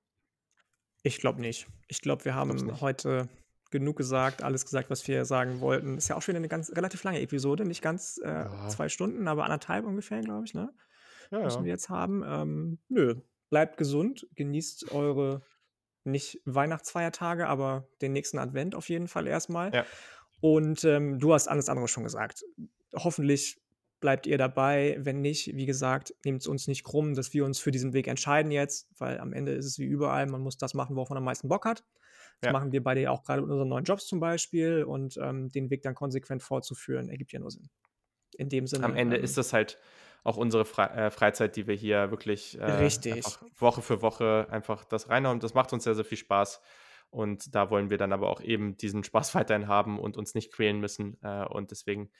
ich 1.02 1.18
glaube 1.18 1.40
nicht. 1.40 1.66
Ich 1.88 2.00
glaube, 2.00 2.24
wir 2.24 2.34
haben 2.34 2.80
heute 2.80 3.28
genug 3.70 3.96
gesagt, 3.96 4.42
alles 4.42 4.64
gesagt, 4.64 4.90
was 4.90 5.06
wir 5.08 5.24
sagen 5.24 5.60
wollten. 5.60 5.96
Ist 5.96 6.08
ja 6.08 6.16
auch 6.16 6.22
schon 6.22 6.36
eine 6.36 6.48
ganz 6.48 6.70
relativ 6.70 7.02
lange 7.04 7.20
Episode, 7.20 7.64
nicht 7.64 7.82
ganz 7.82 8.20
äh, 8.22 8.28
ja. 8.28 8.68
zwei 8.68 8.88
Stunden, 8.88 9.26
aber 9.28 9.44
anderthalb 9.44 9.84
ungefähr, 9.84 10.20
glaube 10.20 10.44
ich, 10.44 10.54
ne? 10.54 10.72
Ja, 11.30 11.40
Müssen 11.40 11.64
wir 11.64 11.70
jetzt 11.70 11.88
haben. 11.88 12.22
Ähm, 12.26 12.78
nö, 12.88 13.16
bleibt 13.52 13.76
gesund, 13.76 14.26
genießt 14.34 14.92
eure 14.92 15.42
nicht 16.04 16.40
Weihnachtsfeiertage, 16.46 17.46
aber 17.46 17.86
den 18.00 18.14
nächsten 18.14 18.38
Advent 18.38 18.74
auf 18.74 18.88
jeden 18.88 19.08
Fall 19.08 19.26
erstmal. 19.26 19.74
Ja. 19.74 19.84
Und 20.40 20.84
ähm, 20.84 21.18
du 21.18 21.34
hast 21.34 21.48
alles 21.48 21.68
andere 21.68 21.86
schon 21.86 22.02
gesagt. 22.02 22.46
Hoffentlich 22.94 23.60
bleibt 24.00 24.26
ihr 24.26 24.38
dabei. 24.38 24.96
Wenn 24.98 25.20
nicht, 25.20 25.54
wie 25.54 25.66
gesagt, 25.66 26.14
nehmt 26.24 26.40
es 26.40 26.46
uns 26.46 26.66
nicht 26.66 26.82
krumm, 26.82 27.12
dass 27.12 27.34
wir 27.34 27.44
uns 27.44 27.58
für 27.58 27.70
diesen 27.70 27.92
Weg 27.92 28.08
entscheiden 28.08 28.50
jetzt, 28.50 28.88
weil 28.98 29.20
am 29.20 29.34
Ende 29.34 29.52
ist 29.52 29.66
es 29.66 29.78
wie 29.78 29.84
überall, 29.84 30.26
man 30.26 30.40
muss 30.40 30.56
das 30.56 30.72
machen, 30.72 30.96
worauf 30.96 31.10
man 31.10 31.18
am 31.18 31.24
meisten 31.24 31.48
Bock 31.48 31.66
hat. 31.66 31.84
Das 32.40 32.48
ja. 32.48 32.52
machen 32.52 32.72
wir 32.72 32.82
beide 32.82 33.02
ja 33.02 33.10
auch 33.10 33.22
gerade 33.22 33.42
mit 33.42 33.50
unseren 33.50 33.68
neuen 33.68 33.84
Jobs 33.84 34.06
zum 34.06 34.18
Beispiel 34.18 34.82
und 34.82 35.18
ähm, 35.18 35.50
den 35.50 35.68
Weg 35.68 35.82
dann 35.82 35.94
konsequent 35.94 36.42
fortzuführen, 36.42 37.10
ergibt 37.10 37.32
ja 37.32 37.38
nur 37.38 37.50
Sinn. 37.50 37.68
In 38.38 38.48
dem 38.48 38.66
Sinne. 38.66 38.86
Am 38.86 38.96
Ende 38.96 39.18
ähm, 39.18 39.22
ist 39.22 39.36
das 39.36 39.52
halt 39.52 39.78
auch 40.24 40.36
unsere 40.36 40.64
Fre 40.64 40.90
äh, 40.90 41.10
Freizeit, 41.10 41.56
die 41.56 41.66
wir 41.66 41.74
hier 41.74 42.10
wirklich 42.10 42.58
äh, 42.60 42.90
Woche 43.58 43.82
für 43.82 44.02
Woche 44.02 44.46
einfach 44.50 44.84
das 44.84 45.08
reinhauen. 45.08 45.40
Das 45.40 45.54
macht 45.54 45.72
uns 45.72 45.84
sehr, 45.84 45.94
sehr 45.94 46.04
viel 46.04 46.18
Spaß. 46.18 46.60
Und 47.10 47.54
da 47.54 47.70
wollen 47.70 47.90
wir 47.90 47.98
dann 47.98 48.12
aber 48.12 48.30
auch 48.30 48.40
eben 48.40 48.76
diesen 48.76 49.04
Spaß 49.04 49.34
weiterhin 49.34 49.68
haben 49.68 49.98
und 49.98 50.16
uns 50.16 50.34
nicht 50.34 50.52
quälen 50.52 50.80
müssen. 50.80 51.18
Äh, 51.22 51.44
und 51.46 51.70
deswegen 51.70 52.10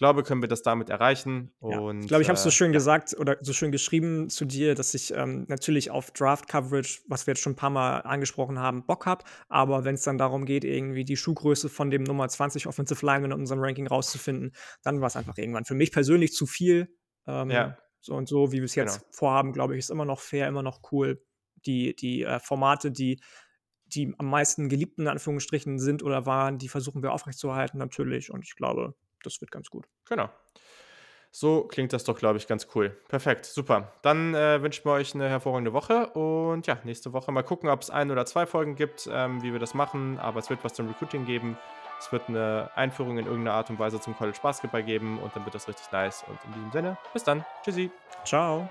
glaube, 0.00 0.22
können 0.22 0.42
wir 0.42 0.48
das 0.48 0.62
damit 0.62 0.88
erreichen. 0.88 1.52
Ja. 1.60 1.78
Und, 1.78 2.00
ich 2.00 2.08
glaube, 2.08 2.22
ich 2.22 2.28
habe 2.28 2.36
es 2.36 2.42
so 2.42 2.48
äh, 2.48 2.52
schön 2.52 2.70
äh, 2.70 2.72
gesagt 2.72 3.14
oder 3.18 3.36
so 3.42 3.52
schön 3.52 3.70
geschrieben 3.70 4.30
zu 4.30 4.46
dir, 4.46 4.74
dass 4.74 4.94
ich 4.94 5.12
ähm, 5.14 5.44
natürlich 5.48 5.90
auf 5.90 6.10
Draft-Coverage, 6.10 7.02
was 7.06 7.26
wir 7.26 7.32
jetzt 7.32 7.42
schon 7.42 7.52
ein 7.52 7.56
paar 7.56 7.70
Mal 7.70 7.98
angesprochen 7.98 8.58
haben, 8.58 8.86
Bock 8.86 9.04
habe. 9.04 9.24
Aber 9.50 9.84
wenn 9.84 9.94
es 9.94 10.02
dann 10.02 10.16
darum 10.16 10.46
geht, 10.46 10.64
irgendwie 10.64 11.04
die 11.04 11.18
Schuhgröße 11.18 11.68
von 11.68 11.90
dem 11.90 12.02
Nummer 12.02 12.26
20 12.26 12.66
Offensive 12.66 13.04
Lineman 13.04 13.32
in 13.32 13.40
unserem 13.40 13.60
Ranking 13.60 13.86
rauszufinden, 13.86 14.52
dann 14.82 15.02
war 15.02 15.08
es 15.08 15.16
einfach 15.16 15.36
irgendwann 15.36 15.66
für 15.66 15.74
mich 15.74 15.92
persönlich 15.92 16.32
zu 16.32 16.46
viel. 16.46 16.88
Ähm, 17.26 17.50
ja. 17.50 17.78
So 18.00 18.14
und 18.14 18.28
so, 18.28 18.52
wie 18.52 18.58
wir 18.58 18.64
es 18.64 18.74
jetzt 18.74 19.00
genau. 19.00 19.10
vorhaben, 19.12 19.52
glaube 19.52 19.74
ich, 19.74 19.80
ist 19.80 19.90
immer 19.90 20.04
noch 20.04 20.20
fair, 20.20 20.48
immer 20.48 20.62
noch 20.62 20.80
cool. 20.90 21.22
Die, 21.66 21.94
die 21.94 22.22
äh, 22.22 22.38
Formate, 22.38 22.90
die 22.90 23.20
die 23.94 24.14
am 24.18 24.26
meisten 24.30 24.68
geliebten 24.68 25.02
in 25.02 25.08
Anführungsstrichen 25.08 25.78
sind 25.78 26.02
oder 26.02 26.26
waren, 26.26 26.58
die 26.58 26.68
versuchen 26.68 27.02
wir 27.02 27.12
aufrechtzuerhalten 27.12 27.78
natürlich. 27.78 28.30
Und 28.30 28.44
ich 28.44 28.56
glaube, 28.56 28.94
das 29.22 29.40
wird 29.40 29.50
ganz 29.50 29.68
gut. 29.68 29.86
Genau. 30.08 30.30
So 31.32 31.62
klingt 31.64 31.92
das 31.92 32.02
doch, 32.02 32.18
glaube 32.18 32.38
ich, 32.38 32.48
ganz 32.48 32.66
cool. 32.74 32.90
Perfekt, 33.08 33.46
super. 33.46 33.92
Dann 34.02 34.34
äh, 34.34 34.62
wünschen 34.62 34.84
wir 34.84 34.92
euch 34.92 35.14
eine 35.14 35.28
hervorragende 35.28 35.72
Woche 35.72 36.08
und 36.08 36.66
ja, 36.66 36.80
nächste 36.82 37.12
Woche 37.12 37.30
mal 37.30 37.44
gucken, 37.44 37.68
ob 37.68 37.82
es 37.82 37.90
ein 37.90 38.10
oder 38.10 38.26
zwei 38.26 38.46
Folgen 38.46 38.74
gibt, 38.74 39.08
ähm, 39.12 39.40
wie 39.42 39.52
wir 39.52 39.60
das 39.60 39.74
machen. 39.74 40.18
Aber 40.18 40.40
es 40.40 40.50
wird 40.50 40.64
was 40.64 40.74
zum 40.74 40.88
Recruiting 40.88 41.26
geben. 41.26 41.56
Es 42.00 42.10
wird 42.10 42.28
eine 42.28 42.70
Einführung 42.74 43.18
in 43.18 43.26
irgendeiner 43.26 43.56
Art 43.56 43.68
und 43.68 43.78
Weise 43.78 44.00
zum 44.00 44.16
College 44.16 44.38
Basketball 44.42 44.82
geben 44.82 45.18
und 45.18 45.36
dann 45.36 45.44
wird 45.44 45.54
das 45.54 45.68
richtig 45.68 45.92
nice. 45.92 46.24
Und 46.26 46.38
in 46.46 46.54
diesem 46.54 46.72
Sinne, 46.72 46.96
bis 47.12 47.22
dann. 47.24 47.44
Tschüssi. 47.62 47.90
Ciao. 48.24 48.68